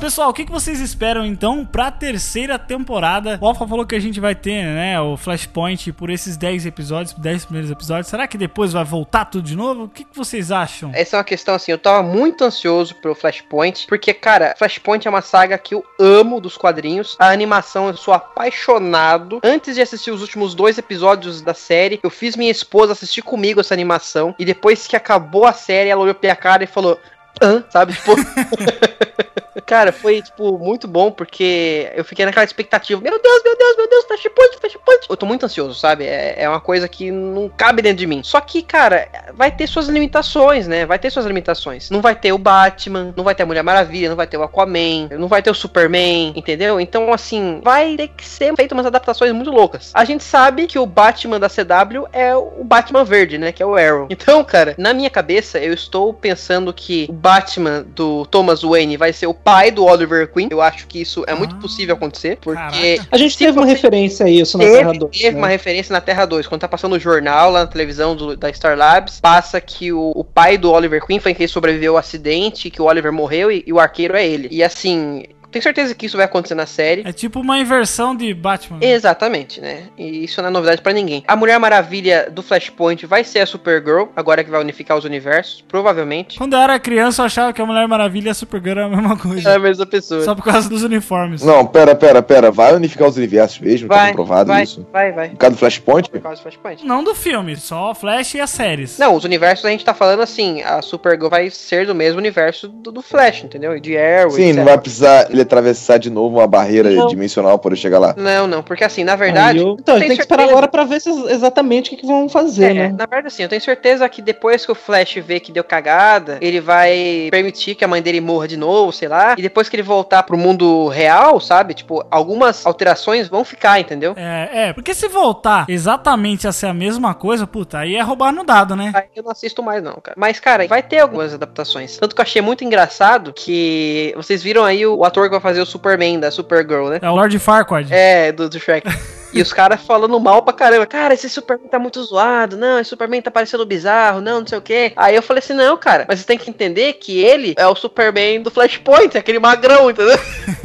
Pessoal, 0.00 0.30
o 0.30 0.32
que, 0.32 0.44
que 0.44 0.52
vocês 0.52 0.78
esperam 0.80 1.26
então 1.26 1.66
pra 1.66 1.90
terceira 1.90 2.56
temporada? 2.56 3.36
O 3.42 3.46
Alpha 3.46 3.66
falou 3.66 3.84
que 3.84 3.96
a 3.96 4.00
gente 4.00 4.20
vai 4.20 4.32
ter, 4.32 4.62
né, 4.62 5.00
o 5.00 5.16
Flashpoint 5.16 5.92
por 5.92 6.08
esses 6.08 6.36
10 6.36 6.66
episódios, 6.66 7.14
10 7.14 7.46
primeiros 7.46 7.68
episódios. 7.68 8.06
Será 8.06 8.28
que 8.28 8.38
depois 8.38 8.72
vai 8.72 8.84
voltar 8.84 9.24
tudo 9.24 9.44
de 9.44 9.56
novo? 9.56 9.84
O 9.84 9.88
que, 9.88 10.04
que 10.04 10.16
vocês 10.16 10.52
acham? 10.52 10.92
Essa 10.94 11.16
é 11.16 11.18
uma 11.18 11.24
questão 11.24 11.52
assim, 11.52 11.72
eu 11.72 11.78
tava 11.78 12.00
muito 12.04 12.44
ansioso 12.44 12.94
pelo 12.94 13.16
Flashpoint, 13.16 13.88
porque, 13.88 14.14
cara, 14.14 14.54
Flashpoint 14.56 15.04
é 15.04 15.10
uma 15.10 15.20
saga 15.20 15.58
que 15.58 15.74
eu 15.74 15.84
amo 15.98 16.40
dos 16.40 16.56
quadrinhos. 16.56 17.16
A 17.18 17.30
animação 17.30 17.88
eu 17.88 17.96
sou 17.96 18.14
apaixonado. 18.14 19.40
Antes 19.42 19.74
de 19.74 19.82
assistir 19.82 20.12
os 20.12 20.22
últimos 20.22 20.54
dois 20.54 20.78
episódios 20.78 21.42
da 21.42 21.54
série, 21.54 21.98
eu 22.04 22.10
fiz 22.10 22.36
minha 22.36 22.52
esposa 22.52 22.92
assistir 22.92 23.22
comigo 23.22 23.60
essa 23.60 23.74
animação. 23.74 24.32
E 24.38 24.44
depois 24.44 24.86
que 24.86 24.94
acabou 24.94 25.44
a 25.44 25.52
série, 25.52 25.90
ela 25.90 26.02
olhou 26.02 26.14
pra 26.14 26.36
cara 26.36 26.62
e 26.62 26.68
falou. 26.68 26.96
Hã? 27.40 27.64
Sabe? 27.70 27.94
Tipo. 27.94 28.14
Cara, 29.66 29.92
foi, 29.92 30.22
tipo, 30.22 30.58
muito 30.58 30.88
bom, 30.88 31.10
porque 31.10 31.90
eu 31.94 32.04
fiquei 32.04 32.24
naquela 32.24 32.44
expectativa. 32.44 33.00
Meu 33.00 33.20
Deus, 33.20 33.42
meu 33.44 33.56
Deus, 33.56 33.76
meu 33.76 33.88
Deus, 33.88 34.04
Flashpoint, 34.06 34.58
Flashpoint. 34.58 35.06
Eu 35.08 35.16
tô 35.16 35.26
muito 35.26 35.44
ansioso, 35.44 35.78
sabe? 35.78 36.04
É, 36.04 36.42
é 36.42 36.48
uma 36.48 36.60
coisa 36.60 36.88
que 36.88 37.10
não 37.10 37.48
cabe 37.48 37.82
dentro 37.82 37.98
de 37.98 38.06
mim. 38.06 38.22
Só 38.24 38.40
que, 38.40 38.62
cara, 38.62 39.08
vai 39.34 39.50
ter 39.50 39.66
suas 39.66 39.88
limitações, 39.88 40.66
né? 40.66 40.86
Vai 40.86 40.98
ter 40.98 41.10
suas 41.10 41.26
limitações. 41.26 41.90
Não 41.90 42.00
vai 42.00 42.14
ter 42.14 42.32
o 42.32 42.38
Batman, 42.38 43.12
não 43.16 43.24
vai 43.24 43.34
ter 43.34 43.42
a 43.42 43.46
Mulher 43.46 43.62
Maravilha, 43.62 44.08
não 44.08 44.16
vai 44.16 44.26
ter 44.26 44.36
o 44.36 44.42
Aquaman, 44.42 45.08
não 45.18 45.28
vai 45.28 45.42
ter 45.42 45.50
o 45.50 45.54
Superman, 45.54 46.32
entendeu? 46.34 46.80
Então, 46.80 47.12
assim, 47.12 47.60
vai 47.62 47.96
ter 47.96 48.08
que 48.08 48.24
ser 48.24 48.54
feito 48.54 48.72
umas 48.72 48.86
adaptações 48.86 49.32
muito 49.32 49.50
loucas. 49.50 49.90
A 49.94 50.04
gente 50.04 50.24
sabe 50.24 50.66
que 50.66 50.78
o 50.78 50.86
Batman 50.86 51.38
da 51.38 51.48
CW 51.48 52.08
é 52.12 52.34
o 52.34 52.64
Batman 52.64 53.04
verde, 53.04 53.38
né? 53.38 53.52
Que 53.52 53.62
é 53.62 53.66
o 53.66 53.76
Arrow. 53.76 54.06
Então, 54.08 54.42
cara, 54.44 54.74
na 54.78 54.94
minha 54.94 55.10
cabeça, 55.10 55.58
eu 55.58 55.74
estou 55.74 56.14
pensando 56.14 56.72
que 56.72 57.06
o 57.08 57.12
Batman 57.28 57.84
do 57.94 58.24
Thomas 58.26 58.62
Wayne 58.62 58.96
vai 58.96 59.12
ser 59.12 59.26
o 59.26 59.34
pai 59.34 59.70
do 59.70 59.84
Oliver 59.84 60.32
Queen. 60.32 60.48
Eu 60.50 60.62
acho 60.62 60.86
que 60.86 61.00
isso 61.02 61.24
é 61.26 61.34
muito 61.34 61.56
possível 61.56 61.94
acontecer, 61.94 62.38
porque 62.40 62.98
A 63.10 63.16
gente 63.18 63.36
teve 63.36 63.58
uma 63.58 63.66
referência 63.66 64.24
a 64.24 64.30
isso 64.30 64.56
na 64.56 64.64
Teve, 64.64 64.76
Terra 64.78 64.92
2. 64.94 65.18
teve 65.18 65.30
né? 65.32 65.38
uma 65.38 65.48
referência 65.48 65.92
na 65.92 66.00
Terra 66.00 66.24
2. 66.24 66.46
Quando 66.46 66.60
tá 66.62 66.68
passando 66.68 66.94
o 66.94 66.98
jornal 66.98 67.50
lá 67.50 67.60
na 67.60 67.66
televisão 67.66 68.16
do- 68.16 68.36
da 68.36 68.50
Star 68.52 68.76
Labs, 68.78 69.20
passa 69.20 69.60
que 69.60 69.92
o, 69.92 70.12
o 70.16 70.24
pai 70.24 70.56
do 70.56 70.72
Oliver 70.72 71.04
Queen 71.04 71.20
foi 71.20 71.34
quem 71.34 71.46
sobreviveu 71.46 71.92
ao 71.94 71.98
acidente, 71.98 72.70
que 72.70 72.80
o 72.80 72.86
Oliver 72.86 73.12
morreu 73.12 73.52
e, 73.52 73.62
e 73.66 73.72
o 73.72 73.78
arqueiro 73.78 74.16
é 74.16 74.26
ele. 74.26 74.48
E 74.50 74.62
assim, 74.62 75.24
tenho 75.50 75.62
certeza 75.62 75.94
que 75.94 76.06
isso 76.06 76.16
vai 76.16 76.26
acontecer 76.26 76.54
na 76.54 76.66
série. 76.66 77.02
É 77.06 77.12
tipo 77.12 77.40
uma 77.40 77.58
inversão 77.58 78.14
de 78.14 78.32
Batman. 78.34 78.78
Exatamente, 78.80 79.60
né? 79.60 79.84
E 79.96 80.24
isso 80.24 80.40
não 80.42 80.48
é 80.48 80.52
novidade 80.52 80.82
pra 80.82 80.92
ninguém. 80.92 81.24
A 81.26 81.36
Mulher 81.36 81.58
Maravilha 81.58 82.28
do 82.30 82.42
Flashpoint 82.42 83.06
vai 83.06 83.24
ser 83.24 83.40
a 83.40 83.46
Supergirl, 83.46 84.06
agora 84.14 84.44
que 84.44 84.50
vai 84.50 84.60
unificar 84.60 84.96
os 84.96 85.04
universos, 85.04 85.64
provavelmente. 85.66 86.38
Quando 86.38 86.54
eu 86.54 86.58
era 86.60 86.78
criança, 86.78 87.22
eu 87.22 87.26
achava 87.26 87.52
que 87.52 87.60
a 87.62 87.66
Mulher 87.66 87.86
Maravilha 87.88 88.28
e 88.28 88.30
a 88.30 88.34
Supergirl 88.34 88.78
era 88.78 88.86
a 88.86 88.88
mesma 88.88 89.16
coisa. 89.16 89.50
É 89.50 89.54
a 89.54 89.58
mesma 89.58 89.86
pessoa. 89.86 90.22
Só 90.22 90.34
por 90.34 90.44
causa 90.44 90.68
dos 90.68 90.82
uniformes. 90.82 91.42
Não, 91.42 91.64
pera, 91.66 91.94
pera, 91.94 92.22
pera. 92.22 92.50
Vai 92.50 92.74
unificar 92.74 93.08
os 93.08 93.16
universos 93.16 93.58
mesmo? 93.60 93.88
tá 93.88 93.94
Vai, 93.94 94.08
comprovado 94.10 94.48
vai, 94.48 94.62
isso? 94.62 94.86
vai, 94.92 95.12
vai. 95.12 95.28
Por 95.30 95.36
causa 95.38 95.56
do 95.56 95.58
Flashpoint? 95.58 96.10
Por 96.10 96.20
causa 96.20 96.40
do 96.40 96.42
Flashpoint. 96.42 96.84
Não 96.84 97.02
do 97.02 97.14
filme, 97.14 97.56
só 97.56 97.94
Flash 97.94 98.34
e 98.34 98.40
as 98.40 98.50
séries. 98.50 98.98
Não, 98.98 99.14
os 99.14 99.24
universos 99.24 99.64
a 99.64 99.70
gente 99.70 99.84
tá 99.84 99.94
falando 99.94 100.20
assim, 100.20 100.62
a 100.62 100.82
Supergirl 100.82 101.28
vai 101.28 101.50
ser 101.50 101.86
do 101.86 101.94
mesmo 101.94 102.18
universo 102.18 102.68
do, 102.68 102.92
do 102.92 103.02
Flash, 103.02 103.44
entendeu? 103.44 103.76
E 103.76 103.80
de 103.80 103.96
Arrow, 103.96 104.30
Sim, 104.32 104.42
etc. 104.50 104.56
não 104.56 104.64
vai 104.64 104.78
precisar 104.78 105.28
ele 105.38 105.42
atravessar 105.42 105.98
de 105.98 106.10
novo 106.10 106.38
uma 106.38 106.46
barreira 106.46 106.90
Não. 106.90 107.06
dimensional 107.06 107.58
para 107.58 107.72
eu 107.72 107.76
chegar 107.76 107.98
lá. 107.98 108.14
Não, 108.16 108.46
não, 108.46 108.62
porque 108.62 108.84
assim, 108.84 109.04
na 109.04 109.16
verdade. 109.16 109.58
Eu- 109.58 109.76
Então, 109.78 109.96
tenho 109.96 110.08
tem 110.08 110.16
que 110.16 110.22
esperar 110.22 110.40
certeza- 110.42 110.52
agora 110.58 110.68
pra 110.68 110.84
ver 110.84 111.00
se, 111.00 111.10
exatamente 111.30 111.88
o 111.88 111.90
que, 111.90 112.02
que 112.02 112.06
vão 112.06 112.28
fazer, 112.28 112.70
É, 112.70 112.74
né? 112.74 112.88
na 112.88 113.06
verdade, 113.06 113.28
assim, 113.28 113.42
eu 113.42 113.48
tenho 113.48 113.62
certeza 113.62 114.08
que 114.08 114.20
depois 114.20 114.64
que 114.66 114.72
o 114.72 114.74
Flash 114.74 115.14
vê 115.16 115.40
que 115.40 115.52
deu 115.52 115.64
cagada, 115.64 116.38
ele 116.40 116.60
vai 116.60 117.28
permitir 117.30 117.74
que 117.74 117.84
a 117.84 117.88
mãe 117.88 118.02
dele 118.02 118.20
morra 118.20 118.48
de 118.48 118.56
novo, 118.56 118.92
sei 118.92 119.08
lá. 119.08 119.34
E 119.38 119.42
depois 119.42 119.68
que 119.68 119.76
ele 119.76 119.82
voltar 119.82 120.22
pro 120.24 120.36
mundo 120.36 120.88
real, 120.88 121.40
sabe? 121.40 121.74
Tipo, 121.74 122.04
algumas 122.10 122.66
alterações 122.66 123.28
vão 123.28 123.44
ficar, 123.44 123.80
entendeu? 123.80 124.14
É, 124.16 124.68
é, 124.68 124.72
porque 124.72 124.94
se 124.94 125.08
voltar 125.08 125.66
exatamente 125.68 126.46
a 126.46 126.52
ser 126.52 126.66
a 126.66 126.74
mesma 126.74 127.14
coisa, 127.14 127.46
puta, 127.46 127.78
aí 127.78 127.94
é 127.96 128.02
roubar 128.02 128.32
no 128.32 128.44
dado, 128.44 128.74
né? 128.76 128.92
Aí 128.94 129.04
eu 129.16 129.22
não 129.22 129.30
assisto 129.30 129.62
mais, 129.62 129.82
não, 129.82 129.94
cara. 130.02 130.14
Mas, 130.16 130.38
cara, 130.40 130.66
vai 130.66 130.82
ter 130.82 130.98
algumas 130.98 131.34
adaptações. 131.34 131.96
Tanto 131.96 132.14
que 132.14 132.20
eu 132.20 132.24
achei 132.24 132.42
muito 132.42 132.64
engraçado 132.64 133.32
que 133.32 134.12
vocês 134.16 134.42
viram 134.42 134.64
aí 134.64 134.84
o, 134.86 134.96
o 134.98 135.04
ator 135.28 135.30
que 135.30 135.30
vai 135.30 135.40
fazer 135.40 135.60
o 135.60 135.66
Superman 135.66 136.18
da 136.18 136.30
Supergirl, 136.30 136.88
né? 136.88 136.98
É 137.02 137.10
o 137.10 137.14
Lord 137.14 137.38
Farquaad. 137.38 137.92
É, 137.92 138.32
do, 138.32 138.48
do 138.48 138.58
Shrek. 138.58 138.88
E 139.30 139.42
os 139.42 139.52
caras 139.52 139.82
falando 139.82 140.18
mal 140.18 140.40
pra 140.42 140.54
caramba. 140.54 140.86
Cara, 140.86 141.12
esse 141.12 141.28
Superman 141.28 141.68
tá 141.68 141.78
muito 141.78 142.02
zoado. 142.02 142.56
Não, 142.56 142.80
esse 142.80 142.88
Superman 142.88 143.20
tá 143.20 143.30
parecendo 143.30 143.66
bizarro. 143.66 144.22
Não, 144.22 144.40
não 144.40 144.46
sei 144.46 144.56
o 144.56 144.62
quê. 144.62 144.90
Aí 144.96 145.14
eu 145.14 145.20
falei 145.20 145.40
assim: 145.40 145.52
não, 145.52 145.76
cara, 145.76 146.06
mas 146.08 146.20
você 146.20 146.26
tem 146.26 146.38
que 146.38 146.48
entender 146.48 146.94
que 146.94 147.22
ele 147.22 147.52
é 147.58 147.66
o 147.66 147.74
Superman 147.74 148.40
do 148.40 148.50
Flashpoint, 148.50 149.18
aquele 149.18 149.38
magrão, 149.38 149.90
entendeu? 149.90 150.18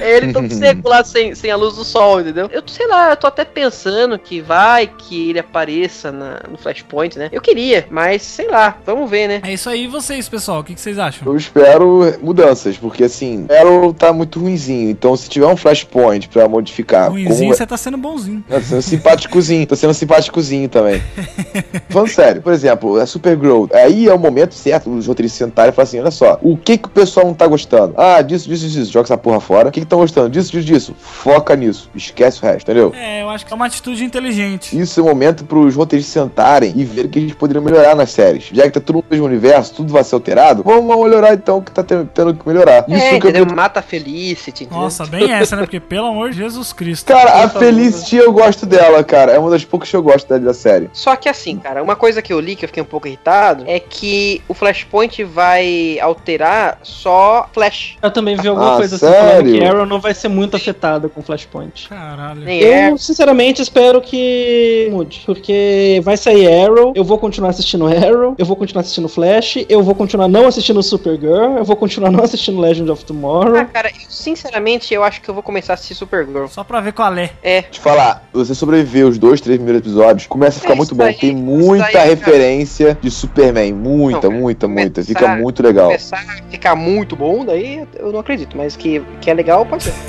É 0.00 0.16
ele 0.16 0.32
todo 0.32 0.50
seco 0.52 0.88
lá 0.88 1.02
sem, 1.04 1.34
sem 1.34 1.50
a 1.50 1.56
luz 1.56 1.76
do 1.76 1.84
sol, 1.84 2.20
entendeu? 2.20 2.48
Eu 2.52 2.62
sei 2.66 2.86
lá, 2.86 3.10
eu 3.10 3.16
tô 3.16 3.26
até 3.26 3.44
pensando 3.44 4.18
que 4.18 4.40
vai 4.40 4.86
que 4.86 5.30
ele 5.30 5.38
apareça 5.38 6.10
na, 6.12 6.40
no 6.50 6.56
Flashpoint, 6.58 7.18
né? 7.18 7.28
Eu 7.32 7.40
queria, 7.40 7.86
mas 7.90 8.22
sei 8.22 8.48
lá, 8.48 8.76
vamos 8.84 9.08
ver, 9.10 9.28
né? 9.28 9.40
É 9.44 9.52
isso 9.52 9.68
aí, 9.68 9.86
vocês, 9.86 10.28
pessoal, 10.28 10.60
o 10.60 10.64
que, 10.64 10.74
que 10.74 10.80
vocês 10.80 10.98
acham? 10.98 11.26
Eu 11.26 11.36
espero 11.36 12.14
mudanças, 12.22 12.76
porque 12.76 13.04
assim, 13.04 13.46
Arrow 13.50 13.92
tá 13.92 14.12
muito 14.12 14.38
ruinzinho. 14.40 14.90
Então, 14.90 15.16
se 15.16 15.28
tiver 15.28 15.46
um 15.46 15.56
Flashpoint 15.56 16.28
pra 16.28 16.48
modificar. 16.48 17.10
Ruimzinho, 17.10 17.38
como- 17.38 17.54
você 17.54 17.66
tá 17.66 17.76
sendo 17.76 17.96
bonzinho. 17.96 18.44
Tô 18.48 18.60
sendo 18.60 18.82
simpáticozinho, 18.82 19.66
tô 19.66 19.76
sendo 19.76 19.94
simpáticozinho 19.94 20.68
também. 20.68 21.02
Falando 21.88 22.08
sério, 22.08 22.42
por 22.42 22.52
exemplo, 22.52 22.96
a 22.98 23.06
Supergirl, 23.06 23.66
aí 23.72 24.08
é 24.08 24.14
o 24.14 24.18
momento 24.18 24.54
certo 24.54 24.90
os 24.90 25.06
roteiristas 25.06 25.38
sentarem 25.38 25.70
e 25.70 25.74
falar 25.74 25.84
assim: 25.84 26.00
olha 26.00 26.10
só, 26.10 26.38
o 26.42 26.56
que 26.56 26.78
que 26.78 26.86
o 26.86 26.90
pessoal 26.90 27.26
não 27.26 27.34
tá 27.34 27.46
gostando? 27.46 27.94
Ah, 27.96 28.20
disso, 28.22 28.48
disso, 28.48 28.68
disso, 28.68 28.90
joga 28.92 29.06
essa 29.06 29.16
porra 29.18 29.40
fora. 29.40 29.69
O 29.70 29.72
que 29.72 29.80
que 29.80 29.84
estão 29.86 29.98
gostando? 30.00 30.28
Disso, 30.28 30.50
disso, 30.52 30.66
disso. 30.66 30.96
Foca 30.98 31.54
nisso, 31.56 31.88
esquece 31.94 32.40
o 32.42 32.46
resto, 32.46 32.70
entendeu? 32.70 32.92
É, 32.94 33.22
eu 33.22 33.30
acho 33.30 33.46
que 33.46 33.52
é 33.52 33.56
uma 33.56 33.66
atitude 33.66 34.04
inteligente. 34.04 34.78
Isso 34.78 35.00
é 35.00 35.02
o 35.02 35.06
momento 35.06 35.44
pros 35.44 35.74
roteiristas 35.76 36.12
sentarem 36.12 36.72
e 36.76 36.84
ver 36.84 37.06
o 37.06 37.08
que 37.08 37.18
eles 37.18 37.32
poderiam 37.34 37.64
melhorar 37.64 37.94
nas 37.94 38.10
séries. 38.10 38.48
Já 38.52 38.64
que 38.64 38.70
tá 38.70 38.80
tudo 38.80 38.96
no 38.98 39.04
mesmo 39.10 39.26
universo, 39.26 39.74
tudo 39.74 39.92
vai 39.92 40.02
ser 40.04 40.14
alterado, 40.16 40.62
vamos 40.64 40.84
melhorar 41.04 41.34
então 41.34 41.58
o 41.58 41.62
que 41.62 41.70
tá 41.70 41.82
tendo, 41.82 42.06
tendo 42.12 42.34
que 42.34 42.46
melhorar. 42.46 42.84
Isso 42.88 42.96
é, 42.96 43.08
que 43.20 43.26
eu 43.26 43.30
entendeu? 43.30 43.46
Mata 43.56 43.80
a 43.80 43.82
Felicity, 43.82 44.64
entendeu? 44.64 44.82
Nossa, 44.82 45.06
bem 45.06 45.32
essa, 45.32 45.54
né? 45.56 45.62
Porque, 45.62 45.78
pelo 45.80 46.06
amor 46.06 46.30
de 46.30 46.38
Jesus 46.38 46.72
Cristo. 46.72 47.06
Cara, 47.06 47.44
a 47.44 47.48
Felicity 47.48 48.16
eu 48.16 48.32
gosto 48.32 48.66
dela, 48.66 49.02
cara. 49.04 49.32
É 49.32 49.38
uma 49.38 49.50
das 49.50 49.64
poucas 49.64 49.88
que 49.88 49.96
eu 49.96 50.02
gosto 50.02 50.28
da, 50.28 50.38
da 50.38 50.54
série. 50.54 50.90
Só 50.92 51.14
que 51.16 51.28
assim, 51.28 51.56
cara, 51.56 51.82
uma 51.82 51.94
coisa 51.96 52.20
que 52.20 52.32
eu 52.32 52.40
li 52.40 52.56
que 52.56 52.64
eu 52.64 52.68
fiquei 52.68 52.82
um 52.82 52.86
pouco 52.86 53.06
irritado 53.06 53.64
é 53.66 53.78
que 53.78 54.42
o 54.48 54.54
Flashpoint 54.54 55.22
vai 55.24 55.98
alterar 56.00 56.78
só 56.82 57.48
Flash. 57.52 57.96
Eu 58.02 58.10
também 58.10 58.36
vi 58.36 58.48
alguma 58.48 58.74
Ah, 58.74 58.76
coisa 58.76 58.96
assim 58.96 59.06
sério? 59.06 59.28
falando 59.30 59.44
que 59.52 59.59
Arrow 59.64 59.76
Arrow 59.80 59.86
não 59.86 60.00
vai 60.00 60.14
ser 60.14 60.28
muito 60.28 60.56
afetada 60.56 61.08
com 61.08 61.22
Flashpoint. 61.22 61.88
Caralho. 61.88 62.48
Eu, 62.48 62.98
sinceramente, 62.98 63.62
espero 63.62 64.00
que 64.00 64.88
mude. 64.90 65.22
Porque 65.24 66.00
vai 66.04 66.16
sair 66.16 66.46
Arrow, 66.64 66.92
eu 66.94 67.04
vou 67.04 67.18
continuar 67.18 67.50
assistindo 67.50 67.86
Arrow, 67.86 68.34
eu 68.38 68.44
vou 68.46 68.56
continuar 68.56 68.80
assistindo 68.82 69.08
Flash, 69.08 69.64
eu 69.68 69.82
vou 69.82 69.94
continuar 69.94 70.28
não 70.28 70.46
assistindo 70.46 70.82
Supergirl, 70.82 71.56
eu 71.58 71.64
vou 71.64 71.76
continuar 71.76 72.10
não 72.10 72.22
assistindo 72.24 72.60
Legend 72.60 72.90
of 72.90 73.02
Ah, 73.02 73.06
Tomorrow. 73.06 73.66
cara, 73.72 73.88
eu, 73.88 73.94
sinceramente, 74.08 74.92
eu 74.94 75.02
acho 75.02 75.20
que 75.20 75.28
eu 75.28 75.34
vou 75.34 75.42
começar 75.42 75.72
a 75.72 75.74
assistir 75.74 75.94
Supergirl. 75.94 76.46
Só 76.46 76.62
pra 76.64 76.80
ver 76.80 76.92
qual 76.92 77.12
é. 77.16 77.30
É. 77.42 77.62
Te 77.62 77.80
falar, 77.80 78.28
você 78.32 78.54
sobreviver 78.54 79.06
os 79.06 79.18
dois, 79.18 79.40
três 79.40 79.58
primeiros 79.58 79.80
episódios, 79.86 80.26
começa 80.26 80.58
a 80.58 80.60
ficar 80.60 80.74
É, 80.74 80.76
muito 80.76 80.94
bom. 80.94 81.04
aí, 81.04 81.14
Tem 81.14 81.34
muita 81.34 81.86
aí, 81.86 81.92
cara. 81.92 82.04
referência 82.08 82.98
de 83.00 83.10
Superman. 83.10 83.72
Muita, 83.72 84.28
Não, 84.28 84.36
muita, 84.38 84.68
muita. 84.68 85.02
Fica 85.02 85.36
muito 85.36 85.62
legal. 85.62 85.86
Começar 85.86 86.18
a 86.18 86.50
ficar 86.50 86.74
muito 86.76 87.16
bom, 87.16 87.44
daí 87.44 87.84
eu 87.98 88.12
não 88.12 88.20
acredito, 88.20 88.56
mas 88.56 88.76
que, 88.76 89.02
que 89.20 89.30
é 89.30 89.34
legal, 89.34 89.49
pode 89.66 89.84
ser. 89.84 89.94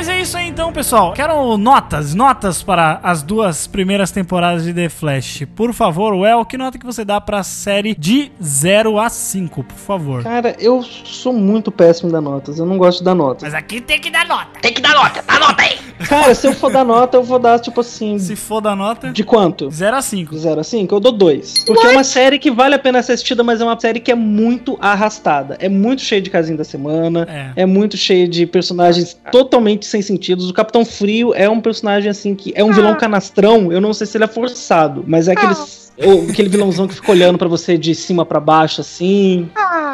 Mas 0.03 0.09
é 0.09 0.21
isso 0.21 0.37
aí 0.37 0.49
então, 0.49 0.73
pessoal. 0.73 1.13
Quero 1.13 1.57
notas, 1.57 2.13
notas 2.13 2.61
para 2.61 2.99
as 3.05 3.23
duas 3.23 3.69
primeiras 3.69 4.11
temporadas 4.11 4.65
de 4.65 4.75
The 4.75 4.89
Flash. 4.89 5.45
Por 5.55 5.73
favor, 5.73 6.13
Well, 6.15 6.45
que 6.45 6.59
nota 6.59 6.77
que 6.77 6.85
você 6.85 7.05
dá 7.05 7.21
pra 7.21 7.45
série 7.45 7.95
de 7.95 8.33
0 8.43 8.99
a 8.99 9.09
5, 9.09 9.63
por 9.63 9.77
favor? 9.77 10.25
Cara, 10.25 10.57
eu 10.59 10.83
sou 10.83 11.33
muito 11.33 11.71
péssimo 11.71 12.09
em 12.09 12.13
dar 12.13 12.21
notas, 12.21 12.59
eu 12.59 12.67
não 12.67 12.79
gosto 12.79 12.99
de 12.99 13.05
dar 13.05 13.15
notas. 13.15 13.45
Mas 13.45 13.55
aqui 13.55 13.81
tem 13.81 14.01
que 14.01 14.11
dar 14.11 14.27
nota. 14.27 14.59
Tem 14.61 14.75
que 14.75 14.83
dar 14.83 14.93
nota, 14.93 15.23
dá 15.25 15.39
nota 15.39 15.63
aí. 15.63 15.79
Cara, 16.13 16.35
se 16.35 16.47
eu 16.47 16.53
for 16.53 16.71
dar 16.71 16.85
nota, 16.85 17.17
eu 17.17 17.23
vou 17.23 17.39
dar, 17.39 17.59
tipo 17.59 17.81
assim, 17.81 18.19
Se 18.19 18.37
for 18.37 18.61
da 18.61 18.77
nota, 18.77 19.11
de 19.11 19.25
quanto? 19.25 19.71
0 19.71 19.97
a 19.97 20.03
5. 20.03 20.35
De 20.35 20.41
0 20.41 20.61
a 20.61 20.65
5, 20.65 20.95
eu 20.95 21.01
dou 21.01 21.11
2. 21.11 21.65
Porque 21.67 21.87
é 21.87 21.91
uma 21.91 22.05
série 22.05 22.39
que 22.39 22.51
vale 22.51 22.75
a 22.75 22.79
pena 22.79 23.03
ser 23.03 23.13
assistida, 23.13 23.43
mas 23.43 23.63
é 23.63 23.65
uma 23.65 23.81
série 23.81 23.99
que 23.99 24.13
é 24.13 24.15
muito 24.15 24.77
arrastada. 24.79 25.57
É 25.59 25.71
muito 25.71 26.03
cheia 26.03 26.21
de 26.21 26.29
casinho 26.29 26.59
da 26.59 26.65
semana. 26.65 27.27
É. 27.57 27.63
É 27.63 27.67
muito 27.67 27.97
cheio 27.97 28.29
de 28.29 28.45
personagens 28.45 29.17
totalmente 29.31 29.87
sem 29.87 30.03
sentido. 30.03 30.47
O 30.47 30.53
Capitão 30.53 30.85
Frio 30.85 31.33
é 31.35 31.49
um 31.49 31.63
personagem 31.63 32.11
assim 32.11 32.35
que 32.35 32.53
é 32.55 32.63
um 32.63 32.73
vilão 32.73 32.95
canastrão. 32.95 33.73
Eu 33.73 33.81
não 33.81 33.95
sei 33.95 34.07
se 34.07 34.19
ele 34.19 34.25
é 34.25 34.29
forçado, 34.29 35.03
mas 35.07 35.29
é 35.29 35.33
aqueles. 35.33 35.93
ou 36.05 36.27
aquele 36.29 36.49
vilãozão 36.49 36.89
que 36.89 36.95
fica 36.95 37.11
olhando 37.11 37.39
pra 37.39 37.49
você 37.49 37.79
de 37.79 37.95
cima 37.95 38.25
pra 38.25 38.41
baixo, 38.41 38.81
assim. 38.81 39.49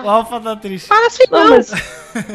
O 0.05 0.09
Alpha 0.09 0.41
tá 0.41 0.57
triste. 0.57 0.89
Ah, 0.91 1.07
assim 1.07 1.25
Não, 1.31 1.45
não. 1.45 1.51
mas. 1.51 1.73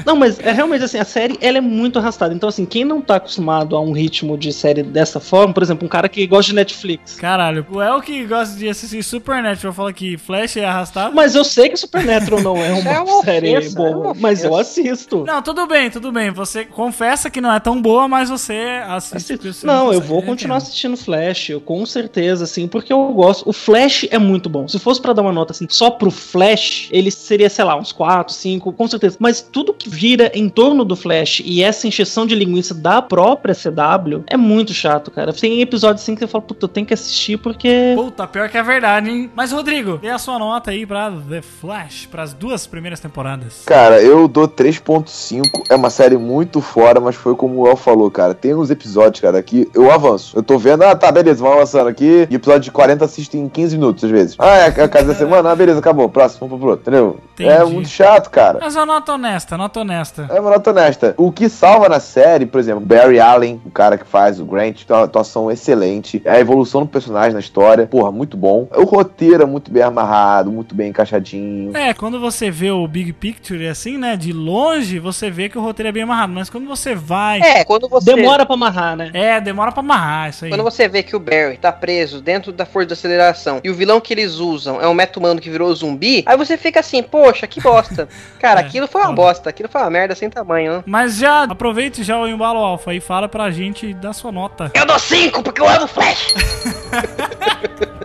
Não, 0.06 0.16
mas 0.16 0.40
é 0.40 0.52
realmente 0.52 0.84
assim, 0.84 0.98
a 0.98 1.06
série 1.06 1.38
ela 1.42 1.58
é 1.58 1.62
muito 1.62 2.00
arrastada. 2.00 2.34
Então, 2.34 2.50
assim, 2.50 2.66
quem 2.66 2.84
não 2.84 3.02
tá 3.02 3.16
acostumado 3.16 3.76
a 3.76 3.82
um 3.82 3.92
ritmo 3.92 4.38
de 4.38 4.52
série 4.52 4.84
dessa 4.84 5.20
forma, 5.20 5.54
por 5.54 5.64
exemplo, 5.64 5.86
um 5.86 5.90
cara 5.90 6.10
que 6.10 6.26
gosta 6.28 6.50
de 6.50 6.56
Netflix. 6.56 7.16
Caralho, 7.16 7.66
o 7.70 7.82
El 7.82 8.02
que 8.02 8.26
gosta 8.26 8.58
de 8.58 8.68
assistir 8.70 9.04
Supernatural 9.04 9.74
fala 9.74 9.94
que 9.94 10.18
Flash 10.18 10.58
é 10.58 10.66
arrastado. 10.66 11.14
Mas 11.14 11.36
eu 11.36 11.44
sei 11.44 11.70
que 11.70 11.78
Supernatural 11.78 12.42
não 12.42 12.58
é 12.58 12.72
uma, 12.74 12.92
É 12.92 13.00
uma 13.00 13.24
série 13.24 13.58
ofensa, 13.58 13.68
é 13.68 13.76
boa, 13.76 13.98
uma 13.98 14.14
mas 14.16 14.44
eu 14.44 14.56
assisto. 14.56 15.24
Não, 15.26 15.42
tudo 15.42 15.68
bem, 15.68 15.90
tudo 15.90 16.12
bem. 16.12 16.32
Você 16.32 16.66
confessa 16.66 17.30
que 17.30 17.42
não 17.42 17.52
é 17.52 17.60
tão 17.60 17.82
boa, 17.82 18.08
mas 18.08 18.30
você 18.30 18.82
assiste. 18.88 19.34
Assisto. 19.34 19.66
Não, 19.66 19.92
eu 19.92 20.02
vou 20.02 20.22
continuar 20.22 20.58
entendo. 20.58 20.68
assistindo 20.68 20.98
Flash, 20.98 21.50
eu, 21.50 21.62
com 21.62 21.86
certeza, 21.86 22.44
assim, 22.44 22.68
porque 22.68 22.92
eu 22.92 23.08
gosto. 23.14 23.50
O 23.50 23.54
Flash 23.54 24.08
é 24.10 24.18
muito 24.18 24.50
bom. 24.50 24.68
Se 24.68 24.80
fosse 24.80 25.02
pra 25.02 25.14
dar 25.14 25.22
uma 25.22 25.32
nota 25.32 25.52
assim, 25.52 25.68
só 25.70 25.90
pro 25.90 26.12
Flash, 26.12 26.90
ele 26.92 27.12
seria, 27.12 27.50
sei 27.50 27.66
lá, 27.66 27.76
uns 27.76 27.92
4, 27.92 28.34
5, 28.34 28.74
com 28.74 28.88
certeza. 28.88 29.18
Mas 29.20 29.42
tudo 29.42 29.73
que 29.74 29.90
vira 29.90 30.32
em 30.34 30.50
torno 30.50 30.86
do 30.86 30.96
Flash 30.96 31.42
e 31.44 31.64
essa 31.64 31.88
encheção 31.88 32.26
de 32.26 32.36
linguiça 32.36 32.74
da 32.74 33.02
própria 33.02 33.56
CW 33.56 34.24
é 34.28 34.38
muito 34.38 34.74
chato, 34.74 35.12
cara. 35.12 35.34
Tem 35.34 35.62
episódios 35.62 36.02
assim 36.02 36.16
que 36.16 36.22
você 36.22 36.28
fala, 36.28 36.44
puta, 36.44 36.66
eu 36.66 36.70
tenho 36.70 36.86
que 36.86 36.94
assistir 36.94 37.38
porque. 37.38 37.94
Puta, 37.96 38.28
pior 38.28 38.50
que 38.50 38.58
é 38.58 38.64
verdade, 38.64 39.10
hein? 39.10 39.32
Mas, 39.36 39.52
Rodrigo, 39.52 39.98
dê 39.98 40.10
a 40.10 40.18
sua 40.18 40.38
nota 40.40 40.72
aí 40.72 40.86
pra 40.86 41.12
The 41.12 41.42
Flash, 41.42 42.08
pras 42.10 42.34
duas 42.34 42.66
primeiras 42.68 43.00
temporadas. 43.00 43.64
Cara, 43.66 44.02
eu 44.02 44.28
dou 44.28 44.48
3.5. 44.48 45.42
É 45.70 45.76
uma 45.76 45.90
série 45.90 46.18
muito 46.18 46.62
fora, 46.62 47.00
mas 47.00 47.16
foi 47.16 47.36
como 47.36 47.62
o 47.62 47.68
El 47.68 47.76
falou, 47.76 48.10
cara. 48.10 48.34
Tem 48.34 48.54
uns 48.54 48.70
episódios, 48.70 49.22
cara, 49.22 49.42
que 49.42 49.68
eu 49.74 49.92
avanço. 49.92 50.38
Eu 50.38 50.44
tô 50.44 50.58
vendo, 50.58 50.84
ah, 50.84 50.96
tá, 50.96 51.12
beleza, 51.12 51.42
vamos 51.42 51.58
avançando 51.58 51.88
aqui. 51.88 52.28
E 52.30 52.36
episódio 52.36 52.62
de 52.62 52.72
40 52.72 53.06
assisto 53.06 53.38
em 53.38 53.48
15 53.50 53.78
minutos, 53.78 54.04
às 54.04 54.12
vezes. 54.12 54.36
Ah, 54.40 54.58
é 54.58 54.66
a 54.66 54.88
casa 54.88 55.08
da 55.08 55.16
semana? 55.16 55.52
Ah, 55.52 55.56
beleza, 55.56 55.80
acabou. 55.80 56.10
Próximo, 56.10 56.48
vamos 56.48 56.62
pro 56.62 56.70
outro, 56.72 56.82
entendeu? 56.82 57.20
É 57.40 57.56
Entendi. 57.58 57.74
muito 57.74 57.90
chato, 57.90 58.30
cara. 58.30 58.60
Mas 58.62 58.76
uma 58.76 58.86
nota 58.86 59.14
honesta, 59.14 59.53
nota 59.58 59.80
honesta. 59.80 60.28
É 60.30 60.40
uma 60.40 60.52
nota 60.52 60.70
honesta. 60.72 61.14
O 61.18 61.32
que 61.32 61.50
salva 61.50 61.90
na 61.90 62.00
série, 62.00 62.46
por 62.46 62.60
exemplo, 62.60 62.82
Barry 62.86 63.20
Allen, 63.20 63.62
o 63.66 63.72
cara 63.72 63.98
que 63.98 64.06
faz 64.06 64.40
o 64.40 64.46
Grant, 64.46 64.84
tem 64.84 64.96
uma 64.96 65.06
atuação 65.06 65.52
excelente. 65.52 66.22
A 66.26 66.40
evolução 66.40 66.82
do 66.82 66.88
personagem 66.88 67.34
na 67.34 67.40
história, 67.40 67.88
porra, 67.88 68.12
muito 68.12 68.38
bom. 68.38 68.68
O 68.76 68.84
roteiro 68.84 69.44
é 69.44 69.46
muito 69.46 69.72
bem 69.72 69.84
amarrado, 69.84 70.52
muito 70.52 70.76
bem 70.76 70.90
encaixadinho. 70.90 71.76
É, 71.76 71.94
quando 71.94 72.20
você 72.20 72.50
vê 72.50 72.72
o 72.72 72.88
Big 72.88 73.14
Picture 73.14 73.68
assim, 73.68 73.98
né, 73.98 74.16
de 74.16 74.32
longe, 74.34 75.00
você 75.00 75.30
vê 75.30 75.50
que 75.50 75.58
o 75.58 75.62
roteiro 75.62 75.90
é 75.90 75.92
bem 75.92 76.04
amarrado. 76.04 76.34
Mas 76.34 76.50
quando 76.50 76.68
você 76.68 76.96
vai. 76.96 77.42
É, 77.42 77.64
quando 77.64 77.88
você. 77.88 78.14
Demora 78.14 78.46
pra 78.46 78.56
amarrar, 78.56 78.96
né? 78.96 79.12
É, 79.14 79.40
demora 79.42 79.72
pra 79.72 79.82
amarrar 79.82 80.30
isso 80.30 80.46
aí. 80.46 80.52
Quando 80.52 80.64
você 80.64 80.88
vê 80.88 81.04
que 81.04 81.16
o 81.16 81.20
Barry 81.20 81.58
tá 81.58 81.72
preso 81.72 82.22
dentro 82.22 82.52
da 82.52 82.66
força 82.66 82.88
de 82.88 82.94
aceleração 82.94 83.60
e 83.64 83.70
o 83.70 83.74
vilão 83.76 84.00
que 84.00 84.14
eles 84.14 84.36
usam 84.36 84.82
é 84.82 84.88
um 84.88 84.94
meta-humano 84.94 85.40
que 85.40 85.50
virou 85.50 85.74
zumbi, 85.74 86.24
aí 86.26 86.38
você 86.38 86.58
fica 86.58 86.80
assim, 86.80 87.02
poxa, 87.02 87.48
que 87.48 87.62
bosta. 87.62 88.08
Cara, 88.40 88.62
É, 88.62 88.66
aquilo 88.66 88.88
foi 88.88 89.02
uma 89.02 89.08
foda. 89.08 89.16
Bosta, 89.44 89.50
aquilo 89.50 89.70
foi 89.70 89.82
uma 89.82 89.90
merda 89.90 90.16
sem 90.16 90.30
tamanho, 90.30 90.78
né? 90.78 90.84
Mas 90.86 91.18
já 91.18 91.44
aproveite 91.44 92.04
já 92.04 92.18
o 92.18 92.28
embalo 92.28 92.60
alfa 92.60 92.94
e 92.94 93.02
fala 93.02 93.28
pra 93.28 93.52
gente 93.52 93.94
da 93.94 94.14
sua 94.14 94.32
nota. 94.32 94.72
Eu 94.74 94.86
dou 94.86 94.98
5 94.98 95.44
porque 95.44 95.62
eu 95.62 95.68
amo 95.68 95.88
Flash. 95.88 96.34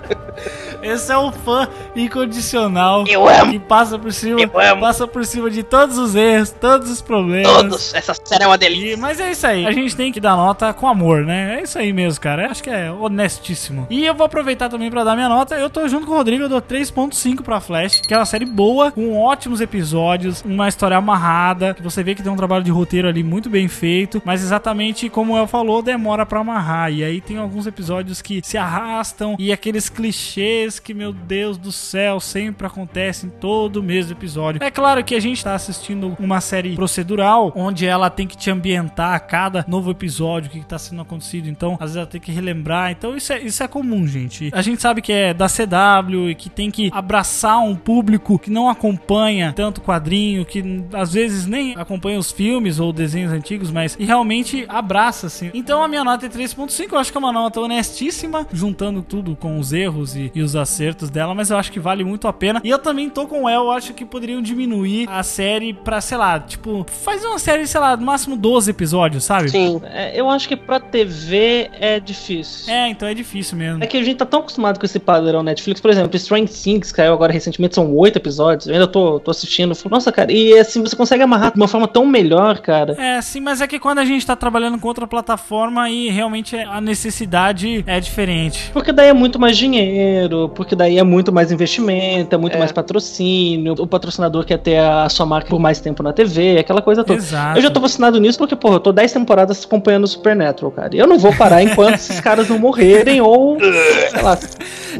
Esse 0.89 1.13
é 1.13 1.19
um 1.19 1.31
fã 1.33 1.69
incondicional. 1.95 3.05
Eu 3.07 3.29
amo. 3.29 3.53
Que 3.53 3.59
passa 3.59 3.99
por 3.99 4.13
cima, 4.13 4.41
Eu 4.41 4.49
passa 4.79 5.07
por 5.07 5.25
cima 5.25 5.51
de 5.51 5.63
todos 5.63 5.99
os 5.99 6.15
erros, 6.15 6.51
todos 6.51 6.91
os 6.91 7.01
problemas. 7.03 7.53
Todos. 7.53 7.95
Essa 7.95 8.15
série 8.25 8.45
é 8.45 8.47
uma 8.47 8.59
delícia. 8.59 8.95
E- 8.95 8.97
mas 8.97 9.21
é 9.21 9.31
isso 9.31 9.47
aí. 9.47 9.67
A 9.67 9.73
gente 9.73 9.95
tem 9.97 10.13
que 10.13 10.21
dar 10.21 10.37
nota 10.37 10.73
com 10.73 10.87
amor, 10.89 11.25
né? 11.25 11.59
É 11.59 11.63
isso 11.63 11.79
aí 11.79 11.93
mesmo, 11.93 12.21
cara. 12.21 12.45
Eu 12.47 12.51
acho 12.51 12.63
que 12.63 12.71
é 12.71 12.91
honestíssimo. 12.91 13.87
E 13.91 14.05
eu 14.05 14.15
vou 14.15 14.27
aproveitar 14.27 14.69
também 14.69 14.91
pra 14.91 15.05
dar 15.05 15.15
minha 15.15 15.29
nota. 15.29 15.55
Eu 15.55 15.71
tô 15.71 15.87
junto 15.89 16.07
com 16.07 16.13
o 16.13 16.17
Rodrigo, 16.17 16.45
eu 16.45 16.49
dou 16.49 16.61
3.5 16.63 17.43
pra 17.43 17.61
Flash, 17.61 18.01
que 18.07 18.15
é 18.15 18.17
uma 18.17 18.27
série 18.27 18.47
boa, 18.47 18.91
com 18.91 19.17
ótimos 19.19 19.61
episódios, 19.61 20.43
uma 20.45 20.69
história 20.69 20.97
amarrada, 20.97 21.75
que 21.75 21.83
você 21.83 22.03
vê 22.03 22.15
que 22.15 22.23
tem 22.23 22.33
um 22.33 22.37
trabalho 22.37 22.65
de 22.65 22.71
roteiro 22.71 23.09
ali 23.09 23.23
muito 23.23 23.49
bem 23.51 23.69
feito, 23.69 24.21
mas 24.25 24.43
exatamente 24.43 25.09
como 25.09 25.35
o 25.35 25.39
El 25.39 25.47
falou, 25.47 25.83
demora 25.83 26.25
pra 26.27 26.41
amarrar. 26.41 26.93
E 26.93 27.05
aí 27.05 27.21
tem 27.21 27.37
alguns 27.37 27.67
episódios 27.67 28.21
que 28.23 28.41
se 28.45 28.57
arrastam 28.59 29.37
e 29.39 29.53
aqueles 29.53 29.89
clichês 29.89 30.78
que, 30.81 30.95
meu 30.95 31.13
Deus 31.13 31.57
do 31.59 31.73
céu, 31.73 32.21
sempre 32.21 32.67
acontecem 32.67 33.29
em 33.29 33.33
todo 33.33 33.83
mesmo 33.83 34.13
episódio. 34.13 34.63
É 34.63 34.71
claro 34.71 35.03
que 35.05 35.15
a 35.15 35.21
gente 35.21 35.43
tá 35.43 35.55
assistindo 35.55 36.17
uma 36.19 36.41
série 36.41 36.75
procedural, 36.75 37.53
onde 37.55 37.87
ela 37.87 38.11
tem 38.11 38.27
que 38.27 38.37
te 38.37 38.51
ambientar 38.51 39.15
a 39.15 39.21
cada 39.21 39.65
novo 39.69 39.91
episódio, 39.91 40.49
o 40.49 40.53
que, 40.53 40.61
que 40.61 40.67
tá 40.67 40.79
sendo 40.79 41.03
acontecido. 41.03 41.49
Então, 41.49 41.75
às 41.75 41.81
vezes 41.81 41.97
ela 41.97 42.07
tem 42.07 42.21
que 42.21 42.33
relembrar. 42.33 42.91
Então, 42.91 43.17
isso 43.17 43.33
é, 43.33 43.41
isso 43.41 43.63
é 43.63 43.69
comum, 43.69 44.07
gente. 44.07 44.51
A 44.53 44.63
gente 44.63 44.81
sabe 44.81 45.03
que 45.03 45.13
é 45.13 45.35
da 45.35 45.47
CW 45.47 46.31
e 46.31 46.35
que 46.35 46.49
tem 46.49 46.71
que 46.71 46.91
abraçar 46.93 47.59
um 47.59 47.77
público 47.77 48.39
que 48.39 48.51
não 48.51 48.69
acompanha 48.69 49.53
tanto 49.55 49.81
quadrinho, 49.81 50.45
que 50.45 50.85
às 50.93 51.13
vezes 51.13 51.47
nem 51.47 51.75
acompanha 51.77 52.19
os 52.19 52.31
filmes 52.31 52.79
ou 52.79 52.93
desenhos 52.93 53.33
antigos, 53.33 53.71
mas 53.71 53.97
e 53.99 54.05
realmente 54.05 54.65
abraça, 54.69 55.27
assim. 55.27 55.51
Então, 55.55 55.83
a 55.83 55.89
minha 55.89 56.05
nota 56.05 56.27
é 56.27 56.29
3.5. 56.29 56.93
Eu 56.93 56.99
acho 56.99 57.11
que 57.11 57.19
é 57.19 57.21
uma 57.21 57.33
nota 57.33 57.61
honestíssima, 57.61 58.47
juntando 58.53 59.03
tudo 59.03 59.37
com 59.37 59.59
os 59.59 59.73
erros 59.73 60.17
e, 60.17 60.31
e 60.35 60.43
os 60.43 60.57
acertos 60.59 61.11
dela, 61.11 61.35
mas 61.35 61.51
eu 61.51 61.57
acho 61.57 61.73
que 61.73 61.81
vale 61.81 62.05
muito 62.05 62.29
a 62.29 62.33
pena. 62.33 62.61
E 62.63 62.69
eu 62.69 62.79
também 62.79 63.09
tô 63.09 63.27
com 63.27 63.45
o 63.45 63.49
El, 63.49 63.63
eu 63.63 63.71
acho 63.71 63.95
que 63.95 64.05
poderiam 64.05 64.43
diminuir 64.43 65.09
a 65.09 65.23
série 65.23 65.73
pra, 65.73 66.01
sei 66.01 66.19
lá, 66.19 66.39
tipo, 66.39 66.85
faz 67.05 67.25
uma 67.25 67.39
série, 67.39 67.67
sei 67.67 67.81
lá, 67.81 67.97
no 67.97 68.05
máximo 68.05 68.37
12 68.37 68.71
episódios, 68.71 69.25
sabe? 69.25 69.51
Sim. 69.51 69.81
É, 69.85 70.19
eu 70.19 70.29
acho 70.29 70.49
que 70.49 70.57
pra 70.57 70.81
TV 70.81 71.71
é 71.73 72.01
difícil. 72.01 72.73
É, 72.73 72.89
então 72.89 73.09
é 73.09 73.15
difícil 73.15 73.57
mesmo. 73.57 73.83
É 73.83 73.87
que 73.87 73.97
a 73.97 74.03
gente 74.03 74.17
tá 74.17 74.27
tão 74.27 74.41
acostumado 74.41 74.79
com 74.79 74.87
esse 74.87 74.99
padrão 74.99 75.43
Netflix. 75.43 75.81
Por 75.81 75.91
exemplo, 75.91 76.17
Strange 76.17 76.53
Things, 76.53 76.91
que 76.91 76.97
caiu 76.97 77.13
agora 77.13 77.33
recentemente, 77.33 77.75
são 77.75 77.95
oito 77.95 78.17
episódios. 78.17 78.67
Eu 78.67 78.75
ainda 78.75 78.87
tô, 78.87 79.21
tô 79.21 79.31
assistindo. 79.31 79.77
Nossa, 79.91 80.11
cara, 80.13 80.33
e 80.33 80.59
assim, 80.59 80.83
você 80.83 80.97
consegue 80.97 81.23
amarrar 81.23 81.53
de 81.53 81.57
uma 81.57 81.69
forma 81.69 81.87
tão 81.87 82.05
melhor, 82.07 82.59
cara. 82.61 82.95
É, 82.99 83.21
sim, 83.21 83.41
mas 83.41 83.61
é 83.61 83.67
que 83.67 83.79
quando 83.79 83.99
a 83.99 84.05
gente 84.05 84.27
tá 84.27 84.35
trabalhando 84.37 84.79
com 84.79 84.89
outra 84.89 85.07
plataforma 85.07 85.91
e 85.91 86.11
realmente 86.11 86.57
a 86.57 86.81
necessidade 86.81 87.85
é 87.87 88.01
diferente. 88.01 88.71
Porque 88.73 88.93
daí 88.93 89.09
é 89.09 89.13
muito 89.13 89.39
mais 89.39 89.57
dinheiro, 89.57 90.48
entendeu? 90.49 90.55
Porque 90.55 90.75
daí 90.75 90.99
é 90.99 91.03
muito 91.03 91.33
mais 91.33 91.53
investimento, 91.53 92.35
é 92.35 92.39
muito 92.39 92.55
É. 92.55 92.59
mais 92.59 92.73
patrocínio, 92.73 93.75
o 93.79 93.87
patrocinador 93.87 94.45
quer 94.45 94.59
ter 94.59 94.79
a 94.79 95.09
sua 95.09 95.27
marca 95.27 95.49
por 95.49 95.59
mais 95.59 95.81
tempo 95.81 96.03
na 96.03 96.13
TV, 96.13 96.59
aquela 96.59 96.83
coisa 96.83 97.05
toda. 97.05 97.19
Exato. 97.19 97.59
Eu 97.59 97.63
já 97.63 97.71
tô 97.71 97.81
vacinado 97.81 98.19
nisso 98.21 98.39
porque, 98.39 98.57
porra, 98.57 98.77
eu 98.77 98.81
tô 98.81 98.93
10 98.93 99.13
temporadas 99.13 99.65
acompanhando 99.65 100.05
o 100.05 100.09
Supernatural, 100.09 100.71
cara. 100.73 100.95
E 100.95 100.99
eu 100.99 101.07
não 101.07 101.19
vou 101.19 101.35
parar 101.35 101.63
enquanto 101.63 101.95
esses 101.97 102.21
caras 102.21 102.49
não 102.49 102.59
morrerem 102.59 103.21
ou. 103.21 103.59
sei 103.61 104.23
lá. 104.23 104.39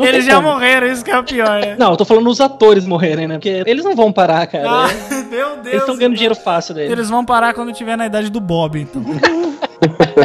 Eles 0.01 0.25
já 0.25 0.37
como. 0.37 0.49
morreram, 0.53 0.87
isso 0.87 1.05
que 1.05 1.11
é 1.11 1.19
o 1.19 1.25
pior, 1.25 1.61
né? 1.61 1.77
Não, 1.79 1.91
eu 1.91 1.97
tô 1.97 2.05
falando 2.05 2.29
os 2.29 2.41
atores 2.41 2.87
morrerem, 2.87 3.27
né? 3.27 3.35
Porque 3.35 3.63
eles 3.67 3.85
não 3.85 3.97
vão 3.97 4.13
parar, 4.13 4.47
cara. 4.47 4.65
Ah, 4.69 4.89
É- 4.91 5.15
meu 5.31 5.49
Deus. 5.57 5.67
eles 5.67 5.81
estão 5.81 5.97
ganhando 5.97 6.15
dinheiro 6.15 6.35
fácil 6.35 6.75
deles. 6.75 6.91
Eles 6.93 7.09
vão 7.11 7.25
parar 7.25 7.55
quando 7.55 7.73
tiver 7.73 7.97
na 7.97 8.07
idade 8.07 8.31
do 8.31 8.41
Bob, 8.41 8.81
então. 8.81 9.03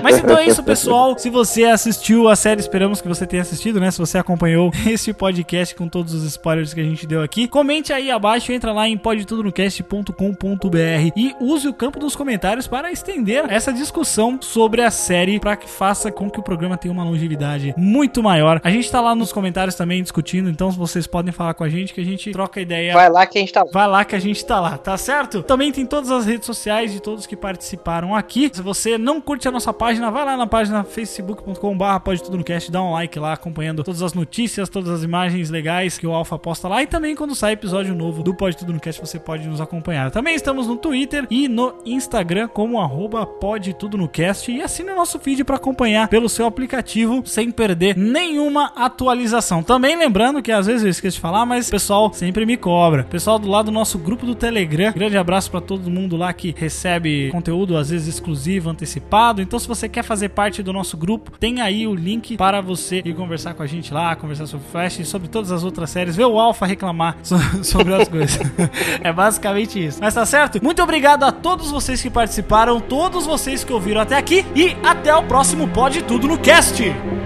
Mas 0.02 0.20
então 0.20 0.38
é 0.38 0.48
isso, 0.48 0.64
pessoal. 0.64 1.18
Se 1.18 1.30
você 1.30 1.66
assistiu 1.66 2.28
a 2.28 2.36
série, 2.36 2.62
esperamos 2.62 3.02
que 3.02 3.08
você 3.08 3.26
tenha 3.26 3.42
assistido, 3.42 3.80
né? 3.80 3.92
Se 3.92 4.00
você 4.00 4.18
acompanhou 4.18 4.72
este 4.88 5.14
podcast 5.14 5.76
com 5.76 5.88
todos 5.88 6.14
os 6.14 6.24
spoilers 6.24 6.74
que 6.74 6.80
a 6.80 6.84
gente 6.84 7.06
deu 7.06 7.22
aqui, 7.22 7.48
comente 7.48 7.94
aí 7.94 8.10
abaixo, 8.10 8.52
entra 8.52 8.72
lá 8.72 8.88
em 8.88 8.98
podtudonocast.com.br 8.98 11.12
e 11.16 11.36
use 11.40 11.68
o 11.68 11.74
campo 11.74 12.00
dos 12.00 12.16
comentários 12.16 12.68
para 12.68 12.92
estender 12.92 13.46
essa 13.50 13.72
discussão 13.72 14.40
sobre 14.42 14.82
a 14.82 14.92
série 14.92 15.40
para 15.40 15.56
que 15.56 15.70
faça 15.70 16.12
com 16.12 16.30
que 16.30 16.40
o 16.40 16.44
programa 16.44 16.78
tenha 16.78 16.92
uma 16.92 17.04
longevidade 17.04 17.74
muito 17.78 18.24
maior. 18.24 18.60
A 18.64 18.70
gente 18.70 18.90
tá 18.90 19.02
lá 19.02 19.16
nos 19.16 19.32
comentários 19.32 19.76
também 19.76 20.02
discutindo, 20.02 20.50
então 20.50 20.72
vocês 20.72 21.08
podem 21.08 21.32
falar 21.32 21.54
com 21.54 21.64
a 21.64 21.70
gente 21.70 21.94
que 21.94 22.02
a 22.02 22.06
gente 22.06 22.32
troca 22.32 22.60
ideia 22.60 22.94
Vai 22.94 23.10
lá 23.10 23.26
que 23.26 23.38
a 23.38 23.42
gente 23.42 23.54
tá. 23.54 23.64
Vai 23.72 23.88
lá 23.88 24.06
que 24.06 24.16
a 24.16 24.20
gente 24.20 24.44
tá 24.46 24.60
lá, 24.60 24.78
tá 24.78 24.98
certo? 24.98 25.44
Também 25.44 25.72
tem 25.72 25.86
todas 25.86 26.12
as 26.12 26.26
redes 26.26 26.46
sociais 26.46 26.92
de 26.92 27.02
todos 27.02 27.26
que 27.26 27.36
participaram 27.36 28.16
aqui. 28.16 28.50
Se 28.54 28.62
você 28.62 28.98
não 28.98 29.20
curte 29.20 29.43
a 29.48 29.52
nossa 29.52 29.74
página, 29.74 30.10
vai 30.12 30.26
lá 30.26 30.38
na 30.38 30.48
página 30.48 30.84
facebook.com.br 30.84 32.00
pode 32.04 32.24
tudo 32.24 32.38
no 32.38 32.44
cast, 32.44 32.72
dá 32.72 32.82
um 32.82 32.92
like 32.92 33.18
lá 33.20 33.34
acompanhando 33.34 33.84
todas 33.84 34.02
as 34.02 34.14
notícias, 34.14 34.70
todas 34.70 34.90
as 34.90 35.04
imagens 35.04 35.50
legais 35.50 35.98
que 35.98 36.06
o 36.06 36.14
Alpha 36.14 36.38
posta 36.38 36.68
lá 36.68 36.82
e 36.82 36.88
também 36.88 37.16
quando 37.16 37.36
sai 37.36 37.54
episódio 37.54 37.96
novo 37.96 38.24
do 38.24 38.34
Pode 38.34 38.58
Tudo 38.58 38.74
no 38.74 38.80
Cast 38.80 39.02
você 39.02 39.20
pode 39.20 39.48
nos 39.48 39.62
acompanhar. 39.62 40.12
Também 40.12 40.36
estamos 40.36 40.68
no 40.68 40.76
Twitter 40.76 41.26
e 41.30 41.48
no 41.48 41.74
Instagram 41.86 42.48
como 42.48 42.80
arroba 42.80 43.26
Pode 43.26 43.74
Tudo 43.74 43.98
no 43.98 44.08
Cast 44.08 44.52
e 44.52 44.62
assine 44.62 44.92
o 44.92 44.96
nosso 44.96 45.20
feed 45.20 45.44
para 45.44 45.56
acompanhar 45.56 46.08
pelo 46.08 46.30
seu 46.30 46.46
aplicativo 46.46 47.24
sem 47.26 47.52
perder 47.52 47.98
nenhuma 47.98 48.72
atualização. 48.76 49.64
Também 49.64 49.96
lembrando 49.96 50.42
que 50.42 50.52
às 50.52 50.68
vezes 50.68 50.84
eu 50.84 50.90
esqueço 50.90 51.16
de 51.16 51.22
falar, 51.22 51.46
mas 51.46 51.68
o 51.68 51.72
pessoal 51.72 52.14
sempre 52.14 52.46
me 52.46 52.58
cobra. 52.58 53.04
Pessoal 53.06 53.40
do 53.40 53.48
lado 53.48 53.66
do 53.66 53.72
nosso 53.72 53.98
grupo 53.98 54.26
do 54.26 54.36
Telegram, 54.36 54.92
grande 54.94 55.18
abraço 55.18 55.50
para 55.50 55.62
todo 55.62 55.90
mundo 55.90 56.18
lá 56.18 56.34
que 56.34 56.54
recebe 56.58 57.30
conteúdo 57.32 57.78
às 57.78 57.90
vezes 57.90 58.08
exclusivo, 58.08 58.70
antecipado. 58.70 59.33
Então 59.42 59.58
se 59.60 59.68
você 59.68 59.88
quer 59.90 60.04
fazer 60.04 60.30
parte 60.30 60.62
do 60.64 60.72
nosso 60.74 60.98
grupo, 60.98 61.32
tem 61.40 61.62
aí 61.62 61.88
o 61.88 61.94
link 61.96 62.38
para 62.38 62.62
você 62.62 63.02
ir 63.04 63.14
conversar 63.14 63.54
com 63.54 63.64
a 63.64 63.68
gente 63.68 63.94
lá, 63.94 64.16
conversar 64.16 64.48
sobre 64.48 64.66
Flash 64.72 65.00
e 65.00 65.06
sobre 65.06 65.28
todas 65.28 65.52
as 65.52 65.64
outras 65.64 65.90
séries, 65.90 66.16
ver 66.16 66.26
o 66.26 66.40
Alpha 66.40 66.66
reclamar 66.66 67.18
so- 67.24 67.38
sobre 67.64 67.94
as 67.94 68.08
coisas. 68.08 68.40
é 69.02 69.12
basicamente 69.12 69.84
isso. 69.84 70.00
Mas 70.02 70.14
tá 70.14 70.26
certo? 70.26 70.64
Muito 70.64 70.82
obrigado 70.82 71.24
a 71.24 71.32
todos 71.32 71.72
vocês 71.72 72.02
que 72.02 72.10
participaram, 72.10 72.80
todos 72.80 73.26
vocês 73.26 73.64
que 73.64 73.74
ouviram 73.74 74.02
até 74.02 74.18
aqui 74.18 74.46
e 74.56 74.76
até 74.84 75.14
o 75.16 75.24
próximo 75.24 75.68
Pode 75.68 76.04
Tudo 76.04 76.28
no 76.28 76.38
Cast. 76.38 76.84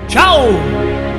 Tchau! 0.08 1.17